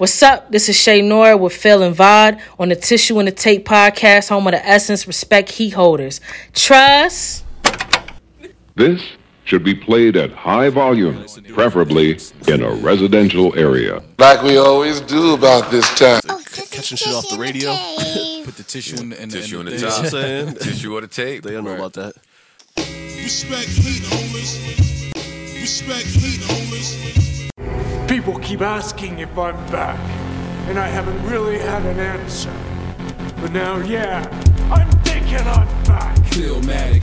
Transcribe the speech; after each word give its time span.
What's 0.00 0.22
up? 0.22 0.50
This 0.50 0.70
is 0.70 0.76
Shay 0.76 1.02
Nora 1.02 1.36
with 1.36 1.52
Phil 1.54 1.82
and 1.82 1.94
Vod 1.94 2.40
on 2.58 2.70
the 2.70 2.74
Tissue 2.74 3.18
and 3.18 3.28
the 3.28 3.32
Tape 3.32 3.66
podcast, 3.66 4.30
home 4.30 4.46
of 4.46 4.52
the 4.52 4.66
Essence 4.66 5.06
Respect 5.06 5.50
Heat 5.50 5.74
Holders. 5.74 6.22
Trust. 6.54 7.44
This 8.76 9.02
should 9.44 9.62
be 9.62 9.74
played 9.74 10.16
at 10.16 10.32
high 10.32 10.70
volume, 10.70 11.26
preferably 11.52 12.18
in 12.48 12.62
a 12.62 12.70
residential 12.76 13.54
area. 13.58 14.02
Like 14.18 14.42
we 14.42 14.56
always 14.56 15.02
do 15.02 15.34
about 15.34 15.70
this 15.70 15.86
time. 15.98 16.22
catching 16.70 16.96
shit 16.96 17.12
off 17.12 17.28
the 17.28 17.36
radio. 17.38 17.68
Put 18.46 18.56
the 18.56 18.62
tissue 18.66 18.96
in 19.02 19.10
the, 19.10 19.22
in 19.22 19.28
Tissue 19.28 19.60
in 19.60 19.68
in 19.68 19.74
the 19.74 19.80
the 19.80 19.90
thing. 19.90 19.90
top. 19.90 19.96
What 20.00 20.04
I'm 20.06 20.10
saying? 20.46 20.54
Tissue 20.54 20.94
or 20.96 21.02
the 21.02 21.08
tape. 21.08 21.42
They 21.42 21.50
don't 21.52 21.64
know 21.64 21.74
about 21.74 21.92
that. 21.92 22.14
Respect 22.78 23.68
heat, 23.68 24.02
homies. 24.04 25.60
Respect 25.60 26.06
heat, 26.06 26.40
homies. 26.40 27.29
People 28.20 28.38
keep 28.40 28.60
asking 28.60 29.20
if 29.20 29.38
I'm 29.38 29.56
back, 29.70 29.98
and 30.68 30.78
I 30.78 30.88
haven't 30.88 31.26
really 31.26 31.58
had 31.58 31.82
an 31.86 31.98
answer. 31.98 32.52
But 33.40 33.50
now, 33.50 33.78
yeah, 33.78 34.28
I'm 34.70 34.90
thinking 35.04 35.38
I'm 35.38 35.84
back. 35.84 36.18
Philmatic, 36.26 37.02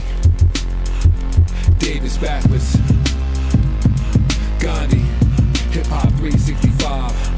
Davis 1.80 2.16
backwards, 2.18 2.76
Gandhi, 4.60 5.02
Hip 5.72 5.86
Hop 5.86 6.08
365. 6.20 7.37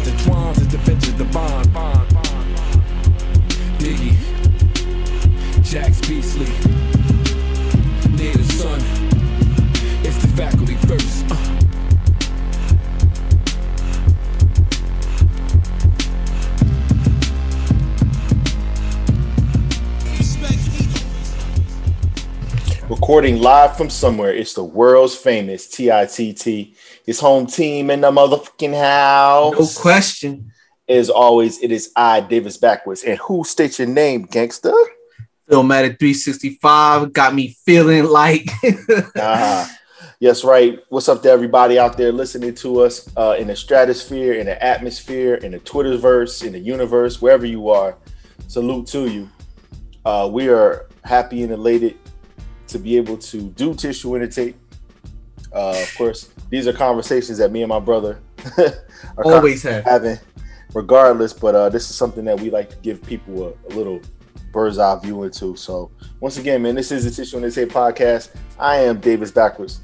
the 0.71 0.77
benches 0.85 1.13
the 1.15 1.25
bond. 1.25 1.73
bond, 1.73 2.13
bond. 2.13 2.55
Diggy, 3.77 4.15
Jax 5.63 5.99
Beasley, 6.07 6.45
Native 8.15 8.49
Son. 8.53 8.79
It's 10.05 10.17
the 10.21 10.27
faculty 10.29 10.75
first. 10.75 11.25
Uh. 11.29 11.57
Respect 20.17 20.53
heat, 20.53 20.87
homies. 20.87 22.89
Recording 22.89 23.41
live 23.41 23.75
from 23.75 23.89
somewhere, 23.89 24.33
it's 24.33 24.53
the 24.53 24.63
world's 24.63 25.15
famous 25.17 25.67
TITT. 25.67 26.77
His 27.05 27.19
home 27.19 27.45
team 27.45 27.89
in 27.89 27.99
the 27.99 28.09
motherfucking 28.11 28.77
house. 28.79 29.75
No 29.75 29.81
question. 29.81 30.53
As 30.91 31.09
always, 31.09 31.63
it 31.63 31.71
is 31.71 31.89
I, 31.95 32.19
Davis 32.19 32.57
Backwards. 32.57 33.03
And 33.03 33.17
who 33.19 33.45
states 33.45 33.79
your 33.79 33.87
name, 33.87 34.23
gangster? 34.23 34.73
Philmatic 35.49 35.99
365 35.99 37.13
got 37.13 37.33
me 37.33 37.55
feeling 37.65 38.03
like 38.05 38.49
Uh-huh. 38.63 39.67
Yes, 40.19 40.43
right. 40.43 40.79
What's 40.89 41.07
up 41.07 41.23
to 41.23 41.29
everybody 41.31 41.79
out 41.79 41.97
there 41.97 42.11
listening 42.11 42.53
to 42.55 42.81
us 42.81 43.09
uh, 43.15 43.35
in 43.39 43.47
the 43.47 43.55
stratosphere, 43.55 44.33
in 44.33 44.47
the 44.47 44.61
atmosphere, 44.61 45.35
in 45.35 45.53
the 45.53 45.59
Twitterverse, 45.59 46.45
in 46.45 46.51
the 46.51 46.59
universe, 46.59 47.21
wherever 47.21 47.45
you 47.45 47.69
are? 47.69 47.95
Salute 48.47 48.85
to 48.87 49.07
you. 49.07 49.29
Uh, 50.03 50.29
we 50.29 50.49
are 50.49 50.89
happy 51.05 51.43
and 51.43 51.53
elated 51.53 51.97
to 52.67 52.77
be 52.77 52.97
able 52.97 53.17
to 53.17 53.49
do 53.51 53.73
tissue 53.73 54.15
in 54.15 54.21
the 54.21 54.27
tape. 54.27 54.57
Uh, 55.53 55.69
of 55.69 55.95
course, 55.97 56.31
these 56.49 56.67
are 56.67 56.73
conversations 56.73 57.37
that 57.37 57.51
me 57.51 57.61
and 57.61 57.69
my 57.69 57.79
brother 57.79 58.19
are 58.57 59.23
always 59.23 59.63
have. 59.63 59.85
having, 59.85 60.19
regardless. 60.73 61.33
But 61.33 61.55
uh, 61.55 61.69
this 61.69 61.89
is 61.89 61.95
something 61.95 62.25
that 62.25 62.39
we 62.39 62.49
like 62.49 62.69
to 62.69 62.75
give 62.77 63.01
people 63.03 63.47
a, 63.47 63.67
a 63.67 63.71
little 63.75 64.01
bird's 64.51 64.77
eye 64.77 64.99
view 64.99 65.23
into. 65.23 65.55
So 65.55 65.91
once 66.19 66.37
again, 66.37 66.61
man, 66.61 66.75
this 66.75 66.91
is 66.91 67.05
the 67.05 67.11
Tissue 67.11 67.37
in 67.37 67.43
the 67.43 67.51
Tape 67.51 67.69
podcast. 67.69 68.29
I 68.59 68.77
am 68.77 68.99
Davis 68.99 69.31
Backwards, 69.31 69.81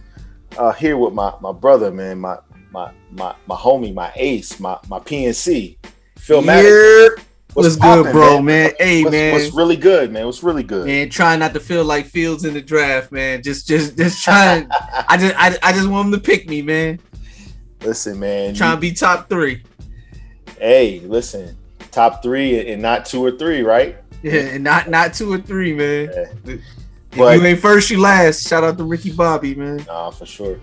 uh, 0.58 0.72
here 0.72 0.98
with 0.98 1.14
my 1.14 1.34
my 1.42 1.52
brother, 1.52 1.92
man, 1.92 2.20
my 2.20 2.38
my 2.72 2.92
my 3.12 3.36
my 3.48 3.56
homie, 3.56 3.94
my 3.94 4.12
ace, 4.16 4.60
my 4.60 4.78
my 4.88 5.00
PNC, 5.00 5.78
Philmatic. 6.16 7.18
Yeah. 7.18 7.24
What's, 7.54 7.76
good, 7.76 8.12
bro, 8.12 8.40
man? 8.40 8.74
Hey, 8.78 9.02
What's, 9.02 9.12
man. 9.12 9.34
what's 9.34 9.52
really 9.52 9.78
good, 9.78 10.12
man? 10.12 10.28
What's 10.28 10.44
really 10.44 10.62
good? 10.62 10.86
man, 10.86 11.10
trying 11.10 11.40
not 11.40 11.56
to 11.56 11.60
feel 11.60 11.84
like 11.84 12.06
Fields 12.06 12.46
in 12.46 12.54
the 12.54 12.62
draft, 12.62 13.12
man. 13.12 13.42
Just, 13.42 13.68
just, 13.68 13.98
just 13.98 14.24
trying. 14.24 14.68
I 14.72 15.18
just, 15.18 15.34
I, 15.36 15.58
I 15.64 15.74
just 15.74 15.88
want 15.88 16.06
him 16.06 16.12
to 16.12 16.20
pick 16.20 16.48
me, 16.48 16.62
man. 16.62 17.00
Listen, 17.82 18.20
man. 18.20 18.54
Trying 18.54 18.76
to 18.76 18.82
be 18.82 18.92
top 18.92 19.28
three. 19.28 19.64
Hey, 20.60 21.00
listen, 21.02 21.58
top 21.92 22.22
three 22.24 22.72
and 22.72 22.82
not 22.82 23.06
two 23.06 23.24
or 23.24 23.32
three, 23.32 23.62
right? 23.62 23.98
Yeah, 24.24 24.34
and 24.42 24.64
not, 24.64 24.90
not 24.90 25.14
two 25.14 25.32
or 25.32 25.38
three, 25.38 25.74
man. 25.74 26.10
Yeah. 26.14 26.54
If 26.54 26.62
But- 27.18 27.40
you 27.40 27.46
ain't 27.46 27.60
first, 27.60 27.90
you 27.90 28.00
last. 28.00 28.48
Shout 28.48 28.64
out 28.64 28.78
to 28.78 28.84
Ricky 28.84 29.12
Bobby, 29.12 29.56
man. 29.56 29.84
Nah, 29.88 30.10
for 30.12 30.26
sure. 30.26 30.60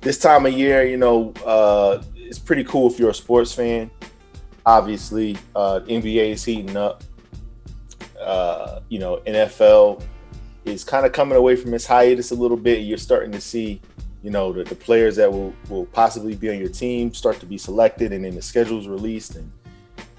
This 0.00 0.18
time 0.18 0.46
of 0.46 0.52
year, 0.52 0.84
you 0.86 0.96
know, 0.96 1.32
uh, 1.44 2.02
it's 2.16 2.38
pretty 2.38 2.64
cool 2.64 2.90
if 2.90 2.98
you're 2.98 3.10
a 3.10 3.14
sports 3.14 3.52
fan. 3.52 3.90
Obviously, 4.64 5.36
uh, 5.56 5.80
NBA 5.88 6.32
is 6.32 6.44
heating 6.44 6.76
up. 6.76 7.02
Uh, 8.20 8.80
you 8.88 8.98
know, 8.98 9.16
NFL 9.26 10.02
is 10.64 10.84
kind 10.84 11.06
of 11.06 11.12
coming 11.12 11.36
away 11.38 11.56
from 11.56 11.72
its 11.74 11.86
hiatus 11.86 12.30
a 12.30 12.34
little 12.34 12.56
bit. 12.56 12.80
You're 12.80 12.98
starting 12.98 13.32
to 13.32 13.40
see, 13.40 13.80
you 14.28 14.32
know, 14.32 14.52
the, 14.52 14.62
the 14.62 14.74
players 14.74 15.16
that 15.16 15.32
will, 15.32 15.54
will 15.70 15.86
possibly 15.86 16.34
be 16.34 16.50
on 16.50 16.58
your 16.58 16.68
team 16.68 17.14
start 17.14 17.40
to 17.40 17.46
be 17.46 17.56
selected, 17.56 18.12
and 18.12 18.26
then 18.26 18.34
the 18.34 18.42
schedule's 18.42 18.86
released. 18.86 19.36
And 19.36 19.50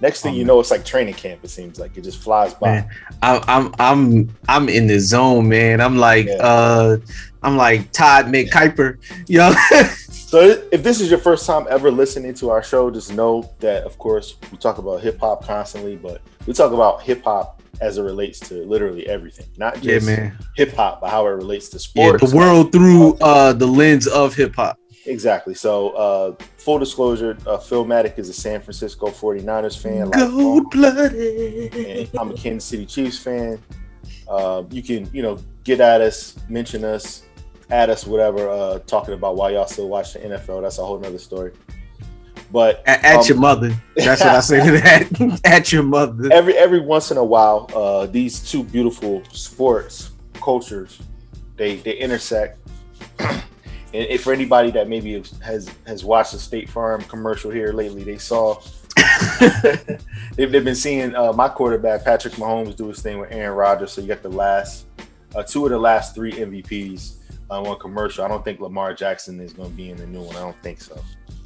next 0.02 0.24
thing 0.24 0.34
you 0.34 0.44
know, 0.46 0.60
it's 0.60 0.72
like 0.72 0.84
training 0.84 1.14
camp. 1.14 1.42
It 1.44 1.50
seems 1.50 1.78
like 1.80 1.96
it 1.96 2.02
just 2.02 2.18
flies 2.18 2.56
by. 2.56 2.72
Man, 2.72 2.90
I, 3.22 3.44
I'm 3.48 3.76
I'm 3.78 4.36
I'm 4.48 4.68
in 4.68 4.88
the 4.88 5.00
zone, 5.00 5.48
man. 5.48 5.80
I'm 5.80 5.98
like 5.98 6.26
Yeah. 6.26 6.38
uh 6.38 6.98
I'm 7.44 7.56
like 7.56 7.92
Todd 7.92 8.26
McKiper. 8.26 8.98
Yo, 9.28 9.52
So 10.10 10.40
if 10.72 10.82
this 10.82 11.02
is 11.02 11.12
your 11.12 11.20
first 11.20 11.46
time 11.46 11.68
ever 11.70 11.92
listening 11.92 12.34
to 12.36 12.50
our 12.50 12.64
show, 12.64 12.90
just 12.90 13.14
know 13.14 13.48
that 13.60 13.84
of 13.84 14.00
course 14.00 14.38
we 14.52 14.58
talk 14.58 14.80
about 14.80 15.02
hip 15.02 15.20
hop 15.20 15.46
constantly, 15.46 15.98
but 15.98 16.20
we 16.48 16.54
talk 16.54 16.74
about 16.74 17.04
hip 17.04 17.24
hop 17.24 17.59
as 17.82 17.98
it 17.98 18.04
relates 18.04 18.40
to 18.50 18.64
literally 18.66 19.08
everything, 19.08 19.48
not 19.58 19.82
just 19.82 20.06
man. 20.06 20.38
hip 20.56 20.74
hop, 20.74 21.02
but 21.02 21.10
how 21.10 21.26
it 21.28 21.32
relates 21.32 21.70
to 21.70 21.78
Yeah, 21.78 21.80
sports. 22.18 22.32
the 22.32 22.38
world 22.38 22.72
through 22.72 23.16
uh 23.22 23.54
the 23.54 23.66
lens 23.68 24.08
of 24.08 24.36
hip 24.36 24.56
hop. 24.56 24.78
Exactly. 25.06 25.54
So 25.54 25.90
uh 25.92 26.36
full 26.58 26.78
disclosure, 26.80 27.38
uh, 27.48 27.58
Philmatic 27.58 28.20
is 28.20 28.30
a 28.30 28.34
San 28.34 28.62
Francisco 28.62 29.08
49ers 29.08 29.78
fan. 29.82 30.10
Gold 30.12 30.70
blooded. 30.72 32.10
I'm 32.20 32.32
a 32.32 32.34
Kansas 32.36 32.66
City 32.70 32.86
Chiefs 32.86 33.18
fan. 33.20 33.60
Uh, 34.28 34.64
you 34.70 34.84
can, 34.84 35.10
you 35.14 35.22
know, 35.24 35.40
get 35.64 35.80
at 35.80 36.02
us, 36.02 36.36
mention 36.50 36.84
us, 36.84 37.24
add 37.72 37.90
us, 37.90 38.06
whatever, 38.06 38.48
uh, 38.50 38.78
talking 38.86 39.16
about 39.16 39.36
why 39.36 39.50
y'all 39.52 39.66
still 39.66 39.90
watch 39.90 40.14
the 40.14 40.20
NFL. 40.20 40.62
That's 40.62 40.78
a 40.78 40.86
whole 40.86 41.00
nother 41.00 41.18
story. 41.18 41.52
But 42.52 42.82
At, 42.88 43.04
at 43.04 43.16
um, 43.18 43.26
your 43.28 43.38
mother. 43.38 43.76
That's 43.96 44.22
what 44.22 44.30
I 44.30 44.40
say 44.40 44.66
to 44.66 44.72
that. 44.72 45.42
at 45.46 45.72
your 45.72 45.84
mother. 45.84 46.30
every 46.32 46.58
every 46.58 46.80
once 46.80 47.12
in 47.12 47.18
a 47.18 47.24
while, 47.24 47.70
uh, 47.76 48.08
these 48.08 48.40
two 48.40 48.64
beautiful 48.64 49.24
sports 49.32 50.12
cultures 50.34 51.00
they 51.60 51.76
they 51.76 51.94
intersect. 51.98 52.58
and 53.20 53.44
if 53.94 54.24
for 54.24 54.34
anybody 54.34 54.72
that 54.72 54.90
maybe 54.90 55.22
has 55.44 55.70
has 55.86 56.04
watched 56.04 56.32
the 56.32 56.40
State 56.40 56.70
Farm 56.70 57.02
commercial 57.04 57.52
here 57.52 57.72
lately, 57.72 58.04
they 58.04 58.18
saw 58.18 58.60
they've, 60.36 60.52
they've 60.52 60.64
been 60.64 60.76
seeing 60.76 61.16
uh, 61.16 61.32
my 61.34 61.48
quarterback 61.48 62.04
Patrick 62.04 62.34
Mahomes 62.36 62.76
do 62.76 62.88
his 62.88 63.02
thing 63.02 63.20
with 63.20 63.32
Aaron 63.32 63.56
Rodgers. 63.56 63.92
So 63.92 64.02
you 64.02 64.08
got 64.08 64.24
the 64.24 64.30
last 64.30 64.88
uh, 65.36 65.44
two 65.44 65.66
of 65.66 65.72
the 65.72 65.78
last 65.78 66.16
three 66.16 66.32
MVPs 66.32 67.18
on 67.50 67.64
one 67.64 67.78
commercial. 67.78 68.24
I 68.24 68.28
don't 68.28 68.44
think 68.44 68.60
Lamar 68.60 68.94
Jackson 68.94 69.40
is 69.40 69.54
going 69.54 69.70
to 69.70 69.76
be 69.76 69.92
in 69.92 69.98
the 69.98 70.08
new 70.08 70.22
one. 70.22 70.36
I 70.36 70.40
don't 70.40 70.62
think 70.64 70.82
so. 70.82 71.00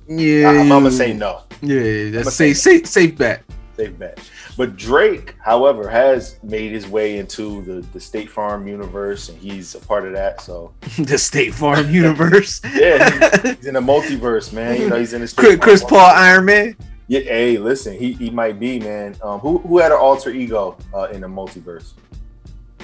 Yeah. 0.08 0.50
I, 0.50 0.54
am 0.56 0.70
gonna 0.70 0.92
say 0.92 1.14
no. 1.14 1.44
Yeah, 1.62 2.20
I'ma 2.20 2.30
say 2.30 2.54
safe, 2.54 2.58
safe, 2.58 2.88
safe 2.88 3.18
bet. 3.18 3.44
Safe 3.78 3.98
bet. 3.98 4.20
But 4.56 4.76
Drake, 4.76 5.36
however, 5.40 5.90
has 5.90 6.38
made 6.44 6.72
his 6.72 6.88
way 6.88 7.18
into 7.18 7.64
the, 7.64 7.88
the 7.94 8.00
State 8.00 8.30
Farm 8.30 8.68
universe, 8.68 9.30
and 9.30 9.38
he's 9.38 9.74
a 9.74 9.80
part 9.80 10.06
of 10.06 10.14
that. 10.14 10.42
So 10.42 10.74
the 11.00 11.18
State 11.18 11.54
Farm 11.54 11.90
universe. 11.90 12.62
yeah, 12.74 13.10
he's, 13.42 13.42
he's 13.42 13.66
in 13.66 13.74
the 13.74 13.80
multiverse, 13.80 14.54
man. 14.54 14.80
You 14.80 14.90
know, 14.90 15.00
he's 15.00 15.14
in 15.14 15.22
the 15.22 15.58
Chris, 15.62 15.84
Paul 15.84 16.00
Iron 16.00 16.46
Man. 16.46 16.76
Yeah, 17.08 17.22
hey, 17.22 17.58
listen, 17.58 17.98
he, 17.98 18.14
he 18.14 18.30
might 18.30 18.60
be, 18.60 18.80
man. 18.80 19.16
Um, 19.24 19.40
who 19.40 19.58
who 19.60 19.80
had 19.80 19.92
an 19.92 19.98
alter 19.98 20.30
ego 20.30 20.78
uh, 20.94 21.08
in 21.12 21.22
the 21.22 21.28
multiverse? 21.28 21.94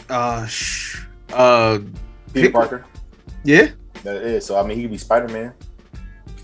Uh, 0.10 0.46
sh- 0.48 1.06
uh, 1.34 1.80
Peter 2.34 2.52
Parker. 2.52 2.86
yeah. 3.44 3.70
That 4.04 4.16
is. 4.18 4.46
So 4.46 4.58
I 4.58 4.66
mean, 4.66 4.78
he 4.78 4.84
could 4.84 4.92
be 4.92 4.98
Spider 4.98 5.28
Man. 5.28 5.54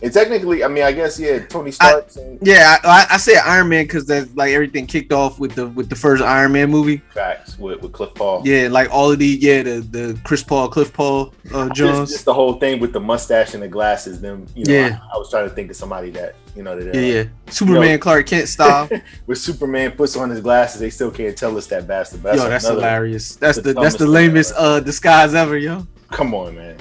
And 0.01 0.11
technically, 0.13 0.63
I 0.63 0.67
mean, 0.67 0.83
I 0.83 0.91
guess 0.91 1.19
yeah, 1.19 1.39
Tony 1.47 1.71
Stark. 1.71 2.09
saying 2.11 2.39
Yeah, 2.41 2.77
I, 2.83 3.07
I 3.11 3.17
say 3.17 3.37
Iron 3.37 3.69
Man 3.69 3.85
because 3.85 4.05
that's 4.05 4.33
like 4.35 4.51
everything 4.51 4.85
kicked 4.85 5.11
off 5.13 5.39
with 5.39 5.55
the 5.55 5.67
with 5.69 5.89
the 5.89 5.95
first 5.95 6.21
Iron 6.21 6.51
Man 6.51 6.69
movie. 6.69 7.01
facts 7.13 7.57
with, 7.57 7.81
with 7.81 7.91
Cliff 7.93 8.13
Paul. 8.13 8.41
Yeah, 8.45 8.67
like 8.67 8.89
all 8.91 9.11
of 9.11 9.19
the 9.19 9.25
yeah 9.27 9.63
the 9.63 9.79
the 9.79 10.19
Chris 10.23 10.43
Paul, 10.43 10.67
Cliff 10.69 10.91
Paul, 10.93 11.33
uh, 11.53 11.69
Jones. 11.69 12.11
just 12.11 12.25
the 12.25 12.33
whole 12.33 12.53
thing 12.59 12.79
with 12.79 12.93
the 12.93 12.99
mustache 12.99 13.53
and 13.53 13.63
the 13.63 13.67
glasses. 13.67 14.21
Them, 14.21 14.45
you 14.55 14.65
know, 14.65 14.73
Yeah. 14.73 14.99
I, 15.11 15.15
I 15.15 15.17
was 15.17 15.29
trying 15.29 15.47
to 15.49 15.55
think 15.55 15.69
of 15.71 15.75
somebody 15.75 16.09
that 16.11 16.35
you 16.55 16.63
know 16.63 16.79
that 16.79 16.93
Yeah, 16.93 17.01
uh, 17.01 17.23
yeah. 17.23 17.23
Superman, 17.49 17.91
Yo. 17.91 17.97
Clark 17.97 18.27
Kent 18.27 18.47
style. 18.49 18.89
With 19.27 19.37
Superman 19.37 19.91
puts 19.91 20.15
on 20.17 20.29
his 20.29 20.41
glasses, 20.41 20.79
they 20.81 20.89
still 20.89 21.09
can't 21.11 21.37
tell 21.37 21.57
us 21.57 21.67
that 21.67 21.87
bastard. 21.87 22.21
But 22.21 22.35
yo, 22.35 22.49
that's 22.49 22.65
another- 22.65 22.81
hilarious. 22.81 23.35
That's 23.37 23.57
the 23.57 23.73
the 23.73 23.81
that's 23.81 23.95
the 23.95 24.07
lamest 24.07 24.51
ever. 24.57 24.59
uh 24.61 24.79
disguise 24.81 25.33
ever, 25.33 25.57
yo. 25.57 25.87
Come 26.11 26.33
on, 26.33 26.55
man. 26.55 26.77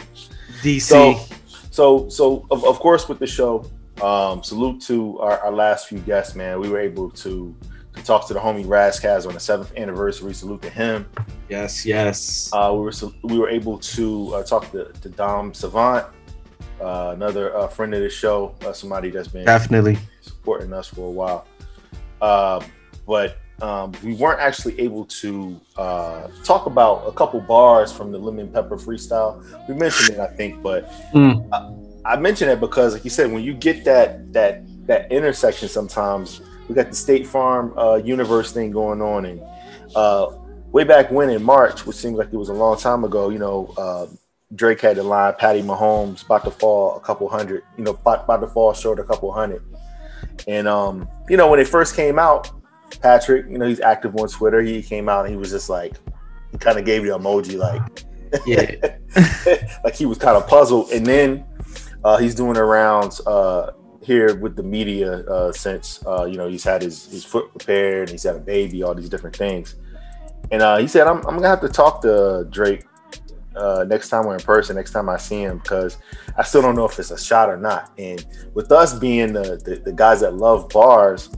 DC. 0.63 0.83
So, 0.83 1.21
so, 1.75 2.09
so 2.09 2.47
of, 2.53 2.65
of 2.65 2.79
course, 2.79 3.09
with 3.09 3.19
the 3.19 3.27
show, 3.27 3.69
um, 4.01 4.45
salute 4.45 4.81
to 4.83 5.19
our, 5.19 5.41
our 5.41 5.51
last 5.51 5.89
few 5.89 5.99
guests, 5.99 6.37
man. 6.37 6.61
We 6.61 6.69
were 6.69 6.79
able 6.79 7.11
to, 7.11 7.53
to 7.97 8.05
talk 8.05 8.29
to 8.29 8.35
the 8.35 8.39
homie 8.39 8.65
Ras 8.65 9.01
Kass 9.01 9.27
on 9.27 9.35
the 9.35 9.41
seventh 9.41 9.77
anniversary. 9.77 10.35
Salute 10.35 10.63
to 10.63 10.71
him. 10.71 11.05
yes, 11.49 11.85
yes. 11.85 12.49
Uh, 12.53 12.71
we 12.73 12.79
were 12.79 12.93
we 13.25 13.39
were 13.41 13.49
able 13.49 13.81
to 13.81 14.37
uh, 14.37 14.45
talk 14.45 14.71
to, 14.71 14.93
to 14.93 15.09
Dom 15.09 15.53
Savant, 15.53 16.07
uh, 16.81 17.11
another 17.17 17.57
uh, 17.57 17.67
friend 17.67 17.93
of 17.93 18.03
the 18.03 18.09
show, 18.09 18.55
uh, 18.65 18.73
somebody 18.73 19.11
that's 19.11 19.27
been 19.27 19.45
Definitely. 19.45 19.99
supporting 20.21 20.73
us 20.73 20.87
for 20.87 21.09
a 21.09 21.11
while. 21.11 21.45
Uh, 22.21 22.65
but 23.05 23.39
um, 23.63 23.93
we 24.03 24.15
weren't 24.15 24.41
actually 24.41 24.79
able 24.81 25.05
to 25.07 25.61
uh, 25.77 26.29
talk 26.43 26.67
about 26.67 27.05
a 27.07 27.13
couple 27.13 27.41
bars 27.41 27.93
from 27.93 28.11
the 28.11 28.19
Lemon 28.19 28.49
Pepper 28.49 28.77
freestyle. 28.77 29.43
We 29.69 29.75
mentioned 29.75 30.11
it, 30.11 30.21
I 30.21 30.27
think, 30.27 30.63
but 30.63 30.91
Mm. 31.13 31.49
I, 31.53 32.15
I 32.15 32.17
mention 32.17 32.49
it 32.49 32.61
because, 32.61 32.93
like 32.95 33.05
you 33.05 33.11
said, 33.11 33.33
when 33.33 33.43
you 33.43 33.55
get 33.55 33.85
that 33.85 34.33
that 34.33 34.63
that 34.87 35.11
intersection, 35.11 35.69
sometimes 35.69 36.41
we 36.69 36.75
got 36.75 36.91
the 36.91 36.97
State 36.97 37.27
Farm 37.27 37.73
uh, 37.79 37.97
universe 37.97 38.53
thing 38.53 38.71
going 38.71 39.01
on, 39.01 39.25
and 39.25 39.41
uh, 39.95 40.31
way 40.73 40.85
back 40.85 41.11
when 41.11 41.31
in 41.31 41.43
March, 41.43 41.87
which 41.87 41.97
seems 41.97 42.19
like 42.19 42.29
it 42.33 42.37
was 42.37 42.49
a 42.49 42.55
long 42.55 42.77
time 42.77 43.05
ago, 43.05 43.31
you 43.31 43.39
know. 43.39 43.73
Uh, 43.79 44.07
Drake 44.55 44.83
had 44.83 44.97
the 44.97 45.03
line, 45.03 45.35
Patty 45.39 45.63
Mahomes 45.63 46.25
about 46.25 46.45
to 46.45 46.51
fall 46.51 46.97
a 46.97 47.01
couple 47.01 47.29
hundred, 47.29 47.65
you 47.77 47.83
know, 47.83 47.93
about, 47.93 48.25
about 48.25 48.41
to 48.41 48.47
fall 48.47 48.73
short 48.73 49.01
a 49.01 49.05
couple 49.05 49.33
hundred. 49.33 49.63
And 50.47 50.69
um, 50.69 51.09
you 51.29 51.37
know, 51.37 51.51
when 51.51 51.59
it 51.59 51.67
first 51.67 51.97
came 51.97 52.19
out, 52.19 52.51
Patrick, 53.01 53.47
you 53.49 53.59
know, 53.59 53.67
he's 53.67 53.81
active 53.81 54.17
on 54.17 54.29
Twitter. 54.29 54.61
He 54.63 54.83
came 54.83 55.09
out 55.09 55.25
and 55.25 55.35
he 55.35 55.39
was 55.39 55.51
just 55.51 55.69
like, 55.69 55.95
he 56.53 56.59
kind 56.59 56.79
of 56.79 56.85
gave 56.85 57.05
you 57.05 57.15
an 57.15 57.23
emoji, 57.23 57.59
like, 57.59 57.83
Yeah. 58.47 58.97
like 59.85 59.95
he 59.95 60.07
was 60.07 60.19
kind 60.19 60.37
of 60.37 60.47
puzzled. 60.47 60.91
And 60.91 61.07
then 61.07 61.45
uh, 62.05 62.19
he's 62.19 62.35
doing 62.35 62.55
the 62.55 62.65
rounds 62.65 63.21
uh, 63.27 63.73
here 64.03 64.37
with 64.37 64.57
the 64.57 64.63
media 64.63 65.21
uh, 65.27 65.53
since 65.53 66.05
uh, 66.07 66.25
you 66.25 66.37
know 66.37 66.49
he's 66.49 66.65
had 66.65 66.83
his 66.83 67.07
his 67.07 67.25
foot 67.25 67.51
repaired, 67.55 68.11
he's 68.11 68.25
had 68.25 68.37
a 68.37 68.41
baby, 68.41 68.83
all 68.83 68.95
these 68.95 69.09
different 69.09 69.37
things. 69.37 69.77
And 70.51 70.61
uh, 70.61 70.77
he 70.77 70.87
said, 70.87 71.07
I'm, 71.07 71.19
I'm 71.19 71.37
gonna 71.37 71.49
have 71.49 71.61
to 71.63 71.69
talk 71.69 72.03
to 72.03 72.47
Drake 72.51 72.85
uh, 73.57 73.85
next 73.89 74.09
time 74.09 74.27
we're 74.27 74.35
in 74.35 74.43
person, 74.43 74.77
next 74.77 74.93
time 74.93 75.09
I 75.09 75.17
see 75.17 75.43
him, 75.43 75.59
because 75.59 75.99
I 76.37 76.43
still 76.43 76.61
don't 76.61 76.75
know 76.75 76.85
if 76.85 76.99
it's 76.99 77.11
a 77.11 77.19
shot 77.19 77.49
or 77.49 77.57
not. 77.57 77.93
And 77.99 78.25
with 78.53 78.73
us 78.73 78.99
being 78.99 79.33
the, 79.33 79.57
the, 79.65 79.81
the 79.85 79.93
guys 79.93 80.21
that 80.21 80.35
love 80.35 80.69
bars, 80.69 81.31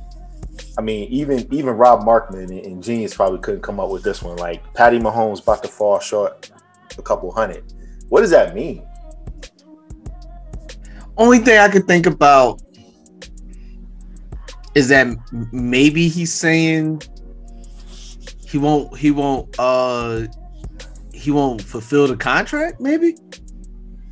I 0.78 0.82
mean, 0.82 1.08
even 1.11 1.46
even 1.52 1.76
Rob 1.76 2.02
Markman 2.02 2.44
and, 2.44 2.50
and 2.50 2.82
Genius 2.82 3.14
probably 3.14 3.38
couldn't 3.38 3.62
come 3.62 3.81
up 3.81 3.90
with 3.90 4.02
this 4.02 4.23
one. 4.23 4.37
Like 4.37 4.62
Patty 4.75 4.99
Mahomes 4.99 5.43
about 5.43 5.62
to 5.62 5.69
fall 5.69 5.99
short 5.99 6.50
a 6.99 7.02
couple 7.02 7.32
hundred. 7.32 7.64
What 8.08 8.20
does 8.20 8.31
that 8.31 8.55
mean? 8.55 8.87
Only 11.17 11.38
thing 11.38 11.58
I 11.58 11.69
could 11.69 11.87
think 11.87 12.06
about 12.06 12.61
is 14.75 14.88
that 14.88 15.06
maybe 15.52 16.08
he's 16.08 16.34
saying 16.34 17.00
he 18.46 18.58
won't 18.58 18.96
he 18.96 19.11
won't 19.11 19.55
uh 19.58 20.26
he 21.14 21.31
won't 21.31 21.62
fulfill 21.62 22.06
the 22.06 22.17
contract, 22.17 22.81
maybe. 22.81 23.17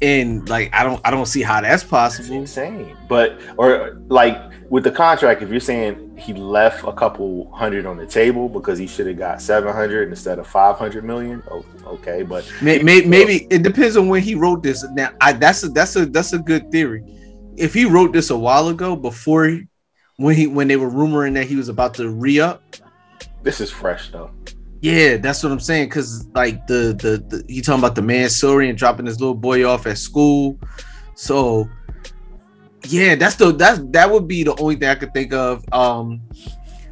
And 0.01 0.49
like 0.49 0.75
I 0.75 0.83
don't 0.83 1.01
I 1.05 1.11
don't 1.11 1.27
see 1.27 1.43
how 1.43 1.61
that's 1.61 1.85
possible. 1.85 2.35
insane. 2.35 2.97
But 3.07 3.39
or 3.59 4.01
like 4.09 4.39
with 4.71 4.85
the 4.85 4.91
contract, 4.91 5.43
if 5.43 5.51
you're 5.51 5.61
saying 5.61 6.04
he 6.17 6.33
left 6.33 6.85
a 6.87 6.93
couple 6.93 7.51
hundred 7.53 7.87
on 7.87 7.97
the 7.97 8.07
table 8.07 8.49
because 8.49 8.79
he 8.79 8.87
should 8.87 9.07
have 9.07 9.19
got 9.19 9.43
seven 9.43 9.73
hundred 9.73 10.09
instead 10.09 10.39
of 10.39 10.47
five 10.47 10.77
hundred 10.77 11.05
million, 11.05 11.43
oh, 11.51 11.65
okay. 11.87 12.23
But 12.23 12.51
May, 12.63 12.79
may, 12.83 13.03
maybe 13.03 13.47
it 13.51 13.63
depends 13.63 13.97
on 13.97 14.09
when 14.09 14.23
he 14.23 14.35
wrote 14.35 14.63
this. 14.63 14.85
Now, 14.93 15.11
I 15.21 15.33
that's 15.33 15.63
a 15.65 15.69
that's 15.69 15.97
a 15.97 16.07
that's 16.07 16.33
a 16.33 16.39
good 16.39 16.71
theory. 16.71 17.03
If 17.57 17.75
he 17.75 17.85
wrote 17.85 18.13
this 18.13 18.31
a 18.31 18.39
while 18.39 18.69
ago, 18.69 18.97
before 18.97 19.47
he, 19.47 19.67
when 20.17 20.37
he 20.37 20.47
when 20.47 20.69
they 20.69 20.77
were 20.77 20.91
rumoring 20.91 21.35
that 21.35 21.47
he 21.47 21.57
was 21.57 21.69
about 21.69 21.95
to 21.95 22.09
re 22.09 22.41
up, 22.41 22.63
this 23.43 23.61
is 23.61 23.71
fresh 23.71 24.11
though. 24.11 24.31
yeah, 24.81 25.17
that's 25.17 25.43
what 25.43 25.51
I'm 25.51 25.61
saying. 25.61 25.89
Cause 25.89 26.27
like 26.35 26.67
the 26.67 26.95
the, 27.01 27.25
the 27.29 27.45
he 27.49 27.61
talking 27.61 27.81
about 27.81 27.95
the 27.95 28.03
man 28.03 28.29
sorry 28.29 28.69
and 28.69 28.77
dropping 28.77 29.07
his 29.07 29.19
little 29.19 29.35
boy 29.35 29.67
off 29.67 29.87
at 29.87 29.99
school. 29.99 30.59
So 31.15 31.69
yeah, 32.87 33.15
that's 33.15 33.37
the 33.37 33.53
that's 33.53 33.81
that 33.91 34.11
would 34.11 34.29
be 34.29 34.43
the 34.45 34.55
only 34.61 34.77
thing 34.77 34.89
I 34.89 34.95
could 34.95 35.13
think 35.13 35.33
of. 35.33 35.65
Um, 35.73 36.21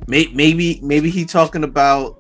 may, 0.07 0.29
maybe 0.33 0.81
maybe 0.83 1.11
he 1.11 1.25
talking 1.25 1.65
about 1.65 2.19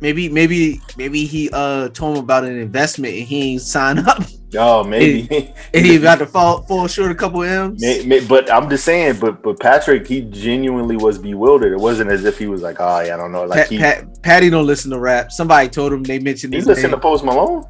maybe 0.00 0.28
maybe 0.28 0.80
maybe 0.96 1.24
he 1.24 1.50
uh 1.52 1.88
told 1.90 2.18
him 2.18 2.24
about 2.24 2.44
an 2.44 2.58
investment 2.58 3.14
and 3.14 3.24
he 3.24 3.52
ain't 3.52 3.62
sign 3.62 3.98
up 4.00 4.22
Oh, 4.56 4.84
maybe. 4.84 5.52
and 5.74 5.84
he 5.86 5.96
about 5.96 6.18
to 6.20 6.26
fall 6.26 6.62
fall 6.62 6.86
short 6.86 7.10
a 7.10 7.14
couple 7.14 7.42
M's. 7.42 7.80
May- 7.82 8.04
may- 8.06 8.24
but 8.24 8.50
I'm 8.52 8.70
just 8.70 8.84
saying, 8.84 9.18
but 9.20 9.42
but 9.42 9.58
Patrick, 9.58 10.06
he 10.06 10.22
genuinely 10.22 10.96
was 10.96 11.18
bewildered. 11.18 11.72
It 11.72 11.78
wasn't 11.78 12.10
as 12.10 12.24
if 12.24 12.38
he 12.38 12.46
was 12.46 12.62
like, 12.62 12.76
oh, 12.78 13.00
yeah, 13.00 13.14
I 13.14 13.16
don't 13.16 13.32
know. 13.32 13.44
Like 13.44 13.60
Pat, 13.62 13.68
he, 13.70 13.78
Pat, 13.78 14.22
Patty 14.22 14.50
don't 14.50 14.66
listen 14.66 14.90
to 14.92 14.98
rap. 14.98 15.32
Somebody 15.32 15.68
told 15.68 15.92
him 15.92 16.02
they 16.02 16.18
mentioned 16.18 16.54
he 16.54 16.60
listened 16.60 16.92
to. 16.92 16.98
Post 16.98 17.24
Malone. 17.24 17.64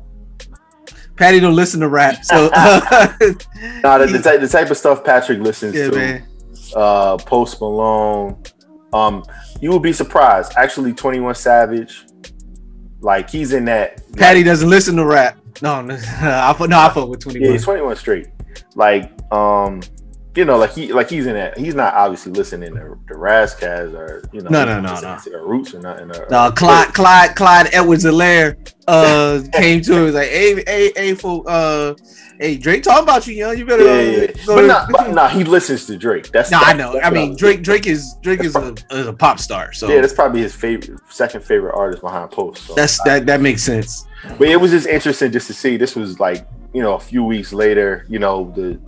Patty 1.17 1.41
don't 1.41 1.55
listen 1.55 1.81
to 1.81 1.89
rap. 1.89 2.25
So 2.25 2.49
Nah, 2.53 3.99
the, 3.99 4.07
the, 4.11 4.21
type, 4.23 4.41
the 4.41 4.49
type 4.49 4.71
of 4.71 4.77
stuff 4.77 5.05
Patrick 5.05 5.41
listens 5.41 5.75
yeah, 5.75 5.91
to. 5.91 5.97
man. 5.97 6.29
uh 6.75 7.17
Post 7.19 7.61
Malone. 7.61 8.43
Um, 8.93 9.25
you 9.61 9.71
will 9.71 9.81
be 9.81 9.93
surprised. 9.93 10.53
Actually, 10.57 10.93
Twenty 10.93 11.21
One 11.21 11.35
Savage, 11.35 12.05
like 13.01 13.29
he's 13.31 13.53
in 13.53 13.65
that. 13.67 14.03
Patty 14.17 14.43
doesn't 14.43 14.69
listen 14.71 14.97
to 14.97 15.05
rap. 15.05 15.39
No, 15.63 15.83
no, 15.83 15.95
I 16.21 16.53
fuck- 16.57 16.69
no, 16.69 16.79
I 16.79 16.89
fuck 16.91 17.09
with 17.09 17.21
twenty 17.21 17.41
yeah, 17.41 17.57
Twenty 17.59 17.83
One 17.83 17.97
straight. 17.97 18.29
Like, 18.77 19.11
um, 19.33 19.83
you 20.37 20.45
know, 20.45 20.57
like 20.57 20.73
he 20.73 20.93
like 20.93 21.09
he's 21.09 21.27
in 21.27 21.35
that. 21.35 21.57
He's 21.57 21.75
not 21.75 21.95
obviously 21.95 22.33
listening 22.33 22.75
to 22.75 22.99
the 23.07 23.17
Ras 23.17 23.55
Kass 23.55 23.93
or 23.93 24.23
you 24.33 24.41
know, 24.41 24.51
No, 24.51 24.65
no, 24.65 24.81
no, 24.81 24.95
no. 25.01 25.19
the 25.25 25.41
Roots 25.41 25.75
or 25.75 25.81
nothing. 25.81 26.11
Or, 26.11 26.27
No, 26.31 26.51
Clyde, 26.51 26.93
Clyde, 26.93 27.37
Clyde 27.37 27.69
Edwards-Helaire 27.73 28.57
uh 28.89 29.43
came 29.55 29.81
to 29.83 29.97
him 29.97 30.03
was 30.05 30.15
like, 30.15 30.29
hey, 30.29 30.63
hey, 30.67 30.93
hey, 30.97 31.15
for 31.15 31.43
uh, 31.47 31.95
hey, 32.41 32.57
Drake 32.57 32.83
talking 32.83 33.05
about 33.05 33.27
you, 33.27 33.35
young. 33.35 33.57
You 33.57 33.65
better 33.65 33.85
Yeah, 33.85 33.93
uh, 33.93 34.21
yeah, 34.23 34.27
But 34.47 34.61
to- 34.63 34.67
nah, 34.67 35.13
nah, 35.13 35.29
he 35.29 35.45
listens 35.45 35.87
to 35.87 35.97
Drake. 35.97 36.31
That's 36.33 36.51
No, 36.51 36.59
I 36.59 36.73
know. 36.73 37.01
I 37.01 37.11
mean, 37.11 37.37
Drake, 37.37 37.63
Drake 37.63 37.87
is 37.87 38.15
Drake 38.23 38.41
is 38.43 38.57
a, 38.57 38.75
is 38.91 39.07
a 39.07 39.13
pop 39.13 39.39
star. 39.39 39.73
So 39.73 39.89
Yeah, 39.89 40.01
that's 40.01 40.13
probably 40.13 40.43
his 40.43 40.55
favorite, 40.55 40.99
second 41.09 41.45
favorite 41.45 41.75
artist 41.75 42.03
behind 42.03 42.31
Post. 42.31 42.67
So. 42.67 42.75
that's 42.75 43.03
that 43.05 43.27
that 43.27 43.41
makes 43.41 43.63
sense. 43.63 44.07
But 44.39 44.49
it 44.49 44.57
was 44.57 44.71
just 44.73 44.87
interesting 44.87 45.31
just 45.33 45.47
to 45.47 45.55
see. 45.55 45.77
This 45.77 45.95
was 45.95 46.19
like 46.19 46.47
you 46.73 46.83
know 46.83 46.95
a 46.95 47.01
few 47.01 47.23
weeks 47.25 47.53
later. 47.53 48.05
You 48.09 48.19
know 48.19 48.53
the 48.57 48.81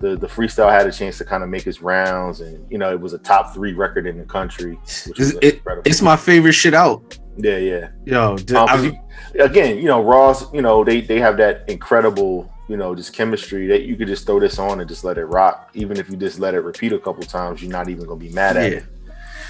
the 0.00 0.16
the 0.16 0.26
freestyle 0.26 0.70
had 0.70 0.86
a 0.86 0.92
chance 0.92 1.18
to 1.18 1.24
kind 1.24 1.42
of 1.44 1.48
make 1.50 1.66
its 1.66 1.80
rounds, 1.82 2.40
and 2.40 2.66
you 2.70 2.78
know 2.78 2.90
it 2.92 3.00
was 3.00 3.12
a 3.12 3.18
top 3.18 3.54
three 3.54 3.74
record 3.74 4.06
in 4.06 4.18
the 4.18 4.24
country. 4.24 4.78
Which 5.06 5.18
was 5.18 5.30
It's, 5.34 5.38
it, 5.42 5.54
incredible. 5.56 5.82
it's 5.90 6.02
my 6.02 6.16
favorite 6.16 6.52
shit 6.54 6.74
out. 6.74 7.18
yeah, 7.36 7.58
yeah. 7.58 7.88
Yo, 8.06 8.32
Um, 8.56 8.68
I- 8.68 8.76
you- 8.82 8.98
again, 9.42 9.76
you 9.76 9.84
know, 9.84 10.02
Ross. 10.02 10.52
You 10.52 10.62
know 10.62 10.82
they 10.84 11.00
they 11.02 11.20
have 11.20 11.36
that 11.36 11.64
incredible 11.68 12.50
you 12.68 12.76
know 12.76 12.94
just 12.94 13.12
chemistry 13.12 13.66
that 13.66 13.82
you 13.82 13.94
could 13.96 14.06
just 14.08 14.24
throw 14.26 14.40
this 14.40 14.58
on 14.58 14.80
and 14.80 14.88
just 14.88 15.04
let 15.04 15.18
it 15.18 15.26
rock. 15.26 15.70
Even 15.74 15.98
if 15.98 16.08
you 16.08 16.16
just 16.16 16.38
let 16.40 16.54
it 16.54 16.60
repeat 16.60 16.92
a 16.92 16.98
couple 16.98 17.22
times, 17.24 17.62
you're 17.62 17.70
not 17.72 17.88
even 17.88 18.04
gonna 18.06 18.18
be 18.18 18.30
mad 18.30 18.56
at 18.56 18.70
Yeah. 18.72 18.78
it. 18.78 18.84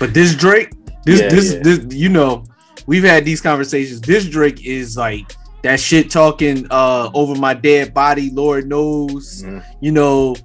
But 0.00 0.14
this 0.14 0.34
Drake, 0.34 0.72
this 1.04 1.20
Yeah, 1.20 1.28
this 1.28 1.52
yeah. 1.54 1.60
this 1.62 1.78
you 1.94 2.08
know, 2.08 2.44
we've 2.86 3.04
had 3.04 3.24
these 3.24 3.40
conversations. 3.40 4.00
This 4.00 4.24
Drake 4.24 4.66
is 4.66 4.96
like 4.96 5.36
that 5.62 5.80
shit 5.80 6.10
talking 6.10 6.66
uh 6.70 7.10
over 7.14 7.34
my 7.34 7.54
dead 7.54 7.92
body, 7.94 8.30
Lord 8.30 8.66
knows. 8.68 9.42
Mhm. 9.42 9.64
You 9.80 9.92
know, 9.92 10.36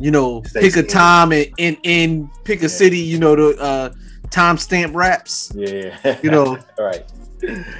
you 0.00 0.10
know, 0.10 0.42
Stay 0.44 0.60
pick 0.62 0.76
a 0.76 0.82
time 0.82 1.32
and 1.32 1.48
and, 1.58 1.76
and 1.84 2.28
pick 2.44 2.60
a 2.60 2.62
Yeah. 2.62 2.68
city, 2.68 2.98
you 2.98 3.18
know, 3.18 3.34
the 3.36 3.60
uh 3.60 3.90
timestamp 4.28 4.94
raps. 4.94 5.52
Yeah, 5.54 6.18
You 6.22 6.30
know, 6.30 6.58
right. 6.78 7.04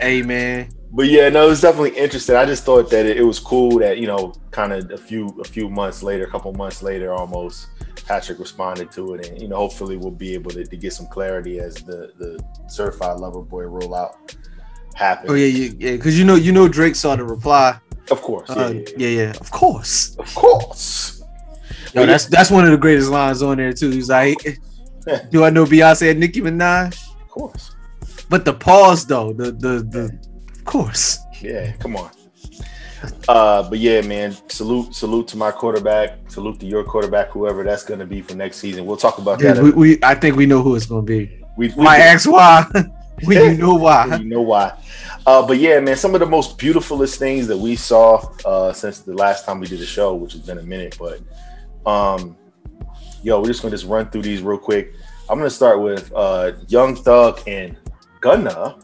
hey 0.00 0.22
man. 0.22 0.68
But 0.92 1.06
yeah, 1.06 1.28
no, 1.28 1.46
it 1.46 1.50
was 1.50 1.60
definitely 1.60 1.96
interesting. 1.96 2.34
I 2.34 2.44
just 2.44 2.64
thought 2.64 2.90
that 2.90 3.06
it, 3.06 3.18
it 3.18 3.22
was 3.22 3.38
cool 3.38 3.78
that 3.78 3.98
you 3.98 4.08
know, 4.08 4.32
kind 4.50 4.72
of 4.72 4.90
a 4.90 4.98
few 4.98 5.28
a 5.40 5.44
few 5.44 5.68
months 5.68 6.02
later, 6.02 6.24
a 6.24 6.30
couple 6.30 6.52
months 6.54 6.82
later, 6.82 7.12
almost 7.12 7.68
Patrick 8.06 8.40
responded 8.40 8.90
to 8.92 9.14
it, 9.14 9.28
and 9.28 9.40
you 9.40 9.46
know, 9.46 9.54
hopefully 9.56 9.96
we'll 9.96 10.10
be 10.10 10.34
able 10.34 10.50
to, 10.50 10.64
to 10.64 10.76
get 10.76 10.92
some 10.92 11.06
clarity 11.06 11.60
as 11.60 11.74
the 11.76 12.10
the 12.18 12.42
certified 12.66 13.20
lover 13.20 13.40
boy 13.40 13.62
rollout 13.64 14.14
happens. 14.94 15.30
Oh 15.30 15.34
yeah, 15.34 15.46
yeah, 15.46 15.70
yeah. 15.78 15.92
Because 15.92 16.18
you 16.18 16.24
know, 16.24 16.34
you 16.36 16.52
know, 16.52 16.68
Drake 16.68 16.94
saw 16.96 17.16
the 17.16 17.24
reply. 17.24 17.78
of 18.10 18.20
course, 18.22 18.48
yeah, 18.48 18.54
Uh, 18.56 18.68
yeah, 18.70 18.82
yeah, 18.96 19.08
yeah, 19.08 19.30
of 19.40 19.50
course. 19.50 20.16
of 20.18 20.34
course. 20.34 21.22
Yo, 21.94 22.06
that's 22.06 22.26
that's 22.26 22.50
one 22.50 22.64
of 22.64 22.70
the 22.70 22.76
greatest 22.76 23.10
lines 23.10 23.42
on 23.42 23.56
there 23.56 23.72
too. 23.72 23.90
He's 23.90 24.08
like, 24.08 24.38
"Do 25.30 25.44
I 25.44 25.50
know 25.50 25.64
Beyonce 25.64 26.10
and 26.10 26.20
Nicki 26.20 26.40
Minaj?" 26.40 26.94
Of 27.22 27.28
course, 27.28 27.74
But 28.28 28.44
the 28.44 28.52
pause 28.54 29.06
though, 29.06 29.32
the 29.32 29.50
the 29.52 29.82
the, 29.94 30.18
of 30.54 30.64
course. 30.64 31.18
yeah. 31.40 31.72
Come 31.78 31.96
on. 31.96 32.10
Uh, 33.28 33.62
but 33.68 33.78
yeah, 33.78 34.02
man, 34.02 34.36
salute, 34.48 34.94
salute 34.94 35.26
to 35.28 35.36
my 35.38 35.50
quarterback, 35.50 36.18
salute 36.28 36.60
to 36.60 36.66
your 36.66 36.84
quarterback, 36.84 37.30
whoever 37.30 37.64
that's 37.64 37.82
going 37.82 37.98
to 37.98 38.04
be 38.04 38.20
for 38.20 38.34
next 38.34 38.58
season. 38.58 38.84
We'll 38.84 38.98
talk 38.98 39.16
about 39.16 39.38
that. 39.38 39.56
we, 39.62 39.70
we 39.70 39.98
I 40.02 40.14
think 40.14 40.36
we 40.36 40.44
know 40.44 40.60
who 40.62 40.76
it's 40.76 40.84
gonna 40.86 41.00
be. 41.02 41.42
we, 41.56 41.68
we, 41.68 41.74
Why 41.84 41.96
ask 41.98 42.30
why? 42.30 42.66
when 43.24 43.52
you 43.52 43.58
know 43.58 43.74
why. 43.74 44.16
you 44.16 44.24
know 44.24 44.42
why. 44.42 44.76
Uh, 45.26 45.46
but 45.46 45.58
yeah, 45.58 45.78
man, 45.80 45.96
some 45.96 46.14
of 46.14 46.20
the 46.20 46.26
most 46.26 46.58
beautifulest 46.58 47.18
things 47.18 47.46
that 47.46 47.56
we 47.56 47.76
saw 47.76 48.32
uh, 48.44 48.72
since 48.72 49.00
the 49.00 49.14
last 49.14 49.44
time 49.44 49.60
we 49.60 49.66
did 49.66 49.80
a 49.80 49.86
show, 49.86 50.14
which 50.14 50.32
has 50.32 50.42
been 50.42 50.58
a 50.58 50.62
minute. 50.62 50.96
But 50.98 51.20
um, 51.90 52.36
yo, 53.22 53.40
we're 53.40 53.46
just 53.46 53.62
gonna 53.62 53.72
just 53.72 53.86
run 53.86 54.08
through 54.10 54.22
these 54.22 54.42
real 54.42 54.58
quick. 54.58 54.94
I'm 55.28 55.38
gonna 55.38 55.50
start 55.50 55.80
with 55.80 56.10
uh, 56.14 56.52
Young 56.68 56.96
Thug 56.96 57.40
and 57.46 57.76
Gunna. 58.20 58.78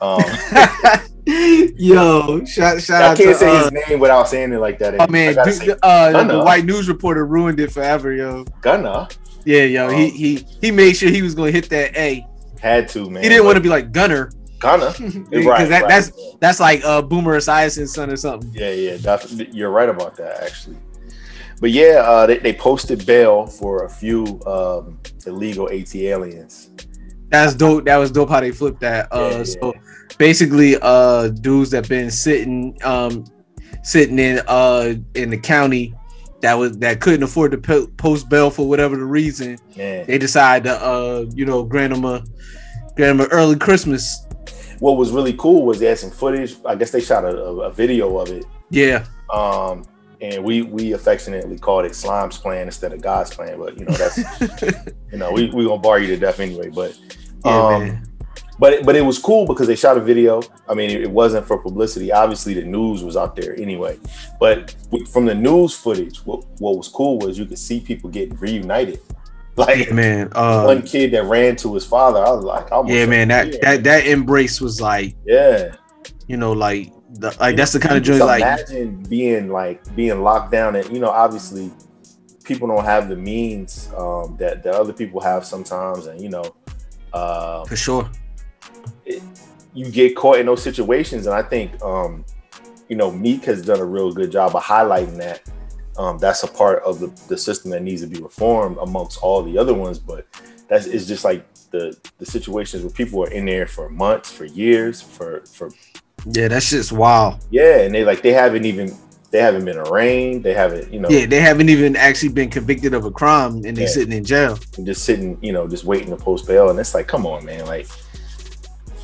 Um, 0.00 0.22
Yo, 1.26 2.44
shout 2.44 2.82
shout 2.82 3.02
I 3.02 3.08
out 3.08 3.16
can't 3.16 3.30
to, 3.30 3.34
say 3.34 3.50
uh, 3.50 3.64
his 3.64 3.72
name 3.72 4.00
without 4.00 4.28
saying 4.28 4.52
it 4.52 4.58
like 4.58 4.78
that. 4.78 4.96
Oh 4.98 5.06
man, 5.06 5.36
dude, 5.44 5.78
uh, 5.82 6.24
the 6.24 6.42
white 6.42 6.64
news 6.64 6.88
reporter 6.88 7.26
ruined 7.26 7.60
it 7.60 7.70
forever, 7.70 8.12
yo. 8.12 8.44
Gunna 8.62 9.08
Yeah, 9.44 9.64
yo, 9.64 9.88
he 9.90 10.06
Um, 10.06 10.10
he 10.12 10.46
he 10.60 10.70
made 10.70 10.96
sure 10.96 11.10
he 11.10 11.22
was 11.22 11.34
gonna 11.34 11.50
hit 11.50 11.68
that 11.70 11.96
A. 11.96 12.26
had 12.60 12.88
to 12.90 13.10
man. 13.10 13.22
He 13.22 13.28
didn't 13.28 13.44
want 13.44 13.56
to 13.56 13.60
be 13.60 13.68
like 13.68 13.92
Gunner 13.92 14.30
Gunner. 14.60 14.92
because 14.98 15.46
right, 15.46 15.68
that, 15.68 15.82
right. 15.82 15.88
that's 15.88 16.12
that's 16.38 16.60
like 16.60 16.84
uh 16.84 17.02
Boomer 17.02 17.36
Esiason's 17.36 17.92
son 17.92 18.10
or 18.10 18.16
something. 18.16 18.50
Yeah, 18.52 18.70
yeah, 18.70 19.18
you're 19.52 19.70
right 19.70 19.88
about 19.88 20.16
that 20.16 20.42
actually. 20.42 20.76
But 21.60 21.72
yeah, 21.72 22.02
uh, 22.06 22.26
they, 22.26 22.38
they 22.38 22.54
posted 22.54 23.04
bail 23.04 23.46
for 23.46 23.84
a 23.84 23.88
few 23.88 24.40
um, 24.46 24.98
illegal 25.26 25.68
AT 25.68 25.94
aliens. 25.94 26.70
That's 27.28 27.54
dope. 27.54 27.84
That 27.84 27.98
was 27.98 28.10
dope 28.10 28.30
how 28.30 28.40
they 28.40 28.50
flipped 28.50 28.80
that. 28.80 29.12
Uh, 29.12 29.18
Yeah, 29.20 29.36
yeah. 29.36 29.42
so 29.42 29.74
basically, 30.16 30.76
uh, 30.80 31.28
dudes 31.28 31.70
that 31.72 31.86
been 31.86 32.10
sitting, 32.10 32.78
um, 32.82 33.26
sitting 33.82 34.18
in 34.18 34.40
uh 34.46 34.94
in 35.14 35.30
the 35.30 35.38
county 35.38 35.94
that 36.42 36.54
was 36.54 36.78
that 36.78 37.00
couldn't 37.00 37.22
afford 37.22 37.52
to 37.52 37.58
po- 37.58 37.86
post 37.96 38.28
bail 38.28 38.50
for 38.50 38.68
whatever 38.68 38.96
the 38.96 39.04
reason, 39.04 39.58
Man, 39.76 40.06
they 40.06 40.18
decided 40.18 40.64
to 40.68 40.74
uh 40.82 41.24
you 41.34 41.44
know 41.44 41.62
grant 41.64 41.92
them 41.94 42.04
a 42.04 42.24
grant 42.96 43.18
them 43.18 43.20
a 43.20 43.24
early 43.30 43.56
Christmas. 43.56 44.26
what 44.78 44.96
was 44.96 45.10
really 45.12 45.34
cool 45.34 45.64
was 45.66 45.78
they 45.78 45.86
had 45.86 45.98
some 45.98 46.10
footage. 46.10 46.56
I 46.64 46.74
guess 46.74 46.90
they 46.90 47.00
shot 47.00 47.24
a, 47.24 47.36
a, 47.36 47.54
a 47.68 47.70
video 47.72 48.16
of 48.18 48.30
it, 48.30 48.44
Yeah, 48.70 49.04
um, 49.32 49.84
and 50.22 50.42
we 50.42 50.62
we 50.62 50.92
affectionately 50.92 51.58
called 51.58 51.84
it 51.84 51.94
Slime's 51.94 52.38
plan 52.38 52.66
instead 52.66 52.92
of 52.92 53.00
God's 53.02 53.34
plan. 53.34 53.58
But 53.58 53.78
you 53.78 53.84
know 53.84 53.92
that's 53.94 54.62
you 55.12 55.18
know 55.18 55.32
we 55.32 55.50
we 55.50 55.64
gonna 55.66 55.80
bar 55.80 55.98
you 55.98 56.06
to 56.08 56.16
death 56.16 56.40
anyway. 56.40 56.70
But 56.70 56.98
yeah, 57.44 57.66
um, 57.66 57.82
man. 57.86 58.06
But 58.60 58.74
it, 58.74 58.86
but 58.86 58.94
it 58.94 59.00
was 59.00 59.18
cool 59.18 59.46
because 59.46 59.66
they 59.66 59.74
shot 59.74 59.96
a 59.96 60.00
video. 60.00 60.42
I 60.68 60.74
mean, 60.74 60.90
it, 60.90 61.00
it 61.00 61.10
wasn't 61.10 61.46
for 61.46 61.56
publicity. 61.56 62.12
Obviously, 62.12 62.52
the 62.52 62.62
news 62.62 63.02
was 63.02 63.16
out 63.16 63.34
there 63.34 63.58
anyway. 63.58 63.98
But 64.38 64.76
from 65.10 65.24
the 65.24 65.34
news 65.34 65.74
footage, 65.74 66.18
what, 66.26 66.44
what 66.58 66.76
was 66.76 66.86
cool 66.88 67.18
was 67.18 67.38
you 67.38 67.46
could 67.46 67.58
see 67.58 67.80
people 67.80 68.10
getting 68.10 68.36
reunited. 68.36 69.00
Like 69.56 69.92
man. 69.92 70.30
Uh, 70.32 70.62
one 70.62 70.82
kid 70.82 71.10
that 71.10 71.24
ran 71.24 71.56
to 71.56 71.74
his 71.74 71.84
father, 71.84 72.24
I 72.24 72.30
was 72.30 72.44
like, 72.44 72.72
I 72.72 72.82
yeah, 72.86 73.04
man. 73.04 73.28
That 73.28 73.60
that 73.60 73.84
that 73.84 74.06
embrace 74.06 74.58
was 74.58 74.80
like 74.80 75.16
yeah. 75.26 75.74
you 76.28 76.38
know 76.38 76.52
like 76.52 76.92
the, 77.10 77.36
like 77.40 77.56
that's 77.56 77.72
the 77.72 77.80
kind 77.80 77.96
of 77.96 78.02
joy 78.02 78.24
like 78.24 78.40
imagine 78.40 79.02
being 79.02 79.50
like 79.50 79.94
being 79.96 80.22
locked 80.22 80.52
down, 80.52 80.76
and 80.76 80.90
you 80.90 81.00
know, 81.00 81.10
obviously, 81.10 81.70
people 82.44 82.68
don't 82.68 82.84
have 82.84 83.08
the 83.08 83.16
means 83.16 83.90
um, 83.98 84.36
that 84.38 84.62
that 84.62 84.74
other 84.74 84.94
people 84.94 85.20
have 85.20 85.44
sometimes, 85.44 86.06
and 86.06 86.22
you 86.22 86.30
know. 86.30 86.54
Uh, 87.12 87.64
for 87.64 87.76
sure. 87.76 88.08
You 89.72 89.90
get 89.90 90.16
caught 90.16 90.38
in 90.38 90.46
those 90.46 90.62
situations 90.62 91.26
and 91.26 91.34
i 91.34 91.42
think 91.42 91.80
um 91.82 92.24
you 92.88 92.96
know 92.96 93.10
meek 93.10 93.44
has 93.44 93.64
done 93.64 93.78
a 93.80 93.84
real 93.84 94.12
good 94.12 94.30
job 94.32 94.54
of 94.54 94.62
highlighting 94.62 95.16
that 95.16 95.40
um 95.96 96.18
that's 96.18 96.42
a 96.42 96.48
part 96.48 96.82
of 96.82 96.98
the, 97.00 97.06
the 97.28 97.36
system 97.36 97.70
that 97.70 97.82
needs 97.82 98.00
to 98.02 98.06
be 98.08 98.20
reformed 98.20 98.76
amongst 98.78 99.22
all 99.22 99.42
the 99.42 99.56
other 99.56 99.74
ones 99.74 99.98
but 99.98 100.26
that's 100.68 100.86
it's 100.86 101.06
just 101.06 101.24
like 101.24 101.46
the 101.70 101.96
the 102.18 102.26
situations 102.26 102.82
where 102.82 102.92
people 102.92 103.22
are 103.22 103.30
in 103.30 103.44
there 103.46 103.66
for 103.66 103.88
months 103.88 104.30
for 104.30 104.44
years 104.44 105.00
for 105.00 105.42
for 105.52 105.70
Yeah, 106.26 106.48
that's 106.48 106.70
just 106.70 106.90
wild. 106.92 107.40
yeah 107.50 107.78
and 107.82 107.94
they 107.94 108.04
like 108.04 108.22
they 108.22 108.32
haven't 108.32 108.64
even 108.64 108.92
they 109.30 109.40
haven't 109.40 109.64
been 109.64 109.78
arraigned 109.78 110.42
they 110.42 110.52
haven't 110.54 110.92
you 110.92 110.98
know 110.98 111.08
Yeah, 111.08 111.26
they 111.26 111.38
haven't 111.40 111.68
even 111.68 111.94
actually 111.94 112.30
been 112.32 112.50
convicted 112.50 112.92
of 112.94 113.04
a 113.04 113.10
crime 113.12 113.62
and 113.64 113.76
they 113.76 113.82
Yeah. 113.82 113.86
sitting 113.86 114.12
in 114.12 114.24
jail. 114.24 114.58
just 114.82 115.04
sitting, 115.04 115.38
you 115.40 115.52
know, 115.52 115.68
just 115.68 115.84
waiting 115.84 116.10
to 116.10 116.16
post 116.16 116.48
bail. 116.48 116.70
And 116.70 116.78
it's 116.80 116.94
like, 116.94 117.06
come 117.06 117.26
on, 117.26 117.44
man. 117.44 117.64
Like, 117.66 117.86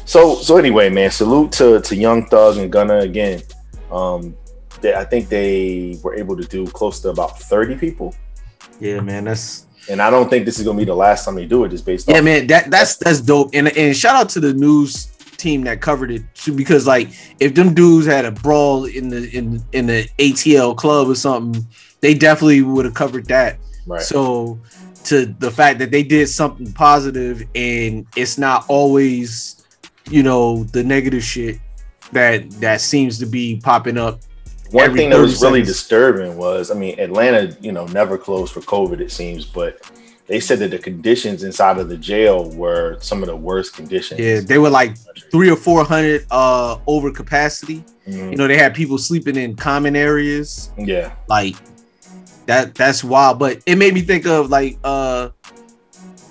so 0.06 0.36
so 0.36 0.56
anyway, 0.56 0.88
man. 0.88 1.10
Salute 1.10 1.52
to 1.52 1.80
to 1.82 1.94
Young 1.94 2.26
Thug 2.26 2.56
and 2.56 2.72
Gunna 2.72 2.98
again. 3.00 3.42
Um, 3.92 4.36
they, 4.80 4.94
I 4.94 5.04
think 5.04 5.28
they 5.28 5.98
were 6.02 6.14
able 6.14 6.36
to 6.36 6.44
do 6.44 6.66
close 6.66 7.00
to 7.00 7.10
about 7.10 7.38
thirty 7.38 7.76
people, 7.76 8.14
Yeah, 8.80 9.00
man, 9.00 9.24
that's 9.24 9.66
and 9.88 10.00
I 10.02 10.10
don't 10.10 10.28
think 10.28 10.44
this 10.44 10.58
is 10.58 10.64
gonna 10.64 10.78
be 10.78 10.84
the 10.84 10.94
last 10.94 11.24
time 11.24 11.34
they 11.34 11.46
do 11.46 11.64
it, 11.64 11.70
just 11.70 11.84
based 11.84 12.08
yeah, 12.08 12.20
man. 12.20 12.46
That 12.46 12.70
that's 12.70 12.96
that's 12.96 13.20
dope. 13.20 13.50
And 13.52 13.68
and 13.76 13.96
shout 13.96 14.16
out 14.16 14.28
to 14.30 14.40
the 14.40 14.54
news 14.54 15.06
team 15.36 15.64
that 15.64 15.80
covered 15.80 16.10
it 16.10 16.22
too, 16.34 16.52
because 16.52 16.86
like 16.86 17.08
if 17.40 17.54
them 17.54 17.74
dudes 17.74 18.06
had 18.06 18.24
a 18.24 18.30
brawl 18.30 18.86
in 18.86 19.08
the 19.08 19.28
in 19.36 19.62
in 19.72 19.86
the 19.86 20.08
ATL 20.18 20.76
club 20.76 21.08
or 21.08 21.14
something, 21.14 21.66
they 22.00 22.14
definitely 22.14 22.62
would 22.62 22.84
have 22.84 22.94
covered 22.94 23.26
that. 23.26 23.58
Right. 23.86 24.02
So 24.02 24.60
to 25.04 25.26
the 25.26 25.50
fact 25.50 25.78
that 25.78 25.90
they 25.90 26.02
did 26.02 26.28
something 26.28 26.72
positive 26.72 27.42
and 27.54 28.06
it's 28.16 28.38
not 28.38 28.64
always, 28.68 29.55
you 30.10 30.22
know, 30.22 30.64
the 30.64 30.82
negative 30.84 31.22
shit 31.22 31.58
that 32.12 32.48
that 32.60 32.80
seems 32.80 33.18
to 33.18 33.26
be 33.26 33.60
popping 33.62 33.98
up. 33.98 34.20
One 34.70 34.94
thing 34.96 35.10
that 35.10 35.16
30 35.16 35.22
was 35.22 35.42
really 35.42 35.62
disturbing 35.62 36.36
was, 36.36 36.70
I 36.70 36.74
mean, 36.74 36.98
Atlanta, 36.98 37.56
you 37.60 37.70
know, 37.72 37.86
never 37.86 38.18
closed 38.18 38.52
for 38.52 38.60
COVID, 38.62 39.00
it 39.00 39.12
seems, 39.12 39.44
but 39.44 39.80
they 40.26 40.40
said 40.40 40.58
that 40.58 40.72
the 40.72 40.78
conditions 40.78 41.44
inside 41.44 41.78
of 41.78 41.88
the 41.88 41.96
jail 41.96 42.50
were 42.50 42.98
some 43.00 43.22
of 43.22 43.28
the 43.28 43.36
worst 43.36 43.74
conditions. 43.74 44.18
Yeah, 44.20 44.40
they 44.40 44.58
were 44.58 44.70
like 44.70 44.96
three 45.30 45.48
or 45.50 45.54
four 45.56 45.84
hundred 45.84 46.26
uh 46.32 46.78
over 46.88 47.12
capacity. 47.12 47.84
Mhm. 48.08 48.30
You 48.32 48.36
know, 48.36 48.48
they 48.48 48.58
had 48.58 48.74
people 48.74 48.98
sleeping 48.98 49.36
in 49.36 49.54
common 49.54 49.94
areas. 49.94 50.70
yeah. 50.76 51.12
Like 51.28 51.54
that 52.46 52.74
that's 52.74 53.04
wild. 53.04 53.38
But 53.38 53.60
it 53.66 53.76
made 53.76 53.94
me 53.94 54.00
think 54.00 54.26
of 54.26 54.50
like 54.50 54.78
uh 54.82 55.28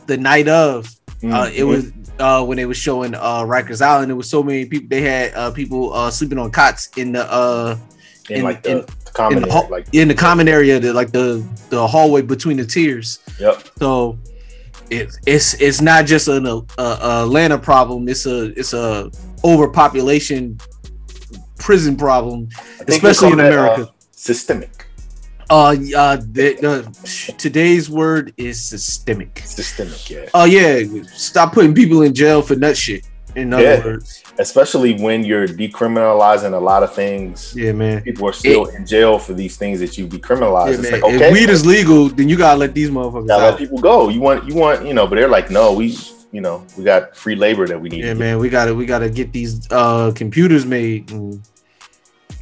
the 0.08 0.18
night 0.18 0.50
of 0.50 0.94
uh 1.24 1.50
it 1.56 1.62
Mhm. 1.64 1.68
was 1.68 1.92
uh 2.20 2.44
when 2.46 2.58
they 2.58 2.66
were 2.66 2.74
showing 2.74 3.14
uh 3.16 3.42
Rikers 3.44 3.82
Island, 3.82 4.10
there 4.10 4.16
was 4.16 4.30
so 4.30 4.42
many 4.44 4.66
people 4.66 4.88
they 4.90 5.02
had 5.02 5.34
uh 5.34 5.52
people 5.52 5.94
uh 5.94 6.10
sleeping 6.12 6.38
on 6.38 6.52
cots 6.52 6.90
in 6.98 7.12
the 7.14 7.32
uh 7.32 7.78
in, 8.30 8.38
in- 8.38 8.44
like 8.44 8.64
the, 8.64 8.72
in- 8.80 8.86
the 8.86 9.12
common 9.14 9.38
in 9.38 9.44
the, 9.50 9.56
area, 9.56 9.70
like 9.70 9.88
in 9.94 10.08
the 10.08 10.14
common 10.14 10.48
area, 10.48 10.80
the, 10.80 10.94
like 10.94 11.12
the 11.12 11.46
the 11.70 11.88
hallway 11.88 12.22
between 12.22 12.58
the 12.58 12.66
tiers. 12.66 13.20
yep. 13.40 13.64
So 13.80 14.18
it, 14.90 15.10
it's 15.26 15.54
it's 15.62 15.82
not 15.82 16.06
just 16.06 16.28
an 16.28 16.46
uh, 16.46 16.58
uh, 16.78 17.24
Atlanta 17.26 17.58
problem. 17.58 18.08
It's 18.10 18.26
a 18.26 18.46
it's 18.60 18.74
a 18.74 19.10
overpopulation 19.44 20.58
prison 21.58 21.96
problem, 21.96 22.48
I 22.54 22.62
think 22.84 22.88
they 22.88 22.96
especially 23.10 23.32
in 23.32 23.38
that, 23.38 23.52
America. 23.54 23.82
uh, 23.84 23.92
systemic. 24.12 24.85
Uh, 25.50 25.76
uh, 25.96 26.16
the, 26.32 27.36
today's 27.38 27.90
word 27.90 28.34
is 28.38 28.64
systemic. 28.64 29.42
Systemic, 29.46 30.10
yeah. 30.10 30.30
Oh 30.34 30.46
yeah, 30.46 30.84
stop 31.14 31.54
putting 31.54 31.74
people 31.76 32.02
in 32.02 32.14
jail 32.14 32.42
for 32.42 32.56
nut 32.56 32.76
shit. 32.78 33.06
In 33.36 33.52
other 33.54 33.64
Yeah. 33.64 33.84
words, 33.86 34.24
Especially 34.40 34.94
when 35.02 35.24
you're 35.26 35.46
decriminalizing 35.48 36.54
a 36.54 36.58
lot 36.60 36.84
of 36.84 36.94
things. 36.96 37.54
yeah, 37.56 37.74
man. 37.74 38.02
People 38.02 38.28
are 38.30 38.34
still 38.34 38.66
in 38.68 38.86
jail 38.86 39.20
for 39.20 39.34
these 39.34 39.58
things 39.58 39.80
that 39.82 39.98
you 39.98 40.08
decriminalize. 40.08 40.68
Yeah, 40.68 40.74
it's 40.74 40.82
man. 40.84 40.92
like 40.94 41.04
okay, 41.04 41.28
If 41.28 41.34
weed 41.34 41.50
is 41.50 41.66
legal, 41.66 42.08
then 42.10 42.30
you 42.30 42.38
gotta 42.38 42.58
let 42.58 42.74
these 42.74 42.90
motherfuckers 42.90 43.28
gotta 43.28 43.50
let 43.52 43.58
people 43.58 43.78
go. 43.78 44.08
You 44.10 44.22
want, 44.22 44.48
you 44.48 44.56
want, 44.56 44.86
you 44.88 44.94
know, 44.94 45.06
but 45.06 45.16
they're 45.16 45.28
like, 45.28 45.52
no, 45.52 45.74
we, 45.74 45.98
you 46.32 46.40
know, 46.42 46.66
we 46.78 46.84
got 46.86 47.16
free 47.16 47.36
labor 47.36 47.68
that 47.68 47.80
we 47.80 47.90
need. 47.90 48.04
Yeah, 48.06 48.14
man. 48.14 48.40
We 48.40 48.48
gotta 48.50 48.74
we 48.74 48.86
gotta 48.86 49.10
get 49.10 49.32
these 49.34 49.68
uh 49.70 50.12
computers 50.16 50.66
made 50.66 51.12
and 51.12 51.42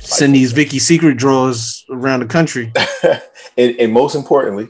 send 0.03 0.36
these 0.36 0.51
Vicky 0.51 0.79
secret 0.79 1.17
draws 1.17 1.86
around 1.89 2.19
the 2.22 2.25
country. 2.25 2.72
and, 3.57 3.75
and 3.79 3.91
most 3.93 4.15
importantly, 4.15 4.69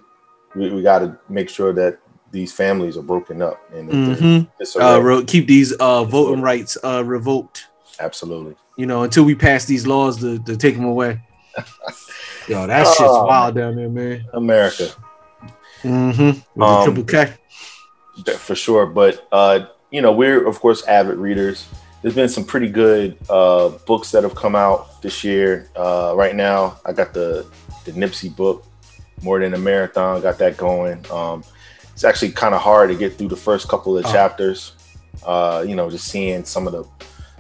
we, 0.55 0.71
we 0.71 0.81
got 0.81 0.99
to 0.99 1.17
make 1.29 1.49
sure 1.49 1.73
that 1.73 1.99
these 2.31 2.51
families 2.51 2.97
are 2.97 3.03
broken 3.03 3.41
up 3.41 3.59
and 3.73 3.89
Mhm. 3.91 4.47
Uh, 4.79 5.01
ro- 5.01 5.23
keep 5.23 5.45
these 5.47 5.71
uh 5.73 6.03
voting 6.03 6.41
rights 6.41 6.77
uh 6.83 7.03
revoked. 7.05 7.65
absolutely. 7.99 8.55
You 8.77 8.87
know, 8.87 9.03
until 9.03 9.23
we 9.23 9.35
pass 9.35 9.65
these 9.65 9.85
laws 9.85 10.17
to, 10.21 10.39
to 10.45 10.57
take 10.57 10.75
them 10.75 10.85
away. 10.85 11.21
Yo, 12.47 12.65
that 12.65 12.87
shit's 12.87 12.99
Oh, 13.01 13.25
wild 13.27 13.53
down 13.55 13.75
there, 13.75 13.87
man. 13.89 14.25
America. 14.33 14.89
Mm-hmm. 15.83 16.61
Um, 16.61 16.83
triple 16.85 17.03
K. 17.03 17.33
For 18.37 18.55
sure. 18.55 18.85
But 18.87 19.27
uh, 19.31 19.67
you 19.91 20.01
know, 20.01 20.11
we're 20.11 20.45
of 20.47 20.59
course 20.59 20.83
avid 20.87 21.17
readers. 21.17 21.67
There's 22.03 22.15
been 22.15 22.29
some 22.29 22.43
pretty 22.43 22.69
good 22.69 23.17
uh, 23.29 23.69
books 23.87 24.11
that 24.11 24.23
have 24.23 24.35
come 24.35 24.55
out 24.55 25.01
this 25.01 25.23
year. 25.23 25.69
Uh, 25.75 26.13
right 26.15 26.35
now, 26.35 26.77
I 26.85 26.91
got 26.93 27.13
the 27.13 27.45
the 27.85 27.91
Nipsey 27.93 28.33
book, 28.35 28.65
More 29.21 29.39
Than 29.39 29.53
a 29.53 29.57
Marathon. 29.57 30.21
Got 30.21 30.37
that 30.39 30.57
going. 30.57 31.03
Um, 31.09 31.43
it's 31.93 32.03
actually 32.03 32.31
kind 32.31 32.53
of 32.53 32.61
hard 32.61 32.89
to 32.89 32.95
get 32.95 33.17
through 33.17 33.29
the 33.29 33.35
first 33.37 33.67
couple 33.69 33.97
of 33.97 34.05
Oh. 34.05 34.11
chapters. 34.11 34.73
Uh, 35.25 35.63
you 35.67 35.75
know, 35.75 35.89
just 35.89 36.07
seeing 36.09 36.43
some 36.43 36.67
of 36.67 36.73
the 36.73 36.83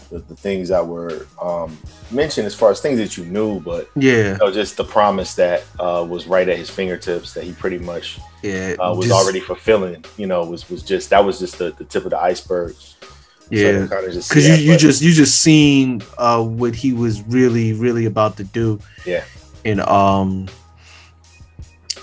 the, 0.09 0.19
the 0.19 0.35
things 0.35 0.69
that 0.69 0.85
were 0.87 1.25
um, 1.41 1.75
mentioned 2.11 2.45
as 2.45 2.53
far 2.53 2.69
as 2.71 2.79
things 2.79 2.99
that 2.99 3.17
you 3.17 3.25
knew, 3.25 3.59
but 3.59 3.89
Yeah, 3.95 4.33
you 4.33 4.37
know, 4.37 4.51
just 4.51 4.77
the 4.77 4.83
promise 4.83 5.33
that 5.35 5.63
uh, 5.79 6.05
was 6.07 6.27
right 6.27 6.47
at 6.47 6.55
his 6.55 6.69
fingertips 6.69 7.33
that 7.33 7.43
he 7.43 7.51
pretty 7.51 7.79
much 7.79 8.19
yeah. 8.43 8.75
uh, 8.79 8.93
was 8.93 9.07
just- 9.07 9.19
already 9.19 9.39
fulfilling. 9.41 10.05
You 10.17 10.27
know, 10.27 10.45
was 10.45 10.69
was 10.69 10.83
just 10.83 11.09
that 11.09 11.25
was 11.25 11.39
just 11.39 11.57
the, 11.57 11.71
the 11.71 11.83
tip 11.83 12.05
of 12.05 12.11
the 12.11 12.19
iceberg. 12.19 12.75
Yeah. 13.61 13.87
kind 13.87 14.05
of 14.07 14.13
just 14.13 14.31
Cause 14.31 14.43
see 14.43 14.63
you, 14.63 14.71
you 14.71 14.77
just 14.77 15.01
you 15.01 15.11
just 15.13 15.41
seen 15.41 16.01
uh 16.17 16.43
what 16.43 16.73
he 16.75 16.93
was 16.93 17.21
really 17.23 17.73
really 17.73 18.05
about 18.05 18.37
to 18.37 18.43
do. 18.43 18.79
Yeah. 19.05 19.23
And 19.65 19.79
um 19.81 20.47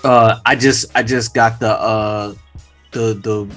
uh 0.03 0.39
I 0.45 0.55
just 0.55 0.85
I 0.95 1.03
just 1.03 1.33
got 1.33 1.59
the 1.59 1.69
uh 1.71 2.33
the 2.91 3.13
the 3.13 3.55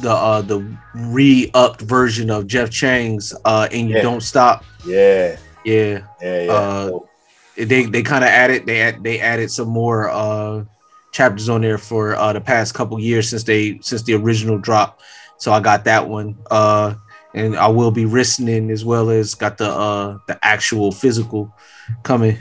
the 0.00 0.10
uh 0.10 0.40
the 0.42 0.64
re-upped 0.94 1.82
version 1.82 2.30
of 2.30 2.46
Jeff 2.46 2.70
Chang's 2.70 3.34
uh 3.44 3.68
and 3.72 3.88
you 3.90 3.96
Yeah. 3.96 4.02
don't 4.02 4.22
stop. 4.22 4.64
yeah, 4.86 5.36
Yeah. 5.64 6.00
yeah, 6.20 6.42
yeah. 6.42 6.52
Uh, 6.52 6.86
So, 6.88 7.08
They 7.56 7.84
they 7.84 8.02
kind 8.02 8.24
of 8.24 8.30
added 8.30 8.64
they 8.66 8.80
add, 8.80 9.02
they 9.04 9.20
added 9.20 9.50
some 9.50 9.68
more 9.68 10.08
uh 10.10 10.64
chapters 11.12 11.48
on 11.50 11.60
there 11.60 11.76
for 11.76 12.14
uh 12.16 12.32
the 12.32 12.40
past 12.40 12.72
couple 12.74 12.98
years 12.98 13.28
since 13.28 13.44
they 13.44 13.78
since 13.82 14.02
the 14.02 14.14
original 14.14 14.56
drop. 14.58 15.00
So 15.38 15.52
I 15.52 15.60
got 15.60 15.84
that 15.84 16.08
one. 16.08 16.36
Uh 16.50 16.94
and 17.34 17.56
I 17.56 17.68
will 17.68 17.90
be 17.90 18.06
listening 18.06 18.70
as 18.70 18.84
well 18.84 19.10
as 19.10 19.34
got 19.34 19.58
the 19.58 19.68
uh 19.70 20.18
the 20.26 20.38
actual 20.42 20.92
physical 20.92 21.54
coming. 22.02 22.38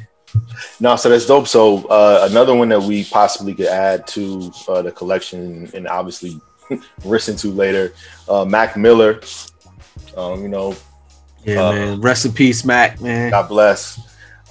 no, 0.80 0.96
so 0.96 1.10
that's 1.10 1.26
dope. 1.26 1.48
So 1.48 1.86
uh, 1.88 2.28
another 2.30 2.56
one 2.56 2.70
that 2.70 2.82
we 2.82 3.04
possibly 3.06 3.54
could 3.54 3.68
add 3.68 4.08
to 4.08 4.52
uh, 4.68 4.82
the 4.82 4.92
collection 4.92 5.70
and 5.74 5.88
obviously 5.88 6.40
listen 7.06 7.36
to 7.38 7.50
later, 7.50 7.94
uh, 8.30 8.46
Mac 8.46 8.78
Miller. 8.78 9.22
Um, 10.16 10.42
you 10.42 10.48
know, 10.50 10.76
Yeah, 11.44 11.68
Uh, 11.68 11.72
man. 11.74 12.02
Rest 12.02 12.26
in 12.26 12.34
peace, 12.34 12.64
Mac, 12.64 13.02
man. 13.02 13.32
God 13.32 13.50
bless. 13.50 14.00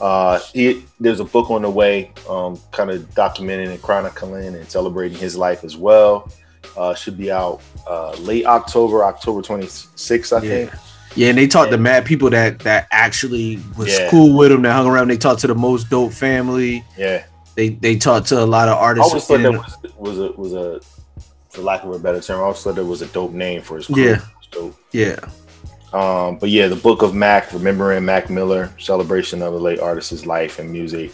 Uh, 0.01 0.39
he, 0.55 0.85
there's 0.99 1.21
a 1.21 1.25
book 1.25 1.51
on 1.51 1.63
the 1.63 1.71
way, 1.71 2.13
um, 2.29 2.59
kind 2.73 2.91
of 2.91 3.03
documenting 3.15 3.69
and 3.69 3.83
chronicling 3.83 4.55
and 4.55 4.71
celebrating 4.71 5.19
his 5.19 5.37
life 5.37 5.63
as 5.63 5.77
well. 5.77 6.31
Uh, 6.77 6.95
should 6.95 7.17
be 7.19 7.31
out 7.33 7.61
uh, 7.89 8.13
late 8.21 8.47
October, 8.47 9.05
October 9.05 9.43
26th, 9.43 10.33
I 10.33 10.43
Yeah. 10.43 10.51
think. 10.51 10.71
Yeah, 11.17 11.29
and 11.31 11.39
they 11.39 11.49
talked 11.49 11.73
to 11.73 11.79
mad 11.79 12.05
people 12.05 12.31
that 12.31 12.61
that 12.61 12.87
actually 12.93 13.59
was 13.77 13.89
Yeah. 13.99 14.09
cool 14.11 14.37
with 14.37 14.51
them 14.53 14.63
That 14.63 14.73
hung 14.75 14.87
around. 14.87 15.09
They 15.09 15.17
talked 15.17 15.41
to 15.41 15.49
the 15.49 15.55
most 15.57 15.91
dope 15.91 16.13
family. 16.13 16.85
Yeah, 16.97 17.25
They 17.57 17.71
they 17.71 17.97
talked 17.97 18.29
to 18.29 18.41
a 18.43 18.47
lot 18.47 18.69
of 18.69 18.79
artists. 18.79 19.09
I 19.09 19.11
always 19.11 19.27
thought 19.27 19.43
that 19.43 19.53
was 19.99 20.19
was 20.19 20.19
a 20.21 20.33
was 20.37 20.53
a 20.55 20.81
for 21.49 21.63
lack 21.63 21.83
of 21.83 21.91
a 21.91 21.99
better 21.99 22.21
term. 22.21 22.39
I 22.39 22.43
always 22.45 22.61
thought 22.63 22.77
that 22.77 22.85
was 22.85 23.03
a 23.03 23.07
dope 23.07 23.33
name 23.33 23.61
for 23.63 23.77
his 23.77 23.87
crew. 23.87 24.05
Yeah. 24.05 24.21
Dope. 24.53 24.77
yeah, 24.93 25.17
Um, 25.93 26.39
but 26.39 26.49
yeah, 26.51 26.69
the 26.69 26.77
book 26.77 27.03
of 27.03 27.13
Mac, 27.15 27.53
remembering 27.53 28.05
Mac 28.05 28.31
Miller, 28.31 28.71
celebration 28.79 29.43
of 29.43 29.53
the 29.53 29.59
late 29.61 29.81
artist's 29.81 30.27
life 30.27 30.59
and 30.61 30.71
music. 30.71 31.11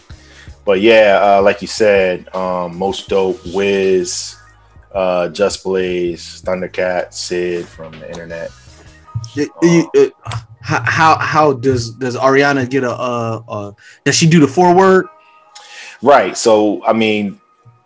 But 0.65 0.81
yeah, 0.81 1.19
uh, 1.21 1.41
like 1.41 1.61
you 1.63 1.67
said, 1.67 2.33
um, 2.35 2.77
most 2.77 3.09
dope, 3.09 3.39
Wiz, 3.53 4.35
uh, 4.97 5.29
Just 5.29 5.63
Blaze, 5.63 6.41
Thundercat, 6.41 7.13
Syd 7.13 7.67
from 7.67 7.91
the 7.99 8.09
internet. 8.09 8.51
It- 9.35 9.51
you- 9.61 9.89
it- 9.93 10.13
how 10.61 11.17
how 11.17 11.53
does 11.53 11.91
does 11.91 12.17
Ariana 12.17 12.69
get 12.69 12.83
a 12.83 12.91
uh, 12.91 13.41
uh 13.47 13.71
does 14.03 14.15
she 14.15 14.27
do 14.27 14.39
the 14.39 14.47
forward? 14.47 15.07
Right. 16.01 16.35
So, 16.35 16.83
I 16.83 16.93
mean, 16.93 17.39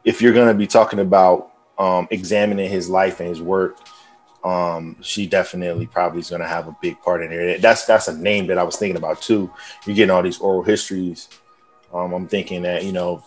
if 0.03 0.21
you're 0.21 0.33
going 0.33 0.47
to 0.47 0.53
be 0.53 0.67
talking 0.67 0.99
about 0.99 1.51
um, 1.77 2.07
examining 2.11 2.69
his 2.69 2.89
life 2.89 3.19
and 3.19 3.29
his 3.29 3.41
work, 3.41 3.77
um, 4.43 4.97
she 5.01 5.27
definitely 5.27 5.85
probably 5.85 6.21
is 6.21 6.29
going 6.29 6.41
to 6.41 6.47
have 6.47 6.67
a 6.67 6.75
big 6.81 6.99
part 7.01 7.21
in 7.21 7.29
there. 7.29 7.57
That's 7.59 7.85
that's 7.85 8.07
a 8.07 8.17
name 8.17 8.47
that 8.47 8.57
I 8.57 8.63
was 8.63 8.77
thinking 8.77 8.97
about 8.97 9.21
too. 9.21 9.51
You're 9.85 9.95
getting 9.95 10.11
all 10.11 10.23
these 10.23 10.39
oral 10.39 10.63
histories. 10.63 11.27
Um, 11.93 12.13
I'm 12.13 12.27
thinking 12.27 12.63
that 12.63 12.83
you 12.83 12.93
know 12.93 13.23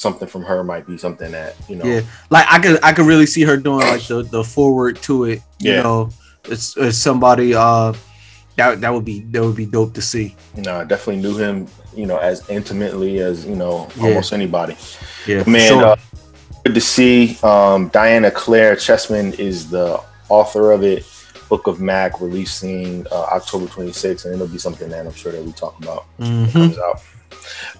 something 0.00 0.26
from 0.26 0.42
her 0.44 0.64
might 0.64 0.86
be 0.86 0.96
something 0.96 1.30
that 1.32 1.54
you 1.68 1.76
know. 1.76 1.84
Yeah, 1.84 2.00
like 2.30 2.46
I 2.48 2.58
could 2.58 2.82
I 2.82 2.92
could 2.92 3.04
really 3.06 3.26
see 3.26 3.42
her 3.42 3.56
doing 3.58 3.86
like 3.86 4.06
the 4.06 4.22
the 4.22 4.42
forward 4.42 4.96
to 5.02 5.24
it. 5.24 5.42
You 5.58 5.72
Yeah. 5.72 5.82
know, 5.82 6.10
it's, 6.44 6.74
it's 6.78 6.96
somebody 6.96 7.54
uh 7.54 7.92
that 8.56 8.80
that 8.80 8.92
would 8.94 9.04
be 9.04 9.20
that 9.30 9.42
would 9.42 9.56
be 9.56 9.66
dope 9.66 9.92
to 9.94 10.02
see. 10.02 10.34
You 10.56 10.62
know, 10.62 10.80
I 10.80 10.84
definitely 10.84 11.22
knew 11.22 11.36
him. 11.36 11.66
You 11.94 12.06
know, 12.06 12.16
as 12.16 12.48
intimately 12.48 13.18
as 13.18 13.44
you 13.44 13.56
know 13.56 13.88
Yeah. 13.96 14.04
almost 14.08 14.32
anybody. 14.32 14.76
Yeah, 15.26 15.44
Man, 15.46 15.68
sure. 15.68 15.84
uh, 15.84 15.96
good 16.64 16.74
to 16.74 16.80
see. 16.80 17.36
Um, 17.42 17.88
Donna-Claire 17.88 18.76
Chesman 18.76 19.34
is 19.38 19.68
the 19.68 20.00
author 20.30 20.72
of 20.72 20.82
it. 20.82 21.04
Book 21.50 21.66
of 21.66 21.80
Mac 21.80 22.20
releasing 22.20 23.04
uh, 23.10 23.22
October 23.36 23.66
26th, 23.66 24.24
and 24.24 24.32
it'll 24.34 24.46
be 24.46 24.56
something 24.56 24.88
that 24.90 25.04
I'm 25.04 25.12
sure 25.12 25.32
that 25.32 25.42
we 25.42 25.50
talk 25.52 25.76
about 25.82 26.06
when 26.18 26.44
it 26.44 26.48
Mhm. 26.48 26.52
comes 26.52 26.78
out. 26.78 27.00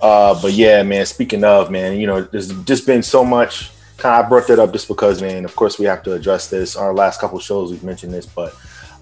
Uh, 0.01 0.41
but 0.41 0.53
yeah, 0.53 0.83
man. 0.83 1.07
Speaking 1.07 1.45
of, 1.45 1.71
man, 1.71 1.99
you 1.99 2.07
know, 2.07 2.23
there's 2.23 2.53
just 2.65 2.87
been 2.87 3.03
so 3.03 3.25
much. 3.25 3.71
Kind 3.97 4.19
of, 4.19 4.25
I 4.25 4.29
brought 4.29 4.47
that 4.49 4.59
up 4.59 4.73
just 4.73 4.89
because, 4.89 5.21
man. 5.21 5.45
Of 5.45 5.55
course, 5.55 5.79
we 5.79 5.85
have 5.87 6.03
to 6.05 6.13
address 6.15 6.49
this. 6.49 6.77
Our 6.77 6.95
last 6.95 7.21
couple 7.21 7.39
shows, 7.39 7.71
we've 7.71 7.85
mentioned 7.85 8.13
this, 8.15 8.27
but 8.27 8.55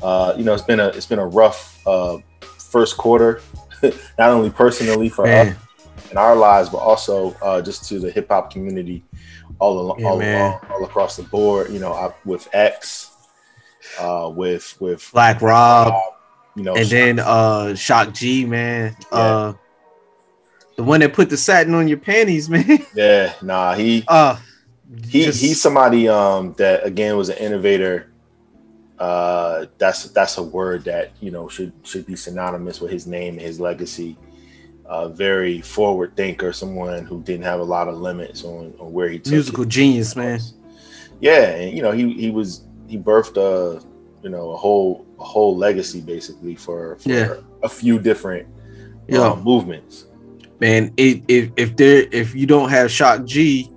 uh, 0.03 0.35
you 0.37 0.45
know, 0.45 0.55
it's 0.55 0.63
been 0.63 0.81
a 0.81 0.89
it's 0.89 1.07
been 1.07 1.19
a 1.19 1.27
rough 1.27 1.87
uh, 1.87 2.19
first 2.41 2.97
quarter, 2.97 3.41
not 3.83 4.31
only 4.31 4.51
personally 4.51 5.09
for 5.09 5.25
Man. 5.25 5.49
us 5.49 6.11
in 6.11 6.17
our 6.17 6.37
lives, 6.37 6.69
but 6.69 6.79
also 6.79 7.35
uh, 7.43 7.61
just 7.61 7.89
to 7.89 7.99
the 7.99 8.11
hip 8.11 8.29
hop 8.29 8.53
community 8.53 9.05
all 9.59 9.79
along, 9.81 10.01
Yeah, 10.01 10.07
all, 10.09 10.21
along, 10.21 10.61
all 10.71 10.85
across 10.85 11.17
the 11.17 11.25
board. 11.25 11.71
You 11.71 11.81
know, 11.81 11.93
I, 11.93 12.13
with 12.25 12.49
X, 12.53 13.11
uh, 13.99 14.31
with 14.35 14.81
with 14.81 15.09
Black 15.13 15.43
Rob, 15.43 15.95
you 16.57 16.63
know, 16.63 16.77
and 16.77 16.87
then 16.89 17.19
uh 17.19 17.75
Shock 17.75 18.15
G, 18.15 18.45
man. 18.45 18.97
Uh 19.11 19.55
the 20.79 20.85
one 20.85 21.01
that 21.01 21.13
put 21.13 21.29
the 21.29 21.37
satin 21.37 21.75
on 21.75 21.89
your 21.89 21.99
panties, 21.99 22.49
man. 22.55 22.79
yeah, 22.95 23.33
nah, 23.43 23.75
he 23.75 24.05
Uh 24.07 24.39
he 25.09 25.25
just- 25.25 25.41
he's 25.43 25.61
somebody 25.61 26.09
um 26.09 26.55
that 26.57 26.87
again 26.87 27.17
was 27.17 27.29
an 27.29 27.37
innovator. 27.39 28.13
Uh, 28.99 29.67
that's 29.77 30.05
that's 30.11 30.39
a 30.39 30.43
word 30.43 30.85
that 30.85 31.11
you 31.21 31.31
know 31.31 31.49
should 31.49 31.73
should 31.83 32.07
be 32.07 32.17
synonymous 32.17 32.81
with 32.81 32.91
his 32.91 33.07
name 33.07 33.35
and 33.35 33.43
his 33.43 33.61
legacy. 33.61 34.17
Uh, 34.87 35.07
very 35.09 35.61
forward 35.61 36.17
thinker, 36.17 36.53
someone 36.53 37.05
who 37.05 37.23
didn't 37.23 37.45
have 37.45 37.61
a 37.61 37.65
lot 37.65 37.89
of 37.89 37.99
limits 37.99 38.43
on, 38.45 38.73
on 38.81 38.91
where 38.93 39.09
he 39.09 39.19
took 39.19 39.33
musical 39.33 39.65
it. 39.65 39.69
genius, 39.69 40.17
man. 40.17 40.41
Yeah, 41.21 41.51
and 41.57 41.77
you 41.77 41.83
know 41.83 41.91
he 41.93 42.13
he 42.15 42.31
was 42.31 42.63
he 42.89 42.97
birthed 42.99 43.37
a 43.37 43.83
you 44.23 44.31
know 44.31 44.51
a 44.53 44.57
whole 44.57 45.05
a 45.21 45.25
whole 45.25 45.57
legacy 45.57 46.01
basically 46.01 46.55
for, 46.57 46.97
for 46.97 47.09
Yeah. 47.09 47.35
a 47.63 47.69
few 47.69 47.99
different 48.01 48.47
Yeah. 49.09 49.31
uh, 49.33 49.37
movements. 49.37 50.07
Man 50.61 50.93
it, 50.97 51.23
if 51.29 51.51
if 51.57 51.77
there 51.77 52.07
if 52.13 52.35
you 52.35 52.47
don't 52.47 52.69
have 52.71 52.91
shock 52.91 53.25
g 53.25 53.71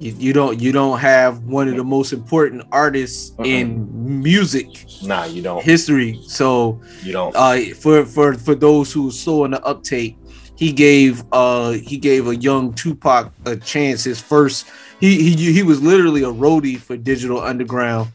you, 0.00 0.14
you 0.18 0.32
don't 0.32 0.60
you 0.60 0.72
don't 0.72 0.98
have 0.98 1.42
one 1.44 1.68
of 1.68 1.76
the 1.76 1.84
most 1.84 2.12
important 2.12 2.62
artists 2.72 3.32
Uh-uh. 3.38 3.44
in 3.46 3.88
music 4.22 4.66
Nah, 5.02 5.24
you 5.24 5.42
don't. 5.42 5.62
history 5.62 6.18
so 6.26 6.80
You 7.02 7.12
don't. 7.12 7.34
uh 7.36 7.58
for 7.80 8.04
for 8.04 8.34
for 8.34 8.54
those 8.54 8.92
who 8.92 9.10
saw 9.10 9.44
in 9.44 9.52
the 9.52 9.62
uptake 9.64 10.16
he 10.56 10.72
gave 10.72 11.22
uh 11.32 11.72
he 11.72 11.96
gave 11.96 12.26
a 12.28 12.36
young 12.36 12.72
tupac 12.74 13.32
a 13.46 13.56
chance 13.56 14.04
his 14.04 14.20
first 14.20 14.66
he 15.00 15.22
he 15.22 15.52
he 15.52 15.62
was 15.62 15.80
literally 15.82 16.22
a 16.22 16.32
roadie 16.32 16.78
for 16.78 16.96
digital 16.96 17.40
underground 17.40 18.10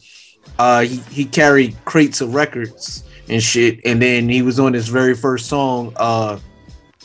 uh 0.57 0.81
he, 0.81 0.97
he 1.11 1.25
carried 1.25 1.75
crates 1.85 2.21
of 2.21 2.33
records 2.33 3.03
and 3.29 3.41
shit 3.43 3.79
and 3.85 4.01
then 4.01 4.27
he 4.29 4.41
was 4.41 4.59
on 4.59 4.73
his 4.73 4.87
very 4.87 5.13
first 5.15 5.47
song 5.47 5.93
uh 5.97 6.37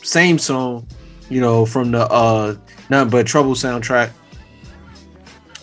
same 0.05 0.37
song 0.37 0.87
you 1.29 1.41
know 1.41 1.65
from 1.65 1.91
the 1.91 2.05
uh 2.11 2.55
nothing 2.89 3.09
but 3.09 3.25
trouble 3.25 3.53
soundtrack 3.53 4.11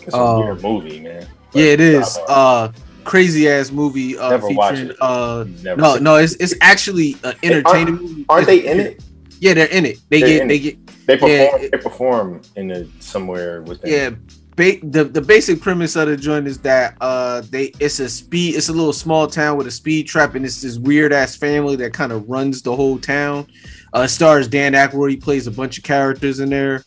It's 0.01 0.13
a 0.13 0.17
uh, 0.17 0.39
weird 0.39 0.61
movie, 0.61 0.99
man. 0.99 1.25
yeah 1.53 1.65
it 1.65 1.79
is 1.79 2.17
But, 2.27 2.31
uh 2.33 2.71
crazy 3.03 3.49
ass 3.49 3.71
movie 3.71 4.17
uh 4.17 4.29
Never 4.31 4.49
watch 4.49 4.75
featuring 4.75 4.91
it. 4.91 4.97
uh 5.01 5.45
Never 5.61 5.81
no 5.81 5.95
no 5.97 6.15
it's 6.17 6.33
it's 6.35 6.53
actually 6.61 7.15
an 7.23 7.35
entertaining 7.43 7.95
movie 7.95 8.25
Aren't 8.29 8.47
It's- 8.49 8.63
they 8.63 8.71
in 8.71 8.79
it? 8.79 9.03
yeah 9.39 9.53
they're 9.53 9.67
in 9.67 9.85
it 9.85 9.99
they 10.09 10.19
They're 10.21 10.39
get 10.39 10.47
they 10.47 10.55
it. 10.55 10.59
get 10.59 10.87
They 11.07 11.17
perform. 11.17 11.31
Yeah. 11.61 11.67
They 11.71 11.77
perform 11.77 12.41
in 12.55 12.67
the 12.67 12.87
somewhere 12.99 13.61
within. 13.63 13.91
yeah 13.91 14.09
ba- 14.55 14.79
the 14.83 15.03
the 15.05 15.21
basic 15.21 15.59
premise 15.61 15.95
of 15.97 16.07
the 16.07 16.15
joint 16.17 16.47
is 16.47 16.59
that 16.59 16.95
uh 17.01 17.41
they 17.49 17.73
it's 17.79 17.99
a 17.99 18.07
speed 18.09 18.55
it's 18.55 18.69
a 18.69 18.73
little 18.73 18.93
small 18.93 19.27
town 19.27 19.57
with 19.57 19.67
a 19.67 19.71
speed 19.71 20.07
trap 20.07 20.35
and 20.35 20.45
it's 20.45 20.61
this 20.61 20.77
weird 20.77 21.11
ass 21.11 21.35
family 21.35 21.75
that 21.77 21.91
kind 21.93 22.11
of 22.13 22.29
runs 22.29 22.61
the 22.61 22.73
whole 22.75 22.97
town. 22.97 23.47
Uh, 23.93 24.07
stars 24.07 24.47
Dan 24.47 24.73
Aykroyd. 24.73 25.11
He 25.11 25.17
plays 25.17 25.45
a 25.45 25.51
bunch 25.51 25.77
of 25.77 25.83
characters 25.83 26.39
in 26.39 26.49
there, 26.49 26.83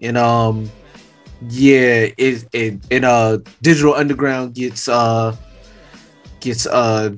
and 0.00 0.16
um, 0.16 0.70
yeah, 1.48 2.08
it 2.16 2.46
it 2.52 2.80
and 2.90 3.04
uh, 3.04 3.38
Digital 3.60 3.94
Underground 3.94 4.54
gets 4.54 4.88
uh 4.88 5.36
gets 6.40 6.66
uh 6.66 7.14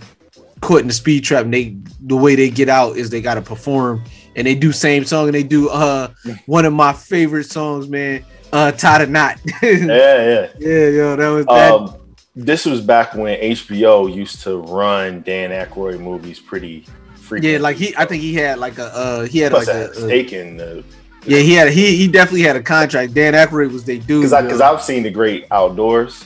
caught 0.60 0.80
in 0.80 0.88
the 0.88 0.92
speed 0.94 1.22
trap. 1.22 1.44
And 1.44 1.54
they 1.54 1.76
the 2.00 2.16
way 2.16 2.34
they 2.34 2.50
get 2.50 2.68
out 2.68 2.96
is 2.96 3.10
they 3.10 3.20
got 3.20 3.34
to 3.34 3.42
perform, 3.42 4.02
and 4.34 4.46
they 4.46 4.56
do 4.56 4.72
same 4.72 5.04
song, 5.04 5.26
and 5.26 5.34
they 5.34 5.44
do 5.44 5.68
uh 5.68 6.08
one 6.46 6.64
of 6.64 6.72
my 6.72 6.92
favorite 6.92 7.44
songs, 7.44 7.88
man. 7.88 8.24
Uh, 8.52 8.72
tie 8.72 9.04
the 9.04 9.06
knot. 9.06 9.38
Yeah, 9.62 9.76
yeah. 9.86 10.48
Yeah, 10.58 10.88
yo, 10.88 11.16
that 11.16 11.28
was 11.28 11.46
that. 11.46 11.72
Um, 11.72 11.94
this 12.34 12.64
was 12.64 12.80
back 12.80 13.14
when 13.14 13.38
HBO 13.40 14.12
used 14.12 14.42
to 14.42 14.58
run 14.58 15.22
Dan 15.22 15.50
Aykroyd 15.50 16.00
movies 16.00 16.40
pretty 16.40 16.86
yeah, 17.32 17.58
like 17.58 17.76
he, 17.76 17.94
I 17.96 18.04
think 18.04 18.22
he 18.22 18.34
had 18.34 18.58
like 18.58 18.78
a, 18.78 18.86
uh, 18.94 19.24
he 19.26 19.38
had 19.40 19.52
must 19.52 19.68
like 19.68 19.76
a, 19.76 19.90
a 19.90 19.94
stake 19.94 20.32
in 20.32 20.56
the 20.56 20.84
yeah, 21.26 21.40
he 21.40 21.52
had, 21.54 21.70
he, 21.70 21.96
he 21.96 22.08
definitely 22.08 22.42
had 22.42 22.56
a 22.56 22.62
contract. 22.62 23.12
Dan 23.12 23.34
Aykroyd 23.34 23.72
was 23.72 23.84
they 23.84 23.98
dude. 23.98 24.22
because 24.22 24.32
I 24.32 24.40
yo. 24.40 24.46
because 24.46 24.60
I've 24.60 24.82
seen 24.82 25.02
the 25.02 25.10
Great 25.10 25.46
Outdoors. 25.50 26.24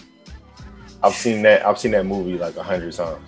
I've 1.02 1.14
seen 1.14 1.42
that. 1.42 1.66
I've 1.66 1.78
seen 1.78 1.90
that 1.92 2.06
movie 2.06 2.38
like 2.38 2.56
a 2.56 2.62
hundred 2.62 2.92
times. 2.92 3.18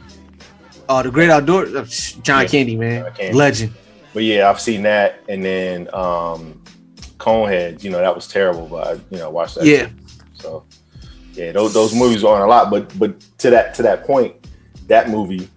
oh, 0.88 1.02
the 1.02 1.10
Great 1.10 1.30
Outdoors, 1.30 1.74
uh, 1.74 1.84
John 2.22 2.42
Yeah, 2.42 2.48
Candy, 2.48 2.76
man, 2.76 3.04
John 3.04 3.14
Candy. 3.14 3.36
legend. 3.36 3.72
But 4.12 4.22
yeah, 4.22 4.48
I've 4.48 4.60
seen 4.60 4.82
that, 4.82 5.20
and 5.28 5.44
then 5.44 5.92
um 5.92 6.62
Coneheads. 7.18 7.82
You 7.82 7.90
know 7.90 7.98
that 7.98 8.14
was 8.14 8.28
terrible, 8.28 8.66
but 8.66 8.86
I, 8.86 8.92
you 9.10 9.18
know 9.18 9.30
watched 9.30 9.56
that. 9.56 9.66
Yeah. 9.66 9.86
too. 9.86 9.92
So 10.34 10.64
yeah, 11.32 11.50
those 11.50 11.74
those 11.74 11.94
movies 11.94 12.22
aren't 12.22 12.44
a 12.44 12.46
lot, 12.46 12.70
but 12.70 12.96
but 12.98 13.18
to 13.38 13.50
that 13.50 13.74
to 13.74 13.82
that 13.82 14.04
point, 14.04 14.36
that 14.86 15.10
movie 15.10 15.48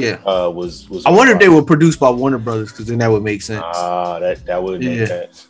Yeah, 0.00 0.16
uh 0.26 0.50
was 0.50 0.88
was. 0.88 1.04
I 1.06 1.10
wonder 1.10 1.32
if 1.34 1.38
they 1.38 1.48
were 1.48 1.62
produced 1.62 2.00
by 2.00 2.10
Warner 2.10 2.38
Brothers 2.38 2.70
because 2.72 2.86
then 2.86 2.98
that 2.98 3.10
would 3.10 3.22
make 3.22 3.42
sense. 3.42 3.62
Ah, 3.64 4.18
that 4.18 4.44
that 4.46 4.62
would 4.62 4.80
make 4.80 4.98
Yeah. 5.00 5.06
sense. 5.06 5.46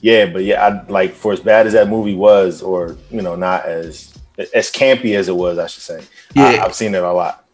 Yeah, 0.00 0.26
but 0.26 0.44
yeah, 0.44 0.66
I 0.66 0.86
like 0.90 1.14
for 1.14 1.32
as 1.32 1.40
bad 1.40 1.66
as 1.66 1.72
that 1.72 1.88
movie 1.88 2.14
was, 2.14 2.60
or 2.62 2.96
you 3.10 3.22
know, 3.22 3.36
not 3.36 3.64
as 3.66 4.12
as 4.52 4.70
campy 4.70 5.16
as 5.16 5.28
it 5.28 5.36
was, 5.36 5.58
I 5.58 5.66
should 5.66 5.82
say. 5.82 6.02
Yeah. 6.34 6.62
I've 6.64 6.74
seen 6.74 6.94
it 6.94 7.02
a 7.02 7.12
lot. 7.12 7.46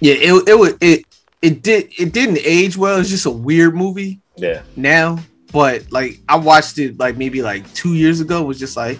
yeah, 0.00 0.14
it 0.14 0.48
it 0.48 0.54
was 0.58 0.74
it 0.80 1.04
it 1.40 1.62
did 1.62 1.90
it 1.98 2.12
didn't 2.12 2.38
age 2.44 2.76
well. 2.76 3.00
It's 3.00 3.08
just 3.08 3.24
a 3.26 3.30
weird 3.30 3.74
movie 3.74 4.20
Yeah, 4.36 4.62
now, 4.76 5.18
but 5.52 5.90
like 5.90 6.20
I 6.28 6.36
watched 6.36 6.78
it 6.78 6.98
like 6.98 7.16
maybe 7.16 7.40
like 7.42 7.72
two 7.72 7.94
years 7.94 8.20
ago. 8.20 8.42
Was 8.42 8.58
just 8.58 8.76
like, 8.76 8.98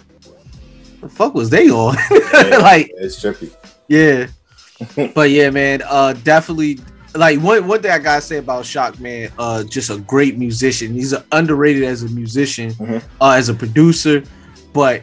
the 1.02 1.08
fuck 1.10 1.34
was 1.34 1.50
they 1.50 1.68
on? 1.70 1.96
Yeah, 2.32 2.56
like 2.58 2.90
it's 2.96 3.22
trippy. 3.22 3.54
Yeah. 3.88 4.28
But 5.14 5.30
yeah, 5.30 5.50
man, 5.50 5.82
uh 5.88 6.12
definitely 6.24 6.78
like 7.14 7.38
one 7.40 7.66
one 7.66 7.82
thing 7.82 7.90
I 7.90 7.98
gotta 7.98 8.20
say 8.22 8.38
about 8.38 8.64
Shock, 8.66 8.98
man, 9.00 9.30
uh 9.38 9.64
just 9.64 9.90
a 9.90 9.98
great 9.98 10.38
musician. 10.38 10.92
He's 10.94 11.14
underrated 11.32 11.82
as 11.84 12.02
a 12.02 12.08
musician, 12.08 12.72
Mhm. 12.74 13.02
uh 13.20 13.30
as 13.30 13.48
a 13.48 13.54
producer, 13.54 14.22
but 14.72 15.02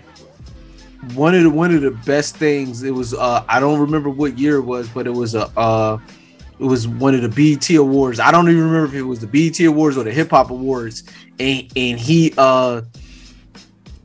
one 1.14 1.34
of 1.36 1.44
the 1.44 1.50
one 1.50 1.74
of 1.74 1.82
the 1.82 1.92
best 1.92 2.36
things 2.38 2.84
it 2.84 2.92
was 2.94 3.14
uh 3.14 3.44
I 3.48 3.60
don't 3.60 3.80
remember 3.80 4.10
what 4.10 4.38
year 4.38 4.58
it 4.58 4.64
was, 4.64 4.88
but 4.90 5.08
it 5.08 5.14
was 5.14 5.36
a 5.36 5.46
uh 5.58 5.98
it 6.60 6.66
was 6.66 6.88
one 6.90 7.16
of 7.16 7.22
the 7.22 7.30
BET 7.30 7.70
awards. 7.78 8.20
I 8.20 8.32
don't 8.32 8.50
even 8.50 8.64
remember 8.64 8.88
if 8.88 8.94
it 8.94 9.04
was 9.04 9.20
the 9.20 9.28
BET 9.28 9.60
awards 9.62 9.96
or 9.98 10.04
the 10.04 10.12
hip 10.12 10.32
hop 10.32 10.52
awards. 10.52 11.04
And 11.40 11.72
and 11.78 11.98
he 11.98 12.34
uh 12.38 12.82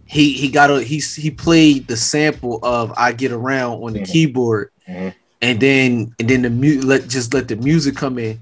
he 0.07 0.35
he 0.35 0.49
got 0.51 0.71
a 0.71 0.81
he 0.83 0.99
he 0.99 1.31
played 1.31 1.89
the 1.89 1.97
sample 1.97 2.61
of 2.63 2.93
I 2.97 3.13
Get 3.13 3.33
Around 3.33 3.83
on 3.83 3.93
the 3.95 4.01
Mhm. 4.01 4.07
keyboard, 4.13 4.71
Mhm. 4.89 5.15
And 5.45 5.61
then 5.61 6.15
and 6.19 6.29
then 6.31 6.43
the 6.43 6.51
mu- 6.51 6.81
let 6.81 7.07
just 7.07 7.35
let 7.35 7.49
the 7.49 7.57
music 7.57 7.95
come 7.95 8.19
in. 8.19 8.41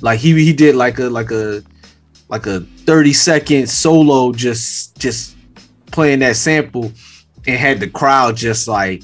Like 0.00 0.20
he 0.20 0.32
he 0.44 0.52
did 0.52 0.76
like 0.76 0.98
a 1.00 1.08
like 1.10 1.32
a 1.32 1.62
like 2.28 2.46
a 2.46 2.60
thirty 2.86 3.12
second 3.12 3.68
solo 3.68 4.32
just 4.32 4.96
just 4.98 5.36
playing 5.90 6.20
that 6.20 6.36
sample, 6.36 6.92
and 7.46 7.56
had 7.58 7.80
the 7.80 7.88
crowd 7.88 8.36
just 8.36 8.68
like 8.68 9.02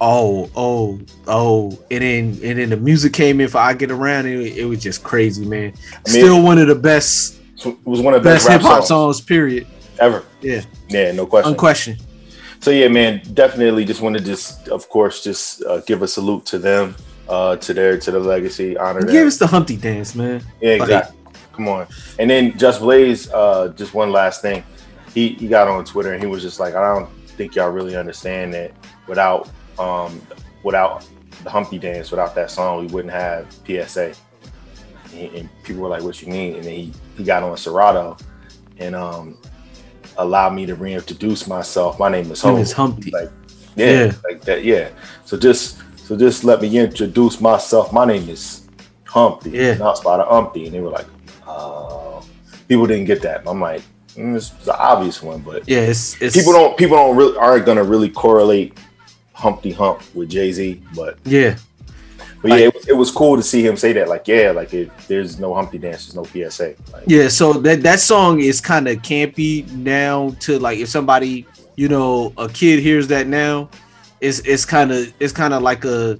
oh 0.00 0.50
oh 0.54 1.00
oh 1.28 1.78
and 1.90 2.02
then 2.02 2.38
and 2.42 2.58
then 2.58 2.70
the 2.70 2.76
music 2.76 3.12
came 3.12 3.40
in 3.40 3.48
for 3.48 3.58
I 3.58 3.72
Get 3.72 3.90
Around. 3.90 4.26
And 4.26 4.42
it, 4.42 4.58
it 4.58 4.64
was 4.66 4.82
just 4.82 5.02
crazy, 5.02 5.46
man. 5.46 5.72
I 5.92 6.10
mean, 6.12 6.22
Still 6.22 6.42
one 6.42 6.58
of 6.58 6.66
the 6.68 6.74
best 6.74 7.40
it 7.64 7.86
was 7.86 8.00
one 8.00 8.12
of 8.12 8.22
the 8.22 8.28
best 8.28 8.48
best 8.48 8.60
hip 8.60 8.62
hop 8.62 8.84
songs 8.84 9.16
songs. 9.16 9.20
Period. 9.22 9.66
ever. 9.98 10.24
Yeah, 10.42 10.62
Yeah, 10.88 11.12
no 11.12 11.24
question. 11.26 11.52
unquestioned. 11.52 12.00
So 12.62 12.70
yeah, 12.70 12.86
man, 12.86 13.20
definitely 13.34 13.84
just 13.84 14.00
want 14.00 14.16
to 14.16 14.22
just, 14.22 14.68
of 14.68 14.88
course, 14.88 15.24
just 15.24 15.64
uh, 15.64 15.80
give 15.80 16.00
a 16.02 16.06
salute 16.06 16.46
to 16.46 16.60
them, 16.60 16.94
uh, 17.28 17.56
to 17.56 17.74
their 17.74 17.98
to 17.98 18.10
the 18.12 18.20
legacy, 18.20 18.76
honor 18.76 19.00
them. 19.00 19.12
Give 19.12 19.26
us 19.26 19.36
the 19.36 19.48
Humpty 19.48 19.76
dance, 19.76 20.14
man. 20.14 20.44
Yeah, 20.60 20.74
Like- 20.74 20.82
exactly. 20.82 21.18
Come 21.54 21.66
on. 21.68 21.88
And 22.20 22.30
then 22.30 22.56
Just 22.56 22.80
Blaze, 22.80 23.28
uh, 23.32 23.72
just 23.76 23.94
one 23.94 24.12
last 24.12 24.42
thing. 24.42 24.62
He 25.12 25.30
he 25.30 25.48
got 25.48 25.66
on 25.66 25.84
Twitter 25.84 26.12
and 26.12 26.22
he 26.22 26.28
was 26.28 26.40
just 26.40 26.60
like, 26.60 26.76
I 26.76 26.94
don't 26.94 27.10
think 27.36 27.56
y'all 27.56 27.70
really 27.70 27.96
understand 27.96 28.54
that 28.54 28.72
without 29.08 29.50
um 29.78 30.22
without 30.62 31.04
the 31.42 31.50
Humpty 31.50 31.80
Dance, 31.80 32.12
without 32.12 32.34
that 32.36 32.50
song, 32.50 32.86
we 32.86 32.92
wouldn't 32.92 33.12
have 33.12 33.52
PSA. 33.66 34.14
And, 35.14 35.34
and 35.34 35.48
people 35.64 35.82
were 35.82 35.88
like, 35.88 36.02
What 36.04 36.22
you 36.22 36.28
mean? 36.28 36.54
And 36.54 36.64
then 36.64 36.72
he 36.74 36.92
he 37.16 37.24
got 37.24 37.42
on 37.42 37.56
Serato 37.56 38.16
and 38.78 38.94
um 38.94 39.36
allowed 40.18 40.54
me 40.54 40.66
to 40.66 40.74
reintroduce 40.74 41.46
myself. 41.46 41.98
My 41.98 42.08
name 42.08 42.30
is 42.30 42.44
Name 42.44 42.56
is 42.58 42.72
Humpty. 42.72 43.10
Like 43.10 43.30
yeah, 43.76 44.04
Yeah. 44.06 44.12
like 44.24 44.42
that. 44.42 44.64
Yeah. 44.64 44.90
So 45.24 45.36
just 45.36 45.78
so 45.96 46.16
just 46.16 46.44
let 46.44 46.60
me 46.60 46.76
introduce 46.78 47.40
myself. 47.40 47.92
My 47.92 48.04
name 48.04 48.28
is 48.28 48.68
Humpty. 49.04 49.50
Yeah. 49.50 49.74
Not 49.74 49.98
Spider 49.98 50.24
Humpty. 50.24 50.66
And 50.66 50.74
they 50.74 50.80
were 50.80 50.90
like, 50.90 51.06
oh, 51.46 52.24
people 52.68 52.86
didn't 52.86 53.06
get 53.06 53.22
that. 53.22 53.42
I'm 53.46 53.60
like, 53.60 53.82
mm, 54.16 54.36
it's 54.36 54.50
the 54.50 54.76
obvious 54.78 55.22
one, 55.22 55.40
but 55.40 55.68
Yeah, 55.68 55.80
it's, 55.80 56.20
it's 56.20 56.36
people 56.36 56.52
don't 56.52 56.76
people 56.76 56.96
don't 56.96 57.16
really 57.16 57.36
aren't 57.38 57.64
gonna 57.66 57.84
really 57.84 58.08
correlate 58.10 58.78
Humpty 59.32 59.72
Hump 59.72 60.02
with 60.14 60.28
Jay 60.30 60.52
Z. 60.52 60.82
But 60.94 61.18
Yeah, 61.24 61.56
but 62.42 62.50
yeah, 62.50 62.56
it 62.66 62.74
was, 62.74 62.88
it 62.88 62.96
was 62.96 63.10
cool 63.10 63.36
to 63.36 63.42
see 63.42 63.64
him 63.64 63.76
say 63.76 63.92
that. 63.94 64.08
Like 64.08 64.26
yeah, 64.26 64.50
like 64.50 64.74
if 64.74 65.06
there's 65.06 65.38
no 65.38 65.54
Humpty 65.54 65.78
dance, 65.78 66.06
there's 66.06 66.16
no 66.16 66.24
PSA. 66.24 66.74
Like, 66.92 67.04
yeah. 67.06 67.28
So 67.28 67.52
that 67.54 67.82
that 67.82 68.00
song 68.00 68.40
is 68.40 68.60
kind 68.60 68.88
of 68.88 68.98
campy 68.98 69.70
now. 69.72 70.30
To 70.40 70.58
like, 70.58 70.78
if 70.78 70.88
somebody, 70.88 71.46
you 71.76 71.88
know, 71.88 72.32
a 72.36 72.48
kid 72.48 72.80
hears 72.80 73.06
that 73.08 73.26
now, 73.28 73.70
it's 74.20 74.40
it's 74.40 74.64
kind 74.64 74.90
of 74.92 75.12
it's 75.20 75.32
kind 75.32 75.54
of 75.54 75.62
like 75.62 75.84
a 75.84 76.18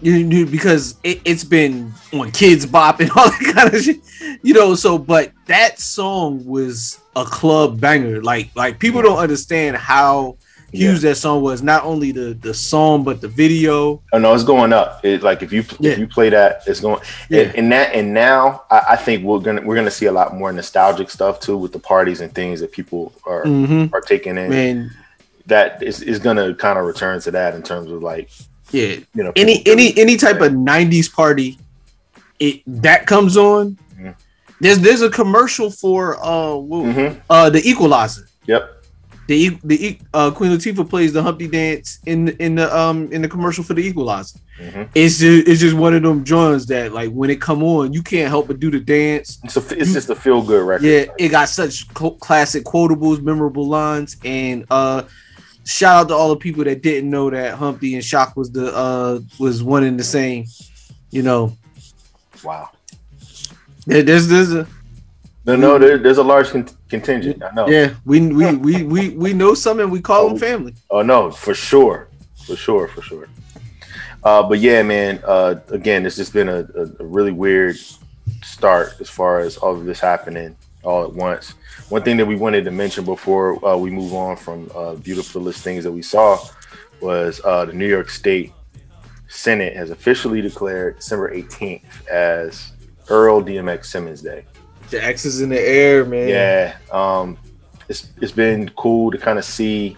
you 0.00 0.12
you- 0.14 0.46
because 0.46 0.96
it, 1.02 1.20
it's 1.24 1.44
been 1.44 1.92
on 2.12 2.30
Kidz 2.30 2.70
Bop 2.70 3.00
and 3.00 3.10
all 3.16 3.26
that 3.28 3.52
kind 3.54 3.74
of 3.74 3.80
shit, 3.82 4.00
you 4.42 4.54
know. 4.54 4.74
So, 4.74 4.98
but 4.98 5.32
that 5.46 5.80
song 5.80 6.44
was 6.44 6.98
a 7.16 7.24
club 7.24 7.80
banger. 7.80 8.22
Like 8.22 8.50
like 8.54 8.78
people 8.78 9.02
don't 9.02 9.18
understand 9.18 9.76
how 9.76 10.36
huge 10.72 11.00
that 11.02 11.16
song 11.16 11.42
was. 11.42 11.62
Not 11.62 11.84
only 11.84 12.12
the 12.12 12.34
the 12.34 12.54
song, 12.54 13.04
but 13.04 13.20
the 13.20 13.28
video. 13.28 14.02
Oh 14.12 14.18
no, 14.18 14.34
it's 14.34 14.44
going 14.44 14.72
up. 14.72 15.04
It 15.04 15.22
like 15.22 15.42
if 15.42 15.52
you 15.52 15.64
Yeah. 15.78 15.92
if 15.92 15.98
you 15.98 16.06
play 16.06 16.30
that, 16.30 16.62
it's 16.66 16.80
going. 16.80 17.00
Yeah. 17.28 17.42
And, 17.42 17.56
and 17.56 17.72
that 17.72 17.94
and 17.94 18.12
now 18.14 18.64
I, 18.70 18.82
I 18.90 18.96
think 18.96 19.24
we're 19.24 19.38
gonna 19.40 19.60
we're 19.62 19.76
gonna 19.76 19.90
see 19.90 20.06
a 20.06 20.12
lot 20.12 20.34
more 20.36 20.52
nostalgic 20.52 21.10
stuff 21.10 21.40
too 21.40 21.56
with 21.56 21.72
the 21.72 21.78
parties 21.78 22.20
and 22.20 22.34
things 22.34 22.60
that 22.60 22.72
people 22.72 23.12
are 23.26 23.44
Mhm. 23.44 23.92
are 23.92 24.00
taking 24.00 24.36
in. 24.38 24.48
Man, 24.50 24.90
That 25.46 25.82
is, 25.82 26.00
is 26.02 26.18
gonna 26.20 26.54
kind 26.54 26.78
of 26.78 26.84
return 26.86 27.20
to 27.22 27.30
that 27.32 27.54
in 27.54 27.62
terms 27.62 27.90
of 27.90 28.02
like 28.02 28.30
yeah. 28.70 28.96
you 29.14 29.22
know 29.24 29.32
any 29.36 29.62
any 29.66 29.92
any 29.98 30.16
type 30.16 30.40
of 30.40 30.52
90s 30.52 31.12
party 31.12 31.58
it 32.40 32.62
that 32.66 33.06
comes 33.06 33.36
on 33.36 33.76
Mhm. 34.00 34.14
there's 34.60 34.78
there's 34.78 35.02
a 35.02 35.10
commercial 35.10 35.70
for 35.70 36.16
uh 36.24 36.54
Mhm. 36.56 37.20
uh 37.28 37.50
the 37.50 37.60
equalizer 37.68 38.28
Yep. 38.46 38.81
The 39.28 39.56
the 39.64 39.98
uh 40.14 40.30
queen 40.30 40.50
latifah 40.52 40.88
plays 40.88 41.12
the 41.12 41.22
humpty 41.22 41.46
dance 41.46 41.98
in 42.06 42.28
in 42.40 42.56
the 42.56 42.76
um 42.76 43.10
in 43.12 43.22
the 43.22 43.28
commercial 43.28 43.62
for 43.64 43.74
the 43.74 43.82
equalizer 43.82 44.38
Mhm. 44.60 44.88
it's 44.94 45.18
just 45.18 45.48
it's 45.48 45.60
just 45.60 45.74
one 45.76 45.94
of 45.94 46.02
them 46.02 46.24
joints 46.24 46.66
that 46.66 46.92
like 46.92 47.10
when 47.10 47.30
it 47.30 47.40
come 47.40 47.62
on 47.62 47.92
you 47.92 48.02
can't 48.02 48.28
help 48.28 48.48
but 48.48 48.60
do 48.60 48.70
the 48.70 48.78
dance 48.80 49.38
It's 49.44 49.56
a, 49.56 49.78
it's 49.80 49.92
just 49.92 50.10
a 50.10 50.14
feel 50.14 50.42
good 50.42 50.64
record. 50.66 50.84
yeah 50.86 51.04
it 51.18 51.28
got 51.30 51.48
such 51.48 51.86
cl- 51.96 52.16
classic 52.16 52.64
quotables 52.64 53.22
memorable 53.22 53.66
lines 53.66 54.16
and 54.24 54.66
uh 54.70 55.02
shout 55.64 55.96
out 56.02 56.08
to 56.08 56.14
all 56.14 56.28
the 56.28 56.36
people 56.36 56.64
that 56.64 56.82
didn't 56.82 57.08
know 57.08 57.30
that 57.30 57.54
humpty 57.54 57.94
and 57.94 58.04
shock 58.04 58.36
was 58.36 58.50
the 58.50 58.74
uh 58.76 59.20
was 59.38 59.62
one 59.62 59.84
and 59.84 59.98
the 59.98 60.04
same 60.04 60.44
you 61.10 61.22
know 61.22 61.56
Wow. 62.44 62.70
there- 63.86 64.02
there's 64.02 64.26
there's 64.28 64.52
a 64.52 64.66
No, 65.46 65.56
no, 65.56 65.78
there, 65.78 65.98
there's 65.98 66.18
a 66.18 66.22
large 66.22 66.50
con- 66.50 66.68
contingent. 66.96 67.42
I 67.42 67.50
know. 67.56 67.66
yeah 67.76 67.88
we 68.04 68.16
we 68.38 68.46
we 68.66 68.74
we, 68.94 69.02
we 69.24 69.30
know 69.40 69.52
some 69.64 69.80
and 69.82 69.90
we 69.96 70.00
call 70.00 70.28
them 70.28 70.38
family 70.38 70.74
Oh 70.94 71.02
no, 71.02 71.30
for 71.44 71.54
sure, 71.54 71.98
for 72.46 72.56
sure, 72.66 72.86
for 72.94 73.02
sure. 73.10 73.26
Uh, 74.28 74.42
but 74.50 74.58
yeah, 74.60 74.80
man. 74.82 75.12
Uh, 75.34 75.56
again, 75.78 76.06
it's 76.06 76.16
just 76.22 76.32
been 76.32 76.48
a, 76.48 76.60
a, 76.80 76.84
a 77.00 77.04
really 77.16 77.32
weird 77.44 77.76
start 78.54 78.88
as 79.00 79.08
far 79.18 79.40
as 79.40 79.56
all 79.62 79.74
of 79.74 79.84
this 79.84 80.00
happening. 80.00 80.54
all 80.84 81.02
at 81.08 81.12
once. 81.12 81.54
One 81.88 82.02
thing 82.02 82.16
that 82.18 82.26
we 82.32 82.36
wanted 82.36 82.64
to 82.64 82.70
mention 82.70 83.04
before 83.04 83.46
uh, 83.66 83.76
we 83.76 83.90
move 83.90 84.12
on 84.14 84.36
from 84.36 84.70
uh, 84.74 84.94
beautifulest 84.94 85.62
things 85.64 85.82
that 85.84 85.92
we 85.92 86.02
saw 86.02 86.38
was 87.00 87.40
uh, 87.44 87.64
the 87.64 87.72
New 87.72 87.88
York 87.96 88.08
State 88.10 88.52
Senate 89.28 89.74
has 89.76 89.90
officially 89.90 90.40
declared 90.40 90.96
December 90.96 91.34
18th 91.34 92.06
as 92.08 92.72
Earl 93.08 93.42
DMX 93.42 93.86
Simmons 93.86 94.22
Day. 94.22 94.44
The 94.92 95.02
X 95.02 95.24
is 95.24 95.40
in 95.40 95.48
the 95.48 95.58
air, 95.58 96.04
man. 96.04 96.28
Yeah, 96.28 96.76
um, 96.92 97.38
it's 97.88 98.10
it's 98.20 98.30
been 98.30 98.68
cool 98.76 99.10
to 99.10 99.16
kind 99.16 99.38
of 99.38 99.44
see. 99.44 99.96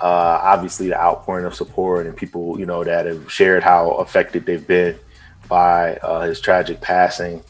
Uh, 0.00 0.40
obviously, 0.42 0.88
the 0.88 0.98
outpouring 0.98 1.44
of 1.44 1.54
support 1.54 2.06
and 2.06 2.16
people, 2.16 2.58
you 2.58 2.64
know, 2.64 2.82
that 2.82 3.04
have 3.04 3.30
shared 3.30 3.62
how 3.62 3.90
affected 3.92 4.46
they've 4.46 4.66
been 4.66 4.98
by 5.46 5.96
uh, 5.98 6.22
his 6.22 6.40
tragic 6.40 6.80
passing. 6.80 7.42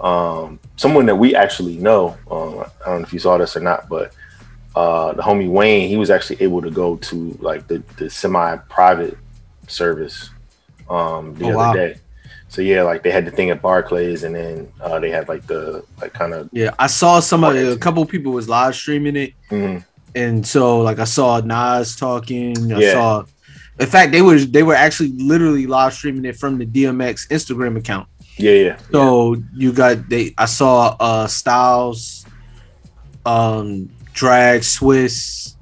Um, 0.00 0.58
someone 0.76 1.04
that 1.06 1.14
we 1.16 1.36
actually 1.36 1.76
know, 1.76 2.16
um, 2.30 2.64
I 2.84 2.88
don't 2.88 3.02
know 3.02 3.06
if 3.06 3.12
you 3.12 3.18
saw 3.18 3.36
this 3.36 3.54
or 3.54 3.60
not, 3.60 3.88
but 3.90 4.14
uh, 4.74 5.12
the 5.12 5.22
homie 5.22 5.48
Wayne, 5.48 5.88
he 5.90 5.96
was 5.98 6.10
actually 6.10 6.40
able 6.42 6.62
to 6.62 6.70
go 6.70 6.96
to 6.96 7.36
like 7.40 7.68
the, 7.68 7.82
the 7.98 8.08
semi-private 8.08 9.16
service 9.68 10.30
um, 10.88 11.34
the 11.34 11.44
Oh, 11.44 11.48
other 11.50 11.56
wow. 11.56 11.72
day. 11.74 11.96
So 12.52 12.60
yeah, 12.60 12.82
like 12.82 13.02
they 13.02 13.10
had 13.10 13.24
the 13.24 13.30
thing 13.30 13.48
at 13.48 13.62
Barclays, 13.62 14.24
and 14.24 14.34
then 14.34 14.70
uh, 14.78 14.98
they 15.00 15.08
had 15.08 15.26
like 15.26 15.46
the 15.46 15.82
like 16.02 16.12
kind 16.12 16.34
of 16.34 16.50
Yeah, 16.52 16.74
I 16.78 16.86
saw 16.86 17.18
somebody, 17.18 17.60
a 17.60 17.78
couple 17.78 18.04
people 18.04 18.32
was 18.32 18.46
live 18.46 18.74
streaming 18.74 19.16
it, 19.16 19.32
Mhm. 19.50 19.82
and 20.14 20.46
so 20.46 20.82
like 20.82 20.98
I 20.98 21.04
saw 21.04 21.40
Nas 21.40 21.96
talking. 21.96 22.70
I 22.74 22.78
Yeah. 22.80 22.92
saw, 22.92 23.24
in 23.80 23.86
fact, 23.86 24.12
they 24.12 24.20
were 24.20 24.38
they 24.38 24.62
were 24.62 24.74
actually 24.74 25.12
literally 25.16 25.66
live 25.66 25.94
streaming 25.94 26.26
it 26.26 26.36
from 26.36 26.58
the 26.58 26.66
DMX 26.66 27.26
Instagram 27.28 27.78
account. 27.78 28.06
yeah, 28.36 28.52
yeah, 28.52 28.76
So 28.92 29.36
you 29.56 29.72
got 29.72 30.10
they, 30.10 30.34
I 30.36 30.44
saw 30.44 30.94
uh 31.00 31.26
Styles, 31.28 32.26
um, 33.24 33.88
Drag 34.12 34.60
Swizz. 34.60 35.54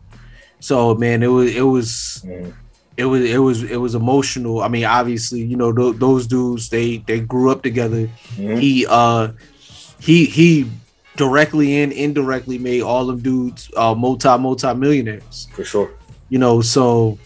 So 0.59 0.96
man, 0.96 1.22
it 1.22 1.29
was 1.29 1.55
it 1.55 1.62
was 1.62 2.22
Mhm. 2.26 2.53
It 3.00 3.06
was 3.06 3.22
it 3.24 3.38
was 3.38 3.62
it 3.62 3.76
was 3.76 3.94
emotional. 3.94 4.60
I 4.60 4.68
mean, 4.68 4.84
obviously, 4.84 5.40
you 5.42 5.56
know 5.56 5.72
th- 5.72 5.96
those 5.96 6.26
dudes 6.26 6.68
they 6.68 6.98
they 7.08 7.20
grew 7.20 7.50
up 7.50 7.62
together. 7.62 8.10
Mhm. 8.36 8.60
He 8.60 8.86
uh 8.88 9.28
he 9.98 10.26
he 10.26 10.70
directly 11.16 11.80
and 11.82 11.92
indirectly 11.92 12.58
made 12.58 12.82
all 12.82 13.06
them 13.06 13.20
dudes 13.20 13.70
uh 13.76 13.94
multi 13.94 14.28
multi 14.38 14.74
millionaires. 14.74 15.48
for 15.54 15.64
sure. 15.64 15.90
You 16.28 16.38
know, 16.38 16.60
so 16.60 17.18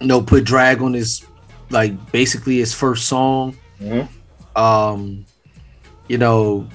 you 0.00 0.06
know, 0.08 0.22
put 0.22 0.44
Drag-On 0.44 0.94
his 0.94 1.24
like 1.70 1.92
basically 2.10 2.56
his 2.58 2.72
first 2.72 3.06
song. 3.06 3.56
Mhm. 3.82 4.08
Um, 4.56 5.24
you 6.08 6.16
know, 6.18 6.66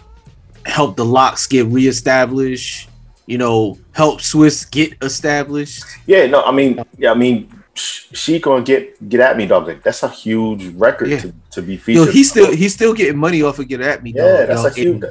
help 0.65 0.95
the 0.95 1.05
LOX 1.05 1.47
get 1.47 1.65
reestablished. 1.67 2.87
You 3.25 3.37
know, 3.37 3.77
help 3.93 4.21
Swizz 4.21 4.69
get 4.69 4.93
established. 5.01 5.83
Yeah, 6.07 6.25
no, 6.27 6.43
I 6.43 6.51
mean, 6.51 6.83
yeah, 6.97 7.11
I 7.11 7.15
mean, 7.15 7.47
she 7.79 8.39
gonna 8.39 8.63
get 8.63 9.09
get 9.09 9.19
at 9.21 9.37
me, 9.37 9.45
dog. 9.45 9.67
Like 9.67 9.83
that's 9.83 10.03
a 10.03 10.09
huge 10.09 10.67
record 10.75 11.09
Yeah. 11.09 11.19
to, 11.19 11.33
to 11.51 11.61
be 11.61 11.77
featured. 11.77 12.07
Yo, 12.07 12.11
he's 12.11 12.29
still 12.29 12.51
he's 12.55 12.73
still 12.73 12.93
getting 12.93 13.17
money 13.17 13.41
off 13.41 13.59
of 13.59 13.67
Get 13.67 13.81
At 13.81 14.03
Me. 14.03 14.13
yeah, 14.15 14.45
dog, 14.45 14.47
that's 14.47 14.63
yo. 14.63 14.67
a 14.67 14.73
huge. 14.93 15.03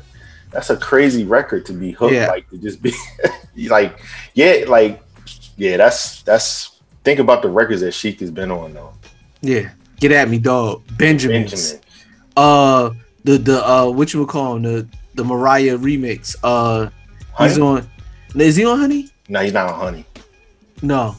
That's 0.51 0.71
a 0.71 0.77
crazy 0.77 1.25
record 1.25 1.67
to 1.67 1.73
be 1.73 1.91
hooked, 1.93 2.15
Yeah. 2.15 2.29
like 2.29 2.49
to 2.51 2.59
just 2.59 2.81
be 2.83 2.93
like, 3.69 3.99
yeah, 4.35 4.65
like, 4.67 5.03
yeah. 5.57 5.77
That's 5.77 6.23
that's. 6.23 6.75
Think 7.05 7.21
about 7.21 7.43
the 7.43 7.49
records 7.49 7.81
that 7.83 7.93
Sheek 7.93 8.21
has 8.21 8.31
been 8.31 8.51
on 8.51 8.75
though. 8.75 8.93
Yeah, 9.41 9.71
Get 10.01 10.13
At 10.13 10.29
Me, 10.29 10.39
dog. 10.39 10.83
Benjamin's. 10.99 11.53
Benjamin, 11.73 11.83
Uh, 12.37 12.91
the 13.25 13.39
the 13.39 13.67
uh, 13.69 13.91
what 13.91 14.13
you 14.13 14.21
would 14.21 14.29
call 14.29 14.57
him 14.57 14.63
the 14.63 14.89
the 15.15 15.25
Mariah 15.25 15.77
remix. 15.79 16.35
Uh, 16.43 16.91
he's 17.39 17.59
on. 17.59 17.89
Is 18.35 18.57
he 18.57 18.65
on 18.65 18.79
Honey? 18.79 19.09
No, 19.29 19.41
he's 19.41 19.53
not 19.53 19.73
on 19.73 19.79
Honey. 19.81 20.05
No, 20.83 21.15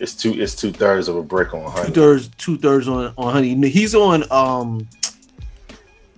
It's 0.00 0.14
two. 0.14 0.32
It's 0.40 0.54
two 0.54 0.72
thirds 0.72 1.08
of 1.08 1.16
a 1.16 1.22
brick 1.22 1.52
on 1.54 1.70
honey. 1.70 1.86
two 1.88 1.92
thirds 1.92 2.28
two 2.38 2.56
thirds 2.58 2.88
on 2.88 3.12
on 3.18 3.32
Honey. 3.32 3.68
He's 3.68 3.94
on 3.94 4.24
um. 4.32 4.88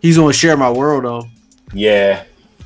He's 0.01 0.19
on 0.19 0.33
Share 0.33 0.57
My 0.57 0.71
World 0.71 1.05
though. 1.05 1.29
Yeah, 1.75 2.25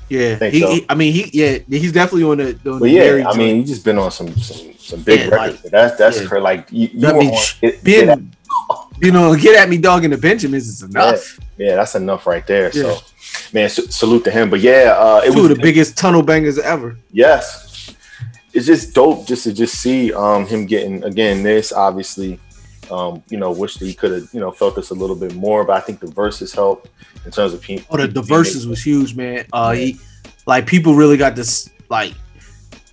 Yeah, 0.08 0.36
Think 0.36 0.54
he, 0.54 0.60
so. 0.60 0.70
he- 0.72 0.86
I 0.88 0.94
mean, 0.94 1.12
he 1.12 1.30
yeah, 1.32 1.58
he's 1.68 1.92
definitely 1.92 2.24
on 2.24 2.38
the. 2.38 2.48
On 2.70 2.78
but 2.78 2.86
the 2.86 2.90
yeah, 2.90 3.28
I 3.28 3.36
mean, 3.36 3.60
he's 3.60 3.68
just 3.70 3.84
been 3.84 3.98
on 3.98 4.10
some 4.10 4.34
some 4.36 4.72
some 4.78 5.02
big 5.02 5.20
Yeah, 5.20 5.26
records. 5.34 5.62
like- 5.64 5.72
that's 5.72 5.96
that's 5.96 6.20
yeah. 6.22 6.38
like 6.38 6.66
you, 6.70 6.88
you 6.92 7.00
That 7.00 7.16
means 7.16 7.32
on- 7.62 7.68
it- 7.68 7.84
being, 7.84 8.06
yeah, 8.08 8.16
you 9.00 9.10
know, 9.12 9.34
get 9.36 9.56
at 9.62 9.68
me, 9.68 9.78
dog, 9.78 10.04
in 10.04 10.10
the 10.10 10.16
Benjamins 10.18 10.66
is 10.68 10.82
enough. 10.82 11.38
yeah, 11.58 11.76
that's 11.76 11.94
enough 11.94 12.26
right 12.26 12.46
there. 12.46 12.70
Yeah. 12.74 12.82
So, 12.94 12.98
man, 13.52 13.68
salute 13.68 14.24
to 14.24 14.30
him. 14.30 14.48
But 14.50 14.60
yeah, 14.60 14.94
uh, 14.98 15.20
it 15.24 15.32
Two 15.32 15.42
was 15.42 15.50
of 15.50 15.56
the 15.56 15.62
biggest 15.62 15.96
tunnel 15.96 16.22
bangers 16.22 16.58
ever. 16.58 16.96
Yes. 17.12 17.65
It's 18.56 18.66
just 18.66 18.94
dope 18.94 19.26
just 19.26 19.44
to 19.44 19.52
just 19.52 19.74
see 19.82 20.14
um 20.14 20.46
him 20.46 20.64
getting 20.64 21.04
again 21.04 21.42
this 21.42 21.74
obviously 21.74 22.40
um 22.90 23.22
you 23.28 23.36
know 23.36 23.50
wish 23.50 23.76
that 23.76 23.84
he 23.84 23.92
could 23.92 24.12
have 24.12 24.28
you 24.32 24.40
know 24.40 24.50
felt 24.50 24.76
this 24.76 24.90
a 24.90 24.94
little 24.94 25.16
bit 25.16 25.34
more 25.34 25.62
but 25.62 25.76
I 25.76 25.80
think 25.80 26.00
the 26.00 26.06
Verzuz 26.06 26.54
helped 26.54 26.88
in 27.26 27.30
terms 27.30 27.52
of 27.52 27.60
people 27.60 27.84
Oh, 27.90 27.98
the, 27.98 28.06
the 28.06 28.22
Verzuz 28.22 28.66
was 28.66 28.82
huge, 28.82 29.14
man. 29.14 29.44
Uh, 29.52 29.72
he 29.72 30.00
like 30.46 30.66
people 30.66 30.94
really 30.94 31.18
got 31.18 31.36
this 31.36 31.68
like, 31.90 32.14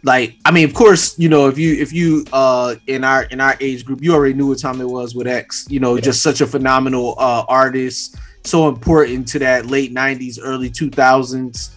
like 0.04 0.36
I 0.43 0.52
mean, 0.52 0.67
of 0.67 0.73
course, 0.73 1.17
you 1.17 1.30
know, 1.30 1.47
if 1.47 1.58
you 1.58 1.76
if 1.76 1.93
you 1.93 2.26
uh 2.34 2.76
in 2.88 3.04
our 3.04 3.23
in 3.23 3.39
our 3.39 3.56
age 3.62 3.86
group, 3.86 4.04
you 4.04 4.13
already 4.13 4.34
knew 4.34 4.47
what 4.47 4.60
time 4.60 4.82
it 4.82 4.89
was 4.89 5.15
with 5.15 5.28
X. 5.28 5.65
You 5.69 5.80
know, 5.80 5.97
just 5.97 6.21
such 6.21 6.41
a 6.41 6.47
phenomenal 6.47 7.15
uh 7.17 7.45
artist, 7.47 8.17
so 8.43 8.67
important 8.67 9.28
to 9.30 9.39
that 9.39 9.67
late 9.67 9.93
'90s, 9.93 10.39
early 10.41 10.69
2000s, 10.69 11.73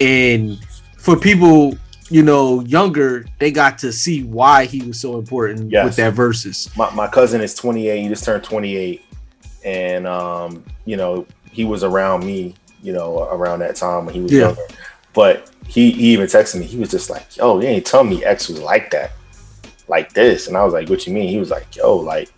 and 0.00 0.58
for 0.98 1.16
people 1.16 1.78
you 2.12 2.22
know 2.22 2.60
younger, 2.60 3.24
they 3.38 3.50
got 3.50 3.78
to 3.78 3.92
see 3.92 4.22
why 4.22 4.66
he 4.66 4.82
was 4.82 5.00
so 5.00 5.18
important 5.18 5.70
Yes. 5.70 5.84
with 5.86 5.96
that 5.96 6.14
Verzuz. 6.14 6.76
my, 6.76 6.90
my 6.94 7.06
cousin 7.08 7.40
is 7.40 7.54
28 7.54 8.02
he 8.02 8.08
just 8.08 8.24
turned 8.24 8.44
28 8.44 9.02
and 9.64 10.06
um 10.06 10.62
you 10.84 10.96
know 10.96 11.26
he 11.50 11.64
was 11.64 11.82
around 11.84 12.24
me 12.26 12.54
you 12.82 12.92
know 12.92 13.20
around 13.30 13.60
that 13.60 13.76
time 13.76 14.04
when 14.04 14.14
he 14.14 14.20
was 14.20 14.32
Yeah. 14.32 14.40
younger 14.48 14.66
but 15.14 15.50
he, 15.66 15.90
he 15.92 16.12
even 16.12 16.26
texted 16.26 16.58
me 16.60 16.66
he 16.66 16.76
was 16.78 16.90
just 16.90 17.08
like 17.10 17.36
yo 17.36 17.60
you 17.60 17.68
ain't 17.68 17.86
tell 17.86 18.04
me 18.04 18.24
X 18.24 18.48
was 18.48 18.60
like 18.60 18.90
that 18.90 19.12
like 19.88 20.12
this 20.12 20.48
and 20.48 20.56
I 20.56 20.64
was 20.64 20.72
like 20.74 20.88
what 20.90 21.06
you 21.06 21.12
mean 21.14 21.28
he 21.28 21.38
was 21.38 21.50
like 21.50 21.74
yo 21.76 21.96
like 21.96 22.30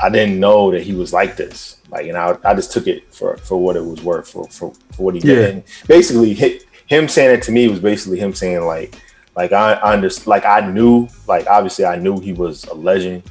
I 0.00 0.08
didn't 0.10 0.40
know 0.40 0.70
that 0.72 0.82
he 0.82 0.92
was 0.92 1.12
like 1.12 1.36
this 1.36 1.78
like 1.90 2.06
and 2.06 2.16
I, 2.16 2.36
I 2.44 2.54
just 2.54 2.72
took 2.72 2.86
it 2.86 3.12
for 3.14 3.36
for 3.38 3.56
what 3.56 3.76
it 3.76 3.84
was 3.84 4.00
worth 4.02 4.28
for 4.28 4.46
for, 4.48 4.72
for 4.92 5.02
what 5.02 5.14
he 5.14 5.20
Yeah. 5.20 5.34
did 5.34 5.54
and 5.56 5.62
basically 5.88 6.34
hi- 6.34 6.60
him 6.94 7.08
saying 7.08 7.38
it 7.38 7.42
to 7.44 7.52
me 7.52 7.68
was 7.68 7.80
basically 7.80 8.18
him 8.18 8.34
saying 8.34 8.62
like 8.62 8.94
like 9.36 9.52
I, 9.52 9.72
I 9.74 9.92
understand 9.94 10.26
like 10.28 10.44
I 10.44 10.60
knew 10.60 11.08
like 11.26 11.46
obviously 11.48 11.84
I 11.84 11.96
knew 11.96 12.20
he 12.20 12.32
was 12.32 12.64
a 12.64 12.74
legend 12.74 13.22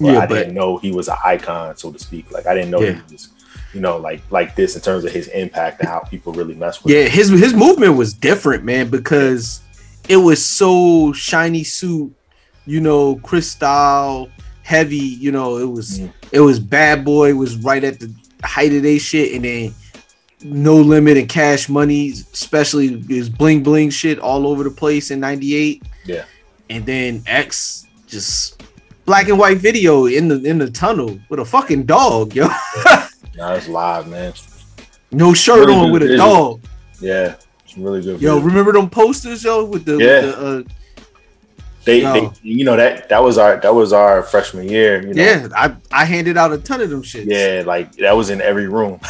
but 0.00 0.12
Yeah, 0.14 0.18
I 0.20 0.26
but- 0.26 0.34
didn't 0.34 0.54
know 0.54 0.78
he 0.78 0.90
was 0.92 1.08
an 1.08 1.16
icon, 1.24 1.76
so 1.76 1.92
to 1.92 1.98
speak. 1.98 2.30
Like 2.32 2.46
I 2.46 2.54
didn't 2.54 2.70
know 2.70 2.80
Yeah. 2.80 2.94
he 3.06 3.12
was, 3.12 3.28
you 3.72 3.80
know, 3.80 3.96
like 3.98 4.20
like 4.30 4.56
this 4.56 4.74
in 4.74 4.82
terms 4.82 5.04
of 5.04 5.12
his 5.12 5.28
impact 5.28 5.80
and 5.80 5.88
how 5.88 6.00
people 6.00 6.32
really 6.32 6.54
mess 6.54 6.82
with. 6.82 6.92
Yeah, 6.94 7.04
him. 7.04 7.10
his 7.12 7.28
his 7.28 7.54
movement 7.54 7.96
was 7.96 8.12
different, 8.12 8.64
man, 8.64 8.88
because 8.88 9.60
it 10.08 10.16
was 10.16 10.44
so 10.44 11.12
shiny 11.12 11.62
suit, 11.62 12.12
you 12.66 12.80
know, 12.80 13.16
crystal 13.16 14.28
heavy. 14.64 14.96
You 14.96 15.30
know, 15.32 15.58
it 15.58 15.70
was 15.70 16.00
Mhm. 16.00 16.10
it 16.32 16.40
was 16.40 16.58
bad 16.58 17.04
boy 17.04 17.34
was 17.34 17.56
right 17.56 17.84
at 17.84 18.00
the 18.00 18.12
height 18.42 18.72
of 18.72 18.82
their 18.82 18.98
shit, 18.98 19.34
and 19.34 19.44
then 19.44 19.74
no 20.44 20.76
limit 20.76 21.16
and 21.16 21.28
cash 21.28 21.68
money, 21.68 22.10
especially 22.10 23.00
his 23.08 23.28
bling 23.28 23.62
bling 23.62 23.90
shit 23.90 24.18
all 24.18 24.46
over 24.46 24.64
the 24.64 24.70
place 24.70 25.10
in 25.10 25.20
'98. 25.20 25.82
Yeah. 26.04 26.24
and 26.70 26.84
then 26.86 27.22
X 27.26 27.86
just 28.06 28.62
black 29.04 29.28
and 29.28 29.38
white 29.38 29.58
video 29.58 30.06
in 30.06 30.28
the 30.28 30.42
in 30.42 30.58
the 30.58 30.70
tunnel 30.70 31.18
with 31.28 31.40
a 31.40 31.44
fucking 31.44 31.84
dog, 31.84 32.34
yo, 32.34 32.46
Nah, 33.36 33.54
it's 33.54 33.68
live, 33.68 34.08
man. 34.08 34.32
no 35.10 35.32
shirt 35.34 35.66
Really 35.66 35.74
on 35.74 35.92
with 35.92 36.02
a 36.02 36.16
dog. 36.16 36.60
Yeah, 37.00 37.36
it's 37.64 37.76
really 37.78 38.00
good. 38.02 38.20
Yo, 38.20 38.34
video. 38.36 38.40
remember 38.40 38.72
them 38.72 38.90
posters, 38.90 39.44
yo, 39.44 39.64
with 39.64 39.84
the, 39.84 39.96
Yeah. 39.98 40.20
with 40.26 40.34
the 40.36 40.46
uh, 40.46 40.62
they, 41.84 42.02
yo. 42.02 42.12
they, 42.12 42.30
you 42.42 42.64
know 42.64 42.76
that 42.76 43.08
that 43.08 43.22
was 43.22 43.38
our 43.38 43.56
that 43.60 43.74
was 43.74 43.92
our 43.92 44.22
freshman 44.22 44.68
year. 44.68 45.06
You 45.06 45.14
know? 45.14 45.22
yeah, 45.22 45.48
I 45.56 45.74
I 45.90 46.04
handed 46.04 46.36
out 46.36 46.52
a 46.52 46.58
ton 46.58 46.80
of 46.80 46.90
them 46.90 47.02
shits. 47.02 47.26
yeah, 47.26 47.62
like 47.66 47.92
that 47.96 48.16
was 48.16 48.30
in 48.30 48.40
every 48.40 48.68
room. 48.68 49.00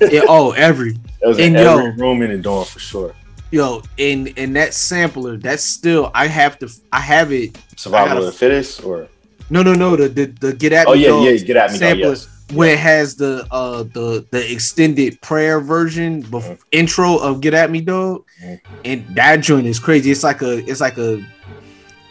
Yeah, 0.00 0.22
oh, 0.28 0.52
every 0.52 0.92
That 1.20 1.28
was 1.28 1.38
in 1.38 1.54
yo- 1.54 1.78
every 1.78 1.92
room 2.00 2.22
in 2.22 2.30
the 2.30 2.38
dorm 2.38 2.64
for 2.64 2.78
sure. 2.78 3.14
yo, 3.50 3.82
and 3.98 4.32
and 4.36 4.56
that 4.56 4.72
sampler, 4.74 5.36
that's 5.36 5.62
still 5.64 6.10
I 6.14 6.26
have 6.26 6.58
to 6.60 6.68
I 6.92 7.00
have 7.00 7.32
it. 7.32 7.58
Survival 7.76 8.18
of 8.18 8.24
the 8.26 8.32
fittest, 8.32 8.82
or 8.84 9.08
No, 9.50 9.62
no, 9.62 9.74
no, 9.74 9.96
the 9.96 10.08
the, 10.08 10.26
the 10.40 10.52
get 10.54 10.72
at 10.72 10.86
oh 10.86 10.94
me 10.94 11.06
Oh 11.08 11.22
yeah, 11.24 11.30
yeah, 11.30 11.44
get 11.44 11.56
at 11.56 11.72
me, 11.72 11.78
sampler 11.78 12.08
yes. 12.10 12.28
when 12.54 12.68
it 12.70 12.78
has 12.78 13.16
the 13.16 13.46
uh 13.50 13.82
the 13.82 14.24
the 14.30 14.52
extended 14.52 15.20
prayer 15.20 15.60
version 15.60 16.22
bef- 16.22 16.44
Mhm. 16.48 16.58
intro 16.70 17.16
of 17.18 17.40
Get 17.42 17.52
at 17.54 17.70
Me 17.70 17.80
Dog, 17.82 18.24
Mhm. 18.42 18.60
and 18.86 19.04
that 19.16 19.36
joint 19.42 19.66
is 19.66 19.78
crazy. 19.78 20.10
It's 20.10 20.22
like 20.24 20.40
a 20.40 20.58
it's 20.70 20.80
like 20.80 20.96
a 20.96 21.22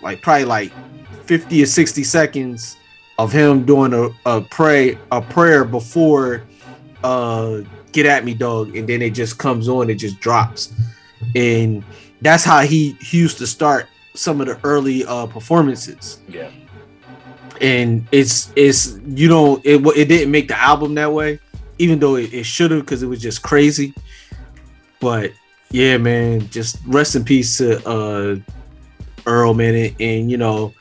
like 0.02 0.22
probably 0.22 0.46
like 0.46 0.72
fifty 1.26 1.62
or 1.64 1.66
sixty 1.66 2.04
seconds 2.04 2.78
of 3.18 3.32
him 3.32 3.66
doing 3.66 3.94
a, 3.94 4.10
a 4.26 4.42
pray 4.42 4.98
a 5.12 5.22
prayer 5.22 5.64
before 5.64 6.44
uh 7.04 7.62
Get 7.92 8.06
at 8.06 8.24
Me 8.24 8.34
Dog, 8.34 8.76
and 8.76 8.88
then 8.88 9.02
it 9.02 9.12
just 9.12 9.38
comes 9.38 9.68
on, 9.68 9.90
it 9.90 9.96
just 9.96 10.20
drops. 10.20 10.74
and 11.36 11.84
that's 12.22 12.44
how 12.44 12.62
he, 12.62 12.96
he 13.02 13.18
used 13.18 13.40
to 13.40 13.48
start 13.48 13.88
some 14.14 14.42
of 14.42 14.48
the 14.48 14.60
early 14.64 15.06
uh 15.06 15.26
performances. 15.26 16.20
Yeah. 16.28 16.50
And 17.60 18.08
it's 18.12 18.52
it's 18.56 19.00
you 19.06 19.28
know 19.28 19.62
it 19.64 19.86
it 19.96 20.06
didn't 20.08 20.32
make 20.32 20.48
the 20.48 20.60
album 20.60 20.96
that 20.96 21.12
way, 21.12 21.40
even 21.78 22.00
though 22.00 22.16
it, 22.16 22.34
it 22.34 22.46
should 22.46 22.72
have 22.72 22.82
because 22.82 23.04
it 23.04 23.08
was 23.08 23.22
just 23.22 23.42
crazy. 23.42 23.94
But 25.00 25.32
yeah, 25.70 25.98
man, 25.98 26.50
just 26.50 26.80
rest 26.88 27.16
in 27.16 27.24
peace 27.24 27.58
to 27.58 27.88
uh 27.88 28.36
Earl, 29.26 29.54
man, 29.54 29.76
and, 29.76 29.96
and 30.02 30.32
you 30.32 30.38
know, 30.38 30.74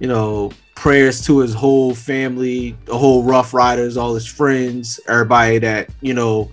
you 0.00 0.08
know, 0.08 0.52
prayers 0.74 1.24
to 1.26 1.38
his 1.40 1.54
whole 1.54 1.94
family, 1.94 2.76
the 2.84 2.96
whole 2.96 3.22
Ruff 3.22 3.52
Ryders, 3.54 3.96
all 3.96 4.14
his 4.14 4.26
friends, 4.26 5.00
everybody 5.08 5.58
that 5.58 5.88
you 6.00 6.14
know 6.14 6.50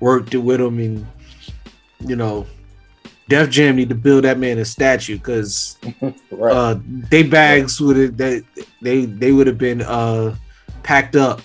worked 0.00 0.34
with 0.34 0.60
him, 0.60 0.78
and 0.78 1.06
you 2.06 2.14
know, 2.16 2.46
Def 3.28 3.50
Jam 3.50 3.76
need 3.76 3.88
to 3.88 3.94
build 3.94 4.24
that 4.24 4.38
man 4.38 4.58
a 4.58 4.64
statue 4.64 5.16
because 5.18 5.76
Right. 6.30 6.52
uh, 6.54 6.78
they 7.10 7.22
bags 7.24 7.80
would 7.80 7.96
have 7.96 8.16
that 8.18 8.44
they 8.80 9.04
they 9.06 9.32
would 9.32 9.46
have 9.48 9.58
been 9.58 9.82
uh 9.82 10.34
packed 10.82 11.16
up 11.16 11.40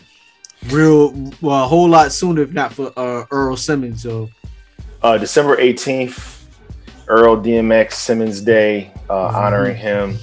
real 0.69 1.11
well 1.41 1.65
a 1.65 1.67
whole 1.67 1.89
lot 1.89 2.11
sooner 2.13 2.41
if 2.43 2.53
not 2.53 2.71
for 2.73 2.93
uh 2.95 3.25
Earl 3.31 3.57
Simmons. 3.57 4.03
So 4.03 4.29
Uh, 5.01 5.17
December 5.17 5.57
18th, 5.57 6.42
Earl 7.07 7.37
DMX 7.37 7.93
Simmons 7.93 8.41
Day, 8.41 8.91
uh, 9.09 9.27
Mm-hmm. 9.27 9.35
honoring 9.35 9.75
him. 9.77 10.17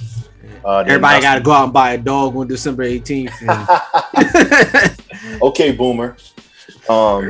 Uh, 0.63 0.83
everybody 0.87 1.21
got 1.21 1.35
to 1.35 1.41
go 1.41 1.51
out 1.51 1.65
and 1.65 1.73
buy 1.73 1.93
a 1.93 1.97
dog 1.97 2.35
on 2.35 2.47
December 2.47 2.83
18th. 2.83 3.31
okay, 5.41 5.71
Boomer. 5.71 6.15
Um, 6.89 7.21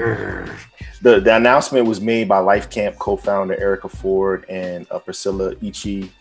the, 1.02 1.20
the 1.20 1.36
announcement 1.36 1.86
was 1.88 2.02
made 2.02 2.28
by 2.28 2.40
Life 2.40 2.70
Camp 2.70 2.98
co-founder 3.00 3.60
Erica 3.60 3.90
Ford 3.90 4.46
and 4.50 4.86
uh, 4.92 5.00
Priscilla 5.00 5.54
Ichi, 5.62 6.12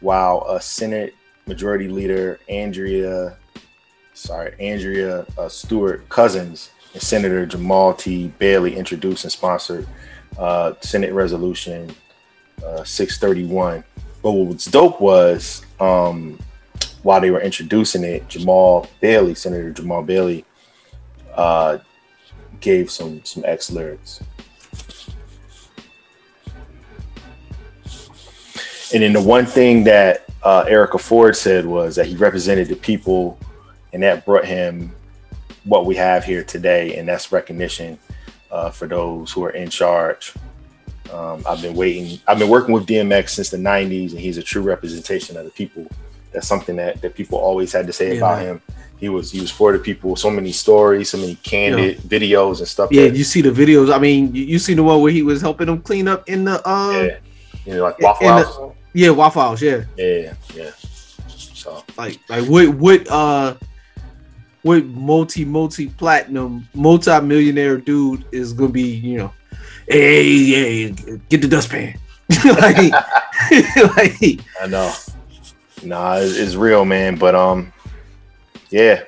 while 0.00 0.44
uh, 0.46 0.58
Senate 0.58 1.14
Majority 1.46 1.88
Leader 1.88 2.38
Andrea, 2.48 3.36
sorry, 4.14 4.54
Andrea 4.60 5.26
uh, 5.38 5.48
Stewart 5.48 6.08
Cousins 6.08 6.70
and 6.92 7.02
Senator 7.02 7.46
Jamaal 7.46 7.98
T. 7.98 8.28
Bailey 8.38 8.76
introduced 8.76 9.24
and 9.24 9.32
sponsored 9.32 9.86
uh, 10.38 10.74
Senate 10.80 11.12
Resolution 11.12 11.94
uh, 12.64 12.84
631. 12.84 13.84
But 14.22 14.32
what 14.32 14.48
was 14.48 14.64
dope 14.64 15.00
was 15.00 15.64
um, 15.80 16.38
while 17.02 17.20
they 17.20 17.30
were 17.30 17.40
introducing 17.40 18.04
it, 18.04 18.28
Jamaal 18.28 18.88
Bailey, 19.00 19.34
Senator 19.34 19.72
Jamaal 19.72 20.04
Bailey, 20.04 20.44
uh, 21.34 21.78
gave 22.60 22.90
some 22.90 23.24
some 23.24 23.44
X 23.46 23.70
lyrics. 23.70 24.20
And 28.92 29.02
then 29.02 29.12
the 29.12 29.22
one 29.22 29.44
thing 29.44 29.84
that 29.84 30.24
uh, 30.42 30.64
Erica 30.66 30.98
Ford 30.98 31.36
said 31.36 31.66
was 31.66 31.96
that 31.96 32.06
he 32.06 32.16
represented 32.16 32.68
the 32.68 32.76
people, 32.76 33.38
and 33.92 34.02
that 34.02 34.24
brought 34.24 34.46
him 34.46 34.92
what 35.64 35.84
we 35.84 35.94
have 35.96 36.24
here 36.24 36.42
today, 36.42 36.96
and 36.96 37.06
that's 37.06 37.30
recognition 37.30 37.98
uh, 38.50 38.70
for 38.70 38.86
those 38.86 39.30
who 39.30 39.44
are 39.44 39.50
in 39.50 39.68
charge. 39.68 40.32
Um, 41.12 41.42
I've 41.48 41.62
been 41.62 41.74
waiting. 41.74 42.18
I've 42.26 42.38
been 42.38 42.48
working 42.48 42.74
with 42.74 42.86
DMX 42.86 43.30
since 43.30 43.50
the 43.50 43.56
'90s, 43.56 44.10
and 44.12 44.20
he's 44.20 44.36
a 44.38 44.42
true 44.42 44.62
representation 44.62 45.36
of 45.36 45.44
the 45.44 45.50
people. 45.50 45.86
That's 46.32 46.46
something 46.46 46.76
that, 46.76 47.00
that 47.00 47.14
people 47.14 47.38
always 47.38 47.72
had 47.72 47.86
to 47.86 47.92
say 47.92 48.10
Yeah, 48.12 48.18
about 48.18 48.38
man. 48.38 48.46
him. 48.46 48.62
He 48.98 49.08
was 49.08 49.30
he 49.30 49.40
was 49.40 49.50
for 49.50 49.72
the 49.72 49.78
people. 49.78 50.16
So 50.16 50.28
many 50.30 50.52
stories, 50.52 51.08
so 51.10 51.18
many 51.18 51.36
candid 51.36 51.98
videos 51.98 52.58
and 52.58 52.68
stuff. 52.68 52.90
yeah, 52.92 53.04
that- 53.08 53.16
you 53.16 53.24
see 53.24 53.40
the 53.40 53.50
videos. 53.50 53.94
I 53.94 53.98
mean, 53.98 54.34
you, 54.34 54.44
you 54.44 54.58
see 54.58 54.74
the 54.74 54.82
one 54.82 55.00
where 55.00 55.12
he 55.12 55.22
was 55.22 55.40
helping 55.40 55.66
them 55.68 55.80
clean 55.80 56.08
up 56.08 56.28
in 56.28 56.44
the 56.44 56.60
uh 56.68 56.92
yeah, 56.92 57.16
you 57.64 57.74
know, 57.76 57.82
like 57.84 57.98
Waffle 58.00 58.28
in 58.28 58.36
the- 58.36 58.72
yeah 58.94 59.10
Waffle 59.10 59.42
House. 59.42 59.62
Yeah, 59.62 59.84
Yeah, 59.96 60.34
yeah. 60.54 60.70
So 61.28 61.82
like 61.96 62.18
like 62.28 62.44
what 62.48 62.68
what 62.74 63.08
uh 63.08 63.54
what 64.62 64.84
multi 64.86 65.44
multi 65.44 65.88
platinum 65.88 66.68
multi 66.74 67.20
millionaire 67.20 67.78
dude 67.78 68.24
is 68.32 68.52
gonna 68.52 68.68
be 68.70 68.82
you 68.82 69.18
know 69.18 69.32
hey 69.88 70.44
hey 70.46 70.90
get 71.28 71.40
the 71.40 71.48
dustpan 71.48 71.98
like 72.44 72.92
like 73.96 74.40
I 74.60 74.66
know. 74.66 74.92
Nah, 75.82 76.16
it's, 76.16 76.36
it's 76.36 76.54
real, 76.56 76.84
man. 76.84 77.16
But 77.16 77.34
um, 77.34 77.72
yeah, 78.70 79.04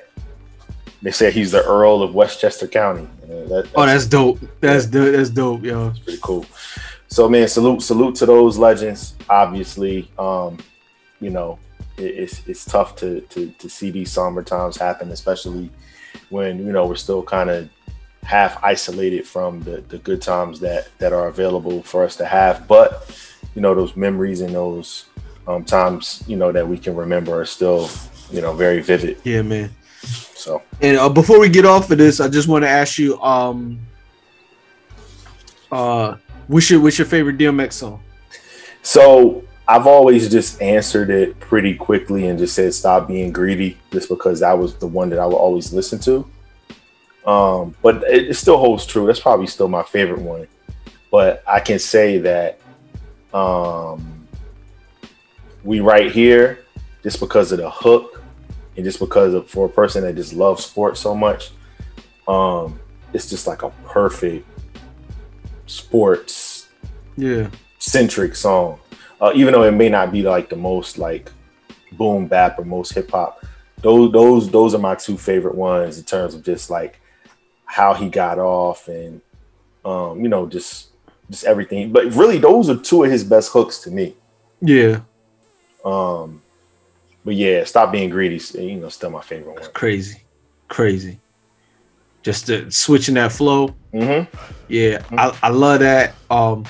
they 1.01 1.11
say 1.11 1.31
he's 1.31 1.51
the 1.51 1.63
Earl 1.63 2.01
of 2.01 2.15
Westchester 2.15 2.67
County. 2.67 3.07
Uh, 3.23 3.45
that- 3.47 3.69
oh 3.75 3.85
that's 3.85 4.05
dope 4.05 4.39
that's 4.59 4.85
dope 4.85 5.13
that's 5.13 5.29
dope 5.29 5.63
yo 5.63 5.89
It's 5.89 5.99
pretty 5.99 6.19
cool. 6.21 6.45
So 7.07 7.27
man, 7.29 7.47
salute 7.47 7.81
salute 7.81 8.15
to 8.15 8.25
those 8.25 8.57
legends. 8.57 9.15
Obviously, 9.29 10.09
um, 10.17 10.57
you 11.19 11.29
know, 11.29 11.59
it, 11.97 12.03
it's 12.03 12.41
it's 12.47 12.65
tough 12.65 12.95
to, 12.97 13.21
to 13.21 13.51
to 13.51 13.69
see 13.69 13.91
these 13.91 14.11
somber 14.11 14.41
times 14.43 14.77
happen, 14.77 15.11
especially 15.11 15.69
when 16.29 16.65
you 16.65 16.71
know 16.71 16.87
we're 16.87 16.95
still 16.95 17.21
kind 17.21 17.49
of 17.49 17.69
half 18.23 18.63
isolated 18.63 19.27
from 19.27 19.61
the 19.61 19.83
the 19.89 19.97
good 19.99 20.21
times 20.21 20.59
that 20.59 20.89
that 20.99 21.13
are 21.13 21.27
available 21.27 21.83
for 21.83 22.03
us 22.03 22.15
to 22.17 22.25
have. 22.25 22.67
But 22.67 23.09
you 23.55 23.61
know, 23.61 23.75
those 23.75 23.95
memories 23.95 24.41
and 24.41 24.53
those 24.53 25.05
um, 25.47 25.63
times, 25.63 26.23
you 26.27 26.37
know, 26.37 26.51
that 26.51 26.67
we 26.67 26.77
can 26.77 26.95
remember 26.95 27.39
are 27.39 27.45
still, 27.45 27.89
you 28.29 28.41
know, 28.41 28.53
very 28.53 28.81
vivid. 28.81 29.17
yeah 29.23 29.41
man 29.41 29.69
So 30.33 30.61
And 30.81 30.97
uh, 30.97 31.09
before 31.09 31.39
we 31.39 31.49
get 31.49 31.65
off 31.65 31.91
of 31.91 31.97
this, 31.97 32.19
I 32.19 32.27
just 32.27 32.47
want 32.47 32.63
to 32.63 32.69
ask 32.69 32.97
you, 32.97 33.19
um, 33.21 33.79
uh, 35.71 36.15
what's 36.47 36.69
your 36.69 36.81
what's 36.81 36.97
your 36.97 37.07
favorite 37.07 37.37
DMX 37.37 37.73
song? 37.73 38.01
So 38.83 39.43
I've 39.67 39.87
always 39.87 40.29
just 40.29 40.61
answered 40.61 41.09
it 41.09 41.39
pretty 41.39 41.75
quickly 41.75 42.27
and 42.27 42.37
just 42.37 42.55
said 42.55 42.73
stop 42.73 43.07
being 43.07 43.31
greedy, 43.31 43.77
just 43.91 44.09
because 44.09 44.39
that 44.39 44.57
was 44.57 44.75
the 44.75 44.87
one 44.87 45.09
that 45.11 45.19
I 45.19 45.25
would 45.25 45.35
always 45.35 45.71
listen 45.71 45.99
to. 45.99 46.27
Um, 47.25 47.75
but 47.81 48.03
it, 48.03 48.29
it 48.29 48.33
still 48.35 48.57
holds 48.57 48.85
true. 48.85 49.05
That's 49.05 49.19
probably 49.19 49.47
still 49.47 49.67
my 49.67 49.83
favorite 49.83 50.21
one. 50.21 50.47
But 51.11 51.43
I 51.45 51.59
can 51.59 51.77
say 51.77 52.17
that 52.19 52.59
um, 53.33 54.27
we 55.63 55.79
right 55.79 56.11
here 56.11 56.65
just 57.03 57.19
because 57.19 57.51
of 57.51 57.59
the 57.59 57.69
hook 57.69 58.23
and 58.75 58.85
just 58.85 58.99
because 58.99 59.33
of 59.33 59.49
for 59.49 59.65
a 59.65 59.69
person 59.69 60.03
that 60.03 60.15
just 60.15 60.33
loves 60.33 60.65
sports 60.65 60.99
so 60.99 61.15
much. 61.15 61.51
Um, 62.27 62.79
it's 63.13 63.29
just 63.29 63.47
like 63.47 63.63
a 63.63 63.69
perfect 63.85 64.47
sports 65.65 66.69
Yeah, 67.17 67.49
centric 67.79 68.35
song. 68.35 68.79
Uh, 69.19 69.31
even 69.35 69.53
though 69.53 69.63
it 69.63 69.71
may 69.71 69.89
not 69.89 70.11
be 70.11 70.23
like 70.23 70.49
the 70.49 70.55
most 70.55 70.97
like 70.97 71.31
boom 71.93 72.27
bap 72.27 72.57
or 72.57 72.65
most 72.65 72.93
hip 72.93 73.11
hop, 73.11 73.43
those 73.81 74.11
those 74.11 74.49
those 74.49 74.73
are 74.73 74.79
my 74.79 74.95
two 74.95 75.17
favorite 75.17 75.55
ones 75.55 75.97
in 75.97 76.03
terms 76.03 76.33
of 76.33 76.43
just 76.43 76.69
like 76.69 77.00
how 77.71 77.93
he 77.93 78.09
got 78.09 78.37
off 78.37 78.89
and 78.89 79.21
um, 79.85 80.21
you 80.21 80.27
know 80.27 80.45
just 80.45 80.89
just 81.29 81.45
everything. 81.45 81.91
But 81.93 82.13
really, 82.13 82.37
those 82.37 82.69
are 82.69 82.75
two 82.75 83.03
of 83.05 83.11
his 83.11 83.23
best 83.23 83.51
hooks 83.53 83.79
to 83.83 83.91
me. 83.91 84.13
yeah, 84.59 84.99
Um, 85.85 86.41
but 87.23 87.35
yeah, 87.35 87.63
stop 87.63 87.91
being 87.93 88.09
greedy. 88.09 88.41
You 88.61 88.75
know, 88.75 88.89
still 88.89 89.09
my 89.09 89.21
favorite 89.21 89.55
one. 89.61 89.71
crazy, 89.71 90.21
crazy. 90.67 91.19
Just 92.23 92.47
the, 92.47 92.69
switching 92.69 93.15
that 93.15 93.31
flow. 93.31 93.73
Mm-hmm. 93.93 94.35
Yeah, 94.67 95.03
I, 95.11 95.35
I 95.41 95.49
love 95.49 95.79
that. 95.79 96.13
Um, 96.29 96.65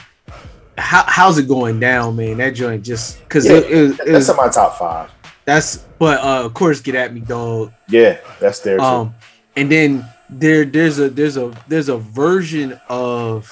how 0.78 1.04
how's 1.08 1.38
it 1.40 1.48
going 1.48 1.80
down, 1.80 2.16
man? 2.16 2.38
That 2.38 2.52
joint 2.52 2.86
just 2.86 3.20
because 3.24 3.46
Yeah, 3.46 3.54
it, 3.54 3.64
it, 3.72 4.00
it 4.02 4.12
that's 4.12 4.30
in 4.30 4.36
my 4.36 4.50
top 4.50 4.78
five. 4.78 5.10
that's 5.46 5.78
but 5.98 6.20
uh, 6.20 6.46
of 6.46 6.54
course, 6.54 6.80
get 6.80 6.94
at 6.96 7.12
me, 7.14 7.22
dog. 7.22 7.74
Yeah, 7.90 8.20
that's 8.40 8.60
there 8.60 8.78
too. 8.78 8.84
Um, 8.84 9.16
and 9.56 9.70
then 9.72 10.06
there 10.32 10.64
there's 10.66 11.00
a 11.00 11.10
there's 11.10 11.38
a 11.38 11.52
there's 11.68 11.90
a 11.90 11.98
version 11.98 12.80
of 12.90 13.50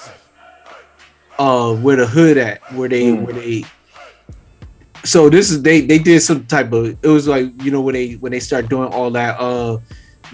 uh 1.38 1.74
where 1.74 1.96
the 1.96 2.06
hood 2.06 2.38
at 2.38 2.60
where 2.72 2.88
they 2.88 3.02
Mm. 3.12 3.24
where 3.24 3.34
they 3.34 3.64
so 5.04 5.28
this 5.30 5.50
is 5.50 5.62
they 5.62 5.80
they 5.82 5.98
did 5.98 6.20
some 6.20 6.46
type 6.46 6.72
of 6.72 6.86
it 7.02 7.08
was 7.08 7.28
like 7.28 7.46
you 7.62 7.70
know 7.70 7.80
when 7.80 7.94
they 7.94 8.14
when 8.14 8.32
they 8.32 8.40
start 8.40 8.68
doing 8.68 8.88
all 8.92 9.10
that 9.10 9.38
uh 9.38 9.78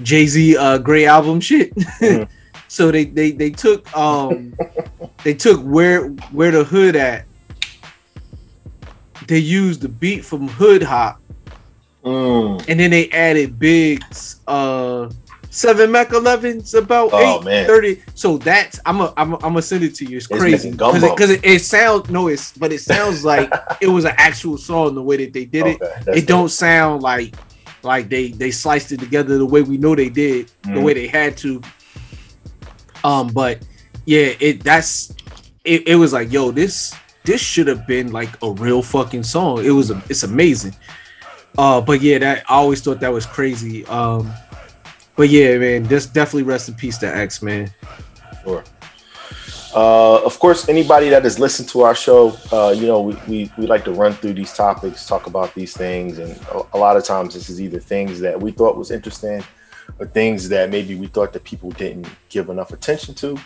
Jay-Z 0.02 0.56
uh 0.56 0.78
gray 0.78 1.06
album 1.06 1.40
shit 1.40 1.74
Mhm. 1.74 2.28
so 2.68 2.90
they 2.90 3.04
they 3.04 3.30
they 3.32 3.50
took 3.50 3.94
um 3.96 4.54
they 5.24 5.34
took 5.34 5.60
where 5.62 6.08
where 6.32 6.50
the 6.50 6.64
hood 6.64 6.96
at 6.96 7.24
they 9.26 9.38
used 9.38 9.80
the 9.82 9.88
beat 9.88 10.24
from 10.24 10.46
hood 10.48 10.82
hop 10.82 11.20
Mm. 12.04 12.64
and 12.68 12.78
then 12.78 12.90
they 12.92 13.08
added 13.10 13.58
Big's 13.58 14.36
uh 14.46 15.10
seven 15.56 15.90
Mac 15.90 16.10
11s 16.10 16.74
about 16.74 17.10
Oh, 17.12 17.38
eight 17.38 17.44
man. 17.44 17.66
thirty. 17.66 18.02
So 18.14 18.36
that's 18.36 18.78
I'm 18.84 19.00
a, 19.00 19.12
I'm 19.16 19.32
a, 19.32 19.36
I'm 19.36 19.40
gonna 19.40 19.62
send 19.62 19.84
it 19.84 19.94
to 19.96 20.04
you. 20.04 20.18
It's 20.18 20.26
It's 20.30 20.40
crazy 20.40 20.70
because 20.70 21.30
it, 21.30 21.42
it, 21.44 21.50
it 21.56 21.58
sounds 21.60 22.10
no, 22.10 22.28
it's 22.28 22.52
but 22.52 22.72
it 22.72 22.80
sounds 22.80 23.24
like 23.32 23.50
it 23.80 23.88
was 23.88 24.04
an 24.04 24.12
actual 24.18 24.58
song 24.58 24.94
the 24.94 25.02
way 25.02 25.16
that 25.16 25.32
they 25.32 25.46
did 25.46 25.66
it. 25.66 25.80
Okay, 25.82 26.18
It 26.18 26.26
don't 26.26 26.50
sound 26.50 27.02
like 27.02 27.34
like 27.82 28.08
they 28.10 28.28
they 28.32 28.50
sliced 28.50 28.92
it 28.92 29.00
together 29.00 29.38
the 29.38 29.46
way 29.46 29.62
we 29.62 29.78
know 29.78 29.94
they 29.94 30.10
did, 30.10 30.50
the 30.64 30.68
Mhm. 30.70 30.82
way 30.82 30.92
they 30.94 31.06
had 31.06 31.36
to. 31.38 31.62
Um, 33.02 33.28
but 33.28 33.58
yeah, 34.04 34.32
it 34.40 34.62
that's 34.62 35.14
it, 35.64 35.88
it 35.88 35.96
was 35.96 36.12
like 36.12 36.30
yo 36.30 36.50
this 36.50 36.94
this 37.24 37.40
should 37.40 37.66
have 37.66 37.86
been 37.86 38.12
like 38.12 38.30
a 38.42 38.50
real 38.52 38.82
fucking 38.82 39.22
song. 39.22 39.64
It 39.64 39.70
was 39.70 39.90
a, 39.90 40.02
it's 40.10 40.22
amazing. 40.22 40.76
Uh, 41.58 41.80
but 41.80 42.02
yeah, 42.02 42.18
that 42.18 42.44
I 42.48 42.54
always 42.56 42.82
thought 42.82 43.00
that 43.00 43.12
was 43.12 43.24
crazy. 43.24 43.86
Um, 43.86 44.30
but 45.16 45.28
yeah, 45.28 45.58
man, 45.58 45.88
just 45.88 46.12
definitely 46.12 46.44
rest 46.44 46.68
in 46.68 46.74
peace 46.74 46.98
to 46.98 47.16
X, 47.16 47.42
man. 47.42 47.70
Sure. 48.44 48.62
Uh, 49.74 50.22
of 50.24 50.38
course, 50.38 50.68
anybody 50.70 51.10
that 51.10 51.22
has 51.24 51.38
listened 51.38 51.68
to 51.68 51.82
our 51.82 51.94
show, 51.94 52.34
uh, 52.50 52.70
you 52.74 52.86
know, 52.86 53.02
we, 53.02 53.14
we, 53.28 53.52
we 53.58 53.66
like 53.66 53.84
to 53.84 53.92
run 53.92 54.14
through 54.14 54.32
these 54.32 54.54
topics, 54.54 55.06
talk 55.06 55.26
about 55.26 55.54
these 55.54 55.76
things. 55.76 56.18
And 56.18 56.32
a, 56.50 56.62
a 56.74 56.78
lot 56.78 56.96
of 56.96 57.04
times, 57.04 57.34
this 57.34 57.50
is 57.50 57.60
either 57.60 57.78
things 57.78 58.18
that 58.20 58.40
we 58.40 58.52
thought 58.52 58.76
was 58.76 58.90
interesting 58.90 59.42
or 59.98 60.06
things 60.06 60.48
that 60.48 60.70
maybe 60.70 60.94
we 60.94 61.08
thought 61.08 61.32
that 61.34 61.44
people 61.44 61.70
didn't 61.72 62.08
give 62.30 62.48
enough 62.48 62.72
attention 62.72 63.14
to, 63.16 63.38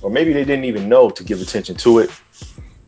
or 0.00 0.10
maybe 0.10 0.32
they 0.32 0.44
didn't 0.44 0.64
even 0.64 0.88
know 0.88 1.10
to 1.10 1.22
give 1.22 1.42
attention 1.42 1.76
to 1.76 1.98
it. 1.98 2.10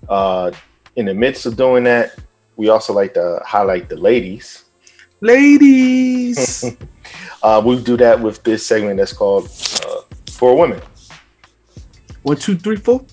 Uh, 0.09 0.51
in 0.97 1.05
the 1.05 1.15
midst 1.15 1.47
of 1.47 1.57
doing 1.57 1.85
that, 1.85 2.19
we 2.57 2.71
also 2.71 2.93
like 2.93 3.15
to 3.15 3.43
highlight 3.45 3.89
the 3.89 3.97
ladies. 3.97 4.65
Ladies, 5.21 6.65
Uh, 7.47 7.63
we 7.65 7.81
do 7.81 7.97
that 7.97 8.21
with 8.21 8.43
this 8.43 8.67
segment 8.67 8.97
that's 8.97 9.13
called 9.13 9.45
uh, 9.45 10.01
For 10.33 10.59
Women. 10.59 10.83
one, 12.23 12.37
two, 12.37 12.57
three, 12.57 12.75
four. 12.75 13.07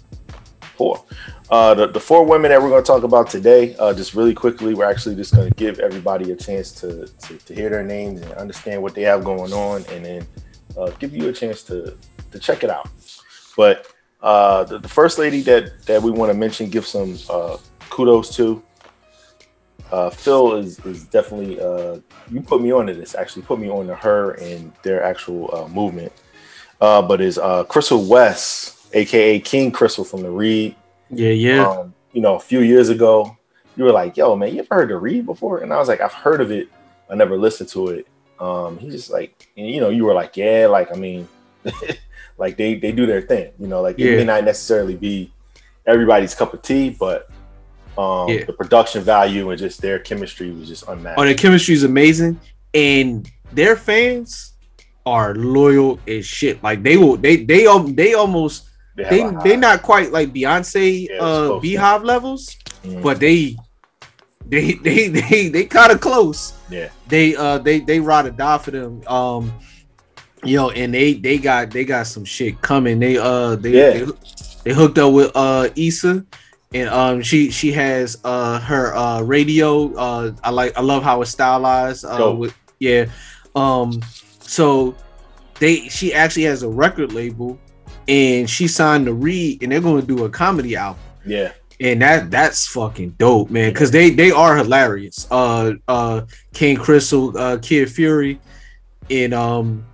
four. 0.76 1.04
Uh, 1.52 1.76
the, 1.76 1.86
the 1.86 2.00
four 2.00 2.26
women 2.26 2.50
that 2.50 2.60
we're 2.60 2.70
going 2.70 2.82
to 2.82 2.88
talk 2.88 3.04
about 3.04 3.30
today, 3.30 3.76
uh, 3.76 3.94
just 3.94 4.16
really 4.16 4.34
quickly, 4.34 4.74
we're 4.74 4.90
actually 4.90 5.16
just 5.16 5.36
going 5.36 5.48
to 5.48 5.54
give 5.54 5.78
everybody 5.78 6.32
a 6.32 6.36
chance 6.36 6.72
to, 6.72 7.06
to, 7.22 7.38
to 7.38 7.54
hear 7.54 7.70
their 7.70 7.84
names 7.84 8.22
and 8.22 8.32
understand 8.32 8.82
what 8.82 8.96
they 8.96 9.04
have 9.04 9.24
going 9.24 9.54
on, 9.54 9.86
and 9.92 10.04
then 10.04 10.28
uh, 10.80 10.90
give 10.98 11.16
you 11.16 11.30
a 11.30 11.32
chance 11.32 11.62
to, 11.62 11.96
to 12.32 12.40
check 12.40 12.64
it 12.64 12.72
out. 12.72 12.90
But 13.56 13.94
uh, 14.24 14.64
the, 14.64 14.80
the 14.80 14.90
first 14.90 15.20
lady 15.20 15.42
that, 15.42 15.86
that 15.86 16.02
we 16.02 16.10
want 16.10 16.32
to 16.32 16.34
mention, 16.36 16.72
give 16.72 16.88
some 16.88 17.20
uh, 17.30 17.58
kudos 17.92 18.36
to, 18.38 18.64
uh, 19.92 20.10
Phil 20.10 20.56
is, 20.56 20.80
is 20.86 21.04
definitely, 21.06 21.60
uh, 21.60 22.00
you 22.32 22.42
put 22.42 22.62
me 22.62 22.72
onto 22.72 22.94
this, 22.94 23.16
actually 23.16 23.44
put 23.44 23.60
me 23.60 23.70
on 23.70 23.88
to 23.88 23.96
her 23.96 24.32
and 24.32 24.72
their 24.84 25.04
actual 25.04 25.50
uh, 25.54 25.68
movement. 25.68 26.12
Uh, 26.82 27.02
but 27.02 27.22
is 27.22 27.38
uh, 27.38 27.64
Crissle 27.66 28.08
West, 28.08 28.88
aka 28.94 29.40
King 29.40 29.72
Crissle 29.72 30.06
from 30.06 30.22
the 30.22 30.30
Read. 30.30 30.76
Yeah, 31.10 31.30
yeah. 31.30 31.68
Um, 31.68 31.94
you 32.12 32.22
know, 32.22 32.36
a 32.36 32.40
few 32.40 32.60
years 32.62 32.90
ago, 32.90 33.38
you 33.78 33.84
were 33.86 33.92
like, 33.92 34.18
"Yo, 34.18 34.36
man, 34.36 34.54
you 34.54 34.60
ever 34.62 34.76
heard 34.76 34.90
the 34.90 34.98
Read 34.98 35.26
before?" 35.26 35.60
And 35.60 35.72
I 35.72 35.78
was 35.78 35.88
like, 35.88 36.02
"I've 36.02 36.12
heard 36.14 36.42
of 36.42 36.52
it, 36.52 36.68
I 37.10 37.16
never 37.16 37.38
listened 37.38 37.70
to 37.70 37.88
it." 37.90 38.08
Um, 38.40 38.78
he's 38.80 38.94
just 38.94 39.12
like, 39.12 39.50
you 39.56 39.80
know, 39.80 39.90
you 39.90 40.04
were 40.04 40.14
like, 40.14 40.36
"Yeah, 40.36 40.68
like 40.70 40.92
I 40.92 40.96
mean, 40.96 41.28
like 42.38 42.58
they 42.58 42.76
they 42.76 42.92
do 42.92 43.06
their 43.06 43.22
thing, 43.22 43.52
you 43.60 43.68
know, 43.68 43.82
like 43.82 43.98
it 43.98 44.04
Yeah. 44.04 44.18
may 44.18 44.26
not 44.26 44.44
necessarily 44.44 44.96
be 44.96 45.32
everybody's 45.86 46.36
cup 46.36 46.54
of 46.54 46.62
tea, 46.62 46.90
but 46.90 47.30
um, 47.98 48.30
Yeah. 48.30 48.46
the 48.46 48.54
production 48.54 49.02
value 49.04 49.50
and 49.50 49.60
just 49.60 49.82
their 49.82 50.00
chemistry 50.00 50.52
was 50.52 50.68
just 50.68 50.88
unmatched." 50.88 51.20
Oh, 51.20 51.26
their 51.26 51.34
chemistry 51.36 51.76
is 51.76 51.84
amazing, 51.84 52.40
and 52.74 53.30
their 53.52 53.76
fans 53.76 54.54
are 55.06 55.36
loyal 55.36 56.00
as 56.08 56.26
shit. 56.26 56.64
Like 56.64 56.82
they 56.84 56.98
will, 56.98 57.18
they 57.18 57.38
they 57.38 57.68
al- 57.68 57.80
they 57.84 58.14
almost 58.14 58.70
They 58.96 59.04
they 59.10 59.30
they 59.44 59.58
not 59.58 59.82
quite 59.82 60.12
like 60.12 60.32
Beyonce 60.34 61.08
Yeah, 61.10 61.18
uh 61.22 61.50
BeyHive 61.60 62.04
levels, 62.04 62.56
Mhm. 62.86 63.02
but 63.02 63.20
they 63.20 63.58
they 64.48 64.74
they 64.86 65.08
they 65.08 65.50
they 65.50 65.66
kind 65.66 65.92
of 65.92 66.00
close. 66.00 66.54
yeah, 66.70 66.90
They 67.08 67.36
uh 67.36 67.58
they 67.58 67.80
they 67.80 68.00
ride 68.00 68.26
or 68.28 68.32
die 68.32 68.58
for 68.60 68.72
them. 68.72 69.02
Um, 69.08 69.52
you 70.44 70.58
know, 70.58 70.70
and 70.72 70.94
they 70.94 71.14
they 71.16 71.38
got 71.38 71.72
they 71.72 71.86
got 71.86 72.06
some 72.08 72.24
shit 72.26 72.62
coming. 72.62 73.00
They 73.00 73.18
uh 73.18 73.56
they 73.56 73.72
Yeah. 73.72 73.92
they, 74.06 74.12
they 74.66 74.74
hooked 74.74 74.98
up 75.00 75.12
with 75.14 75.32
uh 75.36 75.70
Issa. 75.76 76.26
And 76.74 76.90
um, 76.90 77.22
she 77.22 77.52
she 77.52 77.72
has 77.72 78.20
uh 78.24 78.60
her 78.60 78.96
uh 78.96 79.20
Raedio. 79.20 79.94
Uh, 79.96 80.32
I 80.44 80.50
like 80.50 80.78
I 80.78 80.82
love 80.82 81.04
how 81.04 81.22
it's 81.22 81.32
stylized. 81.32 82.06
Uh, 82.06 82.34
with 82.36 82.56
yeah, 82.80 83.06
um, 83.56 84.02
so 84.40 84.96
they 85.60 85.88
she 85.90 86.14
actually 86.14 86.44
has 86.44 86.64
a 86.64 86.70
record 86.70 87.14
label, 87.14 87.60
and 88.08 88.50
she 88.50 88.68
signed 88.68 89.06
to 89.06 89.14
Read, 89.14 89.62
and 89.62 89.72
they're 89.72 89.82
going 89.82 90.02
to 90.02 90.08
do 90.08 90.26
a 90.26 90.30
comedy 90.30 90.76
album 90.76 91.02
yeah, 91.26 91.52
and 91.80 92.02
that 92.02 92.32
that's 92.32 92.68
fucking 92.68 93.12
dope, 93.12 93.50
man. 93.50 93.72
Because 93.72 93.92
they 93.92 94.10
they 94.10 94.32
are 94.32 94.56
hilarious. 94.56 95.28
Uh, 95.32 95.74
uh, 95.88 96.22
King 96.54 96.78
Crissle, 96.78 97.36
uh, 97.36 97.58
Kid 97.60 97.92
Fury, 97.92 98.40
and 99.10 99.34
um, 99.34 99.86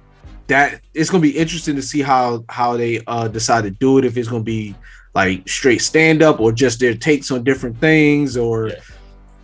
that 0.47 0.82
it's 0.93 1.09
gonna 1.09 1.21
be 1.21 1.38
interesting 1.38 1.75
to 1.75 1.82
see 1.82 2.01
how 2.01 2.43
how 2.49 2.77
they 2.77 3.01
uh 3.07 3.27
decide 3.27 3.63
to 3.63 3.71
do 3.71 3.97
it. 3.97 4.05
If 4.05 4.17
it's 4.17 4.27
gonna 4.27 4.43
be 4.43 4.75
like 5.16 5.47
straight 5.49 5.82
stand 5.82 6.22
up 6.22 6.39
or 6.39 6.51
just 6.51 6.80
their 6.80 6.93
takes 6.93 7.32
on 7.32 7.43
different 7.43 7.80
things 7.80 8.38
or 8.38 8.68
Yeah. 8.70 8.76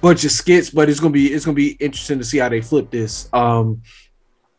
bunch 0.02 0.24
of 0.24 0.32
skits. 0.32 0.70
But 0.70 0.90
it's 0.90 1.00
gonna 1.00 1.12
be 1.14 1.34
it's 1.34 1.46
gonna 1.46 1.56
be 1.56 1.72
interesting 1.80 2.20
to 2.20 2.26
see 2.26 2.38
how 2.38 2.50
they 2.50 2.62
flip 2.62 2.92
this. 2.92 3.28
Um, 3.34 3.82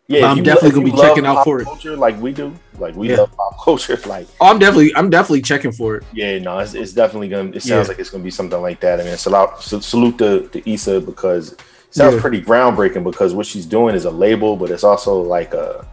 yeah. 0.09 0.27
I'm 0.27 0.43
definitely 0.43 0.69
if 0.69 0.75
gonna 0.75 0.87
be 0.97 1.01
checking 1.01 1.27
out 1.27 1.45
for 1.45 1.61
it. 1.61 1.99
like 1.99 2.21
we 2.21 2.33
do. 2.33 2.53
Like 2.79 2.95
we 2.97 3.11
Yeah. 3.11 3.19
love 3.19 3.37
pop 3.37 3.63
culture, 3.63 3.99
like 4.07 4.27
oh, 4.41 4.51
I'm 4.51 4.59
definitely 4.59 4.95
I'm 4.97 5.11
definitely 5.11 5.43
checking 5.43 5.73
for 5.73 5.97
it. 5.97 6.05
Yeah, 6.13 6.39
no, 6.39 6.59
it's, 6.59 6.75
it's 6.75 6.93
definitely 6.93 7.29
gonna. 7.29 7.51
It 7.51 7.63
sounds 7.63 7.69
Yeah. 7.69 7.83
like 7.89 7.99
it's 7.99 8.11
gonna 8.11 8.25
be 8.25 8.31
something 8.31 8.61
like 8.61 8.81
that. 8.81 9.01
I 9.01 9.05
mean, 9.05 9.17
salute, 9.17 9.51
salute 9.61 10.19
to, 10.19 10.49
to 10.49 10.71
Issa 10.71 11.01
because 11.01 11.53
it 11.53 11.61
sounds 11.91 12.15
Yeah. 12.17 12.21
pretty 12.21 12.43
groundbreaking 12.43 13.05
because 13.05 13.33
what 13.35 13.47
she's 13.47 13.67
doing 13.67 13.95
is 13.95 14.05
a 14.05 14.11
label, 14.11 14.57
but 14.57 14.71
it's 14.71 14.85
also 14.85 15.21
like 15.21 15.55
a 15.55 15.87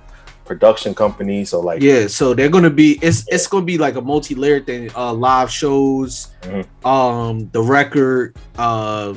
production 0.45 0.93
company. 0.93 1.45
So 1.45 1.59
like, 1.59 1.81
Yeah, 1.81 2.07
so 2.07 2.33
they're 2.33 2.49
gonna 2.49 2.69
be 2.69 2.99
it's 3.01 3.25
it's 3.27 3.47
gonna 3.47 3.65
be 3.65 3.77
like 3.77 3.95
a 3.95 4.01
multi-layered 4.01 4.65
thing. 4.65 4.89
Uh 4.95 5.13
live 5.13 5.49
shows, 5.51 6.27
Mhm. 6.43 6.65
um, 6.85 7.49
the 7.51 7.61
record, 7.61 8.35
uh 8.57 9.13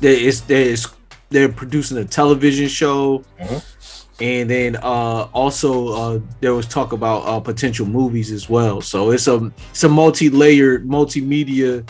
there 0.00 0.14
is 0.14 0.42
there's 0.42 0.86
they're 1.30 1.48
producing 1.48 1.98
a 1.98 2.04
television 2.04 2.66
show, 2.68 3.22
Mhm. 3.40 3.62
and 4.20 4.50
then 4.50 4.76
uh 4.82 5.28
also 5.32 5.88
uh 5.88 6.18
there 6.40 6.54
was 6.54 6.66
talk 6.66 6.92
about 6.92 7.26
uh 7.26 7.38
potential 7.40 7.86
movies 7.86 8.32
as 8.32 8.48
well. 8.50 8.80
So 8.80 9.10
it's 9.12 9.28
a 9.28 9.50
it's 9.70 9.84
a 9.84 9.88
multi-layered 9.88 10.86
multimedia 10.88 11.88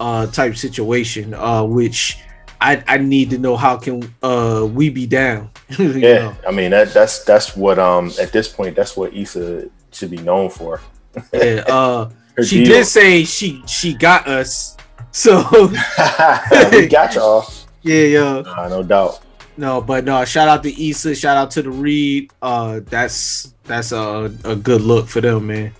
uh 0.00 0.26
type 0.26 0.56
situation, 0.56 1.34
uh 1.34 1.62
which 1.62 2.18
I, 2.62 2.84
I 2.86 2.96
need 2.98 3.30
to 3.30 3.38
know 3.38 3.56
how 3.56 3.76
can 3.76 4.14
uh 4.22 4.66
we 4.72 4.88
be 4.88 5.06
down. 5.06 5.50
Yeah, 5.78 5.88
know? 5.98 6.36
I 6.46 6.50
mean 6.52 6.70
that 6.70 6.94
that's 6.94 7.24
that's 7.24 7.56
what 7.56 7.78
um 7.78 8.12
at 8.20 8.32
this 8.32 8.48
point 8.48 8.76
that's 8.76 8.96
what 8.96 9.12
Issa 9.12 9.68
should 9.90 10.10
be 10.10 10.18
known 10.18 10.48
for. 10.48 10.80
Yeah, 11.32 11.64
uh 11.66 12.10
she 12.44 12.64
deal. 12.64 12.74
did 12.74 12.86
say 12.86 13.24
she 13.24 13.62
she 13.66 13.94
got 13.94 14.26
us. 14.28 14.76
So 15.14 15.42
we 16.72 16.86
got 16.86 17.14
y'all, 17.14 17.44
yeah, 17.82 18.04
yeah. 18.04 18.42
uh, 18.46 18.68
no 18.70 18.82
doubt. 18.82 19.20
No, 19.58 19.82
but 19.82 20.04
no, 20.04 20.24
shout 20.24 20.48
out 20.48 20.62
to 20.62 20.72
Issa, 20.72 21.14
shout 21.14 21.36
out 21.36 21.50
to 21.50 21.62
the 21.62 21.70
Read. 21.70 22.30
Uh 22.40 22.80
that's 22.86 23.52
that's 23.64 23.92
a, 23.92 24.32
a 24.44 24.56
good 24.56 24.80
look 24.80 25.08
for 25.08 25.20
them, 25.20 25.48
man. 25.48 25.74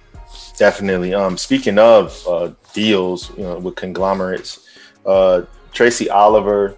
Definitely. 0.59 1.14
Um, 1.14 1.39
speaking 1.39 1.78
of 1.78 2.22
uh, 2.28 2.53
deals, 2.74 3.30
you 3.37 3.43
know, 3.45 3.59
with 3.59 3.74
conglomerates, 3.76 4.68
uh, 5.07 5.43
Tracy 5.72 6.08
Oliver. 6.10 6.76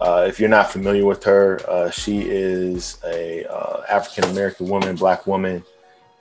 Uh, 0.00 0.24
if 0.26 0.40
you're 0.40 0.48
not 0.48 0.70
familiar 0.70 1.06
with 1.06 1.22
her, 1.24 1.60
uh, 1.68 1.90
she 1.90 2.22
is 2.22 2.98
a 3.04 3.44
uh, 3.44 3.82
African 3.88 4.24
American 4.30 4.68
woman, 4.68 4.96
black 4.96 5.26
woman. 5.26 5.62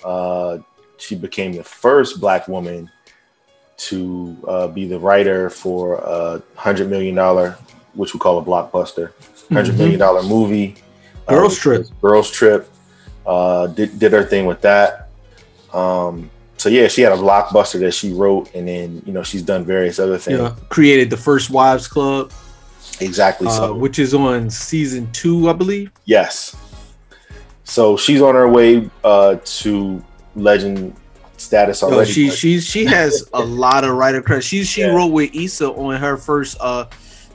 Uh, 0.03 0.59
she 0.97 1.16
became 1.16 1.53
the 1.53 1.64
first 1.64 2.22
black 2.22 2.47
woman 2.47 2.89
to 3.78 4.38
uh, 4.47 4.68
be 4.68 4.88
the 4.88 4.99
writer 4.99 5.49
for 5.49 5.95
a 5.95 6.41
hundred 6.55 6.89
million 6.89 7.16
dollar, 7.16 7.57
which 7.93 8.14
we 8.14 8.20
call 8.20 8.38
a 8.38 8.43
blockbuster, 8.43 9.14
hundred 9.51 9.78
million 9.78 9.99
dollar 9.99 10.22
movie. 10.22 10.76
Girls 11.26 11.57
Trip. 11.57 11.88
Girls 12.01 12.30
Trip. 12.30 12.70
Uh, 13.26 13.68
did 13.68 13.97
did 13.97 14.12
her 14.12 14.24
thing 14.24 14.45
with 14.45 14.62
that. 14.62 15.09
Um, 15.74 16.30
so 16.62 16.70
yeah, 16.70 16.88
she 16.88 17.01
had 17.01 17.12
a 17.12 17.16
blockbuster 17.16 17.80
that 17.80 17.91
she 17.93 18.14
wrote, 18.14 18.53
and 18.53 18.68
then 18.68 19.01
you 19.05 19.12
know 19.14 19.24
she's 19.24 19.41
done 19.41 19.66
various 19.66 19.97
other 19.97 20.18
things. 20.20 20.39
Yeah, 20.39 20.53
created 20.70 21.09
the 21.09 21.18
first 21.18 21.49
Wives 21.49 21.88
Club, 21.88 22.32
Exactly. 22.99 23.47
uh, 23.47 23.51
so 23.51 23.74
which 23.74 23.97
is 23.97 24.14
on 24.14 24.49
season 24.49 25.12
two, 25.12 25.49
I 25.49 25.53
believe. 25.53 25.91
yes. 26.05 26.55
So 27.64 27.95
she's 27.97 28.22
on 28.22 28.36
her 28.36 28.47
way 28.49 28.89
uh, 29.03 29.38
to 29.62 30.03
legend 30.36 30.93
status 31.38 31.82
already. 31.84 32.12
she 32.12 32.28
but- 32.28 32.38
she 32.38 32.59
she 32.59 32.86
has 32.86 33.28
a 33.34 33.39
lot 33.41 33.84
of 33.84 33.95
writer 33.95 34.22
credit. 34.22 34.43
She 34.43 34.64
she 34.64 34.82
Yeah. 34.82 34.93
wrote 34.93 35.07
with 35.07 35.34
Issa 35.34 35.70
on 35.72 35.95
her 35.99 36.16
first 36.18 36.57
uh 36.59 36.86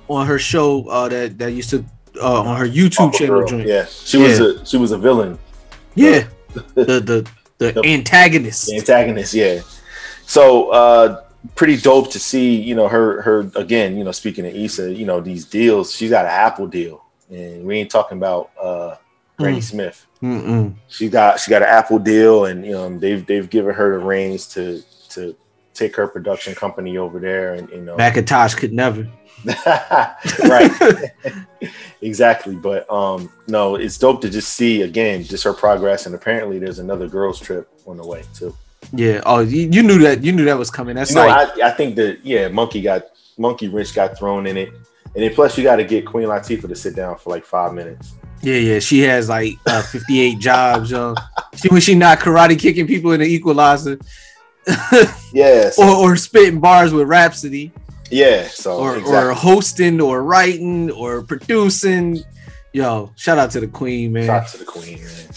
on 0.09 0.27
her 0.27 0.39
show 0.39 0.87
uh 0.89 1.09
that 1.09 1.39
that 1.39 1.51
used 1.53 1.71
to 1.71 1.85
uh 2.23 2.43
on 2.43 2.57
her 2.59 2.67
YouTube 2.69 3.09
Awful 3.09 3.19
channel 3.19 3.39
Girl. 3.41 3.49
joint. 3.49 3.67
Yeah, 3.67 3.87
she 3.87 4.19
was 4.19 4.39
a 4.39 4.65
she 4.65 4.77
was 4.77 4.93
a 4.93 4.99
villain, 4.99 5.39
Yeah. 5.97 6.25
the 6.75 7.01
the 7.01 7.27
the 7.59 7.73
The- 7.73 7.85
antagonist. 7.87 8.67
the 8.67 8.77
antagonist. 8.77 9.35
Yeah. 9.35 9.61
So 10.27 10.71
uh, 10.71 11.23
pretty 11.55 11.77
dope 11.77 12.11
to 12.13 12.19
see. 12.19 12.57
You 12.61 12.75
know 12.75 12.89
her 12.89 13.23
her 13.23 13.51
again. 13.55 13.97
You 13.97 14.05
know 14.05 14.13
speaking 14.13 14.47
of 14.47 14.55
Issa, 14.55 14.93
you 14.93 15.07
know 15.07 15.21
these 15.21 15.45
deals. 15.45 15.95
She's 15.95 16.11
got 16.11 16.25
an 16.25 16.31
Apple 16.33 16.67
deal, 16.67 17.05
and 17.31 17.65
we 17.65 17.79
ain't 17.79 17.91
talking 17.91 18.19
about 18.19 18.51
uh, 18.61 18.97
Granny 19.39 19.59
Mm. 19.59 19.63
Smith. 19.63 20.07
Mm-mm. 20.23 20.75
she 20.89 21.09
got 21.09 21.39
she 21.41 21.51
got 21.51 21.63
an 21.63 21.69
Apple 21.69 21.99
deal, 21.99 22.47
and 22.47 22.65
you 22.65 22.73
know 22.73 22.99
they've 22.99 23.25
they've 23.27 23.49
given 23.49 23.75
her 23.75 23.99
the 23.99 24.05
reins 24.05 24.47
to 24.55 24.83
to 25.11 25.37
take 25.75 25.95
her 25.95 26.07
production 26.09 26.55
company 26.55 26.97
over 26.97 27.19
there, 27.21 27.55
and 27.55 27.69
you 27.71 27.81
know, 27.83 27.97
Macintosh 27.97 28.55
could 28.55 28.73
never. 28.73 29.07
right, 30.45 31.13
exactly. 32.03 32.55
But 32.55 32.91
um, 32.91 33.31
no, 33.49 33.77
it's 33.77 33.99
dope 33.99 34.21
to 34.23 34.31
just 34.31 34.55
see 34.55 34.83
again 34.83 35.23
just 35.23 35.45
her 35.45 35.53
progress, 35.53 36.07
and 36.07 36.15
apparently 36.15 36.59
there's 36.59 36.79
another 36.79 37.09
girls 37.09 37.41
trip 37.41 37.69
on 37.87 37.97
the 37.97 38.07
way 38.07 38.25
too. 38.35 38.55
Yeah. 38.93 39.21
Oh, 39.27 39.41
you, 39.41 39.69
you 39.71 39.83
knew 39.83 39.99
that. 40.01 40.23
You 40.23 40.33
knew 40.33 40.45
that 40.45 40.59
was 40.59 40.71
coming. 40.71 40.97
That's 40.97 41.11
You 41.11 41.17
know, 41.17 41.27
like 41.27 41.59
I, 41.59 41.69
I 41.69 41.71
think 41.73 41.97
that 41.97 42.25
yeah, 42.25 42.49
Monkey 42.49 42.83
got 42.83 43.05
Monkey 43.39 43.69
Wrench 43.69 43.95
got 43.95 44.19
thrown 44.19 44.47
in 44.47 44.57
it, 44.57 44.71
and 44.71 45.25
then 45.25 45.35
plus 45.35 45.57
you 45.57 45.65
got 45.65 45.77
to 45.77 45.85
get 45.85 46.07
Queen 46.07 46.29
Latifah 46.29 46.69
to 46.69 46.77
sit 46.77 46.97
down 46.97 47.19
for 47.19 47.31
like 47.31 47.45
five 47.45 47.75
minutes. 47.75 48.15
yeah, 48.43 48.57
yeah. 48.57 48.79
She 48.79 49.01
has 49.01 49.29
like 49.29 49.55
uh, 49.67 49.83
58 49.93 50.39
jobs, 50.39 50.91
yo. 50.91 51.15
She 51.55 51.69
when 51.69 51.81
she 51.81 51.95
not 51.95 52.19
karate 52.21 52.59
kicking 52.59 52.87
people 52.87 53.13
in 53.13 53.21
the 53.21 53.27
equalizer 53.27 53.99
Yes, 55.33 55.79
or, 55.79 55.89
or 55.89 56.17
spitting 56.17 56.61
bars 56.61 56.93
with 56.93 57.09
Rapsody. 57.09 57.73
Yeah. 58.11 58.49
So 58.49 58.79
or, 58.79 58.97
exactly. 58.97 59.17
or 59.17 59.33
hosting 59.33 60.01
or 60.01 60.23
writing 60.23 60.91
or 60.91 61.23
producing. 61.23 62.21
Yo, 62.73 63.11
shout 63.17 63.39
out 63.39 63.51
to 63.53 63.61
the 63.61 63.67
queen, 63.69 64.13
man. 64.13 64.27
Shout 64.27 64.43
out 64.43 64.49
to 64.49 64.59
the 64.59 64.65
queen, 64.65 65.01
man. 65.03 65.29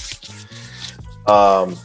Um, 1.27 1.77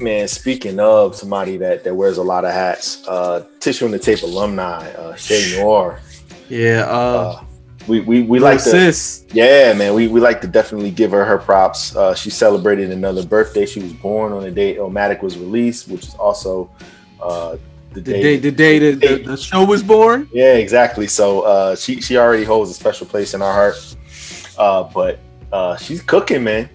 man. 0.00 0.28
Speaking 0.28 0.80
of 0.80 1.14
somebody 1.14 1.56
that 1.58 1.84
that 1.84 1.94
wears 1.94 2.18
a 2.18 2.22
lot 2.22 2.44
of 2.44 2.52
hats, 2.52 3.06
uh, 3.06 3.46
tissue 3.60 3.84
and 3.84 3.94
the 3.94 3.98
tape 3.98 4.22
alumni, 4.22 4.90
uh, 4.92 5.14
Che 5.16 5.58
Noir. 5.60 6.00
Yeah, 6.48 6.86
uh, 6.88 6.94
Uh, 6.94 7.44
we 7.88 8.00
we 8.00 8.22
we 8.22 8.38
like 8.38 8.62
to, 8.62 8.70
sis. 8.70 9.24
yeah, 9.32 9.72
man. 9.74 9.94
We 9.94 10.08
we 10.08 10.20
like 10.20 10.40
to 10.42 10.46
definitely 10.46 10.90
give 10.90 11.10
her 11.10 11.24
her 11.24 11.38
props. 11.38 11.94
Uh, 11.94 12.14
she 12.14 12.30
celebrated 12.30 12.90
another 12.90 13.24
birthday. 13.24 13.66
She 13.66 13.80
was 13.80 13.92
born 13.92 14.32
on 14.32 14.42
the 14.42 14.50
day 14.50 14.76
Illmatic 14.76 15.22
was 15.22 15.36
released, 15.38 15.88
which 15.88 16.06
is 16.06 16.14
also 16.14 16.70
uh, 17.20 17.56
the, 18.00 18.12
The 18.12 18.22
day, 18.22 18.36
the 18.38 18.50
day 18.50 18.78
the, 18.78 18.92
the, 18.92 19.22
the 19.30 19.36
show 19.36 19.64
was 19.64 19.82
born. 19.82 20.28
Yeah, 20.32 20.54
exactly. 20.54 21.06
So 21.06 21.40
uh, 21.42 21.76
she 21.76 22.00
she 22.00 22.16
already 22.16 22.44
holds 22.44 22.70
a 22.70 22.74
special 22.74 23.06
place 23.06 23.34
in 23.34 23.42
our 23.42 23.52
heart. 23.52 23.76
Uh, 24.58 24.84
but 24.84 25.18
uh, 25.52 25.76
she's 25.76 26.02
cooking, 26.02 26.44
man. 26.44 26.68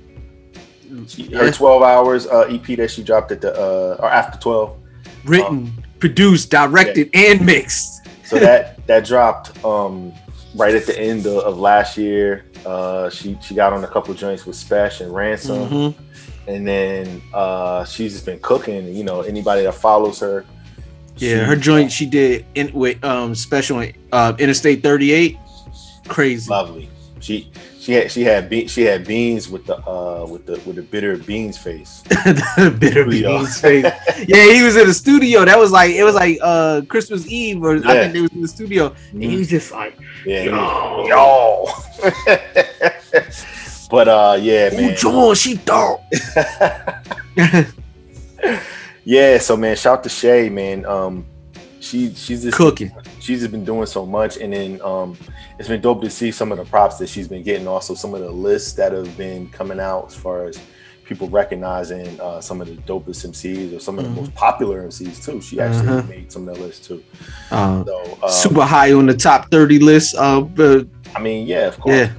She, 1.07 1.24
her 1.34 1.45
Yeah. 1.45 1.51
12 1.51 1.84
hours 1.84 2.28
uh, 2.28 2.41
EP 2.49 2.65
that 2.78 2.91
she 2.91 3.03
dropped 3.03 3.32
at 3.32 3.41
the 3.41 3.53
uh, 3.53 3.97
or 3.99 4.09
after 4.09 4.38
12. 4.39 4.78
Written, 5.26 5.72
produced, 5.99 6.49
directed, 6.49 7.09
and 7.13 7.45
mixed. 7.45 8.07
So 8.26 8.39
that 8.39 8.86
that 8.88 9.05
dropped 9.05 9.63
um, 9.63 10.11
right 10.55 10.74
at 10.74 10.86
the 10.86 10.97
end 10.99 11.26
of, 11.28 11.38
of 11.43 11.57
last 11.59 11.97
year. 11.97 12.45
Uh, 12.65 13.09
she 13.09 13.38
she 13.41 13.53
got 13.55 13.74
on 13.74 13.84
a 13.84 13.88
couple 13.88 14.13
joints 14.13 14.45
with 14.45 14.55
Spesh 14.55 15.01
and 15.01 15.13
Ransom, 15.13 15.69
Mhm. 15.69 15.95
and 16.47 16.67
then 16.67 17.22
uh, 17.34 17.84
she's 17.86 18.13
just 18.13 18.26
been 18.26 18.39
cooking. 18.39 18.93
You 18.95 19.03
know, 19.03 19.22
anybody 19.22 19.63
that 19.63 19.76
follows 19.76 20.19
her. 20.19 20.45
Yeah, 21.18 21.43
her 21.45 21.55
joint 21.55 21.91
she 21.91 22.05
did 22.05 22.45
in 22.55 22.72
with 22.74 23.03
um 23.03 23.36
special 23.36 23.84
uh 24.12 24.34
Interstate 24.39 24.82
38. 24.84 25.38
Crazy. 26.07 26.49
lovely. 26.49 26.89
She 27.20 27.51
she 27.80 27.93
had 27.93 28.12
she 28.12 28.24
had 28.24 28.49
be- 28.49 28.68
she 28.68 28.82
had 28.82 29.05
beans 29.05 29.47
with 29.49 29.66
the 29.66 29.78
uh 29.88 30.26
with 30.28 30.45
the 30.45 30.53
with 30.66 30.76
the 30.78 30.82
bitter 30.82 31.18
beans 31.18 31.57
face. 31.57 32.01
Bitter 32.80 33.03
Studio. 33.05 33.38
beans 33.39 33.62
face. 33.62 33.86
Yeah, 34.28 34.51
he 34.53 34.64
was 34.64 34.76
in 34.76 34.88
the 34.88 34.93
studio. 34.93 35.45
That 35.45 35.57
was 35.59 35.72
like 35.72 35.91
it 35.91 36.03
was 36.03 36.16
like 36.16 36.39
uh 36.41 36.82
Christmas 36.88 37.28
Eve, 37.28 37.64
or 37.64 37.78
I 37.86 38.01
think 38.01 38.14
they 38.14 38.22
was 38.22 38.32
in 38.32 38.41
the 38.41 38.47
studio. 38.47 38.95
And 39.12 39.24
he 39.24 39.38
was 39.38 39.49
just 39.49 39.72
like, 39.72 39.97
Yeah, 40.26 40.43
yo, 40.45 41.07
yo. 41.07 41.68
but 43.91 44.07
uh, 44.07 44.38
yeah, 44.41 44.74
Ooh, 44.74 44.78
man. 44.78 44.95
John, 44.97 45.36
she 45.36 45.55
thought. 45.57 46.01
Yeah, 49.12 49.39
so 49.39 49.57
man, 49.57 49.76
shout 49.76 50.03
to 50.03 50.09
Che, 50.09 50.47
man. 50.47 50.86
Um, 50.86 51.26
she 51.82 52.14
she's 52.14 52.43
just 52.43 52.55
Cooking. 52.55 52.93
She's 53.20 53.39
just 53.41 53.51
been 53.51 53.66
doing 53.66 53.86
so 53.86 54.05
much, 54.05 54.38
and 54.38 54.53
then 54.53 54.82
um, 54.82 55.18
it's 55.59 55.68
been 55.68 55.82
dope 55.82 56.01
to 56.03 56.09
see 56.09 56.32
some 56.32 56.49
of 56.53 56.57
the 56.57 56.64
props 56.64 56.97
that 56.99 57.09
she's 57.09 57.28
been 57.28 57.43
getting. 57.43 57.68
Also, 57.68 57.93
some 57.93 58.14
of 58.14 58.22
the 58.22 58.32
lists 58.32 58.72
that 58.74 58.93
have 58.93 59.18
been 59.18 59.49
coming 59.49 59.82
out 59.82 60.05
as 60.07 60.16
far 60.16 60.45
as 60.45 60.57
people 61.03 61.28
recognizing 61.28 62.18
uh, 62.22 62.39
some 62.39 62.62
of 62.62 62.68
the 62.70 62.76
dopest 62.84 63.26
MCs 63.26 63.76
or 63.76 63.82
some 63.82 63.99
of 63.99 64.05
the 64.05 64.12
Mhm. 64.12 64.16
most 64.16 64.34
popular 64.34 64.82
MCs 64.88 65.26
too. 65.26 65.41
She 65.41 65.59
actually 65.59 65.89
Uh-huh. 65.89 66.07
made 66.07 66.32
some 66.32 66.47
of 66.47 66.55
the 66.55 66.62
list 66.62 66.86
too. 66.86 67.03
Uh, 67.51 67.84
So 67.84 68.18
um, 68.24 68.30
super 68.32 68.64
high 68.64 68.93
on 68.93 69.07
the 69.07 69.14
top 69.14 69.51
30 69.51 69.80
list. 69.80 70.16
Uh, 70.18 70.39
but 70.39 70.88
I 71.14 71.20
mean, 71.20 71.47
yeah, 71.47 71.68
of 71.68 71.78
course, 71.82 71.97
yeah. 71.97 72.12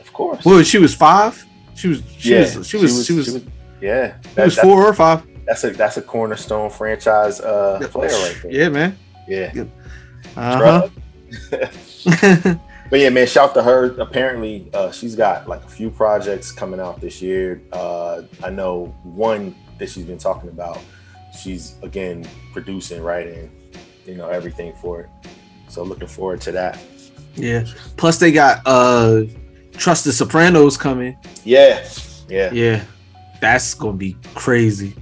of 0.00 0.12
course. 0.12 0.44
Well, 0.44 0.62
she 0.62 0.78
was 0.78 0.94
five. 0.94 1.44
She 1.74 1.88
was. 1.88 2.02
She 2.18 2.30
yeah, 2.30 2.42
was. 2.56 2.68
She 2.68 2.76
was. 2.76 3.04
She 3.04 3.14
was. 3.14 3.40
yeah, 3.80 4.12
She 4.36 4.40
was 4.42 4.54
that- 4.54 4.62
four 4.64 4.84
or 4.86 4.94
five. 4.94 5.22
That's 5.50 5.64
a 5.64 5.70
that's 5.70 5.96
a 5.96 6.02
cornerstone 6.02 6.70
franchise 6.70 7.40
uh, 7.40 7.80
player 7.90 8.08
right 8.10 8.38
there. 8.40 8.52
Yeah, 8.52 8.68
man. 8.68 8.96
Yeah. 9.26 9.64
Uh 10.36 10.88
huh. 11.50 12.54
But 12.90 12.98
yeah, 12.98 13.08
man, 13.08 13.26
shout 13.28 13.50
out 13.50 13.54
to 13.54 13.62
her. 13.62 13.94
Apparently, 14.00 14.68
uh, 14.74 14.90
she's 14.92 15.14
got 15.16 15.48
like 15.48 15.64
a 15.64 15.68
few 15.68 15.90
projects 15.90 16.52
coming 16.52 16.80
out 16.80 17.00
this 17.00 17.20
year. 17.22 17.62
Uh, 17.72 18.22
I 18.44 18.50
know 18.50 18.86
one 19.02 19.54
that 19.78 19.88
she's 19.88 20.04
been 20.04 20.18
talking 20.18 20.50
about. 20.50 20.78
She's 21.40 21.76
again 21.82 22.28
producing, 22.52 23.02
writing, 23.02 23.50
you 24.06 24.16
know, 24.16 24.28
everything 24.28 24.72
for 24.80 25.02
it. 25.02 25.08
So 25.68 25.82
looking 25.84 26.08
forward 26.08 26.40
to 26.42 26.52
that. 26.52 26.78
yeah. 27.34 27.64
Plus, 27.96 28.18
they 28.18 28.32
got 28.32 28.62
uh, 28.66 29.22
Trust 29.72 30.04
the 30.04 30.12
Sopranos 30.12 30.76
coming. 30.76 31.16
Yeah, 31.44 31.88
yeah, 32.28 32.52
Yeah, 32.52 32.84
that's 33.40 33.74
gonna 33.74 33.96
be 33.96 34.16
crazy. 34.34 34.94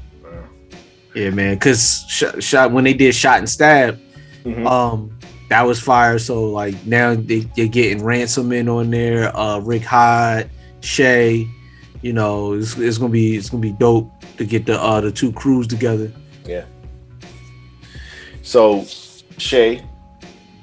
Yeah, 1.18 1.30
man. 1.30 1.58
Cause 1.58 2.04
shot, 2.08 2.40
shot 2.40 2.70
when 2.70 2.84
they 2.84 2.94
did 2.94 3.12
shot 3.12 3.38
and 3.38 3.48
stab, 3.48 3.98
Mhm. 4.44 4.64
um, 4.66 5.10
that 5.48 5.62
was 5.66 5.80
fire. 5.80 6.16
So 6.20 6.44
like 6.44 6.74
now 6.86 7.16
they 7.16 7.40
they're 7.56 7.66
getting 7.66 8.04
ransom 8.04 8.52
in 8.52 8.68
on 8.68 8.90
there. 8.90 9.36
Uh, 9.36 9.58
Rick 9.58 9.82
Hyde, 9.82 10.48
Che. 10.80 11.44
You 12.02 12.12
know, 12.12 12.52
it's, 12.52 12.78
it's 12.78 12.98
gonna 12.98 13.10
be 13.10 13.34
it's 13.36 13.50
gonna 13.50 13.60
be 13.60 13.72
dope 13.72 14.08
to 14.36 14.44
get 14.44 14.64
the 14.66 14.80
uh 14.80 15.00
the 15.00 15.10
two 15.10 15.32
crews 15.32 15.66
together. 15.66 16.12
yeah. 16.46 16.64
So 18.42 18.84
Che, 19.38 19.82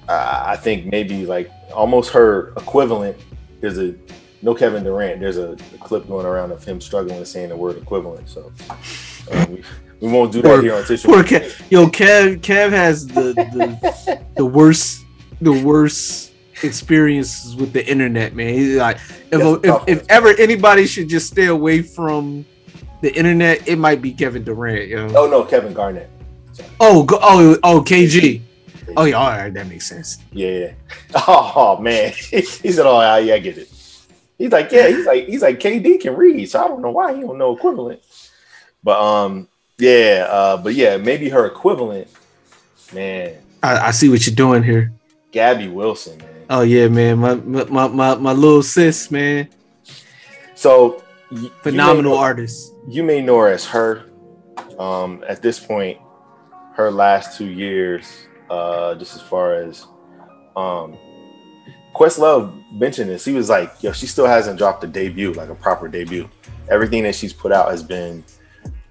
uh, 0.08 0.44
I 0.46 0.56
think 0.56 0.86
maybe 0.86 1.26
like 1.26 1.52
almost 1.74 2.12
her 2.12 2.50
equivalent. 2.56 3.18
There's 3.60 3.78
a 3.78 3.94
no 4.42 4.54
Kevin 4.56 4.84
Durant. 4.86 5.20
There's 5.20 5.38
a, 5.38 5.52
a 5.74 5.78
clip 5.80 6.08
going 6.08 6.26
around 6.26 6.52
of 6.52 6.64
him 6.64 6.80
struggling 6.80 7.20
with 7.20 7.28
saying 7.28 7.50
the 7.50 7.58
word 7.58 7.78
equivalent. 7.78 8.30
So 8.30 8.52
um, 9.32 9.52
we, 9.52 9.64
we 10.02 10.08
won't 10.12 10.32
do 10.32 10.42
that 10.42 10.48
Poor- 10.48 10.62
here 10.62 10.76
on 10.76 10.84
Tissue. 10.86 11.08
Poor 11.08 11.24
Kev. 11.24 11.72
Yo, 11.72 11.88
Kev. 11.88 12.40
Kev 12.40 12.70
has 12.72 13.08
the 13.08 13.34
the, 13.34 14.22
the 14.36 14.46
worst 14.46 15.06
the 15.42 15.52
worst 15.64 16.34
experiences 16.64 17.56
with 17.56 17.74
the 17.74 17.86
internet, 17.88 18.36
man. 18.36 18.54
He's 18.54 18.78
like, 18.78 18.98
if, 19.32 19.66
if, 19.66 19.84
if 19.88 20.06
ever 20.10 20.30
anybody 20.40 20.88
should 20.88 21.10
just 21.10 21.28
stay 21.28 21.48
away 21.48 21.82
from 21.82 22.46
the 23.02 23.14
internet, 23.16 23.68
it 23.68 23.78
might 23.78 24.02
be 24.02 24.14
Kevin 24.14 24.44
Durant. 24.44 24.88
Yo. 24.88 25.08
Oh 25.16 25.28
no, 25.28 25.44
Kevin 25.44 25.74
Garnett. 25.74 26.10
Oh, 26.80 27.04
go, 27.04 27.20
oh, 27.22 27.58
oh, 27.64 27.82
KG. 27.82 28.42
Oh 28.98 29.06
yeah, 29.06 29.16
all 29.16 29.30
right, 29.30 29.54
that 29.54 29.68
makes 29.68 29.88
sense. 29.88 30.20
Yeah, 30.32 30.50
yeah. 30.50 30.72
Oh 31.28 31.78
man, 31.82 32.14
he 32.30 32.42
said, 32.42 32.86
"Oh 32.86 33.02
yeah, 33.02 33.34
I 33.34 33.40
get 33.40 33.58
it." 33.58 33.70
He's 34.38 34.52
like, 34.52 34.72
"Yeah." 34.72 34.88
He's 34.90 35.06
like, 35.06 35.26
"He's 35.28 35.42
like 35.42 35.60
KD 35.60 36.00
can 36.02 36.16
read, 36.16 36.46
so 36.50 36.64
I 36.64 36.68
don't 36.68 36.82
know 36.82 36.92
why 36.92 37.14
he 37.14 37.22
don't 37.22 37.38
know 37.38 37.56
equivalent." 37.56 38.02
But 38.86 39.02
um, 39.02 39.48
yeah, 39.80 40.28
uh, 40.30 40.58
but 40.58 40.76
yeah, 40.76 40.96
maybe 40.98 41.28
her 41.30 41.46
equivalent, 41.48 42.08
man, 42.94 43.34
I, 43.64 43.88
I 43.88 43.92
see 43.92 44.10
what 44.10 44.26
you're 44.28 44.36
doing 44.36 44.62
here. 44.64 44.94
Gabby 45.32 45.68
Wilson, 45.68 46.20
man. 46.20 46.30
Oh 46.52 46.62
yeah, 46.62 46.88
man, 46.88 47.18
my 47.18 47.34
my 47.34 47.88
my, 47.88 48.16
my 48.16 48.32
little 48.32 48.62
sis, 48.62 49.10
man, 49.10 49.50
So 50.54 51.04
y- 51.32 51.40
you 51.42 51.50
phenomenal 51.64 52.12
may 52.12 52.18
know- 52.18 52.24
artist. 52.24 52.72
You 52.88 53.02
may 53.04 53.22
know 53.22 53.40
her 53.40 53.48
as 53.52 53.66
her. 53.66 54.04
Um, 54.78 55.24
at 55.28 55.42
this 55.42 55.60
point, 55.60 55.98
her 56.76 56.92
last 56.92 57.36
two 57.38 57.48
years, 57.48 58.28
uh, 58.52 58.94
just 58.96 59.16
as 59.16 59.22
far 59.24 59.56
as 59.56 59.86
um, 60.56 60.96
Questlove 61.96 62.54
mentioned 62.74 63.10
this, 63.10 63.26
he 63.26 63.34
was 63.34 63.50
like, 63.50 63.72
"Yo, 63.82 63.92
she 63.94 64.06
still 64.06 64.28
hasn't 64.28 64.60
dropped 64.60 64.84
a 64.84 64.88
debut, 64.88 65.34
like 65.34 65.50
a 65.50 65.56
proper 65.56 65.88
debut. 65.88 66.30
Everything 66.70 67.02
that 67.04 67.16
she's 67.16 67.34
put 67.34 67.52
out 67.52 67.72
has 67.72 67.82
been 67.82 68.24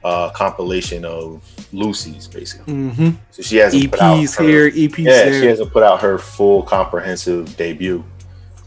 a 0.04 0.30
compilation 0.34 1.04
of 1.04 1.42
Lucy's, 1.72 2.28
basically. 2.28 2.72
Mm-hmm. 2.72 3.10
So 3.30 3.42
she 3.42 3.56
hasn't 3.56 3.90
put 3.90 4.00
out 4.00 4.18
EPs 4.18 4.38
her- 4.38 4.44
here, 4.44 4.70
EPs 4.70 4.98
yeah, 4.98 5.24
there. 5.24 5.40
she 5.40 5.46
hasn't 5.46 5.72
put 5.72 5.82
out 5.82 6.00
her 6.00 6.18
full 6.18 6.62
comprehensive 6.62 7.56
debut, 7.56 8.04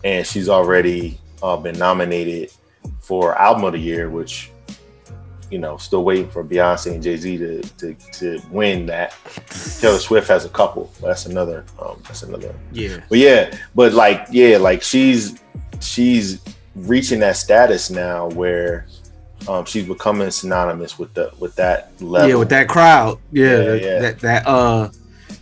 and 0.03 0.25
she's 0.25 0.49
already 0.49 1.19
uh, 1.43 1.55
been 1.57 1.77
nominated 1.77 2.51
for 2.99 3.37
album 3.37 3.63
of 3.65 3.73
the 3.73 3.79
year, 3.79 4.09
which 4.09 4.51
you 5.49 5.59
know, 5.59 5.77
still 5.77 6.03
waiting 6.03 6.29
for 6.29 6.43
Beyonce 6.43 6.93
and 6.93 7.01
Jay 7.01 7.15
Z 7.15 7.37
to, 7.37 7.61
to 7.61 7.93
to 8.13 8.41
win 8.51 8.85
that. 8.87 9.15
Taylor 9.79 9.99
Swift 9.99 10.27
has 10.27 10.45
a 10.45 10.49
couple. 10.49 10.91
But 10.99 11.07
that's 11.07 11.25
another. 11.25 11.65
Um, 11.79 12.01
that's 12.03 12.23
another. 12.23 12.53
yeah. 12.73 12.99
But 13.09 13.19
yeah, 13.19 13.57
but 13.73 13.93
like 13.93 14.27
yeah, 14.29 14.57
like 14.57 14.81
she's 14.81 15.39
she's 15.79 16.41
reaching 16.75 17.19
that 17.19 17.37
status 17.37 17.89
now 17.89 18.27
where 18.29 18.87
um, 19.47 19.65
she's 19.65 19.85
becoming 19.87 20.29
synonymous 20.31 20.97
with 20.99 21.13
the 21.13 21.31
with 21.39 21.55
that 21.55 21.91
level. 22.01 22.29
Yeah, 22.29 22.35
with 22.35 22.49
that 22.49 22.67
crowd. 22.67 23.19
Yeah, 23.31 23.45
Yeah, 23.45 23.57
that, 23.63 23.81
yeah. 23.83 23.99
that 23.99 24.19
that 24.19 24.47
uh 24.47 24.89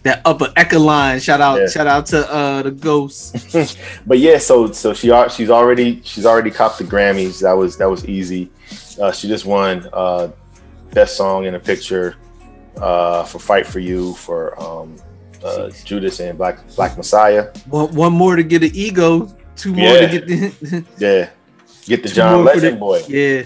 that 0.04 0.22
upper 0.26 0.52
echelon. 0.56 1.20
Shout 1.20 1.42
out, 1.42 1.60
Yeah. 1.60 1.68
shout 1.68 1.88
out 1.88 2.06
to 2.08 2.32
uh 2.32 2.62
the 2.64 2.72
ghost. 2.72 3.36
but 4.08 4.20
yeah, 4.20 4.38
so 4.38 4.72
so 4.72 4.94
she 4.94 5.12
she's 5.32 5.50
already 5.50 6.02
she's 6.04 6.26
already 6.26 6.52
copped 6.52 6.78
the 6.78 6.84
Grammys. 6.84 7.42
That 7.42 7.54
was 7.54 7.78
that 7.78 7.90
was 7.90 8.06
easy. 8.06 8.52
Uh, 9.02 9.12
she 9.12 9.28
just 9.28 9.46
won 9.46 9.88
uh, 9.94 10.30
best 10.92 11.18
song 11.18 11.46
in 11.46 11.56
a 11.56 11.60
picture 11.60 12.16
uh, 12.78 13.24
for 13.24 13.40
"Fight 13.40 13.66
for 13.68 13.80
You" 13.80 14.14
for 14.16 14.62
um, 14.62 14.96
uh, 15.44 15.70
Judas 15.84 16.20
and 16.20 16.38
Black 16.38 16.60
Black 16.76 16.96
Messiah. 16.98 17.52
One, 17.70 17.94
one 17.96 18.14
more 18.14 18.36
to 18.36 18.44
get 18.44 18.64
an 18.64 18.70
EGOT, 18.70 19.36
two 19.58 19.74
more 19.74 19.86
Yeah. 19.86 20.08
to 20.08 20.20
get 20.20 20.28
the 20.28 20.86
Yeah, 20.98 21.30
get 21.86 22.04
the 22.04 22.10
John 22.18 22.46
for 22.46 22.52
the- 22.52 22.56
Legend 22.62 22.80
boy. 22.80 23.02
Yeah, 23.08 23.44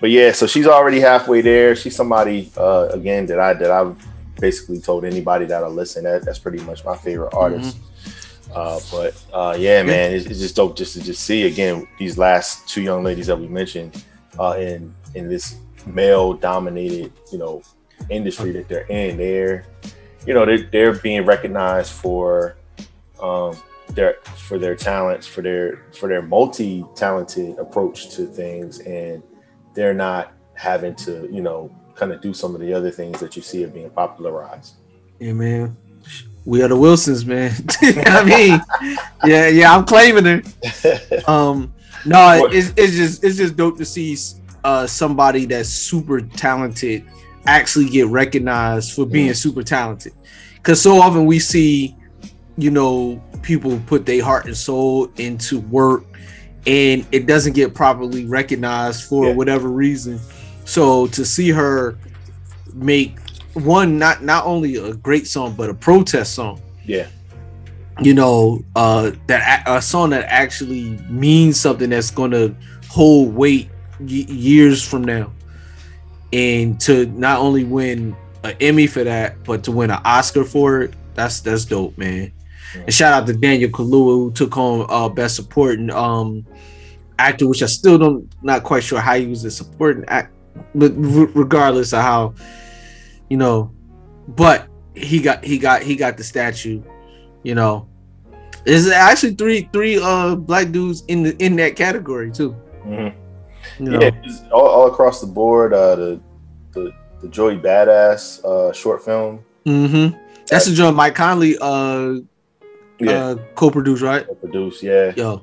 But 0.00 0.10
yeah, 0.10 0.32
so 0.32 0.46
she's 0.46 0.66
already 0.66 1.00
halfway 1.00 1.40
there. 1.40 1.76
She's 1.76 1.96
somebody 1.96 2.50
uh, 2.56 2.88
again 2.90 3.26
that 3.26 3.38
I 3.38 3.54
that 3.54 3.70
I've 3.70 3.96
basically 4.40 4.80
told 4.80 5.04
anybody 5.04 5.46
that 5.46 5.62
I 5.62 5.66
listen. 5.68 6.04
That 6.04 6.24
that's 6.24 6.38
pretty 6.38 6.62
much 6.64 6.84
my 6.84 6.96
favorite 6.96 7.34
artist. 7.34 7.76
Uh, 8.54 8.78
but 8.90 9.20
uh, 9.32 9.56
yeah, 9.58 9.82
man, 9.82 10.12
it's, 10.12 10.26
it's 10.26 10.38
just 10.38 10.56
dope 10.56 10.76
just 10.76 10.94
to 10.94 11.02
just 11.02 11.24
see 11.24 11.44
again 11.44 11.88
these 11.98 12.16
last 12.16 12.68
two 12.68 12.82
young 12.82 13.02
ladies 13.02 13.26
that 13.26 13.38
we 13.38 13.48
mentioned 13.48 14.04
uh, 14.38 14.56
in 14.58 14.94
in 15.14 15.28
this 15.28 15.56
male 15.86 16.34
dominated 16.34 17.12
you 17.32 17.38
know 17.38 17.62
industry 18.10 18.52
that 18.52 18.68
they're 18.68 18.86
in. 18.86 19.16
They're 19.16 19.66
you 20.26 20.34
know 20.34 20.46
they're, 20.46 20.62
they're 20.70 20.92
being 20.94 21.24
recognized 21.24 21.92
for 21.92 22.56
um, 23.20 23.56
their 23.90 24.14
for 24.36 24.58
their 24.58 24.76
talents 24.76 25.26
for 25.26 25.42
their 25.42 25.84
for 25.92 26.08
their 26.08 26.22
multi 26.22 26.84
talented 26.94 27.58
approach 27.58 28.10
to 28.10 28.26
things 28.26 28.80
and 28.80 29.22
they're 29.74 29.94
not 29.94 30.32
having 30.54 30.94
to, 30.94 31.28
you 31.30 31.42
know, 31.42 31.70
kind 31.94 32.12
of 32.12 32.20
do 32.20 32.32
some 32.32 32.54
of 32.54 32.60
the 32.60 32.72
other 32.72 32.90
things 32.90 33.20
that 33.20 33.36
you 33.36 33.42
see 33.42 33.64
are 33.64 33.68
being 33.68 33.90
popularized. 33.90 34.74
yeah, 35.20 35.32
man. 35.32 35.76
We 36.44 36.62
are 36.62 36.68
the 36.68 36.76
Wilsons, 36.76 37.24
man. 37.24 37.52
I 37.82 38.24
mean, 38.24 38.98
yeah, 39.24 39.48
yeah, 39.48 39.74
I'm 39.74 39.84
claiming 39.84 40.26
it. 40.26 41.28
Um, 41.28 41.72
no, 42.04 42.46
it's, 42.52 42.72
it's 42.76 42.94
just 42.94 43.24
it's 43.24 43.36
just 43.36 43.56
dope 43.56 43.78
to 43.78 43.84
see 43.84 44.14
uh 44.62 44.86
somebody 44.86 45.46
that's 45.46 45.70
super 45.70 46.20
talented 46.20 47.06
actually 47.46 47.88
get 47.88 48.08
recognized 48.08 48.92
for 48.92 49.06
being 49.06 49.32
super 49.32 49.62
talented. 49.62 50.12
Cause 50.62 50.82
so 50.82 51.00
often 51.00 51.24
we 51.24 51.38
see, 51.38 51.96
you 52.58 52.70
know, 52.70 53.22
people 53.42 53.80
put 53.86 54.04
their 54.04 54.22
heart 54.22 54.44
and 54.46 54.56
soul 54.56 55.10
into 55.16 55.60
work 55.60 56.04
and 56.66 57.06
it 57.12 57.26
doesn't 57.26 57.52
get 57.54 57.74
properly 57.74 58.24
recognized 58.26 59.04
for 59.04 59.26
Yeah. 59.26 59.34
whatever 59.34 59.68
reason. 59.68 60.18
So 60.64 61.06
to 61.08 61.24
see 61.24 61.50
her 61.50 61.96
make 62.72 63.18
one 63.54 63.98
not 63.98 64.22
not 64.24 64.44
only 64.46 64.76
a 64.76 64.94
great 64.94 65.26
song 65.28 65.54
but 65.56 65.70
a 65.70 65.74
protest 65.74 66.34
song 66.34 66.60
Yeah, 66.86 67.06
you 68.02 68.12
know 68.14 68.64
uh 68.74 69.12
that 69.28 69.62
a 69.66 69.80
song 69.80 70.10
that 70.10 70.24
actually 70.28 70.98
means 71.08 71.60
something 71.60 71.90
that's 71.90 72.10
gonna 72.10 72.52
hold 72.88 73.32
weight 73.34 73.68
y- 74.00 74.06
years 74.28 74.82
from 74.82 75.04
now 75.04 75.30
and 76.32 76.80
to 76.80 77.06
not 77.06 77.38
only 77.38 77.62
win 77.62 78.16
an 78.42 78.54
emmy 78.60 78.88
for 78.88 79.04
that 79.04 79.36
but 79.44 79.62
to 79.64 79.70
win 79.70 79.90
an 79.92 80.00
oscar 80.04 80.42
for 80.44 80.80
it 80.82 80.94
that's 81.14 81.38
that's 81.40 81.64
dope 81.64 81.96
man 81.96 82.32
and 82.74 82.92
shout 82.92 83.12
out 83.12 83.26
to 83.26 83.32
daniel 83.32 83.70
kaluuya 83.70 84.14
who 84.14 84.32
took 84.32 84.52
home 84.54 84.86
uh 84.88 85.08
best 85.08 85.36
supporting 85.36 85.90
um 85.90 86.44
actor 87.18 87.48
which 87.48 87.62
i 87.62 87.66
still 87.66 87.98
don't 87.98 88.32
not 88.42 88.62
quite 88.62 88.82
sure 88.82 89.00
how 89.00 89.14
he 89.14 89.26
was 89.26 89.44
a 89.44 89.50
supporting 89.50 90.04
act 90.08 90.32
but 90.74 90.92
re- 90.96 91.30
regardless 91.34 91.92
of 91.92 92.02
how 92.02 92.34
you 93.28 93.36
know 93.36 93.70
but 94.28 94.68
he 94.94 95.20
got 95.20 95.44
he 95.44 95.58
got 95.58 95.82
he 95.82 95.96
got 95.96 96.16
the 96.16 96.24
statue 96.24 96.82
you 97.42 97.54
know 97.54 97.88
there's 98.64 98.88
actually 98.88 99.34
three 99.34 99.68
three 99.72 99.98
uh 100.00 100.34
black 100.34 100.70
dudes 100.72 101.04
in 101.08 101.22
the 101.22 101.36
in 101.44 101.56
that 101.56 101.76
category 101.76 102.30
too 102.30 102.50
hmm 102.82 103.08
you 103.78 103.90
know 103.90 104.00
yeah, 104.00 104.10
all, 104.52 104.66
all 104.66 104.86
across 104.86 105.20
the 105.20 105.26
board. 105.26 105.72
Uh, 105.72 105.96
the 105.96 106.20
the 106.72 106.92
the 107.22 107.28
Joey 107.28 107.56
Badass 107.56 108.44
uh, 108.44 108.72
short 108.72 109.04
film. 109.04 109.44
mm-hmm. 109.64 110.16
that's 110.46 110.66
the 110.66 110.74
joint 110.74 110.94
mike 110.94 111.14
conley 111.14 111.56
uh 111.60 112.16
Yeah, 113.00 113.24
uh 113.26 113.36
co-produced 113.54 114.02
right 114.02 114.26
Co-produced, 114.26 114.82
Yeah, 114.82 115.12
yo 115.16 115.42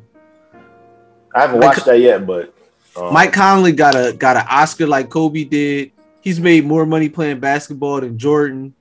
I 1.36 1.41
haven't 1.41 1.60
Mike- 1.60 1.68
watched 1.76 1.86
that 1.86 1.99
yet, 1.99 2.26
but 2.26 2.54
um, 2.95 3.14
mike 3.14 3.32
conley 3.34 3.72
got 3.72 3.95
a 3.95 4.14
got 4.14 4.36
an 4.38 4.45
oscar 4.49 4.86
like 4.88 5.10
kobe 5.10 5.43
did 5.45 5.91
he's 6.22 6.39
made 6.39 6.66
more 6.66 6.86
money 6.86 7.08
playing 7.10 7.39
basketball 7.39 8.02
than 8.02 8.18
jordan 8.18 8.74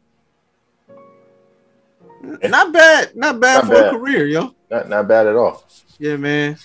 not 2.42 2.72
bad 2.72 3.14
not 3.16 3.40
bad 3.40 3.56
Not 3.64 3.66
for 3.66 3.74
bad. 3.74 3.94
a 3.94 3.98
career 3.98 4.26
yo 4.26 4.54
not 4.70 4.88
not 4.88 5.08
bad 5.08 5.26
at 5.26 5.36
all. 5.36 5.64
yeah 5.98 6.16
man 6.16 6.56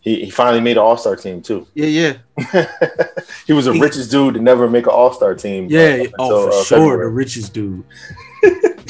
He 0.00 0.24
he 0.24 0.30
finally 0.30 0.60
made 0.60 0.76
an 0.76 0.82
All 0.82 0.96
Star 0.96 1.16
team 1.16 1.40
too. 1.42 1.66
yeah 1.74 1.86
yeah 1.86 2.14
he 3.46 3.52
was 3.52 3.66
the 3.66 3.72
He- 3.72 3.80
richest 3.80 4.10
dude 4.10 4.34
to 4.34 4.40
never 4.40 4.68
make 4.68 4.86
an 4.86 4.92
All 4.92 5.12
Star 5.12 5.34
team. 5.34 5.66
Yeah, 5.70 6.04
up 6.04 6.12
oh 6.18 6.28
for 6.28 6.48
uh, 6.52 6.62
sure, 6.64 6.78
February. 6.78 7.04
the 7.06 7.10
richest 7.10 7.52
dude. 7.54 7.84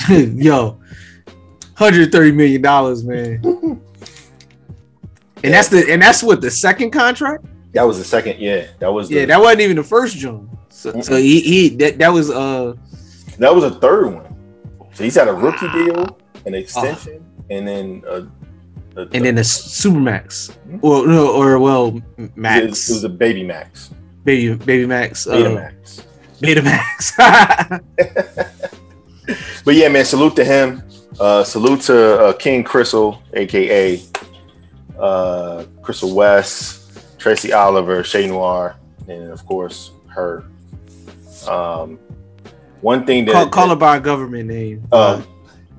Yo, 0.43 0.79
hundred 1.77 2.13
thirty 2.13 2.33
million 2.33 2.63
dollars, 2.63 3.05
man. 3.05 3.81
And 5.43 5.53
that's 5.53 5.69
the 5.69 5.93
and 5.93 6.01
that's 6.01 6.23
what 6.23 6.41
the 6.41 6.51
second 6.51 6.91
contract. 6.91 7.45
That 7.75 7.83
was 7.83 7.99
the 7.99 8.05
second. 8.05 8.39
Yeah, 8.41 8.67
that 8.79 8.91
was. 8.91 9.11
The, 9.11 9.17
Yeah, 9.17 9.27
that 9.27 9.39
wasn't 9.39 9.61
even 9.61 9.77
the 9.77 9.85
first 9.85 10.17
June. 10.17 10.49
So, 10.71 10.99
so 11.03 11.17
he, 11.17 11.41
he 11.41 11.69
that 11.77 11.99
that 11.99 12.11
was 12.11 12.31
uh 12.31 12.73
That 13.39 13.55
was 13.55 13.65
a 13.65 13.73
third 13.73 14.15
one. 14.15 14.89
So 14.95 15.05
he's 15.05 15.15
had 15.17 15.29
a 15.29 15.35
rookie 15.35 15.69
deal, 15.71 16.19
an 16.47 16.55
Uh. 16.55 16.57
extension, 16.57 17.23
and 17.51 17.69
then 17.69 18.03
a, 18.09 18.27
a- 18.97 19.09
and 19.13 19.23
then 19.23 19.35
the 19.35 19.43
Supermax, 19.43 20.57
or 20.81 21.07
no, 21.07 21.29
or 21.37 21.59
well 21.59 21.89
it 21.89 22.03
was, 22.17 22.31
Max, 22.37 22.89
it 22.89 22.95
was 22.95 23.05
a 23.05 23.11
baby 23.11 23.45
max, 23.45 23.91
baby 24.25 24.55
baby 24.55 24.87
Max, 24.87 25.27
beta 25.27 25.51
uh, 25.51 25.55
max. 25.55 26.07
Beta 26.41 26.63
Max. 26.63 27.13
But 29.65 29.75
yeah, 29.75 29.89
man, 29.89 30.05
salute 30.05 30.37
to 30.37 30.45
him. 30.45 30.83
Uh, 31.21 31.45
salute 31.45 31.81
to 31.83 32.19
uh, 32.21 32.33
King 32.33 32.65
Crissle, 32.65 33.21
aka 33.35 34.03
uh, 34.99 35.65
Crissle 35.81 36.15
West, 36.15 37.19
Tracy 37.19 37.53
Oliver, 37.53 38.03
Che 38.03 38.27
Noir, 38.27 38.77
and 39.09 39.31
of 39.31 39.45
course 39.47 39.93
her. 40.09 40.45
Um, 41.49 41.99
one 42.81 43.07
thing 43.07 43.25
that 43.27 43.33
call, 43.33 43.49
call 43.49 43.69
her 43.71 43.77
by 43.77 43.97
a 43.97 44.01
government 44.01 44.49
name. 44.49 44.87
uh, 44.93 45.23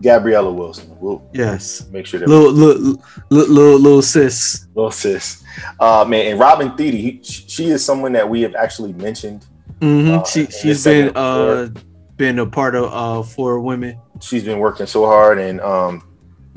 Gabriella 0.01 0.51
Wilson. 0.51 0.95
We'll 0.99 1.27
yes, 1.33 1.87
make 1.89 2.05
sure 2.05 2.19
that 2.19 2.29
little 2.29 2.51
little 2.51 3.01
little 3.29 3.53
little, 3.53 3.79
little 3.79 4.01
sis. 4.01 4.67
little 4.75 4.91
sis. 4.91 5.43
Uh, 5.79 6.05
man, 6.07 6.27
and 6.31 6.39
Robin 6.39 6.75
Thede, 6.75 6.93
he, 6.93 7.19
she 7.23 7.65
is 7.67 7.83
someone 7.83 8.11
that 8.13 8.27
we 8.29 8.41
have 8.41 8.55
actually 8.55 8.93
mentioned. 8.93 9.45
hmm 9.81 10.11
Uh, 10.11 10.23
she 10.23 10.45
she's 10.47 10.83
been 10.83 11.11
uh 11.15 11.69
been 12.17 12.39
a 12.39 12.45
part 12.45 12.75
of 12.75 12.93
uh 12.93 13.23
for 13.23 13.59
women. 13.59 13.99
She's 14.21 14.43
been 14.43 14.59
working 14.59 14.85
so 14.85 15.05
hard, 15.05 15.39
and 15.39 15.59
um, 15.61 16.07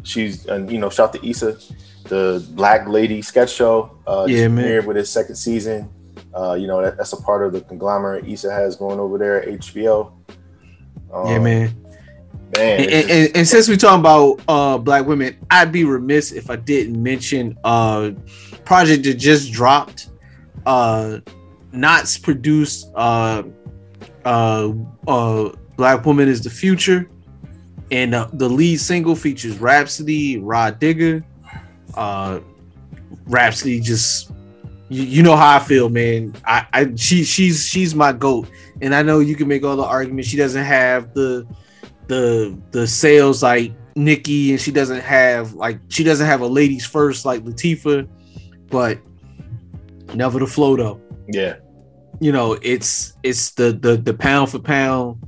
she's 0.03 0.47
and 0.47 0.71
you 0.71 0.79
know, 0.79 0.91
shout 0.91 1.13
to 1.15 1.29
Issa, 1.29 1.59
the 2.05 2.47
Black 2.53 2.89
Lady 2.89 3.23
sketch 3.23 3.53
show. 3.53 3.99
Uh, 4.07 4.27
Yeah, 4.29 4.49
man. 4.49 4.87
with 4.87 4.97
its 4.97 5.11
second 5.11 5.37
season. 5.37 5.91
Uh, 6.35 6.55
you 6.55 6.67
know, 6.67 6.83
that, 6.83 6.97
that's 6.97 7.13
a 7.13 7.23
part 7.23 7.45
of 7.45 7.53
the 7.53 7.61
conglomerate 7.63 8.29
Issa 8.29 8.53
has 8.53 8.77
going 8.77 9.01
over 9.01 9.19
there 9.19 9.43
at 9.43 9.61
HBO. 9.61 10.13
Um, 11.13 11.27
yeah, 11.27 11.39
man. 11.39 11.85
Man, 12.57 12.81
And, 12.81 12.91
and, 12.91 13.11
and, 13.11 13.37
and 13.37 13.49
since 13.49 13.69
we're 13.69 13.77
talking 13.77 14.01
about 14.01 14.41
uh 14.49 14.79
black 14.79 15.05
women, 15.07 15.37
I'd 15.51 15.71
be 15.71 15.85
remiss 15.85 16.33
if 16.33 16.49
I 16.49 16.57
didn't 16.57 17.03
mention 17.03 17.59
uh 17.63 18.13
project 18.65 19.05
that 19.05 19.15
just 19.15 19.53
dropped. 19.53 20.09
Uh 20.65 21.19
Nottz 21.73 22.23
produced 22.23 22.91
uh 22.95 23.43
uh 24.25 24.73
uh 25.07 25.51
Black 25.77 26.07
Woman 26.07 26.29
is 26.29 26.43
the 26.43 26.51
Future. 26.51 27.11
And 27.91 28.15
uh, 28.15 28.29
the 28.33 28.49
lead 28.49 28.81
single 28.81 29.17
features 29.17 29.59
Rapsody, 29.59 30.39
Rah 30.39 30.71
Digga. 30.71 31.25
Uh 31.95 32.41
Rapsody 33.27 33.81
just 33.81 34.31
you, 34.91 35.03
you 35.03 35.23
know 35.23 35.37
how 35.37 35.57
I 35.57 35.59
feel, 35.59 35.89
man. 35.89 36.35
I, 36.45 36.67
I 36.73 36.95
she 36.97 37.25
she's 37.25 37.67
she's 37.67 37.95
my 37.95 38.13
goat. 38.13 38.49
And 38.81 38.95
I 38.95 39.03
know 39.03 39.21
you 39.21 39.37
can 39.37 39.49
make 39.49 39.65
all 39.65 39.77
the 39.77 39.85
arguments. 39.85 40.29
She 40.29 40.37
doesn't 40.37 40.65
have 40.65 41.13
the 41.15 41.47
the 42.07 42.59
the 42.71 42.87
sales 42.87 43.43
like 43.43 43.73
Nicki, 43.97 44.53
and 44.53 44.61
she 44.61 44.71
doesn't 44.71 45.01
have 45.01 45.53
like 45.55 45.81
she 45.89 46.05
doesn't 46.05 46.27
have 46.27 46.41
a 46.41 46.47
ladies 46.47 46.87
first 46.87 47.25
like 47.25 47.45
Latifah, 47.45 48.09
but 48.69 48.99
never 50.15 50.39
the 50.39 50.47
flow 50.47 50.77
though. 50.77 51.01
yeah, 51.29 51.57
You 52.21 52.33
know, 52.33 52.59
it's 52.63 53.15
it's 53.23 53.51
the 53.53 53.73
the 53.73 53.97
the 53.97 54.15
pound 54.15 54.51
for 54.51 54.59
pound 54.59 55.23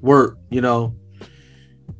work, 0.00 0.38
you 0.50 0.60
know, 0.60 0.94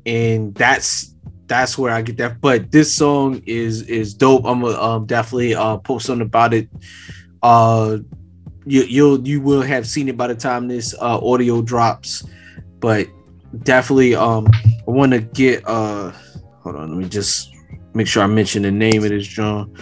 and 0.07 0.55
that's 0.55 1.14
that's 1.46 1.76
where 1.76 1.92
I 1.92 2.02
get 2.02 2.16
that. 2.18 2.40
But 2.40 2.70
this 2.70 2.94
song 2.94 3.42
is 3.46 3.82
is 3.82 4.14
dope. 4.14 4.44
I'm 4.44 4.62
gonna 4.62 4.80
um, 4.80 5.07
definitely 5.07 5.55
uh 5.55 5.78
post 5.78 6.07
something 6.07 6.26
about 6.26 6.55
it. 6.55 6.68
Uh, 7.42 7.98
you 8.66 8.82
you'll 8.82 9.26
you 9.26 9.40
will 9.40 9.62
have 9.62 9.86
seen 9.86 10.09
it 10.09 10.16
by 10.16 10.26
the 10.26 10.34
time 10.34 10.68
this 10.68 10.94
uh 11.00 11.18
audio 11.18 11.62
drops, 11.62 12.24
but 12.80 13.09
definitely 13.62 14.14
um 14.14 14.46
I 14.86 14.90
want 14.90 15.12
to 15.12 15.20
get 15.20 15.62
uh 15.66 16.12
hold 16.62 16.76
on, 16.76 16.90
let 16.90 16.98
me 16.98 17.09
just 17.09 17.50
make 17.94 18.07
sure 18.07 18.22
I 18.22 18.26
mention 18.26 18.62
the 18.62 18.70
name 18.70 19.05
of 19.05 19.11
this 19.11 19.26
John. 19.26 19.74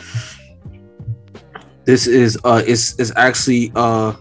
This 1.84 2.06
is 2.06 2.38
uh 2.44 2.62
it's 2.66 2.98
it's 2.98 3.12
actually 3.16 3.72
uh 3.74 4.14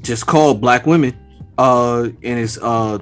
just 0.00 0.26
called 0.26 0.60
Black 0.60 0.86
Women. 0.86 1.18
Uh 1.58 2.08
and 2.22 2.38
it's 2.38 2.58
uh 2.58 2.98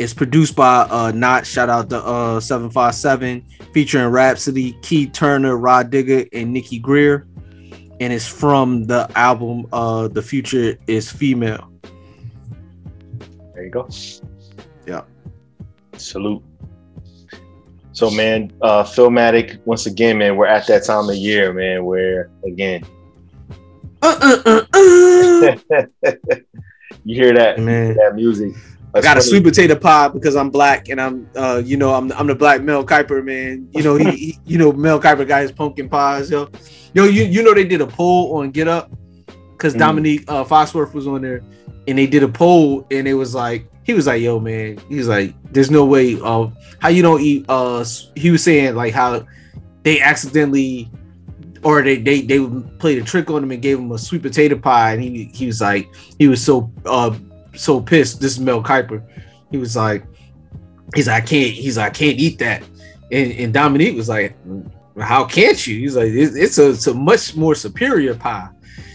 it's 0.00 0.14
produced 0.14 0.56
by 0.56 0.80
uh 0.90 1.12
Nottz 1.12 1.44
shout 1.44 1.68
out 1.68 1.90
to 1.90 1.98
uh 2.02 2.40
757 2.40 3.44
featuring 3.74 4.06
Rapsody, 4.08 4.72
Key 4.82 5.06
Turner, 5.06 5.56
Rah 5.56 5.82
Digga, 5.84 6.26
and 6.32 6.52
Nikki 6.52 6.78
Greer. 6.78 7.26
And 8.00 8.12
it's 8.14 8.26
from 8.26 8.84
the 8.84 9.10
album 9.14 9.66
uh 9.72 10.08
The 10.08 10.22
Future 10.22 10.78
is 10.86 11.10
Female. 11.12 11.70
There 13.54 13.64
you 13.64 13.70
go. 13.70 13.88
Yeah. 14.86 15.02
Salute. 15.98 16.42
So 17.92 18.10
man, 18.10 18.50
uh 18.62 18.84
Philmatic, 18.84 19.60
once 19.66 19.84
again, 19.84 20.16
man, 20.18 20.36
we're 20.36 20.46
at 20.46 20.66
that 20.68 20.84
time 20.84 21.10
of 21.10 21.16
year, 21.16 21.52
man, 21.52 21.84
where 21.84 22.30
again 22.46 22.84
Uh, 24.02 24.16
uh, 24.46 24.64
you 27.04 27.14
hear 27.14 27.34
that 27.34 27.58
Man. 27.58 27.94
that 27.96 28.14
music. 28.14 28.54
I 28.94 29.00
got 29.00 29.16
a 29.16 29.22
sweet 29.22 29.44
potato 29.44 29.76
pie 29.76 30.08
because 30.08 30.34
I'm 30.34 30.50
black 30.50 30.88
and 30.88 31.00
I'm 31.00 31.28
uh 31.36 31.62
you 31.64 31.76
know 31.76 31.94
I'm 31.94 32.10
I'm 32.12 32.26
the 32.26 32.34
black 32.34 32.62
Mel 32.62 32.84
Kiper 32.84 33.24
man. 33.24 33.68
You 33.72 33.82
know 33.82 33.96
he, 33.96 34.10
he 34.10 34.38
you 34.44 34.58
know 34.58 34.72
Mel 34.72 35.00
Kiper 35.00 35.26
got 35.26 35.42
his 35.42 35.52
pumpkin 35.52 35.88
pies 35.88 36.30
yo. 36.30 36.48
Yo 36.94 37.04
you 37.04 37.22
you 37.24 37.42
know 37.42 37.54
they 37.54 37.64
did 37.64 37.80
a 37.80 37.86
poll 37.86 38.36
on 38.38 38.50
Get 38.50 38.66
Up 38.68 38.90
because 39.52 39.74
Mhm. 39.74 39.78
Domonique 39.80 40.24
uh 40.28 40.44
Foxworth 40.44 40.92
was 40.92 41.06
on 41.06 41.22
there 41.22 41.42
and 41.86 41.96
they 41.98 42.06
did 42.06 42.22
a 42.22 42.28
poll 42.28 42.84
and 42.90 43.06
it 43.06 43.14
was 43.14 43.34
like 43.34 43.64
he 43.84 43.94
was 43.94 44.06
like 44.06 44.20
yo 44.22 44.40
man 44.40 44.78
he's 44.88 45.06
like 45.08 45.34
there's 45.52 45.70
no 45.70 45.84
way 45.84 46.18
uh 46.22 46.48
how 46.80 46.88
you 46.88 47.02
don't 47.02 47.20
eat 47.20 47.44
uh 47.48 47.84
he 48.16 48.30
was 48.30 48.42
saying 48.42 48.74
like 48.74 48.92
how 48.92 49.24
they 49.84 50.00
accidentally 50.00 50.90
or 51.62 51.82
they 51.82 51.96
they 51.96 52.22
they 52.22 52.44
played 52.78 52.98
a 52.98 53.04
trick 53.04 53.30
on 53.30 53.42
him 53.42 53.50
and 53.50 53.62
gave 53.62 53.78
him 53.78 53.92
a 53.92 53.98
sweet 53.98 54.22
potato 54.22 54.58
pie 54.58 54.92
and 54.94 55.02
he 55.02 55.24
he 55.32 55.46
was 55.46 55.60
like 55.60 55.88
he 56.18 56.26
was 56.28 56.44
so 56.44 56.70
uh 56.86 57.16
so 57.54 57.80
pissed. 57.80 58.20
This 58.20 58.32
is 58.32 58.40
Mel 58.40 58.62
Kiper. 58.62 59.02
He 59.50 59.56
was 59.56 59.76
like, 59.76 60.04
he's 60.94 61.08
like, 61.08 61.22
I 61.22 61.26
can't. 61.26 61.52
He's 61.52 61.76
like, 61.76 61.90
I 61.90 61.94
can't 61.94 62.18
eat 62.18 62.38
that. 62.38 62.62
And, 63.12 63.32
and 63.32 63.54
Domonique 63.54 63.96
was 63.96 64.08
like, 64.08 64.36
how 64.98 65.24
can't 65.24 65.66
you? 65.66 65.78
He's 65.78 65.96
like, 65.96 66.08
it's, 66.08 66.36
it's 66.36 66.58
a 66.58 66.70
it's 66.70 66.86
a 66.86 66.94
much 66.94 67.36
more 67.36 67.54
superior 67.54 68.14
pie, 68.14 68.48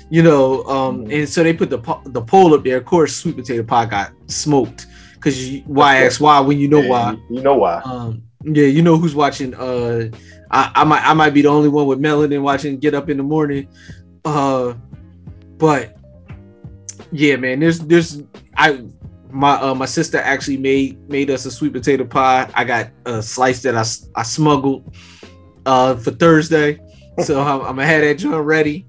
you 0.09 0.23
know. 0.23 0.63
Um, 0.65 1.09
and 1.09 1.27
so 1.27 1.43
they 1.43 1.53
put 1.53 1.69
the 1.69 1.79
the 2.05 2.21
poll 2.21 2.53
up 2.53 2.63
there. 2.63 2.77
Of 2.77 2.85
course, 2.85 3.15
sweet 3.15 3.35
potato 3.35 3.63
pie 3.63 3.85
got 3.85 4.11
smoked 4.27 4.87
because 5.15 5.59
why 5.65 5.97
ask 5.97 6.21
why 6.21 6.39
when 6.39 6.59
you 6.59 6.67
know 6.67 6.81
Yeah, 6.81 6.89
why. 6.89 7.11
You, 7.11 7.37
you 7.37 7.41
know 7.41 7.55
why. 7.55 7.81
Um, 7.83 8.23
yeah, 8.43 8.67
you 8.67 8.81
know 8.81 8.97
who's 8.97 9.15
watching. 9.15 9.53
Uh, 9.55 10.09
I, 10.51 10.71
I 10.75 10.83
might 10.83 11.03
I 11.03 11.13
might 11.13 11.33
be 11.33 11.41
the 11.41 11.49
only 11.49 11.69
one 11.69 11.87
with 11.87 11.99
melanin 11.99 12.41
watching 12.41 12.77
Get 12.77 12.93
Up 12.93 13.09
in 13.09 13.17
the 13.17 13.23
Morning. 13.23 13.67
Uh, 14.23 14.75
but 15.57 15.97
yeah, 17.15 17.37
man, 17.37 17.59
there's 17.61 17.79
there's 17.79 18.21
I 18.57 18.83
my 19.29 19.53
uh, 19.53 19.73
my 19.73 19.85
sister 19.85 20.17
actually 20.17 20.57
made 20.57 20.99
made 21.09 21.29
us 21.29 21.45
a 21.45 21.51
sweet 21.51 21.71
potato 21.71 22.03
pie. 22.03 22.49
I 22.53 22.63
got 22.65 22.89
a 23.05 23.21
slice 23.21 23.61
that 23.63 23.75
I 23.75 23.85
I 24.19 24.23
smuggled 24.23 24.93
uh 25.65 25.95
for 25.95 26.11
Thursday, 26.11 26.79
so 27.23 27.41
I'm, 27.41 27.61
I'm 27.61 27.75
gonna 27.75 27.85
have 27.85 28.01
that 28.01 28.15
joint 28.15 28.43
ready. 28.43 28.85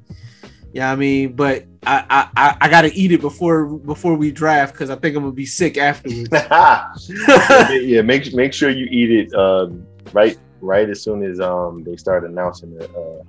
Yeah, 0.72 0.90
I 0.90 0.96
mean, 0.96 1.34
but 1.34 1.66
I, 1.86 2.04
I 2.10 2.48
I 2.48 2.56
I 2.62 2.68
gotta 2.68 2.92
eat 2.92 3.12
it 3.12 3.20
before 3.20 3.66
before 3.66 4.16
we 4.16 4.32
draft 4.32 4.72
because 4.72 4.90
I 4.90 4.96
think 4.96 5.16
I'm 5.16 5.22
gonna 5.22 5.32
be 5.32 5.46
sick 5.46 5.78
afterwards. 5.78 6.28
yeah, 7.70 8.02
make 8.02 8.34
make 8.34 8.52
sure 8.52 8.70
you 8.70 8.86
eat 8.90 9.10
it 9.10 9.34
um, 9.34 9.86
right 10.12 10.36
right 10.60 10.90
as 10.90 11.00
soon 11.00 11.22
as 11.22 11.38
um 11.38 11.84
they 11.84 11.96
start 11.96 12.24
announcing 12.24 12.76
the, 12.76 12.86
uh, 12.86 13.22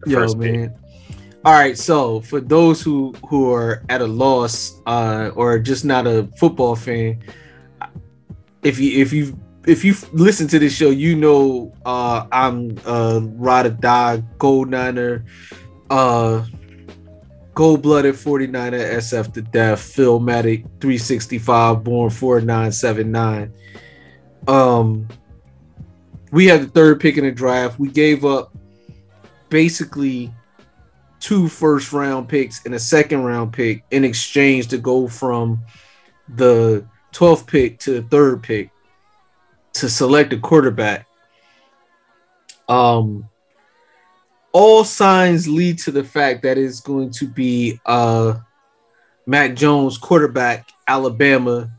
the 0.00 0.10
Yo, 0.10 0.18
first 0.18 0.40
pick. 0.40 0.70
All 1.42 1.54
right, 1.54 1.76
so 1.78 2.20
for 2.20 2.38
those 2.38 2.82
who 2.82 3.14
who 3.26 3.50
are 3.50 3.82
at 3.88 4.02
a 4.02 4.06
loss 4.06 4.82
uh, 4.84 5.30
or 5.34 5.58
just 5.58 5.86
not 5.86 6.06
a 6.06 6.28
football 6.36 6.76
fan, 6.76 7.22
if 8.62 8.78
you 8.78 9.00
if 9.00 9.10
you 9.10 9.40
if 9.66 9.82
you 9.82 9.94
listen 10.12 10.48
to 10.48 10.58
this 10.58 10.76
show, 10.76 10.90
you 10.90 11.16
know 11.16 11.72
uh, 11.86 12.26
I'm 12.30 12.76
uh, 12.84 13.20
ride 13.22 13.64
or 13.64 13.70
die 13.70 14.22
gold 14.36 14.68
niner, 14.68 15.24
uh, 15.88 16.44
gold 17.54 17.80
blooded 17.80 18.16
49er 18.16 18.96
SF 18.96 19.32
to 19.32 19.40
death, 19.40 19.80
Philmatic 19.80 20.64
365, 20.78 21.82
born 21.82 22.10
4979. 22.10 23.50
Um, 24.46 25.08
we 26.32 26.46
had 26.46 26.60
the 26.60 26.68
third 26.68 27.00
pick 27.00 27.16
in 27.16 27.24
the 27.24 27.32
draft. 27.32 27.78
We 27.78 27.88
gave 27.88 28.26
up 28.26 28.54
basically 29.48 30.32
two 31.20 31.48
first 31.48 31.92
round 31.92 32.28
picks 32.28 32.64
and 32.64 32.74
a 32.74 32.78
second 32.78 33.22
round 33.22 33.52
pick 33.52 33.84
in 33.90 34.04
exchange 34.04 34.68
to 34.68 34.78
go 34.78 35.06
from 35.06 35.62
the 36.28 36.84
12th 37.12 37.46
pick 37.46 37.78
to 37.80 38.00
the 38.00 38.02
third 38.02 38.42
pick 38.42 38.70
to 39.74 39.88
select 39.88 40.32
a 40.32 40.38
quarterback. 40.38 41.06
Um, 42.68 43.28
all 44.52 44.84
signs 44.84 45.46
lead 45.46 45.78
to 45.80 45.90
the 45.90 46.04
fact 46.04 46.42
that 46.42 46.58
it's 46.58 46.80
going 46.80 47.10
to 47.12 47.26
be 47.26 47.80
uh, 47.86 48.38
Mac 49.26 49.54
Jones, 49.54 49.98
quarterback, 49.98 50.68
Alabama, 50.88 51.70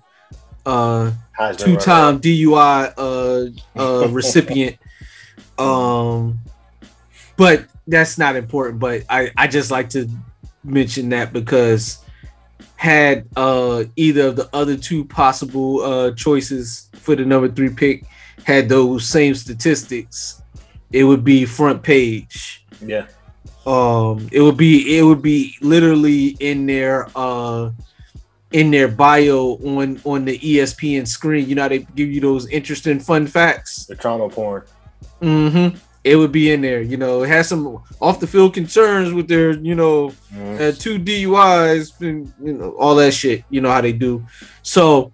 uh, 0.66 1.12
two-time 1.58 2.20
DUI 2.20 2.94
uh, 2.98 3.80
uh, 3.80 4.08
recipient. 4.10 4.78
Um, 5.58 6.40
but 7.38 7.68
that's 7.88 8.18
not 8.18 8.36
important. 8.36 8.80
But 8.80 9.04
I, 9.10 9.32
I 9.38 9.48
just 9.48 9.72
like 9.72 9.90
to 9.92 10.10
mention 10.64 11.10
that 11.10 11.34
because 11.34 12.04
had 12.76 13.28
uh, 13.36 13.84
either 13.96 14.28
of 14.28 14.36
the 14.36 14.50
other 14.54 14.76
two 14.76 15.06
possible 15.06 15.82
uh, 15.82 16.12
choices 16.12 16.90
for 16.94 17.16
the 17.16 17.24
number 17.24 17.48
three 17.48 17.70
pick 17.70 18.06
had 18.44 18.68
those 18.70 19.06
same 19.08 19.36
statistics, 19.36 20.42
it 20.92 21.04
would 21.04 21.24
be 21.24 21.46
front 21.46 21.84
page. 21.84 22.66
Yeah. 22.84 23.06
Um, 23.66 24.28
it 24.32 24.42
would 24.42 24.58
be 24.58 24.98
it 24.98 25.04
would 25.04 25.22
be 25.22 25.56
literally 25.62 26.30
in 26.40 26.66
their 26.66 27.08
uh 27.16 27.70
in 28.52 28.72
their 28.72 28.88
bio 28.88 29.60
on 29.64 30.02
on 30.04 30.26
the 30.26 30.40
ESPN 30.40 31.08
screen. 31.08 31.48
You 31.48 31.56
know 31.56 31.62
how 31.64 31.68
they 31.68 31.80
give 31.80 32.12
you 32.12 32.20
those 32.20 32.48
interesting 32.50 33.00
fun 33.00 33.28
facts. 33.28 33.86
The 33.86 33.96
trauma 33.96 34.30
porn. 34.30 34.64
Mm-hmm. 35.22 35.78
It 36.04 36.16
would 36.16 36.32
be 36.32 36.52
in 36.52 36.62
there. 36.62 36.82
You 36.82 36.98
know, 36.98 37.24
it 37.24 37.28
has 37.28 37.48
some 37.48 37.82
off 38.02 38.20
the 38.20 38.28
field 38.28 38.54
concerns 38.54 39.14
with 39.14 39.28
their, 39.28 39.52
you 39.52 39.76
know, 39.76 40.10
uh, 40.34 40.72
two 40.72 40.98
DUIs 40.98 42.00
and 42.02 42.34
you 42.44 42.54
know 42.54 42.72
all 42.72 42.96
that 42.96 43.12
shit. 43.14 43.44
You 43.50 43.62
know 43.62 43.70
how 43.70 43.82
they 43.82 43.94
do. 43.94 44.26
So, 44.64 45.12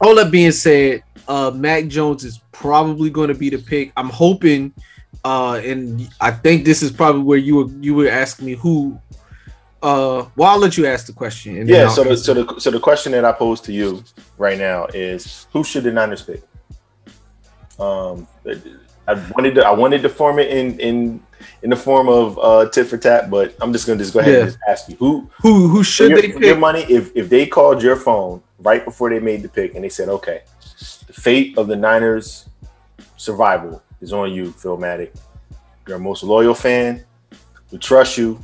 all 0.00 0.16
that 0.16 0.32
being 0.32 0.50
said, 0.50 1.04
uh, 1.28 1.52
Mac 1.54 1.86
Jones 1.86 2.24
is 2.24 2.40
probably 2.50 3.10
going 3.10 3.28
to 3.28 3.34
be 3.34 3.48
the 3.48 3.58
pick. 3.58 3.92
I'm 3.96 4.08
hoping, 4.08 4.72
uh, 5.24 5.60
and 5.64 6.08
I 6.20 6.32
think 6.32 6.64
this 6.64 6.82
is 6.82 6.90
probably 6.90 7.22
where 7.22 7.38
you 7.38 7.56
were 7.56 7.70
you 7.80 7.94
were 7.94 8.08
asking 8.08 8.46
me 8.46 8.54
who. 8.54 9.00
Uh, 9.82 10.26
well, 10.34 10.50
I'll 10.50 10.58
let 10.58 10.76
you 10.76 10.86
ask 10.86 11.06
the 11.06 11.12
question. 11.12 11.58
And 11.58 11.68
Yeah. 11.68 11.88
So 11.88 12.02
the, 12.02 12.16
so 12.16 12.34
the 12.34 12.60
so 12.60 12.70
the 12.72 12.80
question 12.80 13.12
that 13.12 13.24
I 13.24 13.30
pose 13.30 13.60
to 13.62 13.72
you 13.72 14.02
right 14.36 14.58
now 14.58 14.86
is 14.86 15.46
who 15.52 15.62
should 15.62 15.84
the 15.84 15.92
Niners 15.92 16.22
pick? 16.22 16.42
Um, 17.78 18.26
I 19.08 19.14
wanted 19.36 19.54
to 19.56 19.66
I 19.66 19.72
wanted 19.72 20.02
to 20.02 20.08
form 20.08 20.38
it 20.38 20.48
in 20.50 20.78
in 20.80 21.20
in 21.62 21.70
the 21.70 21.76
form 21.76 22.08
of 22.08 22.38
uh 22.38 22.68
tit 22.70 22.86
for 22.86 22.98
tat, 22.98 23.30
but 23.30 23.54
I'm 23.60 23.72
just 23.72 23.86
gonna 23.86 23.98
just 23.98 24.12
go 24.12 24.20
ahead 24.20 24.32
Yeah. 24.32 24.40
and 24.40 24.48
just 24.48 24.58
ask 24.68 24.88
you 24.88 24.96
who 24.96 25.30
who 25.42 25.68
who 25.68 25.84
should 25.84 26.10
your, 26.10 26.20
they 26.22 26.46
your 26.46 26.56
money 26.56 26.82
if 26.88 27.14
if 27.16 27.28
they 27.28 27.46
called 27.46 27.82
your 27.82 27.96
phone 27.96 28.42
right 28.60 28.84
before 28.84 29.10
they 29.10 29.20
made 29.20 29.42
the 29.42 29.48
pick 29.48 29.74
and 29.74 29.84
they 29.84 29.88
said, 29.88 30.08
okay, 30.08 30.42
the 31.06 31.12
fate 31.12 31.56
of 31.58 31.68
the 31.68 31.76
Niners 31.76 32.48
survival 33.16 33.82
is 34.00 34.12
on 34.12 34.32
you, 34.32 34.46
Philmatic. 34.52 35.10
You're 35.86 35.96
our 35.96 36.02
most 36.02 36.22
loyal 36.22 36.54
fan. 36.54 37.04
We 37.70 37.78
trust 37.78 38.18
you. 38.18 38.40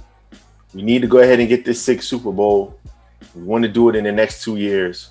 We 0.74 0.82
need 0.82 1.02
to 1.02 1.08
go 1.08 1.18
ahead 1.18 1.40
and 1.40 1.48
get 1.48 1.64
this 1.64 1.82
sixth 1.82 2.08
Super 2.08 2.30
Bowl. 2.32 2.78
We 3.34 3.42
want 3.42 3.62
to 3.64 3.68
do 3.68 3.88
it 3.88 3.96
in 3.96 4.04
the 4.04 4.12
next 4.12 4.42
two 4.44 4.56
years. 4.56 5.10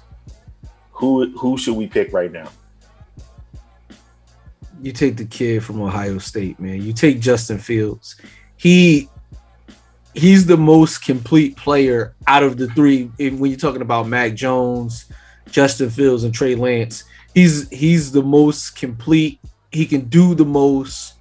Who 0.93 1.31
who 1.37 1.57
should 1.57 1.75
we 1.75 1.87
pick 1.87 2.13
right 2.13 2.31
now? 2.31 2.49
You 4.81 4.91
take 4.91 5.17
the 5.17 5.25
kid 5.25 5.63
from 5.63 5.81
Ohio 5.81 6.17
State, 6.17 6.59
man. 6.59 6.81
You 6.81 6.93
take 6.93 7.19
Justin 7.19 7.57
Fields. 7.57 8.15
He 8.57 9.09
he's 10.13 10.45
the 10.45 10.57
most 10.57 11.03
complete 11.03 11.55
player 11.55 12.15
out 12.27 12.43
of 12.43 12.57
the 12.57 12.67
three. 12.67 13.05
When 13.17 13.45
you're 13.45 13.57
talking 13.57 13.81
about 13.81 14.07
Mac 14.07 14.33
Jones, 14.33 15.05
Justin 15.49 15.89
Fields, 15.89 16.23
and 16.23 16.33
Trey 16.33 16.55
Lance, 16.55 17.03
he's 17.33 17.69
he's 17.69 18.11
the 18.11 18.23
most 18.23 18.75
complete. 18.75 19.39
He 19.71 19.85
can 19.85 20.01
do 20.09 20.35
the 20.35 20.45
most. 20.45 21.15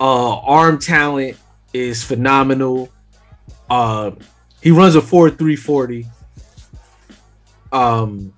Uh, 0.00 0.38
arm 0.38 0.78
talent 0.78 1.36
is 1.72 2.04
phenomenal. 2.04 2.88
Uh, 3.68 4.12
he 4.62 4.70
runs 4.70 4.94
a 4.94 5.02
four 5.02 5.30
three 5.30 5.56
forty. 5.56 6.06
Um, 7.72 8.32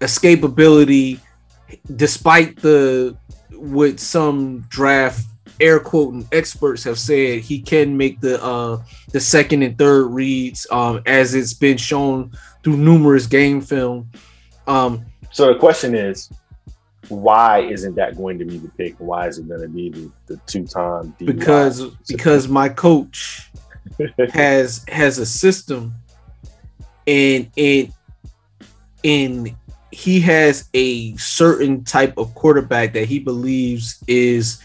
escapability 0.00 1.20
despite 1.96 2.56
the 2.56 3.16
what 3.52 4.00
some 4.00 4.60
draft 4.68 5.24
air 5.60 5.78
quoting 5.78 6.26
experts 6.32 6.84
have 6.84 6.98
said, 6.98 7.40
he 7.40 7.60
can 7.60 7.96
make 7.96 8.20
the 8.20 8.42
uh 8.42 8.82
the 9.12 9.20
second 9.20 9.62
and 9.62 9.78
third 9.78 10.06
reads 10.06 10.66
um 10.70 11.00
as 11.06 11.34
it's 11.34 11.54
been 11.54 11.76
shown 11.76 12.32
through 12.62 12.76
numerous 12.76 13.26
game 13.26 13.60
film. 13.60 14.10
Um 14.66 15.04
So 15.30 15.52
the 15.52 15.58
question 15.58 15.94
is, 15.94 16.30
why 17.08 17.60
isn't 17.60 17.94
that 17.96 18.16
going 18.16 18.38
to 18.38 18.44
be 18.44 18.58
the 18.58 18.68
pick? 18.68 18.94
Why 18.98 19.26
is 19.28 19.38
it 19.38 19.48
going 19.48 19.60
to 19.60 19.68
be 19.68 19.90
the, 19.90 20.10
the 20.26 20.36
two-time 20.46 21.14
because 21.18 21.84
because 22.08 22.48
my 22.48 22.68
coach 22.68 23.50
has 24.32 24.84
has 24.88 25.18
a 25.18 25.26
system 25.26 25.94
and 27.06 27.50
and 27.56 27.92
and 29.04 29.54
he 29.92 30.20
has 30.20 30.68
a 30.72 31.14
certain 31.16 31.84
type 31.84 32.16
of 32.16 32.34
quarterback 32.34 32.94
that 32.94 33.04
he 33.04 33.18
believes 33.18 34.02
is 34.08 34.62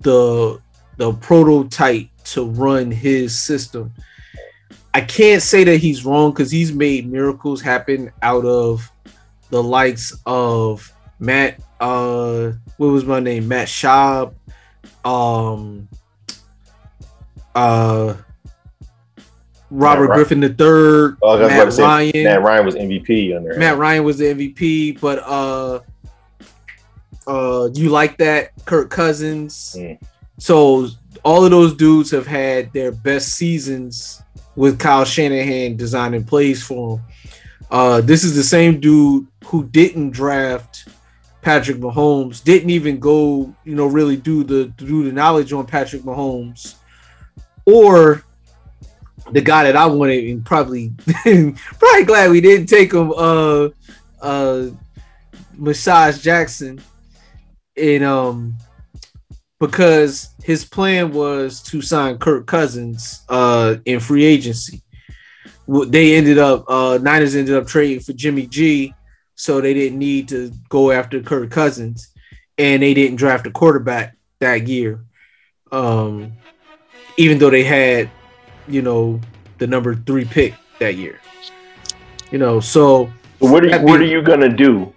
the 0.00 0.60
the 0.96 1.12
prototype 1.14 2.08
to 2.24 2.46
run 2.46 2.90
his 2.90 3.38
system. 3.38 3.92
I 4.94 5.02
can't 5.02 5.42
say 5.42 5.64
that 5.64 5.78
he's 5.78 6.06
wrong 6.06 6.30
because 6.30 6.50
he's 6.50 6.72
made 6.72 7.10
miracles 7.10 7.60
happen 7.60 8.10
out 8.22 8.46
of 8.46 8.90
the 9.50 9.62
likes 9.62 10.16
of 10.24 10.90
Matt 11.18 11.60
uh 11.80 12.52
what 12.76 12.86
was 12.86 13.04
my 13.04 13.20
name? 13.20 13.48
Matt 13.48 13.68
Schaub, 13.68 14.34
um 15.04 15.88
uh 17.54 18.14
Robert 19.70 20.08
Matt 20.08 20.16
Griffin 20.16 20.42
III, 20.42 20.56
Oh, 20.58 21.16
I 21.22 21.34
was 21.34 21.40
about 21.40 21.48
Matt 21.48 21.64
to 21.66 21.72
say, 21.72 21.82
Ryan. 21.82 22.24
Matt 22.24 22.42
Ryan 22.42 22.66
was 22.66 22.74
MVP 22.76 23.36
under. 23.36 23.56
Matt 23.58 23.78
Ryan 23.78 24.04
was 24.04 24.18
the 24.18 24.24
MVP, 24.26 25.00
but 25.00 25.18
uh 25.26 25.80
uh 27.26 27.68
you 27.74 27.90
like 27.90 28.16
that 28.18 28.52
Kirk 28.64 28.90
Cousins. 28.90 29.74
Mm. 29.78 29.98
So 30.38 30.88
all 31.24 31.44
of 31.44 31.50
those 31.50 31.74
dudes 31.74 32.10
have 32.12 32.26
had 32.26 32.72
their 32.72 32.92
best 32.92 33.30
seasons 33.30 34.22
with 34.54 34.78
Kyle 34.78 35.04
Shanahan 35.04 35.76
designing 35.76 36.24
plays 36.24 36.62
for 36.62 36.96
them. 36.98 37.06
Uh 37.70 38.00
this 38.00 38.22
is 38.22 38.36
the 38.36 38.44
same 38.44 38.78
dude 38.78 39.26
who 39.46 39.64
didn't 39.64 40.10
draft 40.10 40.88
Patrick 41.42 41.78
Mahomes, 41.78 42.42
didn't 42.42 42.70
even 42.70 42.98
go, 42.98 43.54
you 43.64 43.74
know, 43.74 43.86
really 43.86 44.16
do 44.16 44.44
the 44.44 44.66
do 44.76 45.04
the 45.04 45.12
knowledge 45.12 45.52
on 45.52 45.66
Patrick 45.66 46.02
Mahomes 46.02 46.74
or 47.64 48.22
the 49.32 49.40
guy 49.40 49.64
that 49.64 49.76
I 49.76 49.86
wanted 49.86 50.24
and 50.24 50.44
probably 50.44 50.92
probably 51.24 52.04
glad 52.04 52.30
we 52.30 52.40
didn't 52.40 52.66
take 52.66 52.92
him 52.92 53.12
uh 53.16 53.68
uh 54.20 54.66
Massage 55.54 56.22
Jackson 56.22 56.80
and 57.76 58.04
um 58.04 58.56
because 59.58 60.34
his 60.42 60.64
plan 60.64 61.12
was 61.12 61.62
to 61.62 61.80
sign 61.80 62.18
Kirk 62.18 62.46
Cousins 62.46 63.24
uh 63.28 63.76
in 63.84 64.00
free 64.00 64.24
agency. 64.24 64.82
They 65.66 66.16
ended 66.16 66.38
up 66.38 66.64
uh 66.68 66.98
Niners 67.02 67.34
ended 67.34 67.56
up 67.56 67.66
trading 67.66 68.00
for 68.00 68.12
Jimmy 68.12 68.46
G 68.46 68.94
so 69.34 69.60
they 69.60 69.74
didn't 69.74 69.98
need 69.98 70.28
to 70.28 70.52
go 70.68 70.90
after 70.90 71.20
Kirk 71.20 71.50
Cousins 71.50 72.12
and 72.58 72.82
they 72.82 72.94
didn't 72.94 73.16
draft 73.16 73.46
a 73.46 73.50
quarterback 73.50 74.16
that 74.38 74.68
year. 74.68 75.04
Um 75.72 76.32
even 77.16 77.38
though 77.38 77.50
they 77.50 77.64
had 77.64 78.10
you 78.68 78.82
know 78.82 79.20
the 79.58 79.66
number 79.66 79.94
three 79.94 80.24
pick 80.24 80.54
that 80.80 80.96
year. 80.96 81.20
You 82.30 82.38
know, 82.38 82.60
so 82.60 83.10
What 83.38 83.64
are 83.64 83.68
you, 83.68 83.78
what 83.84 84.00
are 84.00 84.04
you 84.04 84.22
gonna 84.22 84.48
do 84.48 84.92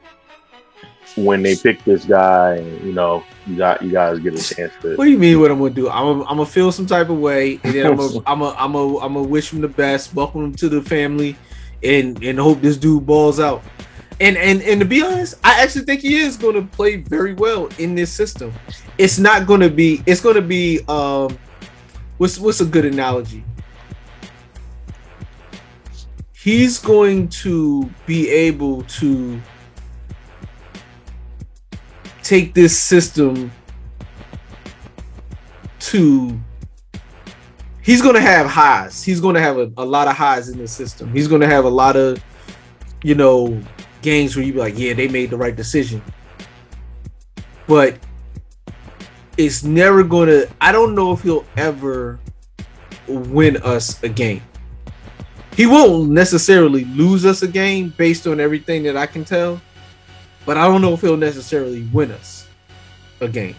when 1.16 1.44
they 1.44 1.56
pick 1.56 1.84
this 1.84 2.06
guy? 2.06 2.56
And 2.56 2.82
you 2.84 2.94
know, 2.94 3.24
you 3.46 3.58
got 3.58 3.82
you 3.82 3.92
guys 3.92 4.20
get 4.20 4.34
a 4.34 4.56
chance 4.56 4.74
to. 4.82 4.96
what 4.96 5.06
do 5.06 5.12
you 5.12 5.18
mean? 5.18 5.40
What 5.40 5.52
I'm 5.52 5.60
gonna 5.60 5.70
do? 5.72 5.90
I'm 5.90 6.06
gonna, 6.06 6.30
I'm 6.30 6.38
gonna 6.38 6.46
feel 6.46 6.72
some 6.72 6.86
type 6.86 7.10
of 7.10 7.20
way, 7.20 7.60
and 7.64 7.74
then 7.74 7.86
I'm 7.86 7.96
gonna 7.98 8.20
I'm 8.26 8.40
gonna 8.40 8.56
I'm 8.58 8.74
gonna 8.74 8.98
I'm 8.98 9.14
gonna 9.14 9.28
wish 9.28 9.54
him 9.54 9.62
the 9.62 9.68
best, 9.68 10.14
welcome 10.14 10.44
him 10.46 10.56
to 10.56 10.70
the 10.70 10.82
family, 10.82 11.36
and 11.84 12.22
and 12.24 12.40
hope 12.40 12.62
this 12.62 12.78
dude 12.78 13.06
balls 13.06 13.40
out. 13.40 13.64
And 14.22 14.36
and 14.36 14.62
and 14.64 14.82
to 14.82 14.86
be 14.86 15.02
honest, 15.02 15.36
I 15.44 15.62
actually 15.62 15.86
think 15.86 16.02
he 16.02 16.18
is 16.18 16.36
gonna 16.36 16.64
play 16.64 16.98
very 16.98 17.34
well 17.34 17.70
in 17.78 17.96
this 17.96 18.12
system. 18.12 18.54
It's 18.98 19.18
not 19.18 19.48
gonna 19.48 19.70
be. 19.70 20.04
It's 20.06 20.20
gonna 20.20 20.42
be. 20.42 20.82
Um, 20.88 21.38
what's 22.18 22.38
what's 22.38 22.60
a 22.60 22.66
good 22.66 22.86
analogy? 22.86 23.44
He's 26.50 26.80
going 26.80 27.28
to 27.28 27.88
be 28.08 28.28
able 28.28 28.82
to 28.82 29.40
take 32.24 32.56
this 32.56 32.76
system 32.76 33.52
to 35.80 36.40
he's 37.84 38.02
going 38.02 38.16
to 38.16 38.22
have 38.22 38.48
highs. 38.48 39.04
He's 39.04 39.22
going 39.22 39.36
to 39.36 39.42
have 39.42 39.60
a, 39.60 39.72
a 39.78 39.86
lot 39.86 40.08
of 40.08 40.16
highs 40.16 40.50
in 40.50 40.58
the 40.58 40.68
system. 40.68 41.14
He's 41.14 41.28
going 41.28 41.42
to 41.42 41.48
have 41.48 41.66
a 41.66 41.70
lot 41.70 41.96
of 41.96 42.20
you 43.04 43.14
know 43.14 43.62
games 44.02 44.36
where 44.36 44.44
you 44.44 44.54
be 44.54 44.58
like 44.58 44.74
yeah 44.76 44.94
they 44.94 45.08
made 45.08 45.30
the 45.30 45.38
right 45.38 45.56
decision. 45.56 46.02
But 47.68 48.00
it's 49.38 49.64
never 49.64 50.04
going 50.04 50.30
to 50.30 50.50
i 50.60 50.72
don't 50.72 50.96
know 50.96 51.12
if 51.12 51.22
he'll 51.22 51.46
ever 51.56 52.20
win 53.08 53.56
us 53.58 54.02
a 54.02 54.10
game 54.10 54.42
he 55.60 55.66
won't 55.66 56.10
necessarily 56.10 56.86
lose 56.86 57.26
us 57.26 57.42
a 57.42 57.48
game 57.48 57.94
based 57.98 58.26
on 58.26 58.40
everything 58.40 58.84
that 58.84 58.96
i 58.96 59.06
can 59.06 59.26
tell 59.26 59.60
but 60.50 60.58
I 60.58 60.68
don't 60.68 60.82
know 60.82 60.94
if 60.94 61.02
he'll 61.02 61.16
necessarily 61.16 61.84
win 61.94 62.10
us 62.10 62.48
a 63.22 63.28
game. 63.28 63.56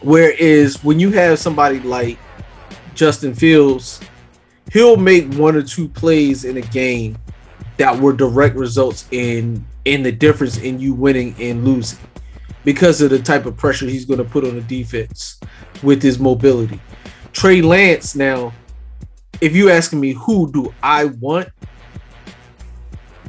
Whereas 0.00 0.82
when 0.82 0.98
you 0.98 1.10
have 1.12 1.38
somebody 1.38 1.78
like 1.78 2.18
Justin 2.96 3.32
Fields, 3.32 4.00
he'll 4.72 4.96
make 4.96 5.32
one 5.34 5.54
or 5.54 5.62
two 5.62 5.88
plays 5.88 6.44
in 6.44 6.56
a 6.56 6.62
game 6.62 7.16
that 7.76 7.96
were 7.96 8.12
direct 8.12 8.56
results 8.56 9.06
in 9.12 9.64
in 9.84 10.02
the 10.02 10.10
difference 10.10 10.58
in 10.58 10.80
you 10.80 10.94
winning 10.94 11.32
and 11.38 11.64
losing 11.64 12.00
because 12.64 13.00
of 13.00 13.10
the 13.10 13.18
type 13.20 13.46
of 13.46 13.56
pressure 13.56 13.86
he's 13.86 14.04
going 14.04 14.18
to 14.18 14.24
put 14.24 14.44
on 14.44 14.56
the 14.56 14.62
defense 14.62 15.38
with 15.82 16.02
his 16.02 16.18
mobility. 16.18 16.80
Trey 17.32 17.62
Lance 17.62 18.16
now, 18.16 18.52
if 19.44 19.54
you 19.54 19.68
asking 19.68 20.00
me 20.00 20.12
who 20.12 20.50
do 20.50 20.72
I 20.82 21.04
want, 21.04 21.50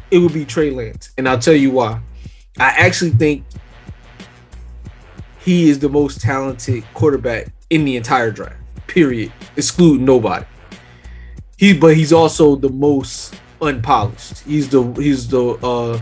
it 0.10 0.18
would 0.20 0.34
be 0.34 0.46
Trey 0.46 0.72
Lance, 0.72 1.10
and 1.18 1.28
I'll 1.28 1.38
tell 1.38 1.54
you 1.54 1.72
why. 1.72 2.00
I 2.58 2.70
actually 2.70 3.12
think 3.12 3.44
he 5.40 5.70
is 5.70 5.78
the 5.78 5.90
most 5.90 6.22
talented 6.22 6.86
quarterback 6.94 7.48
in 7.70 7.84
the 7.84 7.98
entire 7.98 8.32
draft. 8.32 8.56
Period. 8.88 9.34
Exclude 9.58 10.00
nobody. 10.00 10.46
He, 11.58 11.78
but 11.78 11.98
he's 11.98 12.14
also 12.14 12.56
the 12.56 12.70
most 12.70 13.36
unpolished. 13.62 14.40
He's 14.40 14.70
the 14.70 14.84
he's 14.94 15.28
the 15.28 15.44
uh 15.62 16.00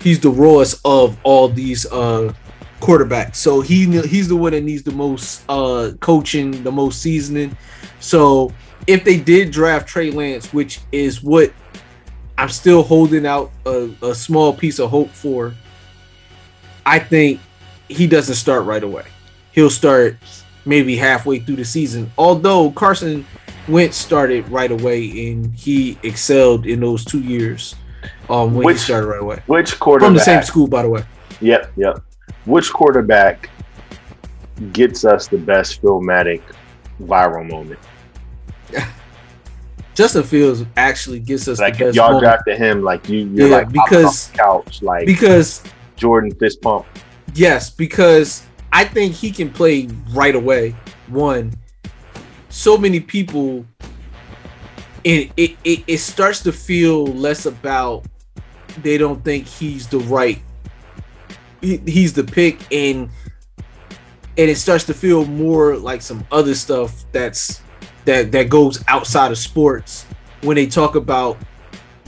he's 0.00 0.20
the 0.20 0.30
rawest 0.30 0.82
of 0.84 1.18
all 1.22 1.48
these 1.48 1.86
uh 1.86 2.34
quarterbacks. 2.80 3.36
So 3.36 3.62
he 3.62 3.86
he's 4.02 4.28
the 4.28 4.36
one 4.36 4.52
that 4.52 4.64
needs 4.64 4.82
the 4.82 4.92
most 4.92 5.44
uh 5.48 5.92
coaching, 6.00 6.62
the 6.62 6.72
most 6.72 7.00
seasoning. 7.00 7.56
So 8.00 8.52
if 8.86 9.04
they 9.04 9.18
did 9.18 9.50
draft 9.50 9.88
Trey 9.88 10.10
Lance, 10.10 10.52
which 10.52 10.80
is 10.90 11.22
what 11.22 11.52
I'm 12.38 12.48
still 12.48 12.82
holding 12.82 13.26
out 13.26 13.50
a, 13.66 13.90
a 14.02 14.14
small 14.14 14.52
piece 14.52 14.78
of 14.78 14.90
hope 14.90 15.10
for. 15.10 15.54
I 16.84 16.98
think 16.98 17.40
he 17.88 18.06
doesn't 18.06 18.34
start 18.34 18.64
right 18.64 18.82
away. 18.82 19.04
He'll 19.52 19.70
start 19.70 20.16
maybe 20.64 20.96
halfway 20.96 21.38
through 21.38 21.56
the 21.56 21.64
season. 21.64 22.10
Although 22.18 22.70
Carson 22.72 23.24
Wentz 23.68 23.96
started 23.96 24.48
right 24.48 24.70
away 24.70 25.30
and 25.30 25.54
he 25.54 25.98
excelled 26.02 26.66
in 26.66 26.80
those 26.80 27.04
two 27.04 27.20
years 27.20 27.76
um, 28.28 28.54
when 28.54 28.66
Which- 28.66 28.78
he 28.78 28.84
started 28.84 29.06
right 29.06 29.22
away. 29.22 29.42
Which 29.46 29.78
quarterback? 29.78 30.08
From 30.08 30.14
the 30.14 30.20
same 30.20 30.42
school, 30.42 30.66
by 30.66 30.82
the 30.82 30.88
way. 30.88 31.04
Yep, 31.40 31.72
yep. 31.76 32.02
Which 32.44 32.72
quarterback 32.72 33.50
gets 34.72 35.04
us 35.04 35.28
the 35.28 35.38
best 35.38 35.82
Philmatic 35.82 36.42
viral 37.00 37.48
moment? 37.48 37.78
Justin 39.94 40.22
Fields 40.22 40.64
actually 40.76 41.18
gets 41.20 41.46
us 41.48 41.60
Like 41.60 41.76
the 41.76 41.84
best 41.86 41.96
y'all 41.96 42.12
moment 42.12 42.24
drafted 42.24 42.56
him, 42.58 42.82
like 42.82 43.08
you, 43.08 43.28
you're 43.28 43.48
Yeah, 43.48 43.56
like 43.58 43.72
because- 43.72 44.30
couch, 44.34 44.82
like 44.82 45.06
because 45.06 45.62
Jordan 45.96 46.34
fist 46.34 46.62
pump. 46.62 46.86
Yes, 47.34 47.70
because 47.70 48.46
I 48.72 48.84
think 48.84 49.14
he 49.14 49.30
can 49.30 49.50
play 49.50 49.88
right 50.10 50.34
away. 50.34 50.74
One, 51.08 51.52
so 52.48 52.76
many 52.78 53.00
people, 53.00 53.66
it 55.04 55.30
it, 55.36 55.56
it, 55.64 55.84
it 55.86 55.98
starts 55.98 56.40
to 56.44 56.52
feel 56.52 57.04
less 57.06 57.46
about 57.46 58.04
they 58.82 58.96
don't 58.96 59.22
think 59.22 59.46
he's 59.46 59.86
the 59.86 59.98
right, 59.98 60.40
he, 61.60 61.76
he's 61.86 62.14
the 62.14 62.24
pick, 62.24 62.60
and 62.72 63.10
and 64.38 64.50
it 64.50 64.56
starts 64.56 64.84
to 64.84 64.94
feel 64.94 65.26
more 65.26 65.76
like 65.76 66.00
some 66.00 66.26
other 66.32 66.54
stuff 66.54 67.04
that's 67.12 67.60
that 68.04 68.32
that 68.32 68.48
goes 68.48 68.82
outside 68.88 69.30
of 69.30 69.38
sports 69.38 70.06
when 70.42 70.56
they 70.56 70.66
talk 70.66 70.94
about 70.96 71.38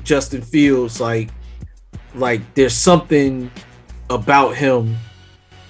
Justin 0.03 0.43
Fields, 0.43 1.01
like 1.01 1.31
like 2.15 2.41
there's 2.55 2.75
something 2.75 3.51
about 4.11 4.55
him 4.57 4.97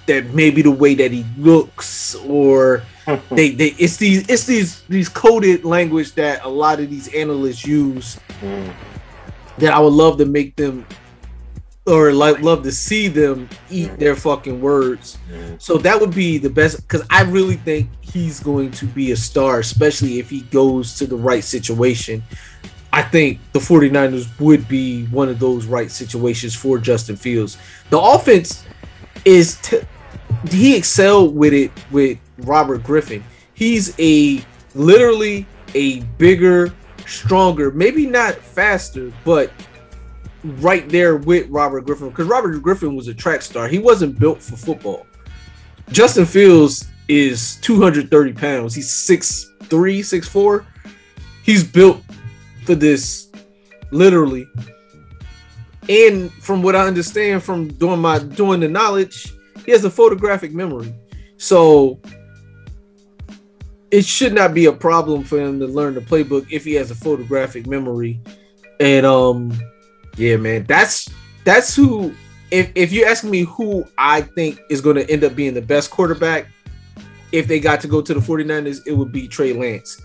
that 0.07 0.27
maybe 0.35 0.61
the 0.61 0.71
way 0.71 0.95
that 0.95 1.11
he 1.11 1.25
looks 1.39 2.15
or 2.27 2.83
they 3.31 3.51
they 3.51 3.69
it's 3.79 3.97
these 3.97 4.29
it's 4.29 4.45
these 4.45 4.83
these 4.83 5.09
coded 5.09 5.65
language 5.65 6.13
that 6.13 6.45
a 6.45 6.49
lot 6.49 6.81
of 6.81 6.91
these 6.91 7.13
analysts 7.15 7.65
use 7.67 8.19
Mm. 8.43 8.75
that 9.59 9.73
I 9.73 9.79
would 9.79 9.93
love 9.93 10.19
to 10.19 10.27
make 10.27 10.57
them 10.57 10.85
or 11.87 12.13
like 12.13 12.41
love 12.41 12.63
to 12.63 12.73
see 12.73 13.09
them 13.09 13.49
eat 13.71 13.99
their 13.99 14.17
fucking 14.17 14.61
words. 14.61 15.19
So 15.59 15.77
that 15.79 16.01
would 16.01 16.15
be 16.15 16.39
the 16.39 16.51
best 16.51 16.81
because 16.81 17.07
I 17.11 17.23
really 17.23 17.57
think 17.57 17.91
he's 18.01 18.41
going 18.41 18.71
to 18.73 18.87
be 18.87 19.13
a 19.13 19.17
star, 19.17 19.59
especially 19.61 20.19
if 20.19 20.31
he 20.31 20.43
goes 20.43 20.97
to 20.99 21.07
the 21.07 21.17
right 21.17 21.45
situation. 21.45 22.23
I 22.93 23.03
think 23.03 23.41
the 23.53 23.59
49ers 23.59 24.39
would 24.41 24.69
be 24.69 25.07
one 25.07 25.29
of 25.29 25.41
those 25.41 25.67
right 25.67 25.91
situations 25.91 26.55
for 26.55 26.79
Justin 26.79 27.17
Fields. 27.17 27.59
The 27.91 27.99
offense 27.99 28.65
is 29.25 29.61
t- 29.61 29.81
he 30.49 30.77
excelled 30.77 31.35
with 31.35 31.53
it 31.53 31.73
with 31.91 32.19
Robert 32.39 32.83
Griffin. 32.83 33.25
He's 33.55 33.95
a 33.99 34.45
literally 34.75 35.47
a 35.75 36.01
bigger, 36.19 36.73
stronger, 37.07 37.71
maybe 37.73 38.07
not 38.07 38.37
faster, 38.37 39.13
but 39.25 39.51
right 40.45 40.89
there 40.89 41.17
with 41.17 41.49
Robert 41.49 41.83
Griffin 41.83 42.11
because 42.11 42.27
Robert 42.27 42.59
Griffin 42.63 42.95
was 42.95 43.09
a 43.09 43.15
track 43.15 43.43
star. 43.43 43.67
He 43.67 43.79
wasn't 43.79 44.19
built 44.19 44.43
for 44.43 44.57
football. 44.57 45.07
Justin 45.91 46.27
Fields 46.27 46.89
is 47.09 47.57
230 47.57 48.33
pounds. 48.33 48.75
He's 48.75 48.91
6'3, 48.91 49.69
6'4. 49.69 50.65
He's 51.43 51.65
built 51.65 52.03
for 52.65 52.75
this, 52.75 53.31
literally. 53.91 54.47
And 55.89 56.33
from 56.33 56.63
what 56.63 56.77
I 56.77 56.87
understand 56.87 57.43
from 57.43 57.69
doing 57.69 58.01
my 58.01 58.19
doing 58.19 58.61
the 58.61 58.69
knowledge, 58.69 59.35
he 59.65 59.73
has 59.73 59.85
a 59.85 59.91
photographic 59.91 60.53
memory. 60.53 60.95
So 61.37 62.01
it 63.91 64.05
should 64.05 64.33
not 64.33 64.55
be 64.55 64.67
a 64.67 64.73
problem 64.73 65.25
for 65.25 65.39
him 65.39 65.59
to 65.61 65.67
learn 65.67 65.95
the 65.95 66.01
playbook 66.01 66.47
if 66.51 66.65
he 66.65 66.75
has 66.75 66.91
a 66.91 66.95
photographic 66.95 67.67
memory. 67.67 68.21
And 68.81 69.05
um 69.05 69.53
yeah, 70.17 70.37
man, 70.37 70.65
that's 70.65 71.09
that's 71.45 71.75
who 71.75 72.15
if 72.51 72.71
if 72.75 72.93
you 72.93 73.05
ask 73.05 73.25
me 73.25 73.43
who 73.43 73.85
I 73.99 74.23
think 74.23 74.61
is 74.71 74.81
going 74.81 74.97
to 74.97 75.11
end 75.11 75.25
up 75.25 75.35
being 75.35 75.55
the 75.55 75.63
best 75.63 75.91
quarterback 75.91 76.49
if 77.35 77.49
they 77.49 77.59
got 77.59 77.81
to 77.81 77.89
go 77.89 78.01
to 78.01 78.15
the 78.15 78.21
49ers, 78.21 78.87
it 78.87 78.93
would 78.93 79.11
be 79.11 79.27
Trey 79.27 79.53
Lance. 79.53 80.01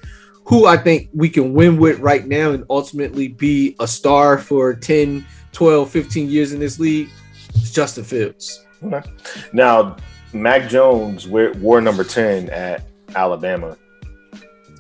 Who 0.46 0.66
I 0.66 0.78
think 0.78 1.10
we 1.14 1.30
can 1.30 1.54
win 1.54 1.78
with 1.78 2.00
right 2.00 2.26
now 2.26 2.52
and 2.52 2.66
ultimately 2.72 3.28
be 3.28 3.76
a 3.80 3.88
star 3.88 4.40
for 4.40 4.74
10, 4.74 5.24
12, 5.52 5.92
15 5.92 6.28
years 6.28 6.54
in 6.54 6.60
this 6.60 6.80
league 6.80 7.10
is 7.54 7.72
Justin 7.72 8.04
Fields. 8.04 8.66
Okay. 8.82 9.08
Now, 9.54 9.98
Mac 10.34 10.70
Jones 10.70 11.28
wear- 11.28 11.54
wore 11.54 11.82
number 11.82 12.04
10 12.04 12.50
at 12.50 12.88
Alabama. 13.14 13.78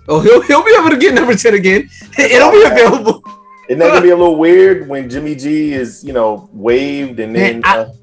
Oh, 0.07 0.19
he'll, 0.21 0.41
he'll 0.41 0.63
be 0.63 0.75
able 0.80 0.89
to 0.89 0.97
get 0.97 1.13
number 1.13 1.36
10 1.36 1.53
again. 1.53 1.88
It'll 2.17 2.51
be 2.51 2.63
available. 2.63 3.23
Isn't 3.70 3.80
that 3.80 3.89
gonna 3.89 4.01
be 4.01 4.09
a 4.09 4.17
little 4.17 4.36
weird 4.47 4.88
when 4.89 5.09
Jimmy 5.09 5.36
G 5.36 5.74
is, 5.74 6.03
you 6.03 6.11
know, 6.11 6.49
waved 6.51 7.20
and 7.20 7.36
then 7.36 7.61
Man, 7.61 7.61
I- 7.63 7.78
uh, 7.78 7.93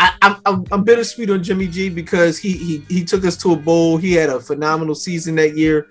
I, 0.00 0.12
I'm, 0.22 0.36
I'm 0.46 0.64
I'm 0.70 0.84
bittersweet 0.84 1.28
on 1.28 1.42
Jimmy 1.42 1.66
G 1.66 1.88
because 1.88 2.38
he 2.38 2.52
he 2.52 2.84
he 2.88 3.04
took 3.04 3.24
us 3.24 3.36
to 3.38 3.52
a 3.52 3.56
bowl. 3.56 3.96
He 3.96 4.12
had 4.12 4.30
a 4.30 4.38
phenomenal 4.38 4.94
season 4.94 5.34
that 5.36 5.56
year, 5.56 5.88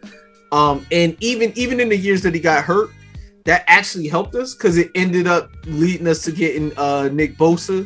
um, 0.53 0.85
and 0.93 1.17
even 1.19 1.51
even 1.55 1.81
in 1.81 1.89
the 1.89 1.97
years 1.97 2.21
that 2.21 2.33
he 2.33 2.39
got 2.39 2.63
hurt, 2.63 2.89
that 3.43 3.65
actually 3.67 4.07
helped 4.07 4.33
us 4.35 4.55
because 4.55 4.77
it 4.77 4.91
ended 4.95 5.27
up 5.27 5.49
leading 5.65 6.07
us 6.07 6.21
to 6.23 6.31
getting 6.31 6.71
uh 6.77 7.09
Nick 7.11 7.37
Bosa, 7.37 7.85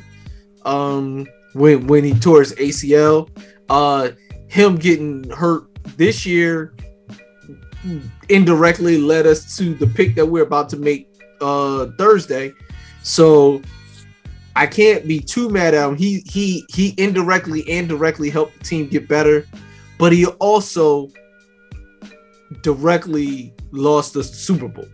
um, 0.63 1.25
when 1.53 1.87
when 1.87 2.03
he 2.03 2.13
tore 2.13 2.41
his 2.41 2.53
ACL, 2.53 3.27
uh, 3.69 4.09
him 4.47 4.75
getting 4.75 5.27
hurt 5.31 5.63
this 5.97 6.23
year 6.23 6.75
indirectly 8.29 8.99
led 8.99 9.25
us 9.25 9.57
to 9.57 9.73
the 9.73 9.87
pick 9.87 10.13
that 10.13 10.25
we're 10.25 10.43
about 10.43 10.69
to 10.69 10.77
make 10.77 11.11
uh 11.41 11.87
Thursday. 11.97 12.53
So 13.03 13.61
I 14.55 14.67
can't 14.67 15.07
be 15.07 15.19
too 15.19 15.49
mad 15.49 15.73
at 15.73 15.87
him. 15.87 15.95
He 15.95 16.23
he 16.25 16.65
he 16.69 16.93
indirectly 16.97 17.67
and 17.69 17.87
directly 17.87 18.29
helped 18.29 18.57
the 18.57 18.63
team 18.63 18.87
get 18.87 19.07
better, 19.07 19.47
but 19.97 20.11
he 20.11 20.25
also 20.25 21.09
directly 22.61 23.53
lost 23.71 24.13
the 24.13 24.23
Super 24.23 24.67
Bowl. 24.67 24.87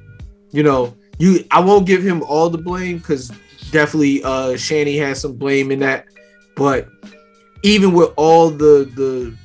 You 0.52 0.64
know, 0.64 0.96
you 1.18 1.46
I 1.52 1.60
won't 1.60 1.88
give 1.88 2.04
him 2.04 2.24
all 2.24 2.50
the 2.50 2.58
blame 2.58 2.98
because 2.98 3.32
definitely 3.72 4.24
uh 4.24 4.56
Shanny 4.58 4.98
has 4.98 5.22
some 5.22 5.36
blame 5.36 5.72
in 5.72 5.80
that, 5.80 6.06
but 6.56 6.88
even 7.64 7.94
with 7.94 8.12
all 8.16 8.50
the 8.50 8.90
the 8.96 9.36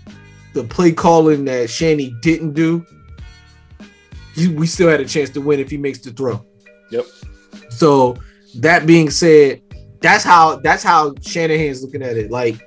the 0.52 0.64
play 0.64 0.92
calling 0.92 1.46
that 1.46 1.70
Shanny 1.70 2.14
didn't 2.20 2.52
do, 2.52 2.84
he, 4.34 4.48
we 4.48 4.66
still 4.66 4.88
had 4.88 5.00
a 5.00 5.06
chance 5.06 5.30
to 5.30 5.40
win 5.40 5.60
if 5.60 5.70
he 5.70 5.78
makes 5.78 5.98
the 5.98 6.10
throw. 6.10 6.44
Yep. 6.92 7.06
So 7.70 8.16
that 8.56 8.86
being 8.86 9.10
said, 9.10 9.62
that's 10.00 10.24
how 10.24 10.56
that's 10.56 10.82
how 10.82 11.14
Shanahan's 11.22 11.82
looking 11.82 12.02
at 12.02 12.16
it. 12.16 12.30
Like, 12.30 12.66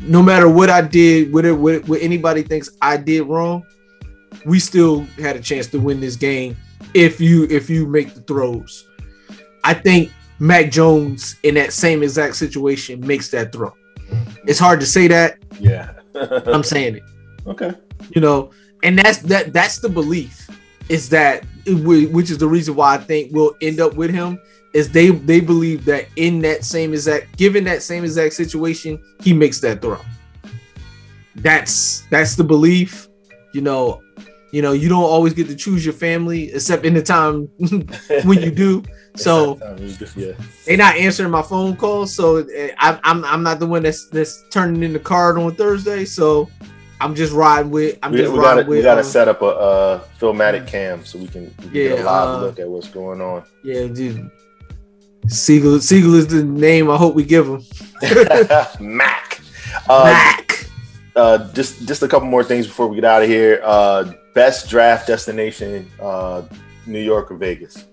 no 0.00 0.22
matter 0.22 0.48
what 0.48 0.70
I 0.70 0.82
did, 0.82 1.32
what, 1.32 1.44
it, 1.44 1.52
what, 1.52 1.86
what 1.88 2.00
anybody 2.00 2.42
thinks 2.42 2.70
I 2.80 2.96
did 2.96 3.22
wrong, 3.22 3.64
we 4.44 4.58
still 4.58 5.00
had 5.18 5.36
a 5.36 5.40
chance 5.40 5.66
to 5.68 5.78
win 5.78 6.00
this 6.00 6.16
game 6.16 6.56
if 6.94 7.20
you 7.20 7.46
if 7.50 7.70
you 7.70 7.86
make 7.86 8.14
the 8.14 8.20
throws. 8.22 8.88
I 9.64 9.74
think 9.74 10.12
Mac 10.38 10.70
Jones 10.70 11.36
in 11.42 11.54
that 11.54 11.72
same 11.72 12.02
exact 12.02 12.36
situation 12.36 13.04
makes 13.06 13.30
that 13.30 13.52
throw. 13.52 13.72
It's 14.46 14.58
hard 14.58 14.80
to 14.80 14.86
say 14.86 15.08
that. 15.08 15.38
yeah. 15.58 15.92
I'm 16.46 16.62
saying 16.62 16.96
it 16.96 17.02
okay. 17.46 17.72
you 18.14 18.20
know 18.20 18.50
and 18.82 18.98
that's 18.98 19.18
that 19.18 19.52
that's 19.52 19.78
the 19.78 19.88
belief 19.88 20.45
is 20.88 21.08
that 21.08 21.44
which 21.66 22.30
is 22.30 22.38
the 22.38 22.46
reason 22.46 22.74
why 22.74 22.94
i 22.94 22.98
think 22.98 23.32
we'll 23.32 23.56
end 23.60 23.80
up 23.80 23.94
with 23.94 24.10
him 24.10 24.38
is 24.72 24.90
they 24.90 25.10
they 25.10 25.40
believe 25.40 25.84
that 25.84 26.06
in 26.16 26.40
that 26.40 26.64
same 26.64 26.92
exact 26.92 27.36
given 27.36 27.64
that 27.64 27.82
same 27.82 28.04
exact 28.04 28.34
situation 28.34 29.02
he 29.20 29.32
makes 29.32 29.60
that 29.60 29.80
throw 29.80 30.00
that's 31.36 32.02
that's 32.10 32.36
the 32.36 32.44
belief 32.44 33.08
you 33.52 33.60
know 33.60 34.02
you 34.52 34.62
know 34.62 34.72
you 34.72 34.88
don't 34.88 35.02
always 35.02 35.32
get 35.34 35.48
to 35.48 35.56
choose 35.56 35.84
your 35.84 35.94
family 35.94 36.52
except 36.52 36.84
in 36.84 36.94
the 36.94 37.02
time 37.02 37.48
when 38.24 38.40
you 38.40 38.50
do 38.50 38.82
so 39.16 39.58
yeah. 40.14 40.32
they 40.66 40.76
not 40.76 40.94
answering 40.96 41.30
my 41.30 41.42
phone 41.42 41.76
calls 41.76 42.14
so 42.14 42.36
eh, 42.36 42.70
I, 42.78 42.98
i'm 43.04 43.24
i'm 43.24 43.42
not 43.42 43.58
the 43.58 43.66
one 43.66 43.82
that's 43.82 44.08
that's 44.08 44.44
turning 44.50 44.82
in 44.82 44.92
the 44.92 44.98
card 44.98 45.38
on 45.38 45.54
thursday 45.54 46.04
so 46.04 46.48
i'm 47.00 47.14
just 47.14 47.32
riding 47.32 47.70
with 47.70 47.98
i'm 48.02 48.12
We, 48.12 48.18
just 48.18 48.32
we 48.32 48.38
riding 48.38 48.56
gotta 48.56 48.68
with 48.68 48.78
we 48.78 48.82
gotta 48.82 49.00
um, 49.00 49.06
set 49.06 49.28
up 49.28 49.42
a 49.42 49.46
uh 49.46 50.00
Philmatic 50.18 50.66
cam 50.66 51.04
so 51.04 51.18
we 51.18 51.26
can, 51.26 51.44
we 51.58 51.64
can 51.64 51.72
get 51.72 52.00
a 52.00 52.04
live 52.04 52.28
uh, 52.28 52.40
look 52.40 52.58
at 52.58 52.68
what's 52.68 52.88
going 52.88 53.20
on. 53.20 53.44
Yeah, 53.62 53.86
dude. 53.86 54.30
Siegel, 55.28 55.80
Siegel 55.80 56.14
is 56.14 56.26
the 56.28 56.44
name 56.44 56.90
I 56.90 56.96
hope 56.96 57.14
we 57.14 57.24
give 57.24 57.46
him. 57.46 57.62
Mac. 58.80 59.40
Uh, 59.88 60.04
Mac. 60.04 60.66
uh, 61.16 61.52
just 61.52 61.86
just 61.86 62.02
a 62.02 62.08
couple 62.08 62.28
more 62.28 62.44
things 62.44 62.66
before 62.66 62.86
we 62.86 62.96
get 62.96 63.04
out 63.04 63.22
of 63.22 63.28
here. 63.28 63.60
Uh, 63.64 64.12
best 64.34 64.70
draft 64.70 65.06
destination: 65.06 65.90
uh, 66.00 66.42
New 66.86 67.00
York 67.00 67.30
or 67.30 67.36
Vegas. 67.36 67.86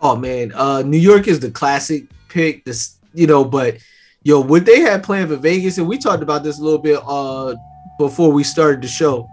Oh 0.00 0.16
man, 0.16 0.52
uh, 0.54 0.82
New 0.82 0.98
York 0.98 1.28
is 1.28 1.40
the 1.40 1.50
classic 1.50 2.06
pick. 2.28 2.64
This, 2.64 2.96
you 3.12 3.26
know, 3.26 3.44
but 3.44 3.76
yo, 4.22 4.40
what 4.40 4.64
they 4.64 4.80
had 4.80 5.02
planned 5.02 5.28
for 5.28 5.36
Vegas, 5.36 5.78
and 5.78 5.86
we 5.86 5.98
talked 5.98 6.22
about 6.22 6.42
this 6.42 6.58
a 6.58 6.62
little 6.62 6.78
bit 6.78 7.00
uh 7.06 7.54
before 8.08 8.32
we 8.32 8.42
started 8.42 8.82
the 8.82 8.88
show. 8.88 9.28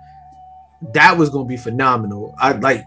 That 0.94 1.18
was 1.18 1.30
gonna 1.30 1.46
be 1.48 1.58
phenomenal. 1.58 2.36
I 2.38 2.52
like 2.52 2.86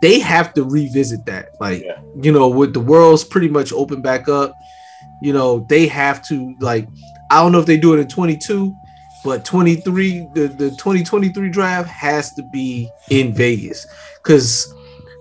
they 0.00 0.18
have 0.20 0.54
to 0.54 0.64
revisit 0.64 1.26
that. 1.26 1.50
Like, 1.60 1.82
Yeah. 1.84 1.98
you 2.20 2.32
know, 2.32 2.48
with 2.48 2.72
the 2.72 2.80
world's 2.80 3.24
pretty 3.24 3.48
much 3.48 3.72
open 3.72 4.00
back 4.00 4.28
up, 4.28 4.54
you 5.20 5.32
know, 5.32 5.60
they 5.68 5.86
have 5.88 6.24
to 6.28 6.54
like 6.60 6.88
I 7.30 7.42
don't 7.42 7.52
know 7.52 7.60
if 7.60 7.66
they 7.66 7.76
do 7.76 7.94
it 7.94 8.00
in 8.00 8.08
22, 8.08 8.74
but 9.24 9.44
23, 9.44 10.28
the, 10.32 10.48
the 10.48 10.70
2023 10.70 11.50
draft 11.50 11.88
has 11.88 12.32
to 12.34 12.42
be 12.42 12.90
in 13.10 13.34
Vegas. 13.34 13.86
Cause 14.22 14.72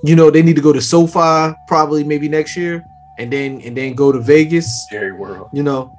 you 0.04 0.16
know, 0.16 0.30
they 0.32 0.42
need 0.44 0.56
to 0.56 0.62
go 0.62 0.72
to 0.72 0.82
SoFi 0.82 1.56
probably 1.68 2.04
maybe 2.04 2.30
next 2.30 2.56
year 2.56 2.86
and 3.18 3.32
then 3.34 3.62
and 3.66 3.76
then 3.76 3.94
go 3.94 4.12
to 4.12 4.20
Vegas. 4.20 4.88
Jerry 4.90 5.12
World. 5.12 5.50
You 5.52 5.64
know. 5.64 5.97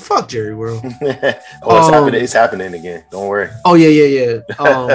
Fuck 0.00 0.28
Jerry 0.28 0.54
World. 0.54 0.82
oh, 0.84 0.90
it's 1.02 1.42
Um, 1.62 1.92
happening. 1.92 2.22
It's 2.24 2.32
happening 2.32 2.74
again. 2.74 3.04
Don't 3.10 3.26
worry. 3.28 3.50
Oh 3.64 3.74
yeah, 3.74 3.88
yeah, 3.88 4.04
yeah. 4.04 4.38
Um 4.58 4.88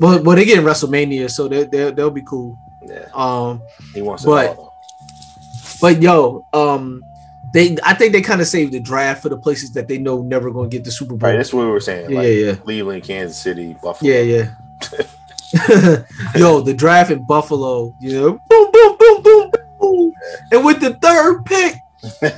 but 0.00 0.24
but 0.24 0.34
they 0.36 0.44
get 0.44 0.58
in 0.58 0.64
WrestleMania, 0.64 1.30
so 1.30 1.46
they 1.48 1.64
they 1.64 1.90
they'll 1.92 2.10
be 2.10 2.22
cool. 2.22 2.58
yeah, 2.84 3.06
Um 3.14 3.62
he 3.94 4.02
wants 4.02 4.24
but- 4.24 4.56
all. 4.56 4.68
But 5.80 6.02
yo, 6.02 6.44
um, 6.52 7.04
they 7.54 7.76
I 7.84 7.94
think 7.94 8.12
they 8.12 8.20
kind 8.20 8.40
of 8.40 8.48
saved 8.48 8.72
the 8.72 8.80
draft 8.80 9.22
for 9.22 9.28
the 9.28 9.36
places 9.36 9.70
that 9.74 9.86
they 9.86 9.96
know 9.98 10.22
never 10.22 10.50
going 10.50 10.68
to 10.68 10.76
get 10.76 10.84
the 10.84 10.90
Super 10.90 11.14
Bowl. 11.14 11.30
Right, 11.30 11.36
that's 11.36 11.52
what 11.54 11.66
we 11.66 11.70
were 11.70 11.78
saying. 11.78 12.10
Yeah, 12.10 12.16
like 12.18 12.26
yeah, 12.26 12.32
yeah. 12.46 12.54
Cleveland, 12.56 13.04
Kansas 13.04 13.36
City, 13.38 13.76
Buffalo. 13.80 14.10
yeah, 14.10 14.20
yeah. 14.20 14.50
yo, 16.36 16.60
the 16.60 16.74
draft 16.74 17.10
in 17.10 17.24
Buffalo, 17.24 17.94
you 18.00 18.20
know, 18.20 18.40
boom, 18.48 18.70
boom, 18.72 18.96
boom, 18.98 19.22
boom, 19.22 19.50
boom, 19.80 20.12
and 20.52 20.64
with 20.64 20.80
the 20.80 20.94
third 20.94 21.44
pick, 21.44 21.76
uh, 22.22 22.30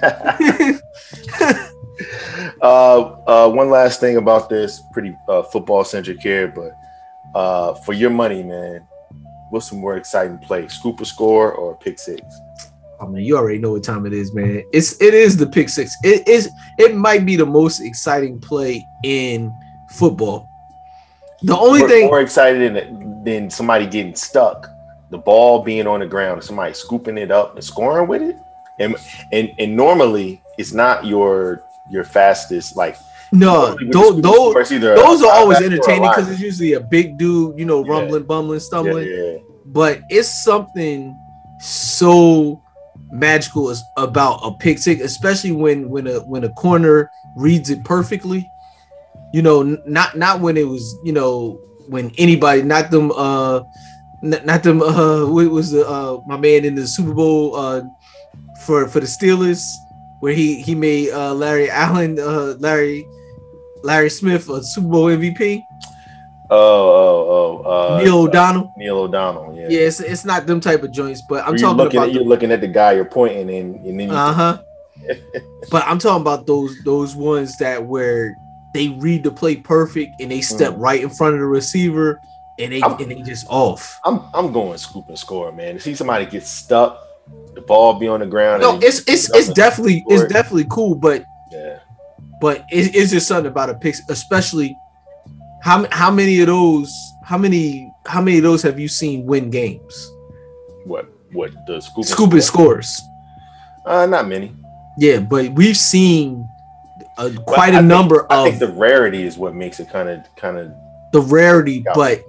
uh, 2.62 3.50
one 3.50 3.70
last 3.70 4.00
thing 4.00 4.16
about 4.16 4.48
this, 4.48 4.82
pretty 4.92 5.14
uh, 5.28 5.42
football 5.42 5.84
centric 5.84 6.20
here, 6.20 6.48
but 6.48 6.72
uh, 7.38 7.74
for 7.74 7.92
your 7.92 8.10
money, 8.10 8.42
man, 8.42 8.86
what's 9.50 9.68
some 9.68 9.78
more 9.80 9.96
exciting 9.96 10.38
play? 10.38 10.66
Scoop 10.68 11.00
a 11.00 11.04
score 11.04 11.52
or 11.52 11.76
pick 11.76 11.98
six? 11.98 12.22
I 13.00 13.06
mean, 13.06 13.24
you 13.24 13.36
already 13.36 13.58
know 13.58 13.72
what 13.72 13.82
time 13.84 14.06
it 14.06 14.12
is, 14.12 14.34
man. 14.34 14.62
It's 14.72 15.00
it 15.00 15.14
is 15.14 15.36
the 15.36 15.46
pick 15.46 15.68
six. 15.68 15.94
It 16.02 16.26
is 16.28 16.50
it 16.78 16.94
might 16.94 17.24
be 17.24 17.36
the 17.36 17.46
most 17.46 17.80
exciting 17.80 18.38
play 18.38 18.86
in 19.04 19.54
football. 19.90 20.48
The 21.42 21.56
only 21.56 21.80
more, 21.80 21.88
thing 21.88 22.06
more 22.06 22.20
excited 22.20 22.74
than, 22.74 23.24
than 23.24 23.50
somebody 23.50 23.86
getting 23.86 24.14
stuck, 24.14 24.68
the 25.10 25.16
ball 25.16 25.62
being 25.62 25.86
on 25.86 26.00
the 26.00 26.06
ground, 26.06 26.34
and 26.34 26.44
somebody 26.44 26.74
scooping 26.74 27.16
it 27.16 27.30
up 27.30 27.54
and 27.54 27.64
scoring 27.64 28.06
with 28.06 28.20
it, 28.20 28.36
and 28.80 28.96
and 29.32 29.50
and 29.58 29.76
normally 29.76 30.42
it's 30.58 30.72
not 30.72 31.04
your 31.06 31.62
your 31.90 32.04
fastest 32.04 32.76
like. 32.76 32.96
no, 33.32 33.76
those 33.92 34.20
those, 34.20 34.72
either 34.72 34.96
those 34.96 35.22
are 35.22 35.30
always 35.32 35.58
linebacker 35.58 35.60
or 35.60 35.62
a 35.62 35.66
entertaining 35.66 36.10
because 36.10 36.30
it's 36.30 36.40
usually 36.40 36.72
a 36.72 36.80
big 36.80 37.16
dude, 37.16 37.56
you 37.58 37.64
know, 37.64 37.84
Yeah. 37.84 37.92
rumbling, 37.92 38.24
bumbling, 38.24 38.58
yeah, 38.58 38.64
stumbling. 38.66 39.08
yeah. 39.08 39.36
But 39.66 40.00
it's 40.10 40.28
something 40.42 41.14
so 41.60 42.60
magical 43.12 43.70
as- 43.70 43.84
about 43.96 44.40
a 44.42 44.52
pick 44.58 44.78
six, 44.78 45.00
especially 45.02 45.52
when 45.52 45.88
when 45.90 46.06
a 46.08 46.20
when 46.20 46.42
a 46.44 46.48
corner 46.50 47.10
reads 47.36 47.70
it 47.70 47.84
perfectly. 47.84 48.48
You 49.32 49.42
know, 49.42 49.62
not 49.86 50.16
not 50.18 50.40
when 50.40 50.56
it 50.56 50.66
was 50.66 50.82
you 51.04 51.12
know 51.12 51.60
when 51.88 52.10
anybody, 52.18 52.62
not 52.62 52.90
them, 52.90 53.12
uh, 53.12 53.60
n- 54.24 54.42
not 54.44 54.62
them. 54.64 54.82
Uh, 54.82 55.26
what 55.34 55.48
was 55.50 55.70
the 55.70 55.86
uh 55.88 56.18
my 56.26 56.36
man 56.36 56.64
in 56.64 56.74
the 56.74 56.86
Super 56.86 57.14
Bowl 57.14 57.54
uh 57.54 57.82
for 58.70 58.86
for 58.86 59.00
the 59.00 59.06
Steelers 59.06 59.78
where 60.20 60.32
he 60.32 60.62
he 60.62 60.76
made 60.76 61.10
uh 61.10 61.34
Larry 61.34 61.68
Allen, 61.68 62.18
uh 62.20 62.54
Larry 62.60 63.04
Larry 63.82 64.10
Smith 64.10 64.48
a 64.48 64.62
Super 64.62 64.86
Bowl 64.88 65.06
MVP. 65.06 65.60
Oh, 66.52 66.56
oh, 66.56 67.62
oh. 67.64 67.70
Uh, 67.96 68.02
Neil 68.02 68.18
O'Donnell. 68.22 68.72
Neil 68.76 68.98
O'Donnell. 68.98 69.54
Yeah. 69.56 69.68
Yeah, 69.70 69.80
it's, 69.86 70.00
it's 70.00 70.24
not 70.24 70.46
them 70.46 70.60
type 70.60 70.82
of 70.82 70.90
joints, 70.92 71.22
but 71.22 71.46
I'm 71.46 71.56
talking 71.56 71.76
looking 71.76 71.98
about 71.98 72.08
at, 72.08 72.14
you're 72.14 72.24
looking 72.24 72.50
at 72.52 72.60
the 72.60 72.66
guy 72.68 72.92
you're 72.92 73.04
pointing 73.04 73.48
and, 73.50 73.76
and 73.86 74.00
then 74.00 74.10
Uh 74.10 74.32
huh. 74.32 74.58
but 75.70 75.82
I'm 75.86 75.98
talking 75.98 76.20
about 76.22 76.46
those 76.46 76.76
those 76.84 77.16
ones 77.16 77.56
that 77.58 77.84
where 77.84 78.36
they 78.74 78.88
read 78.88 79.24
the 79.24 79.30
play 79.32 79.56
perfect 79.56 80.20
and 80.20 80.30
they 80.30 80.40
step 80.42 80.74
Mm. 80.74 80.80
right 80.80 81.02
in 81.02 81.10
front 81.10 81.34
of 81.34 81.40
the 81.40 81.46
receiver 81.46 82.20
and 82.58 82.72
they 82.72 82.82
I'm- 82.82 82.96
and 83.00 83.10
they 83.10 83.22
just 83.22 83.46
off. 83.48 83.98
I'm 84.04 84.20
I'm 84.34 84.52
going 84.52 84.76
scoop 84.78 85.08
and 85.08 85.18
score, 85.18 85.50
man. 85.52 85.74
To 85.74 85.80
see 85.80 85.94
somebody 85.94 86.26
get 86.26 86.44
stuck, 86.46 86.98
the 87.54 87.60
ball 87.60 87.98
be 87.98 88.08
on 88.08 88.20
the 88.20 88.26
ground. 88.26 88.62
No, 88.62 88.78
it's 88.80 89.00
it's 89.08 89.30
it's 89.34 89.48
definitely 89.52 90.04
it's 90.08 90.32
definitely 90.32 90.66
cool, 90.70 90.94
but 90.94 91.24
yeah. 91.50 91.78
but 92.40 92.58
it, 92.70 92.94
it's 92.94 93.10
just 93.10 93.26
something 93.28 93.50
about 93.50 93.70
a 93.70 93.74
pick, 93.74 93.96
especially 94.08 94.76
how 95.62 95.86
how 95.90 96.10
many 96.10 96.40
of 96.40 96.46
those 96.46 96.92
how 97.24 97.36
many 97.38 97.92
how 98.06 98.20
many 98.20 98.38
of 98.38 98.42
those 98.44 98.62
have 98.62 98.78
you 98.78 98.88
seen 98.88 99.26
win 99.26 99.50
games? 99.50 100.10
What 100.84 101.06
what 101.32 101.52
the 101.66 101.80
scoop 101.80 102.04
Scoop 102.04 102.32
and 102.32 102.42
score? 102.42 102.82
scores. 102.82 103.02
Uh, 103.84 104.06
not 104.06 104.28
many. 104.28 104.52
Yeah, 104.98 105.20
but 105.20 105.50
we've 105.52 105.76
seen 105.76 106.48
a, 107.18 107.30
quite 107.32 107.74
I 107.74 107.78
a 107.78 107.78
think- 107.78 107.86
number 107.86 108.26
I 108.30 108.38
of 108.38 108.44
think 108.46 108.58
the 108.58 108.72
rarity 108.72 109.24
is 109.24 109.36
what 109.38 109.54
makes 109.54 109.80
it 109.80 109.88
kind 109.90 110.08
of 110.08 110.20
kind 110.36 110.58
of. 110.58 110.72
the 111.12 111.20
rarity, 111.20 111.84
but 111.94 112.22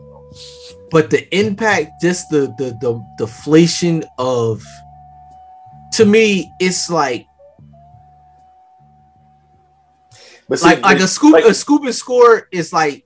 but 0.91 1.09
the 1.09 1.27
impact, 1.37 2.01
just 2.01 2.29
the 2.29 2.53
the 2.57 2.77
the 2.81 3.05
deflation 3.17 4.03
of 4.17 4.63
to 5.93 6.05
me, 6.05 6.51
it's 6.59 6.89
like 6.89 7.25
But 10.49 10.59
see, 10.59 10.65
like 10.67 10.81
like 10.81 10.95
a 10.95 10.99
there's- 10.99 11.11
scoop 11.13 11.33
like- 11.33 11.45
a 11.45 11.53
scoop 11.53 11.83
and 11.83 11.95
score 11.95 12.47
is 12.51 12.73
like 12.73 13.05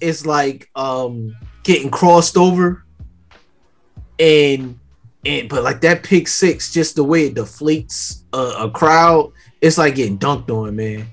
it's 0.00 0.24
like 0.26 0.68
um 0.74 1.36
getting 1.62 1.90
crossed 1.90 2.36
over 2.36 2.84
and 4.18 4.78
and 5.24 5.48
but 5.48 5.62
like 5.62 5.80
that 5.82 6.02
pick 6.02 6.26
six 6.26 6.72
just 6.72 6.96
the 6.96 7.04
way 7.04 7.26
it 7.26 7.34
deflates 7.34 8.22
a, 8.32 8.64
a 8.66 8.70
crowd 8.70 9.32
it's 9.60 9.76
like 9.78 9.94
getting 9.94 10.18
dunked 10.18 10.50
on 10.50 10.74
man. 10.74 11.06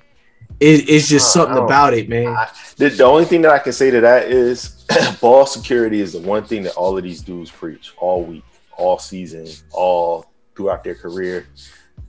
It, 0.59 0.89
it's 0.89 1.07
just 1.07 1.27
Uh, 1.35 1.41
something 1.45 1.63
about 1.63 1.93
it 1.93 2.09
man. 2.09 2.27
I- 2.27 2.49
the, 2.77 2.89
the 2.89 3.03
only 3.03 3.25
thing 3.25 3.41
that 3.43 3.51
I 3.51 3.59
can 3.59 3.73
say 3.73 3.91
to 3.91 3.99
that 4.01 4.31
is 4.31 4.85
ball 5.21 5.45
security 5.45 5.99
is 6.01 6.13
the 6.13 6.19
one 6.21 6.43
thing 6.45 6.63
that 6.63 6.73
all 6.75 6.97
of 6.97 7.03
these 7.03 7.21
dudes 7.21 7.51
preach 7.51 7.93
all 7.97 8.23
week, 8.23 8.43
all 8.77 8.97
season, 8.99 9.47
all 9.71 10.26
throughout 10.57 10.83
their 10.83 10.95
career. 10.95 11.47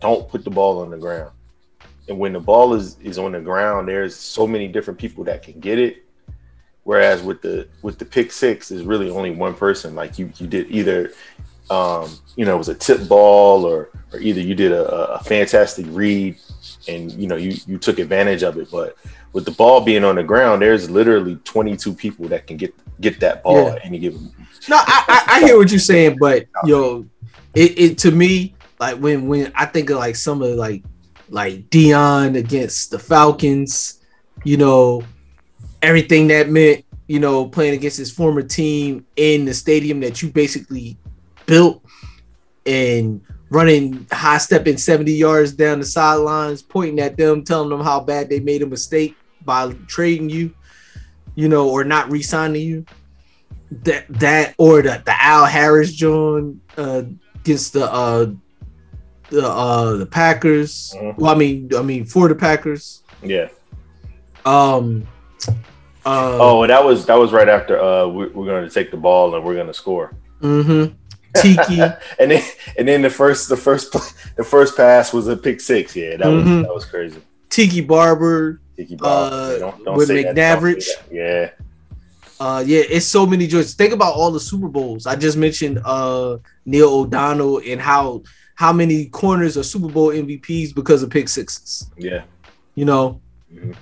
Don't 0.01 0.29
put 0.29 0.43
the 0.43 0.51
ball 0.51 0.81
on 0.81 0.91
the 0.91 0.97
ground. 0.97 1.31
And 2.09 2.19
when 2.19 2.33
the 2.33 2.41
ball 2.41 2.75
is 2.75 2.97
is 3.01 3.19
on 3.19 3.33
the 3.33 3.41
ground, 3.41 3.87
there's 3.87 4.17
so 4.17 4.47
many 4.47 4.67
different 4.67 4.99
people 4.99 5.23
that 5.25 5.43
can 5.43 5.61
get 5.61 5.79
it. 5.79 6.05
Whereas 6.85 7.23
with 7.23 7.43
the 7.43 7.69
with 7.83 7.99
the 7.99 8.07
pick 8.07 8.33
six, 8.33 8.71
is 8.71 8.83
really 8.85 9.11
only 9.11 9.31
one 9.31 9.55
person. 9.55 9.95
Like 9.95 10.19
you 10.19 10.33
you 10.39 10.47
did 10.47 10.71
either 10.71 11.13
um, 11.71 12.11
you 12.37 12.47
know, 12.47 12.55
it 12.55 12.59
was 12.59 12.71
a 12.71 12.75
tip 12.75 13.07
ball 13.09 13.67
or 13.67 13.91
or 14.13 14.19
either 14.21 14.41
you 14.41 14.55
did 14.55 14.73
a, 14.73 14.85
a 15.13 15.23
fantastic 15.25 15.85
read 15.91 16.37
and 16.89 17.13
you 17.13 17.29
know 17.29 17.37
you 17.37 17.57
you 17.67 17.77
took 17.77 17.99
advantage 17.99 18.43
of 18.43 18.57
it. 18.57 18.71
But 18.71 18.97
with 19.35 19.45
the 19.45 19.51
ball 19.51 19.83
being 19.83 20.03
on 20.03 20.17
the 20.17 20.23
ground, 20.23 20.63
there's 20.63 20.89
literally 20.89 21.37
22 21.45 21.93
people 21.93 22.27
that 22.29 22.47
can 22.47 22.57
get 22.57 22.75
get 23.03 23.21
that 23.21 23.43
ball 23.43 23.65
Yeah. 23.67 23.75
at 23.75 23.85
any 23.85 23.99
given. 23.99 24.33
No, 24.69 24.77
I, 24.77 25.05
I, 25.09 25.37
I 25.37 25.41
hear 25.45 25.59
what 25.59 25.71
you're 25.71 25.79
saying, 25.79 26.17
but 26.19 26.47
yo, 26.65 27.07
it, 27.59 27.79
it 27.79 27.99
to 27.99 28.13
me 28.13 28.55
like 28.79 28.99
when 28.99 29.27
when 29.27 29.53
I 29.57 29.67
think 29.67 29.91
of 29.91 29.99
like 29.99 30.15
some 30.15 30.43
of 30.43 30.51
like 30.51 30.85
like 31.29 31.69
Dion 31.71 32.37
against 32.37 32.93
the 32.93 32.99
Falcons, 33.01 34.01
you 34.45 34.57
know, 34.57 35.03
everything 35.83 36.29
that 36.29 36.49
meant, 36.49 36.85
you 37.09 37.19
know, 37.19 37.47
playing 37.47 37.75
against 37.75 37.99
his 37.99 38.13
former 38.13 38.43
team 38.43 39.05
in 39.17 39.45
the 39.45 39.53
stadium 39.53 39.99
that 40.01 40.23
you 40.23 40.31
basically 40.31 40.97
built 41.47 41.85
and 42.65 43.21
running 43.51 44.07
high 44.13 44.39
stepping 44.39 44.77
70 44.77 45.13
yards 45.13 45.53
down 45.53 45.81
the 45.81 45.85
sidelines, 45.85 46.63
pointing 46.63 47.01
at 47.01 47.17
them, 47.17 47.43
telling 47.43 47.71
them 47.71 47.81
how 47.81 47.99
bad 47.99 48.29
they 48.29 48.39
made 48.39 48.63
a 48.63 48.67
mistake 48.67 49.17
by 49.45 49.73
trading 49.89 50.31
you, 50.31 50.55
you 51.35 51.49
know, 51.49 51.69
or 51.69 51.83
not 51.83 52.11
re-signing 52.11 52.63
you. 52.63 52.87
That 53.83 54.07
that 54.09 54.55
or 54.57 54.81
the, 54.81 55.03
the 55.05 55.23
Al 55.23 55.45
Harris 55.45 55.93
John 55.93 56.61
uh 56.79 57.03
against 57.45 57.73
the 57.73 57.91
uh 57.93 58.27
the 59.31 59.47
uh 59.47 59.93
the 59.97 60.07
Packers. 60.07 60.95
Mhm. 60.97 61.17
Well, 61.19 61.33
I 61.35 61.39
mean 61.39 61.71
I 61.77 61.83
mean 61.83 62.05
for 62.05 62.29
the 62.29 62.35
Packers. 62.35 63.03
Yeah. 63.23 63.49
Um 64.45 65.07
uh 66.07 66.39
Oh, 66.41 66.67
that 66.67 66.85
was 66.85 67.07
that 67.07 67.19
was 67.19 67.33
right 67.33 67.49
after 67.49 67.81
uh 67.81 68.07
we, 68.07 68.29
we're 68.29 68.47
going 68.47 68.65
to 68.67 68.71
take 68.73 68.91
the 68.91 68.97
ball 68.97 69.35
and 69.35 69.45
we're 69.45 69.55
going 69.55 69.67
to 69.67 69.75
score. 69.75 70.15
Mm-hmm. 70.41 70.95
Tiki. 71.37 71.81
and 72.19 72.31
then 72.31 72.43
and 72.79 72.89
then 72.89 73.03
the 73.03 73.11
first 73.11 73.49
the 73.49 73.57
first 73.57 73.93
the 74.37 74.45
first 74.45 74.77
pass 74.77 75.13
was 75.13 75.29
a 75.29 75.37
pick 75.37 75.61
six. 75.61 75.95
Yeah, 75.95 76.17
that 76.17 76.27
was 76.29 76.45
Mhm. 76.45 76.63
that 76.63 76.75
was 76.75 76.85
crazy. 76.85 77.21
Tiki 77.51 77.81
Barber. 77.81 78.61
Tiki 78.77 78.95
Bob. 78.95 79.33
Uh, 79.33 79.59
don't, 79.59 79.85
don't 79.85 79.97
with 79.97 80.07
say 80.09 80.25
McNavrich. 80.25 80.87
Yeah. 81.11 81.51
Uh 82.41 82.63
yeah, 82.67 82.83
it's 82.89 83.07
so 83.07 83.27
many 83.27 83.47
joys. 83.47 83.75
Think 83.75 83.93
about 83.93 84.15
all 84.15 84.31
the 84.31 84.41
Super 84.41 84.69
Bowls. 84.69 85.07
I 85.07 85.17
just 85.17 85.37
mentioned 85.37 85.81
uh 85.85 86.39
Neil 86.65 86.89
O'Donnell 86.89 87.61
and 87.67 87.81
how 87.81 88.23
how 88.55 88.73
many 88.73 89.07
corners 89.07 89.57
are 89.57 89.63
Super 89.63 89.89
Bowl 89.89 90.09
MVPs 90.11 90.75
because 90.75 91.03
of 91.03 91.11
pick 91.11 91.29
sixes. 91.29 91.91
Yeah. 91.97 92.23
You 92.75 92.85
know, 92.85 93.21
Mhm. 93.53 93.75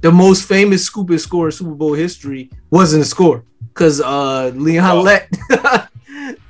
the 0.00 0.12
most 0.12 0.46
famous 0.46 0.84
scoop 0.84 1.10
and 1.10 1.20
score 1.20 1.46
in 1.46 1.52
Super 1.52 1.70
Bowl 1.74 1.94
history 1.94 2.50
wasn't 2.70 3.02
a 3.02 3.06
score 3.06 3.42
because 3.74 4.00
uh 4.00 4.52
Leon 4.54 4.98
Oh. 4.98 5.00
let 5.02 5.28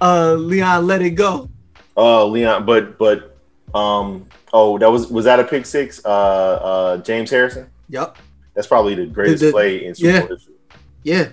uh 0.01 0.35
Leon 0.35 0.87
let 0.87 1.03
it 1.03 1.11
go. 1.11 1.49
Oh, 1.97 2.29
Leon, 2.29 2.65
but 2.67 2.99
but 2.99 3.37
um 3.75 4.27
oh 4.53 4.79
that 4.79 4.91
was 4.91 5.09
was 5.09 5.25
that 5.25 5.41
a 5.41 5.45
pick 5.45 5.65
six? 5.67 6.01
Uh 6.05 6.09
uh 6.09 6.97
James 6.99 7.31
Harrison? 7.31 7.67
Yep. 7.89 8.17
That's 8.55 8.67
probably 8.67 8.95
the 8.95 9.07
greatest 9.07 9.41
The- 9.41 9.47
the- 9.47 9.53
play 9.53 9.85
in 9.87 9.95
Super 9.95 10.11
yeah. 10.11 10.21
Bowl 10.21 10.29
history. 10.37 10.55
Yeah. 11.03 11.29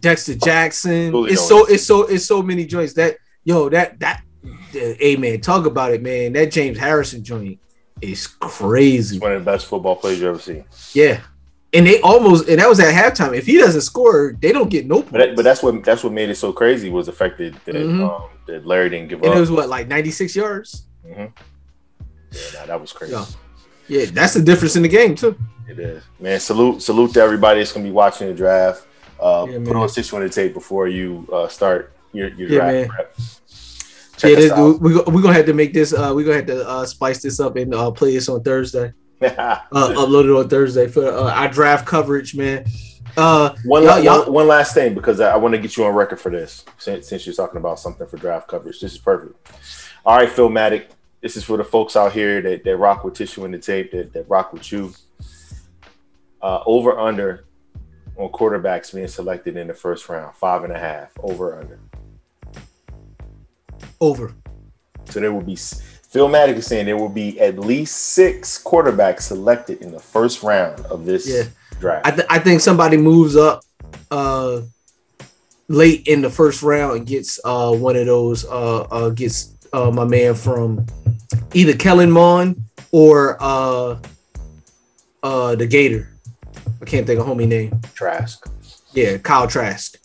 Dexter 0.00 0.34
Jackson. 0.34 1.10
Fully 1.10 1.32
it's 1.32 1.46
so 1.46 1.64
it's 1.66 1.84
so 1.84 2.02
it's 2.06 2.24
so 2.24 2.42
many 2.42 2.66
joints 2.66 2.92
that 2.94 3.16
yo 3.44 3.68
that 3.70 3.98
that 4.00 4.22
hey 4.72 5.16
man 5.16 5.40
talk 5.40 5.66
about 5.66 5.92
it 5.92 6.02
man 6.02 6.32
that 6.34 6.50
James 6.52 6.78
Harrison 6.78 7.24
joint 7.24 7.58
is 8.00 8.26
crazy. 8.26 9.18
One 9.18 9.32
of 9.32 9.44
the 9.44 9.50
best 9.50 9.66
football 9.66 9.96
plays 9.96 10.20
you 10.20 10.28
ever 10.28 10.38
seen. 10.38 10.64
Yeah. 10.92 11.20
And 11.72 11.86
they 11.86 12.00
almost 12.02 12.48
and 12.48 12.60
that 12.60 12.68
was 12.68 12.78
at 12.80 12.94
halftime. 12.94 13.34
If 13.36 13.46
he 13.46 13.56
doesn't 13.58 13.80
score, 13.80 14.36
they 14.40 14.52
don't 14.52 14.68
get 14.70 14.86
no 14.86 14.96
points. 14.96 15.10
But 15.12 15.18
that, 15.18 15.36
but 15.36 15.42
that's 15.42 15.62
what 15.62 15.82
that's 15.82 16.04
what 16.04 16.12
made 16.12 16.28
it 16.30 16.36
so 16.36 16.52
crazy 16.52 16.90
was 16.90 17.06
the 17.06 17.12
fact 17.12 17.38
that 17.38 17.54
that, 17.64 17.74
Mhm. 17.74 18.08
um, 18.08 18.28
that 18.46 18.66
Larry 18.66 18.90
didn't 18.90 19.08
give 19.08 19.20
and 19.22 19.30
up. 19.30 19.36
it 19.36 19.40
was 19.40 19.50
what 19.50 19.68
like 19.68 19.88
96 19.88 20.36
yards. 20.36 20.84
Mhm. 21.06 21.32
Yeah, 22.32 22.40
nah, 22.60 22.66
that 22.66 22.80
was 22.80 22.92
crazy. 22.92 23.16
Yeah, 23.88 24.04
that's 24.12 24.34
the 24.34 24.42
difference 24.42 24.76
in 24.76 24.82
the 24.82 24.88
game 24.88 25.14
too. 25.14 25.36
It 25.68 25.78
is, 25.78 26.02
man. 26.20 26.38
Salute, 26.40 26.82
salute 26.82 27.12
to 27.14 27.20
everybody 27.20 27.60
that's 27.60 27.72
gonna 27.72 27.84
be 27.84 27.90
watching 27.92 28.28
the 28.28 28.34
draft. 28.34 28.86
Uh, 29.20 29.46
Yeah, 29.50 29.58
put 29.64 29.76
on 29.76 29.88
six 29.88 30.12
one 30.12 30.22
to 30.22 30.28
tape 30.28 30.54
before 30.54 30.88
you 30.88 31.26
uh, 31.32 31.48
start 31.48 31.92
your 32.12 32.28
your 32.28 32.48
Yeah, 32.48 32.58
draft 32.58 32.72
man. 32.74 32.88
prep. 32.88 33.16
Check 34.16 34.30
yeah, 34.30 34.36
this, 34.36 34.52
out. 34.52 34.80
we 34.80 34.94
we 34.94 35.22
gonna 35.22 35.34
have 35.34 35.46
to 35.46 35.52
make 35.54 35.72
this. 35.74 35.92
Uh, 35.92 36.12
we 36.14 36.24
gonna 36.24 36.36
have 36.36 36.46
to 36.46 36.68
uh, 36.68 36.86
spice 36.86 37.20
this 37.22 37.38
up 37.40 37.56
and 37.56 37.74
uh, 37.74 37.90
play 37.90 38.12
this 38.14 38.28
on 38.28 38.42
Thursday. 38.42 38.92
uh, 39.20 39.60
it 39.72 39.72
on 39.72 40.48
Thursday 40.48 40.88
for 40.88 41.06
uh, 41.06 41.30
our 41.32 41.48
draft 41.48 41.86
coverage, 41.86 42.34
man. 42.34 42.64
Uh, 43.16 43.54
One, 43.64 43.82
y'all- 43.82 43.98
y'all- 43.98 44.24
one, 44.24 44.32
one 44.32 44.48
last 44.48 44.74
thing 44.74 44.92
because 44.94 45.20
I, 45.20 45.32
I 45.32 45.36
want 45.36 45.54
to 45.54 45.58
get 45.60 45.76
you 45.76 45.84
on 45.86 45.94
record 45.94 46.20
for 46.20 46.30
this 46.30 46.66
since, 46.76 47.08
since 47.08 47.24
you're 47.24 47.34
talking 47.34 47.56
about 47.56 47.78
something 47.78 48.06
for 48.06 48.18
draft 48.18 48.46
coverage. 48.48 48.78
This 48.80 48.92
is 48.92 48.98
perfect. 48.98 49.34
All 50.04 50.16
right, 50.18 50.28
Philmatic. 50.28 50.88
This 51.22 51.36
is 51.38 51.42
for 51.44 51.56
the 51.56 51.64
folks 51.64 51.96
out 51.96 52.12
here 52.12 52.42
that, 52.42 52.62
that 52.64 52.76
rock 52.76 53.04
with 53.04 53.14
tissue 53.14 53.46
in 53.46 53.52
the 53.52 53.58
tape, 53.58 53.90
that, 53.92 54.12
that 54.12 54.28
rock 54.28 54.52
with 54.52 54.70
you. 54.70 54.92
Uh, 56.42 56.62
over 56.66 56.98
under 56.98 57.44
on 58.16 58.28
quarterbacks 58.30 58.94
being 58.94 59.08
selected 59.08 59.56
in 59.56 59.66
the 59.66 59.74
first 59.74 60.08
round, 60.08 60.34
five 60.36 60.64
and 60.64 60.72
a 60.72 60.78
half. 60.78 61.12
Over 61.22 61.58
under. 61.58 61.78
over. 64.00 64.34
So 65.10 65.20
there 65.20 65.32
will 65.32 65.42
be 65.42 65.54
Philmatic 65.56 66.54
is 66.56 66.66
saying 66.66 66.86
there 66.86 66.96
will 66.96 67.08
be 67.08 67.38
at 67.40 67.58
least 67.58 67.96
six 67.96 68.62
quarterbacks 68.62 69.22
selected 69.22 69.82
in 69.82 69.90
the 69.92 69.98
first 70.00 70.42
round 70.42 70.80
of 70.86 71.04
this 71.04 71.26
Yeah. 71.28 71.44
draft. 71.80 72.06
I, 72.06 72.10
th- 72.10 72.26
I 72.30 72.38
think 72.38 72.60
somebody 72.60 72.96
moves 72.96 73.36
up 73.36 73.62
uh 74.10 74.62
late 75.68 76.06
in 76.06 76.22
the 76.22 76.30
first 76.30 76.62
round 76.62 76.96
and 76.96 77.06
gets 77.06 77.40
uh 77.44 77.74
one 77.74 77.96
of 77.96 78.06
those 78.06 78.44
uh 78.46 78.82
uh 78.82 79.08
gets 79.10 79.54
uh 79.72 79.90
my 79.90 80.04
man 80.04 80.34
from 80.34 80.86
either 81.54 81.74
Kellen 81.74 82.10
Mond 82.10 82.62
or 82.92 83.36
uh 83.40 83.98
uh 85.22 85.54
the 85.56 85.66
Gator. 85.66 86.08
I 86.80 86.84
can't 86.84 87.06
think 87.06 87.20
of 87.20 87.26
homie 87.26 87.46
name. 87.48 87.80
Trask. 87.94 88.44
Yeah, 88.92 89.18
Kyle 89.18 89.46
Trask. 89.46 89.96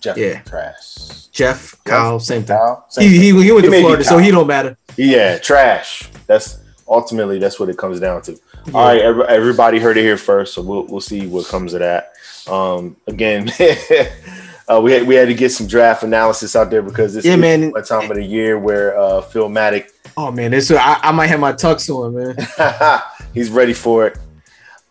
Jeff 0.00 0.16
Yeah. 0.16 0.40
Trask. 0.42 1.30
Jeff, 1.32 1.82
Kyle, 1.84 2.20
same 2.20 2.42
thing. 2.44 2.56
Kyle? 2.56 2.84
Same 2.88 3.08
He, 3.08 3.18
he, 3.18 3.30
thing. 3.32 3.42
he 3.42 3.52
went 3.52 3.64
He 3.64 3.70
to 3.70 3.80
Florida, 3.80 4.04
so 4.04 4.18
he 4.18 4.30
don't 4.30 4.46
matter. 4.46 4.76
Yeah, 4.96 5.38
trash. 5.38 6.08
That's 6.26 6.58
ultimately 6.86 7.38
that's 7.38 7.58
what 7.58 7.68
it 7.68 7.76
comes 7.76 7.98
down 7.98 8.22
to. 8.22 8.38
All 8.72 8.86
right, 8.86 9.00
every, 9.00 9.24
everybody 9.24 9.78
heard 9.80 9.96
it 9.96 10.02
here 10.02 10.16
first, 10.16 10.54
so 10.54 10.62
we'll 10.62 10.84
we'll 10.86 11.00
see 11.00 11.26
what 11.26 11.46
comes 11.48 11.74
of 11.74 11.80
that. 11.80 12.12
Um, 12.48 12.96
again, 13.08 13.50
uh, 14.68 14.80
we 14.80 14.92
had 14.92 15.06
we 15.06 15.16
had 15.16 15.26
to 15.28 15.34
get 15.34 15.50
some 15.50 15.66
draft 15.66 16.02
analysis 16.04 16.54
out 16.54 16.70
there 16.70 16.82
because 16.82 17.14
this 17.14 17.24
Yeah, 17.24 17.34
is 17.34 17.40
man. 17.40 17.70
one 17.72 17.84
time 17.84 18.08
of 18.10 18.16
the 18.16 18.22
year 18.24 18.58
where 18.58 18.96
uh, 18.98 19.20
Philmatic 19.22 19.88
Oh 20.16 20.30
man, 20.30 20.52
this 20.52 20.70
I, 20.70 21.00
I 21.02 21.10
might 21.12 21.26
have 21.26 21.40
my 21.40 21.52
tux 21.52 21.90
on, 21.90 22.14
man. 22.14 23.00
he's 23.34 23.50
ready 23.50 23.72
for 23.72 24.06
it. 24.06 24.18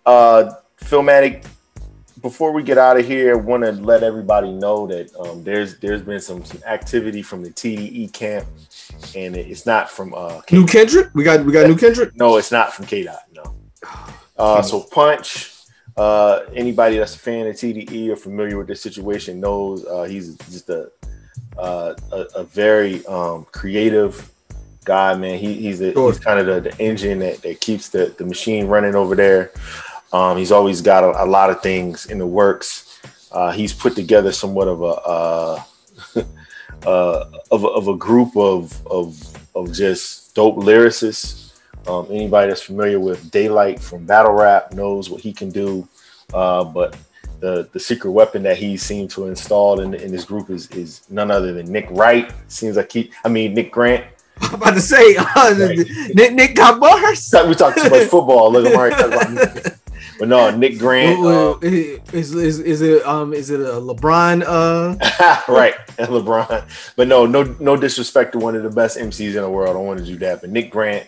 Uh, 0.05 0.51
Philmatic, 0.83 1.45
before 2.21 2.51
we 2.51 2.63
get 2.63 2.77
out 2.77 2.99
of 2.99 3.05
here, 3.05 3.37
want 3.37 3.63
to 3.63 3.71
let 3.71 4.03
everybody 4.03 4.51
know 4.51 4.87
that 4.87 5.13
um, 5.17 5.43
there's 5.43 5.77
there's 5.79 6.01
been 6.01 6.19
some 6.19 6.43
some 6.45 6.61
activity 6.65 7.21
from 7.21 7.43
the 7.43 7.49
TDE 7.49 8.11
camp, 8.13 8.47
and 9.15 9.35
it's 9.35 9.65
not 9.65 9.89
from 9.89 10.13
uh, 10.13 10.41
New 10.51 10.65
Kendrick? 10.65 11.09
We 11.13 11.23
got 11.23 11.45
we 11.45 11.51
got 11.51 11.67
new 11.67 11.77
Kendrick? 11.77 12.15
No, 12.15 12.37
it's 12.37 12.51
not 12.51 12.73
from 12.73 12.85
K 12.85 13.03
Dot. 13.03 13.23
No. 13.33 13.55
Uh, 14.35 14.63
so 14.63 14.81
Punch. 14.81 15.51
Uh, 15.95 16.39
anybody 16.55 16.97
that's 16.97 17.13
a 17.15 17.19
fan 17.19 17.45
of 17.45 17.55
TDE 17.55 18.09
or 18.09 18.15
familiar 18.15 18.57
with 18.57 18.65
this 18.65 18.81
situation 18.81 19.39
knows 19.39 19.85
uh, 19.85 20.03
he's 20.03 20.35
just 20.49 20.67
a 20.71 20.91
uh, 21.57 21.93
a, 22.11 22.17
a 22.35 22.43
very 22.45 23.05
um, 23.05 23.45
creative 23.51 24.31
guy, 24.85 25.15
man. 25.15 25.37
He, 25.37 25.53
he's 25.53 25.79
Sure. 25.79 26.11
he's 26.11 26.19
kind 26.19 26.39
of 26.39 26.45
the, 26.45 26.69
the 26.69 26.81
engine 26.81 27.19
that, 27.19 27.41
that 27.41 27.61
keeps 27.61 27.89
the, 27.89 28.13
the 28.17 28.25
machine 28.25 28.67
running 28.67 28.95
over 28.95 29.15
there. 29.15 29.51
Um, 30.13 30.37
he's 30.37 30.51
always 30.51 30.81
got 30.81 31.03
a, 31.03 31.23
a 31.23 31.25
lot 31.25 31.49
of 31.49 31.61
things 31.61 32.05
in 32.05 32.19
the 32.19 32.27
works. 32.27 33.01
Uh, 33.31 33.51
he's 33.51 33.73
put 33.73 33.95
together 33.95 34.31
somewhat 34.31 34.67
of 34.67 34.81
a 34.81 34.85
uh, 34.85 35.63
uh, 36.85 37.25
of, 37.51 37.63
a, 37.63 37.67
of 37.67 37.87
a 37.87 37.95
group 37.95 38.37
of, 38.37 38.85
of 38.87 39.19
of 39.55 39.73
just 39.73 40.35
dope 40.35 40.55
lyricists. 40.55 41.51
Um, 41.87 42.07
anybody 42.09 42.49
that's 42.49 42.61
familiar 42.61 42.99
with 42.99 43.29
Daylight 43.31 43.79
from 43.79 44.05
Battle 44.05 44.33
Rap 44.33 44.73
knows 44.73 45.09
what 45.09 45.19
he 45.19 45.33
can 45.33 45.49
do. 45.49 45.87
Uh, 46.33 46.63
but 46.63 46.95
the 47.39 47.67
the 47.73 47.79
secret 47.79 48.11
weapon 48.11 48.43
that 48.43 48.57
he 48.57 48.77
seemed 48.77 49.09
to 49.11 49.27
install 49.27 49.81
in 49.81 49.93
in 49.95 50.11
this 50.11 50.25
group 50.25 50.49
is 50.49 50.69
is 50.69 51.01
none 51.09 51.31
other 51.31 51.53
than 51.53 51.71
Nick 51.71 51.87
Wright. 51.89 52.31
Seems 52.47 52.77
like 52.77 52.91
he, 52.91 53.11
I 53.25 53.29
mean 53.29 53.53
Nick 53.53 53.71
Grant. 53.71 54.05
I'm 54.41 54.55
about 54.55 54.73
to 54.75 54.81
say 54.81 55.15
uh, 55.17 55.53
Nick, 56.13 56.33
Nick 56.33 56.55
got 56.55 56.79
bars. 56.79 57.33
We 57.47 57.55
talk 57.55 57.75
too 57.75 57.89
much 57.89 58.07
football. 58.07 58.51
Look, 58.51 58.65
I'm 58.67 58.75
already 58.75 58.95
talking 58.95 59.13
about 59.13 59.55
Nick. 59.55 59.82
But 60.19 60.27
no, 60.27 60.55
Nick 60.55 60.79
Grant. 60.79 61.19
Well, 61.19 61.55
uh, 61.55 61.57
well, 61.61 61.73
is, 62.13 62.33
is 62.35 62.59
is 62.59 62.81
it 62.81 63.05
um 63.05 63.33
is 63.33 63.49
it 63.49 63.59
a 63.59 63.63
LeBron 63.63 64.43
uh 64.45 65.43
right, 65.51 65.75
and 65.97 66.07
LeBron. 66.09 66.93
But 66.95 67.07
no, 67.07 67.25
no, 67.25 67.43
no 67.59 67.75
disrespect 67.75 68.33
to 68.33 68.39
one 68.39 68.55
of 68.55 68.63
the 68.63 68.69
best 68.69 68.97
MCs 68.97 69.35
in 69.35 69.41
the 69.41 69.49
world. 69.49 69.69
I 69.69 69.73
don't 69.73 69.85
want 69.85 69.99
to 69.99 70.05
do 70.05 70.17
that. 70.17 70.41
But 70.41 70.51
Nick 70.51 70.71
Grant, 70.71 71.07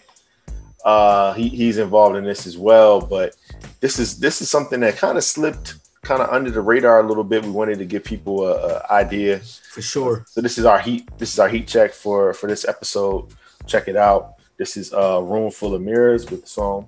uh, 0.83 1.33
he, 1.33 1.49
he's 1.49 1.77
involved 1.77 2.15
in 2.15 2.23
this 2.23 2.47
as 2.47 2.57
well. 2.57 3.01
But 3.01 3.35
this 3.79 3.99
is 3.99 4.19
this 4.19 4.41
is 4.41 4.49
something 4.49 4.79
that 4.81 4.97
kind 4.97 5.17
of 5.17 5.23
slipped 5.23 5.75
kind 6.01 6.21
of 6.21 6.29
under 6.29 6.51
the 6.51 6.61
radar 6.61 6.99
a 6.99 7.07
little 7.07 7.23
bit. 7.23 7.43
We 7.43 7.51
wanted 7.51 7.79
to 7.79 7.85
give 7.85 8.03
people 8.03 8.47
a, 8.47 8.53
a 8.53 8.91
idea. 8.91 9.39
for 9.39 9.81
sure. 9.81 10.25
So 10.27 10.41
this 10.41 10.57
is 10.57 10.65
our 10.65 10.79
heat. 10.79 11.09
This 11.17 11.33
is 11.33 11.39
our 11.39 11.49
heat 11.49 11.67
check 11.67 11.91
for 11.91 12.33
for 12.33 12.47
this 12.47 12.67
episode. 12.67 13.33
Check 13.67 13.87
it 13.87 13.95
out. 13.95 14.35
This 14.57 14.77
is 14.77 14.93
a 14.93 15.21
room 15.21 15.51
full 15.51 15.75
of 15.75 15.81
mirrors 15.81 16.29
with 16.29 16.43
the 16.43 16.47
song 16.47 16.87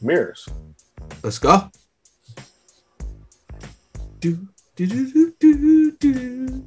"Mirrors." 0.00 0.48
Let's 1.22 1.38
go. 1.38 1.70
Do, 4.20 4.48
do, 4.76 4.86
do, 4.86 5.32
do, 5.38 5.92
do, 5.92 5.92
do. 5.92 6.66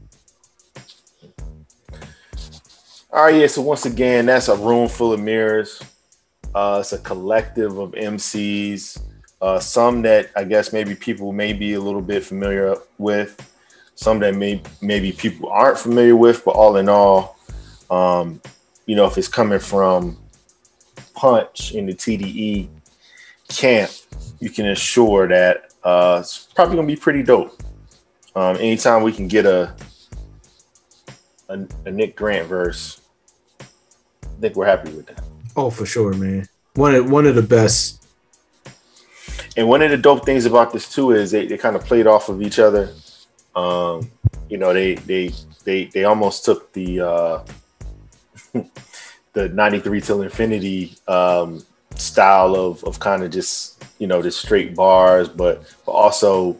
All 3.12 3.24
right, 3.24 3.36
yeah. 3.36 3.48
So 3.48 3.62
once 3.62 3.86
again, 3.86 4.28
that's 4.28 4.50
a 4.50 4.56
room 4.56 4.88
full 4.88 5.14
of 5.14 5.20
mirrors. 5.20 5.82
Uh, 6.54 6.78
it's 6.82 6.94
a 6.94 7.00
collective 7.00 7.78
of 7.78 7.92
MCs. 7.92 9.02
Uh, 9.42 9.60
some 9.60 10.02
that 10.04 10.30
I 10.36 10.44
guess 10.44 10.74
maybe 10.74 10.94
people 10.96 11.32
may 11.32 11.54
be 11.54 11.74
a 11.74 11.80
little 11.80 12.02
bit 12.02 12.24
familiar 12.24 12.76
with. 12.98 13.36
Some 13.96 14.20
that 14.20 14.36
may 14.36 14.62
maybe 14.82 15.12
people 15.12 15.50
aren't 15.50 15.80
familiar 15.80 16.16
with. 16.16 16.44
But 16.46 16.52
all 16.52 16.78
in 16.78 16.88
all, 16.88 17.38
um, 17.90 18.42
you 18.86 18.96
know, 18.96 19.06
if 19.06 19.18
it's 19.18 19.28
coming 19.28 19.60
from 19.60 20.18
Punch 21.16 21.74
in 21.74 21.86
the 21.86 21.94
TDE 21.94 22.70
camp, 23.50 23.92
you 24.40 24.50
can 24.50 24.68
assure 24.68 25.28
that 25.28 25.74
uh, 25.84 26.20
it's 26.22 26.48
probably 26.56 26.76
gonna 26.76 26.88
be 26.88 26.96
pretty 26.96 27.24
dope. 27.24 27.62
Um, 28.36 28.56
anytime 28.58 29.04
we 29.04 29.12
can 29.12 29.28
get 29.28 29.46
a 29.46 29.76
a, 31.50 31.68
a 31.86 31.92
Nick 31.92 32.16
Grant 32.16 32.48
verse, 32.48 33.02
I 33.60 33.66
think 34.40 34.56
we're 34.56 34.66
happy 34.66 34.92
with 34.92 35.08
that. 35.08 35.24
Oh, 35.56 35.70
for 35.70 35.86
sure, 35.86 36.14
man. 36.14 36.48
One 36.76 36.96
of 36.96 37.12
one 37.12 37.26
of 37.26 37.36
the 37.36 37.44
best. 37.44 37.98
And 39.58 39.68
one 39.68 39.82
of 39.82 39.90
the 39.90 39.98
dope 39.98 40.26
things 40.26 40.46
about 40.46 40.72
this 40.72 40.90
too 40.94 41.12
is 41.12 41.32
they, 41.32 41.46
they 41.46 41.58
kind 41.58 41.76
of 41.76 41.84
played 41.84 42.08
off 42.08 42.30
of 42.30 42.42
each 42.42 42.60
other. 42.60 42.94
Um, 43.56 44.10
you 44.48 44.58
know, 44.58 44.74
they 44.74 44.96
they 44.96 45.32
they 45.66 45.86
they 45.86 46.06
almost 46.06 46.46
took 46.46 46.72
the 46.74 47.02
uh 47.02 47.44
the 49.34 49.50
93 49.50 50.02
till 50.02 50.22
infinity 50.22 50.96
um 51.08 51.64
style 51.96 52.56
of 52.56 52.84
of 52.84 53.00
kind 53.00 53.24
of 53.24 53.32
just 53.32 53.84
you 54.00 54.08
know 54.08 54.22
just 54.22 54.42
straight 54.42 54.76
bars, 54.76 55.28
but, 55.28 55.64
but 55.86 55.92
also 55.92 56.58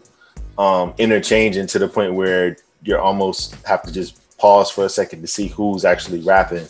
um 0.58 0.94
interchanging 0.98 1.68
to 1.68 1.80
the 1.80 1.88
point 1.88 2.14
where 2.14 2.58
you're 2.84 3.00
almost 3.00 3.56
have 3.66 3.84
to 3.84 3.92
just 3.92 4.38
pause 4.38 4.72
for 4.72 4.86
a 4.86 4.90
second 4.90 5.22
to 5.22 5.28
see 5.28 5.48
who's 5.48 5.86
actually 5.86 6.22
rapping. 6.22 6.68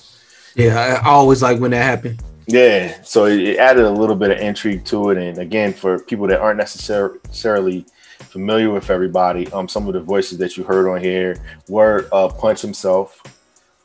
Yeah, 0.56 1.02
I, 1.04 1.10
always 1.10 1.42
like 1.42 1.60
when 1.60 1.72
that 1.72 1.84
happened. 1.84 2.22
Yeah, 2.48 3.00
so 3.04 3.26
it, 3.26 3.40
it 3.42 3.58
added 3.58 3.86
a 3.86 3.92
little 3.92 4.16
bit 4.16 4.32
of 4.32 4.40
intrigue 4.40 4.84
to 4.86 5.12
it, 5.12 5.18
and 5.18 5.38
again, 5.38 5.72
for 5.72 6.00
people 6.00 6.28
that 6.28 6.42
aren't 6.42 6.58
necessarily 6.58 7.86
familiar 8.18 8.72
with 8.72 8.90
everybody, 8.90 9.48
um, 9.52 9.68
some 9.68 9.88
of 9.88 9.94
the 9.94 10.00
voices 10.00 10.40
that 10.40 10.58
you 10.58 10.64
heard 10.64 10.90
on 10.90 11.02
here 11.02 11.38
were 11.68 12.10
uh, 12.12 12.28
Punch 12.28 12.62
himself, 12.62 13.22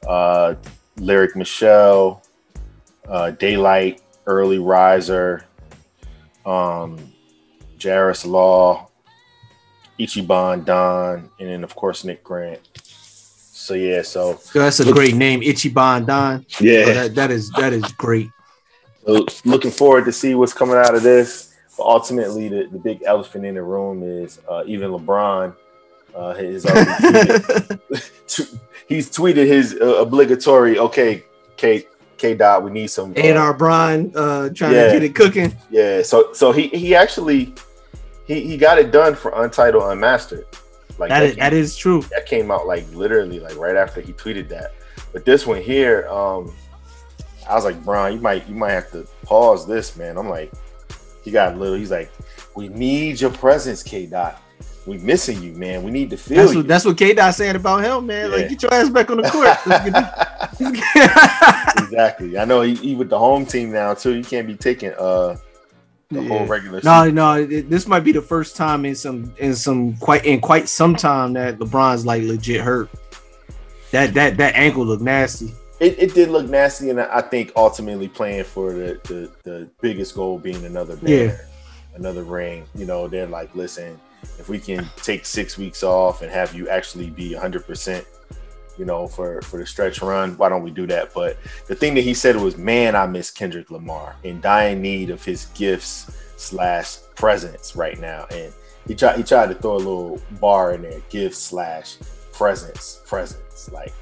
uh, 0.09 0.55
Lyric 0.97 1.37
Michelle, 1.37 2.23
uh, 3.07 3.31
Daylight, 3.33 4.01
Early 4.27 4.59
Riser, 4.59 5.45
um, 6.47 6.99
Jairus 7.83 8.25
Law, 8.25 8.89
Ichiban 9.99 10.65
Don, 10.65 11.31
and 11.39 11.49
then 11.49 11.65
of 11.65 11.75
course 11.75 12.05
Nick 12.05 12.25
Grant. 12.25 12.61
So 12.83 13.75
yeah, 13.75 14.03
so 14.03 14.41
That's 14.53 14.81
a 14.81 14.93
great 14.93 15.15
name, 15.15 15.41
Ichiban 15.41 16.07
Don. 16.07 16.45
Yeah. 16.61 16.85
That, 16.85 17.15
that 17.15 17.31
is 17.31 17.51
that 17.53 17.73
is 17.73 17.85
great. 17.93 18.31
So 19.07 19.27
looking 19.45 19.71
forward 19.71 20.05
to 20.07 20.13
see 20.13 20.35
what's 20.35 20.53
coming 20.53 20.77
out 20.77 20.95
of 20.95 21.03
this. 21.03 21.55
But 21.77 21.87
ultimately, 21.87 22.49
the, 22.49 22.69
the 22.71 22.79
big 22.79 23.03
elephant 23.05 23.45
in 23.45 23.57
the 23.57 23.63
room 23.63 24.03
is 24.03 24.41
uh, 24.49 24.63
even 24.67 24.91
LeBron. 24.91 25.57
Uh, 26.15 26.19
already 26.19 26.61
tweeted, 26.61 27.81
he's 28.89 29.11
tweeted 29.11 29.47
his 29.47 29.77
uh, 29.81 29.97
obligatory, 29.97 30.79
okay, 30.79 31.25
K 31.57 31.87
K 32.19 32.35
Dot, 32.35 32.63
we 32.63 32.71
need 32.71 32.89
some. 32.89 33.11
uh, 33.13 33.15
A&R 33.21 33.55
Brian 33.55 34.13
uh, 34.15 34.49
trying 34.51 34.73
Yeah. 34.75 34.87
to 34.87 34.93
get 34.93 35.03
it 35.03 35.15
cooking. 35.15 35.55
Yeah, 35.71 36.03
so 36.03 36.33
so 36.33 36.53
he 36.53 36.69
he 36.69 36.95
actually 36.95 37.55
he 38.27 38.41
he 38.41 38.57
got 38.57 38.79
it 38.79 38.91
done 38.91 39.15
for 39.15 39.33
Untitled 39.43 39.83
Unmastered. 39.85 40.47
Like 40.99 41.09
That 41.11 41.23
is 41.25 41.31
came- 41.33 41.39
that 41.41 41.53
is 41.53 41.77
true. 41.77 42.03
that 42.13 42.27
came 42.27 42.51
out 42.51 42.67
like 42.67 42.85
literally 42.93 43.41
like 43.41 43.57
right 43.57 43.77
after 43.77 44.01
he 44.01 44.13
tweeted 44.13 44.49
that. 44.51 44.73
But 45.13 45.25
this 45.25 45.47
one 45.47 45.61
here, 45.61 46.07
um, 46.09 46.53
I 47.49 47.55
was 47.55 47.65
like, 47.65 47.83
Brian, 47.85 48.15
you 48.15 48.21
might 48.21 48.49
you 48.49 48.55
might 48.55 48.73
have 48.73 48.91
to 48.93 49.07
pause 49.25 49.67
this, 49.67 49.97
man. 49.97 50.17
I'm 50.17 50.29
like, 50.29 50.53
he 51.23 51.31
got 51.31 51.55
a 51.55 51.57
little. 51.57 51.77
He's 51.77 51.91
like, 51.91 52.11
"We 52.55 52.69
need 52.69 53.21
your 53.21 53.31
presence, 53.31 53.83
K 53.83 54.07
Dot. 54.07 54.41
We 54.87 54.99
missing 54.99 55.43
you, 55.43 55.53
man. 55.55 55.83
We 55.83 55.91
need 55.91 56.11
to 56.11 56.17
feel 56.17 56.37
That's 56.37 56.53
you." 56.53 56.59
what 56.59 56.69
that's 56.69 56.85
what 56.85 56.99
K 56.99 57.15
Dot 57.15 57.35
saying 57.35 57.57
about 57.57 57.85
him, 57.85 58.07
man. 58.07 58.31
Yeah. 58.31 58.37
Like 58.37 58.49
get 58.51 58.63
your 58.63 58.75
ass 58.75 58.89
back 58.91 59.11
on 59.11 59.17
the 59.19 59.31
court. 59.31 59.49
exactly. 61.85 62.39
I 62.39 62.45
know 62.45 62.61
he, 62.63 62.75
he 62.75 62.95
with 62.95 63.09
the 63.09 63.19
home 63.19 63.47
team 63.47 63.73
now 63.73 63.95
too. 63.95 64.15
You 64.15 64.25
can't 64.25 64.47
be 64.47 64.55
taking 64.57 64.93
uh 64.99 65.37
the 66.11 66.23
whole 66.23 66.47
regular. 66.47 66.81
No, 66.85 67.03
season. 67.05 67.15
no, 67.15 67.33
it- 67.35 67.71
this 67.71 67.87
might 67.87 68.01
be 68.01 68.13
the 68.13 68.23
first 68.23 68.57
time 68.57 68.85
in 68.85 68.95
some 68.95 69.33
in 69.39 69.55
some 69.55 69.97
quite 69.97 70.25
in 70.25 70.41
quite 70.41 70.69
some 70.69 70.95
time 70.95 71.33
that 71.35 71.59
LeBron's 71.59 72.05
like 72.05 72.23
legit 72.23 72.61
hurt. 72.61 72.91
That 73.91 74.13
that 74.15 74.37
that 74.37 74.55
ankle 74.55 74.85
looked 74.85 75.03
nasty. 75.03 75.55
It, 75.81 75.99
it 75.99 76.15
did 76.15 76.29
look 76.29 76.49
nasty, 76.49 76.91
and 76.91 77.01
I 77.01 77.21
think 77.21 77.53
ultimately 77.57 78.09
playing 78.09 78.45
for 78.45 78.73
the 78.73 79.01
the, 79.05 79.31
the 79.43 79.71
biggest 79.81 80.15
goal 80.15 80.39
being 80.39 80.65
another 80.65 80.99
Yeah. 81.03 81.37
Another 81.95 82.25
ring. 82.25 82.67
You 82.75 82.87
know, 82.87 83.09
they're 83.09 83.27
like, 83.27 83.55
listen, 83.55 84.01
if 84.39 84.49
we 84.49 84.59
can 84.59 84.89
take 84.97 85.27
six 85.27 85.59
weeks 85.59 85.83
off 85.83 86.23
and 86.23 86.31
have 86.31 86.55
you 86.55 86.69
actually 86.69 87.11
be 87.11 87.33
100 87.35 87.67
percent 87.67 88.07
you 88.79 88.85
know, 88.85 89.07
for 89.07 89.41
for 89.43 89.59
the 89.59 89.67
stretch 89.67 90.03
run. 90.03 90.37
Why 90.37 90.49
don't 90.49 90.63
we 90.63 90.71
do 90.71 90.87
that? 90.89 91.15
But 91.15 91.39
the 91.67 91.75
thing 91.75 91.95
that 91.95 92.03
he 92.03 92.15
said 92.15 92.37
was, 92.37 92.57
"Man, 92.57 92.97
I 92.97 93.07
miss 93.07 93.31
Kendrick 93.31 93.71
Lamar 93.71 94.17
in 94.25 94.41
dying 94.41 94.83
need 94.83 95.11
of 95.11 95.25
his 95.25 95.47
gifts 95.47 96.11
slash 96.37 96.97
presence 97.15 97.77
right 97.77 97.99
now." 98.01 98.27
And 98.31 98.53
he 98.87 98.95
tried 98.95 99.17
he 99.17 99.23
tried 99.23 99.49
to 99.49 99.55
throw 99.55 99.77
a 99.77 99.79
little 99.79 100.21
bar 100.41 100.75
in 100.75 100.83
there, 100.83 101.01
gifts 101.09 101.39
slash 101.39 101.97
presence, 102.33 103.03
presence. 103.07 103.71
Like, 103.73 103.95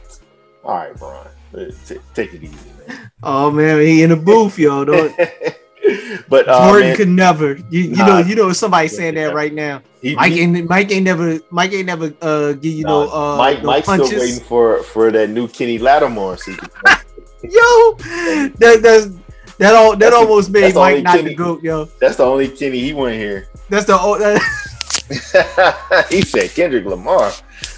all 0.65 0.77
right, 0.77 0.97
Brian, 0.97 1.29
uh, 1.55 1.71
t- 1.87 1.99
take 2.15 2.33
it 2.35 2.43
easy, 2.43 2.57
man. 2.87 3.11
Oh 3.23 3.51
man, 3.51 3.81
he 3.81 4.03
in 4.03 4.11
the 4.11 4.17
booth, 4.17 4.59
yo. 4.59 4.85
Don't, 4.85 5.15
but 6.29 6.49
uh, 6.49 6.69
Jordan 6.69 6.89
man, 6.89 6.97
could 6.97 7.09
never. 7.09 7.55
You, 7.71 7.81
you 7.81 7.97
Nah. 7.97 8.07
know, 8.07 8.19
you 8.21 8.35
know, 8.35 8.53
somebody 8.53 8.89
saying 8.89 9.15
that 9.17 9.35
right 9.35 9.53
now. 9.53 9.83
he- 10.01 10.15
Mike 10.15 10.33
he- 10.33 10.41
ain't 10.43 10.69
Mike 10.69 10.91
ain't 10.93 11.05
never 11.05 11.39
Mike 11.51 11.73
ain't 11.73 11.87
never 11.87 12.13
uh 12.23 12.53
give 12.53 12.73
you 12.73 12.85
no 12.85 13.07
Nah, 13.07 13.35
uh 13.35 13.37
Mike 13.37 13.61
no 13.63 13.67
Mike's 13.67 13.87
punches. 13.87 14.09
still 14.09 14.21
waiting 14.21 14.41
for 14.41 14.83
for 14.85 15.11
that 15.11 15.31
new 15.31 15.49
Kenny 15.49 15.79
Lattimore. 15.79 16.37
So 16.39 16.53
can- 16.55 16.69
Yo, 17.43 17.95
that 18.59 18.79
that's 18.83 19.07
that 19.59 19.75
all 19.75 19.91
that 19.93 19.99
That's 19.99 20.11
the- 20.13 20.17
almost 20.17 20.51
made 20.51 20.75
Mike 20.75 21.03
not 21.03 21.13
the 21.17 21.23
Kenny- 21.23 21.35
goat, 21.35 21.63
yo. 21.63 21.87
that's 22.01 22.17
the 22.17 22.25
only 22.25 22.49
Kenny 22.49 22.79
he 22.81 22.93
went 22.93 23.17
here. 23.17 23.49
That's 23.69 23.87
the 23.87 23.99
old. 23.99 24.21
that, 24.21 24.41
he 26.11 26.23
said 26.23 26.51
Kendrick 26.51 26.85
Lamar. 26.85 27.33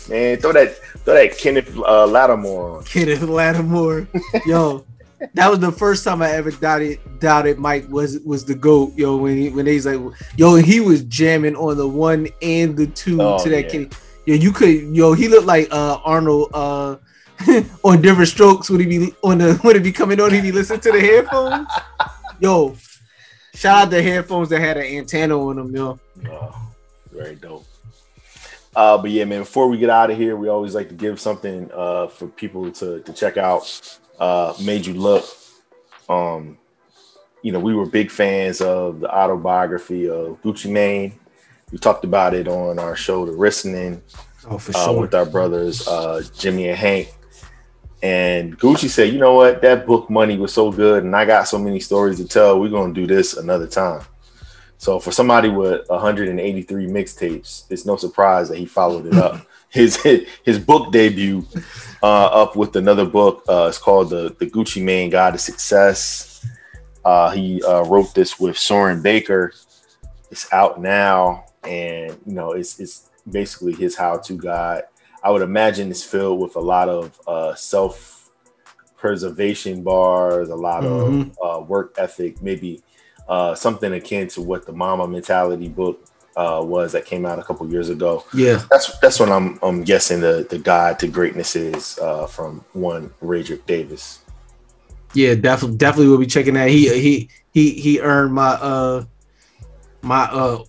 Man, 0.09 0.37
throw 0.39 0.53
that 0.53 0.77
throw 1.05 1.15
that 1.15 1.37
Kenneth 1.39 1.77
uh, 1.79 2.07
Lattimore 2.07 2.79
on. 2.79 2.85
Kenneth 2.85 3.23
Lattimore. 3.23 4.07
Yo, 4.47 4.85
that 5.35 5.49
was 5.49 5.59
the 5.61 5.73
first 5.73 6.05
time 6.05 6.23
I 6.23 6.31
ever 6.33 6.51
doubted 6.51 6.99
doubted 7.19 7.59
Mike 7.59 7.89
was 7.89 8.21
was 8.21 8.45
the 8.45 8.55
goat. 8.55 8.93
Yo, 8.97 9.17
when 9.17 9.37
he 9.37 9.51
when 9.51 9.67
he's 9.67 9.87
like, 9.87 10.01
yo, 10.37 10.57
he 10.57 10.81
was 10.81 11.03
jamming 11.05 11.57
on 11.57 11.77
the 11.77 11.89
one 11.89 12.29
and 12.43 12.77
the 12.77 12.87
two 12.89 13.21
Oh, 13.21 13.43
to 13.43 13.49
that 13.51 13.65
yeah. 13.65 13.71
Kenny. 13.71 13.89
Yo, 14.27 14.35
you 14.35 14.53
could 14.53 14.95
yo, 14.97 15.13
he 15.13 15.29
looked 15.29 15.47
like 15.47 15.69
uh 15.71 15.99
Arnold 16.05 16.51
uh 16.55 16.97
on 17.85 18.01
different 18.01 18.29
strokes 18.29 18.71
when 18.71 18.81
he 18.81 18.87
be 18.87 19.15
on 19.23 19.39
the 19.39 19.55
when 19.57 19.77
it 19.77 19.83
be 19.83 19.93
coming 19.93 20.21
on, 20.21 20.33
He'd 20.33 20.43
be 20.43 20.53
listening 20.53 20.81
to 20.81 20.93
the 20.93 21.01
headphones. 21.01 21.67
Yo, 22.41 22.77
shout 23.55 23.85
out 23.85 23.91
the 23.91 24.03
headphones 24.03 24.49
that 24.51 24.61
had 24.61 24.77
an 24.77 24.85
antenna 24.85 25.39
on 25.39 25.57
them, 25.57 25.75
yo. 25.75 25.99
Oh, 26.29 26.73
very 27.13 27.37
dope. 27.37 27.65
Uh, 28.75 28.99
but 28.99 29.11
yeah, 29.11 29.25
man, 29.25 29.41
before 29.41 29.69
we 29.69 29.79
get 29.79 29.89
out 29.89 30.11
of 30.11 30.17
here, 30.17 30.37
we 30.37 30.49
always 30.49 30.75
like 30.75 30.89
to 30.89 30.95
give 30.95 31.21
something 31.21 31.71
uh, 31.73 32.09
for 32.09 32.27
people 32.27 32.71
to, 32.73 33.01
to 33.01 33.13
check 33.13 33.37
out. 33.37 33.99
Uh, 34.19 34.55
Made 34.63 34.87
You 34.87 34.95
Look. 34.95 35.25
Um, 36.09 36.59
you 37.43 37.53
know, 37.53 37.61
we 37.61 37.75
were 37.75 37.87
big 37.87 38.11
fans 38.11 38.61
of 38.61 39.01
the 39.01 39.15
autobiography 39.15 40.09
of 40.09 40.41
Gucci 40.43 40.71
Mane. 40.71 41.19
We 41.73 41.79
talked 41.79 42.05
about 42.05 42.35
it 42.35 42.49
on 42.49 42.79
our 42.79 42.97
show, 42.97 43.27
The 43.27 43.33
Listening, 43.33 44.03
Oh, 44.47 44.59
for 44.59 44.77
uh, 44.77 44.85
sure. 44.85 45.01
with 45.01 45.15
our 45.15 45.25
brothers 45.25 45.89
uh, 45.89 46.23
Jimmy 46.39 46.69
and 46.69 46.79
Hank. 46.79 47.13
And 48.03 48.59
Gucci 48.59 48.89
said, 48.91 49.13
"You 49.13 49.19
know 49.19 49.33
what? 49.35 49.63
That 49.63 49.87
book 49.87 50.11
money 50.11 50.37
was 50.37 50.53
so 50.53 50.71
good, 50.71 51.05
and 51.05 51.17
I 51.17 51.25
got 51.25 51.49
so 51.49 51.59
many 51.59 51.81
stories 51.81 52.19
to 52.19 52.29
tell. 52.29 52.61
We're 52.61 52.69
gonna 52.69 52.93
do 52.93 53.07
this 53.07 53.37
another 53.39 53.67
time." 53.67 54.03
So 54.77 55.01
for 55.01 55.11
somebody 55.13 55.49
with 55.49 55.89
183 55.89 56.87
mixtapes, 56.87 57.65
it's 57.71 57.87
no 57.87 57.97
surprise 57.97 58.51
that 58.51 58.59
he 58.59 58.67
followed 58.67 59.07
it 59.07 59.15
up. 59.15 59.47
His 59.75 59.97
his 60.45 60.59
book 60.59 60.91
debut 60.93 61.45
uh, 62.03 62.07
up 62.27 62.57
with 62.57 62.75
another 62.77 63.05
book. 63.05 63.43
Uh, 63.49 63.67
it's 63.69 63.77
called 63.79 64.09
the 64.11 64.35
the 64.39 64.47
Gucci 64.47 64.83
Mane 64.83 65.11
Guide 65.11 65.33
to 65.35 65.39
Success. 65.39 66.47
Uh, 67.05 67.31
he 67.33 67.63
uh, 67.65 67.83
wrote 67.83 68.15
this 68.15 68.39
with 68.41 68.57
Soren 68.57 69.03
Baker. 69.03 69.53
It's 70.31 70.51
out 70.53 70.81
now, 70.81 71.45
and 71.65 72.13
you 72.25 72.33
know 72.35 72.53
it's 72.53 72.79
it's 72.81 73.11
basically 73.31 73.75
his 73.75 73.95
how-to 73.97 74.39
guide. 74.39 74.85
I 75.25 75.31
would 75.31 75.43
imagine 75.43 75.91
it's 75.91 76.05
filled 76.05 76.41
with 76.41 76.55
a 76.57 76.61
lot 76.61 76.89
of 76.89 77.21
uh, 77.27 77.55
self-preservation 77.55 79.83
bars, 79.83 80.49
a 80.51 80.55
lot 80.55 80.85
Mhm. 80.85 81.33
of 81.43 81.43
uh, 81.43 81.61
work 81.65 81.95
ethic, 81.99 82.41
maybe 82.43 82.83
uh, 83.29 83.55
something 83.55 83.93
akin 83.93 84.29
to 84.29 84.41
what 84.43 84.65
the 84.67 84.73
Mamba 84.73 85.07
Mentality 85.09 85.69
book 85.69 86.05
uh, 86.37 86.63
was 86.65 86.93
that 86.93 87.05
came 87.05 87.25
out 87.25 87.39
a 87.39 87.43
couple 87.43 87.71
years 87.71 87.91
ago. 87.91 88.25
Yeah. 88.35 88.63
That's 88.71 88.99
that's 88.99 89.21
what 89.21 89.31
I'm 89.31 89.59
I'm 89.63 89.83
guessing 89.83 90.21
the 90.21 90.47
the 90.49 90.59
guide 90.59 90.99
to 91.01 91.09
greatness 91.09 91.57
is 91.57 91.99
uh, 92.01 92.27
from 92.27 92.65
one 92.73 93.11
Radrick 93.23 93.67
Davis. 93.67 94.21
Yeah, 95.15 95.35
definitely, 95.35 95.77
definitely 95.77 96.09
will 96.09 96.19
be 96.19 96.27
checking 96.27 96.55
that. 96.55 96.69
He 96.69 96.89
he 97.01 97.29
he 97.53 97.71
he 97.71 98.01
earned 98.01 98.35
my 98.35 98.51
uh 98.51 99.05
my 100.03 100.25
uh 100.25 100.65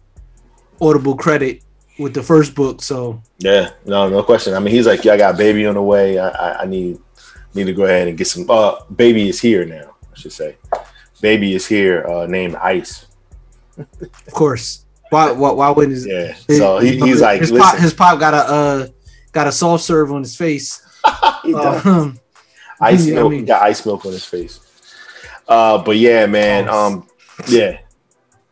audible 0.80 1.18
credit 1.18 1.64
with 1.98 2.14
the 2.14 2.22
first 2.22 2.54
book. 2.56 2.82
So 2.82 3.22
Yeah, 3.40 3.72
no, 3.86 4.10
no 4.10 4.24
question. 4.24 4.54
I 4.54 4.60
mean, 4.60 4.74
he's 4.74 4.88
like, 4.88 5.04
yeah, 5.04 5.14
I 5.14 5.18
got 5.18 5.38
baby 5.38 5.66
on 5.66 5.76
the 5.76 5.82
way. 5.82 6.20
I, 6.20 6.30
I, 6.30 6.62
I 6.62 6.66
need 6.66 7.00
need 7.54 7.66
to 7.66 7.74
go 7.74 7.86
ahead 7.86 8.08
and 8.08 8.18
get 8.18 8.28
some. 8.28 8.50
Uh, 8.50 8.84
baby 8.96 9.30
is 9.30 9.40
here 9.40 9.66
now. 9.66 9.96
I 10.14 10.18
should 10.18 10.34
say, 10.34 10.58
baby 11.22 11.56
is 11.56 11.66
here. 11.66 12.06
Uh, 12.08 12.28
named 12.28 12.56
Ice. 12.58 13.08
of 13.78 14.32
course, 14.32 14.85
why 15.10 15.32
why, 15.32 15.52
why 15.52 15.70
wouldn't 15.70 15.94
his, 15.94 16.06
Yeah. 16.06 16.34
So 16.58 16.80
he, 16.80 17.00
he's 17.00 17.22
like, 17.22 17.42
his 17.42 17.52
pop 17.52 17.78
his 17.78 17.94
pop 17.94 18.20
got 18.20 18.34
a 18.34 18.38
uh 18.38 18.88
got 19.32 19.48
a 19.48 19.52
soft 19.52 19.84
serve 19.84 20.12
on 20.12 20.22
his 20.22 20.36
face. 20.36 20.82
he 21.44 21.52
does. 21.52 21.86
Um, 21.86 22.20
ice 22.82 23.06
yeah, 23.06 23.14
I 23.14 23.16
milk. 23.18 23.32
mean- 23.32 23.46
got 23.46 23.62
ice 23.62 23.86
milk 23.86 24.06
on 24.06 24.12
his 24.14 24.26
face. 24.26 24.60
Uh, 25.48 25.78
but 25.84 25.98
yeah, 25.98 26.26
man. 26.26 26.68
Um, 26.68 27.08
yeah, 27.48 27.80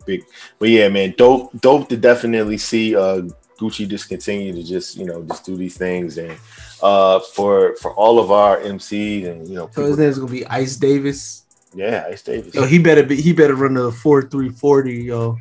big. 0.06 0.24
But 0.60 0.70
yeah, 0.70 0.90
man. 0.90 1.16
Dope, 1.18 1.60
dope 1.60 1.90
to 1.90 1.98
definitely 1.98 2.58
see 2.58 2.96
uh 2.96 3.22
Gucci 3.60 3.88
just 3.88 4.10
continue 4.10 4.54
to 4.54 4.64
just 4.64 4.96
you 4.98 5.06
know 5.06 5.24
just 5.24 5.46
do 5.46 5.56
these 5.56 5.78
things 5.78 6.18
and 6.18 6.38
uh 6.82 7.20
for 7.20 7.76
for 7.78 7.94
all 7.96 8.20
of 8.20 8.30
our 8.32 8.60
MCs 8.60 9.26
and 9.26 9.48
you 9.48 9.56
know 9.56 9.70
so 9.74 9.86
his 9.86 9.98
name's 9.98 10.20
gonna 10.20 10.30
be 10.32 10.46
Ice 10.48 10.76
Davis. 10.76 11.44
yeah, 11.74 12.06
Ice 12.10 12.22
Davis. 12.24 12.54
Yo, 12.54 12.66
he 12.66 12.78
better 12.78 13.04
be 13.04 13.20
he 13.20 13.32
better 13.34 13.56
run 13.56 13.74
the 13.76 13.92
four 13.92 14.22
three 14.24 14.50
forty. 14.50 14.96
Yo, 15.04 15.38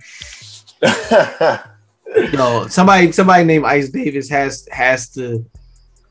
yo, 2.33 2.67
somebody 2.69 3.13
somebody 3.13 3.45
named 3.45 3.65
Ice 3.65 3.89
Davis 3.91 4.29
has 4.29 4.67
has 4.71 5.09
to 5.11 5.45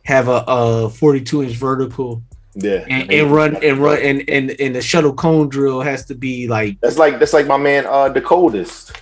have 0.05 0.27
a 0.27 0.43
uh 0.47 0.89
forty 0.89 1.21
two 1.21 1.43
inch 1.43 1.55
vertical. 1.55 2.23
yeah, 2.55 2.85
and, 2.89 3.11
and 3.11 3.31
run 3.31 3.55
and 3.63 3.77
run 3.79 3.99
and, 4.01 4.27
and 4.29 4.51
and 4.59 4.75
the 4.75 4.81
shuttle 4.81 5.13
cone 5.13 5.49
drill 5.49 5.81
has 5.81 6.05
to 6.05 6.15
be 6.15 6.47
like 6.47 6.79
That's 6.81 6.97
like 6.97 7.19
that's 7.19 7.33
like 7.33 7.47
my 7.47 7.57
man 7.57 7.85
uh 7.85 8.09
the 8.09 8.21
coldest. 8.21 8.93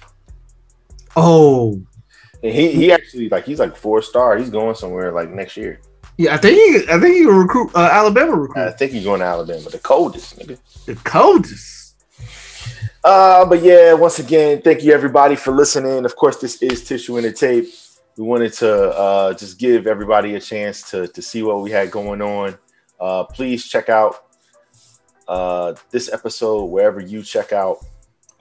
oh 1.15 1.81
And 2.43 2.53
he 2.53 2.71
he 2.71 2.91
actually 2.91 3.29
like 3.29 3.45
he's 3.45 3.59
like 3.59 3.75
four 3.75 4.01
star. 4.01 4.37
He's 4.37 4.49
going 4.49 4.75
somewhere 4.75 5.11
like 5.11 5.29
next 5.29 5.55
year. 5.57 5.79
yeah 6.17 6.33
I 6.35 6.37
think 6.37 6.55
he 6.57 6.91
I 6.91 6.99
think 6.99 7.15
he 7.15 7.25
recruit 7.25 7.71
uh, 7.75 7.89
Alabama 7.91 8.35
recruit 8.35 8.61
I 8.67 8.71
think 8.71 8.91
he's 8.91 9.03
going 9.03 9.19
to 9.21 9.25
Alabama. 9.25 9.69
The 9.69 9.79
coldest, 9.79 10.37
nigga. 10.39 10.57
the 10.85 10.95
coldest 10.95 11.78
Uh, 13.03 13.45
but 13.45 13.61
yeah, 13.61 13.93
once 13.93 14.19
again, 14.19 14.61
thank 14.61 14.83
you 14.83 14.93
everybody 14.93 15.35
for 15.35 15.51
listening. 15.51 16.05
Of 16.05 16.15
course, 16.15 16.37
this 16.37 16.61
is 16.61 16.83
Tissue 16.83 17.17
in 17.17 17.23
the 17.23 17.31
Tape. 17.31 17.69
We 18.17 18.25
wanted 18.25 18.51
to 18.53 18.89
uh, 18.89 19.33
just 19.33 19.57
give 19.57 19.87
everybody 19.87 20.35
a 20.35 20.41
chance 20.41 20.89
to, 20.91 21.07
to 21.07 21.21
see 21.21 21.41
what 21.41 21.61
we 21.61 21.71
had 21.71 21.89
going 21.91 22.21
on. 22.21 22.57
Uh, 22.99 23.23
please 23.23 23.65
check 23.65 23.87
out 23.87 24.25
uh, 25.29 25.75
this 25.91 26.11
episode 26.11 26.65
wherever 26.65 26.99
you 26.99 27.23
check 27.23 27.53
out 27.53 27.77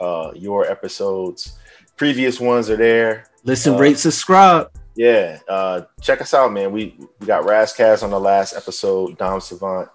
uh, 0.01 0.33
your 0.35 0.69
episodes. 0.69 1.59
Previous 1.97 2.41
ones 2.41 2.71
are 2.71 2.77
there. 2.77 3.27
listen 3.45 3.75
Uh, 3.75 3.79
rate 3.79 3.99
subscribe 3.99 4.71
Yeah, 4.97 5.39
uh, 5.49 5.83
check 6.01 6.21
us 6.21 6.35
out, 6.35 6.53
man. 6.53 6.73
We 6.73 6.97
we 7.21 7.27
got 7.27 7.45
Ras 7.45 7.73
Kass 7.73 8.03
on 8.03 8.11
the 8.11 8.19
last 8.19 8.57
episode. 8.57 9.17
Dom 9.19 9.41
Savant 9.41 9.89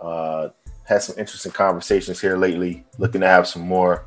uh, 0.00 0.48
had 0.84 1.02
some 1.02 1.18
interesting 1.18 1.52
conversations 1.52 2.20
here 2.20 2.36
lately. 2.36 2.84
Looking 2.98 3.20
to 3.22 3.26
have 3.28 3.46
some 3.46 3.62
more. 3.62 4.06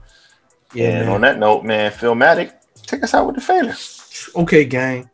yeah 0.73 0.89
and 0.89 1.05
man. 1.05 1.15
on 1.15 1.21
that 1.21 1.39
note, 1.39 1.63
man, 1.63 1.91
Philmatic, 1.91 2.53
take 2.83 3.03
us 3.03 3.13
out 3.13 3.25
with 3.27 3.35
the 3.35 3.41
fader. 3.41 3.75
okay 4.35 4.63
gang 4.65 5.09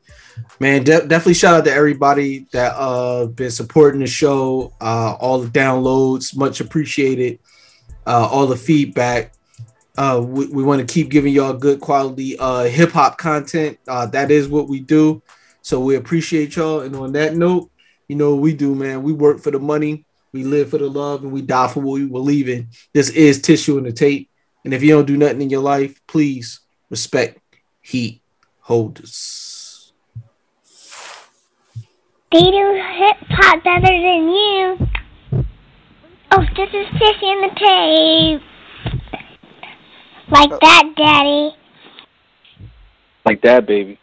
man 0.60 0.84
de- 0.84 1.06
definitely 1.08 1.34
shout 1.34 1.56
out 1.56 1.66
to 1.66 1.74
everybody 1.74 2.46
that 2.52 2.74
uh 2.78 3.26
been 3.26 3.52
supporting 3.52 4.00
the 4.00 4.08
show 4.08 4.72
uh 4.80 5.16
all 5.20 5.40
the 5.40 5.50
downloads 5.50 6.36
much 6.38 6.62
appreciated 6.62 7.38
uh 8.08 8.28
all 8.32 8.48
the 8.48 8.56
feedback 8.56 9.34
Uh, 9.98 10.22
we, 10.26 10.48
we 10.48 10.64
want 10.64 10.80
to 10.80 10.94
keep 10.94 11.10
giving 11.10 11.34
y'all 11.34 11.54
good 11.54 11.80
quality 11.82 12.38
uh, 12.40 12.64
hip 12.64 12.92
hop 12.92 13.18
content. 13.18 13.78
Uh, 13.88 14.06
that 14.06 14.32
is 14.32 14.48
what 14.48 14.70
we 14.70 14.80
do. 14.80 15.22
So 15.62 15.82
we 15.82 15.96
appreciate 15.98 16.56
y'all. 16.56 16.80
And 16.80 16.96
on 16.96 17.12
that 17.12 17.36
note, 17.36 17.70
you 18.08 18.16
know 18.16 18.32
what 18.34 18.42
we 18.42 18.54
do, 18.54 18.74
man. 18.74 19.04
We 19.04 19.12
work 19.12 19.42
for 19.42 19.52
the 19.52 19.60
money, 19.60 20.06
we 20.34 20.44
live 20.44 20.70
for 20.70 20.78
the 20.78 20.90
love, 20.90 21.24
and 21.24 21.32
we 21.32 21.42
die 21.42 21.68
for 21.68 21.82
what 21.82 22.00
we 22.00 22.06
believe 22.06 22.50
in. 22.50 22.70
This 22.94 23.10
is 23.10 23.42
tissue 23.42 23.78
in 23.78 23.84
the 23.84 23.92
tape. 23.92 24.30
And 24.64 24.74
if 24.74 24.84
you 24.84 24.90
don't 24.90 25.06
do 25.06 25.18
nothing 25.18 25.42
in 25.42 25.50
your 25.50 25.62
life, 25.62 26.00
please 26.08 26.60
respect 26.90 27.40
heat 27.82 28.22
holders. 28.60 29.94
They 32.32 32.40
do 32.40 32.82
hip 32.98 33.18
hop 33.30 33.64
better 33.64 33.82
than 33.82 34.30
you. 34.30 34.88
Oh, 36.32 36.46
this 36.56 36.70
is 36.70 36.88
Tissy 36.96 37.24
in 37.24 37.42
the 37.42 37.50
tape. 37.60 38.42
Like 40.30 40.60
that, 40.62 40.94
Daddy. 40.96 41.56
Like 43.26 43.42
that, 43.42 43.66
baby. 43.66 44.00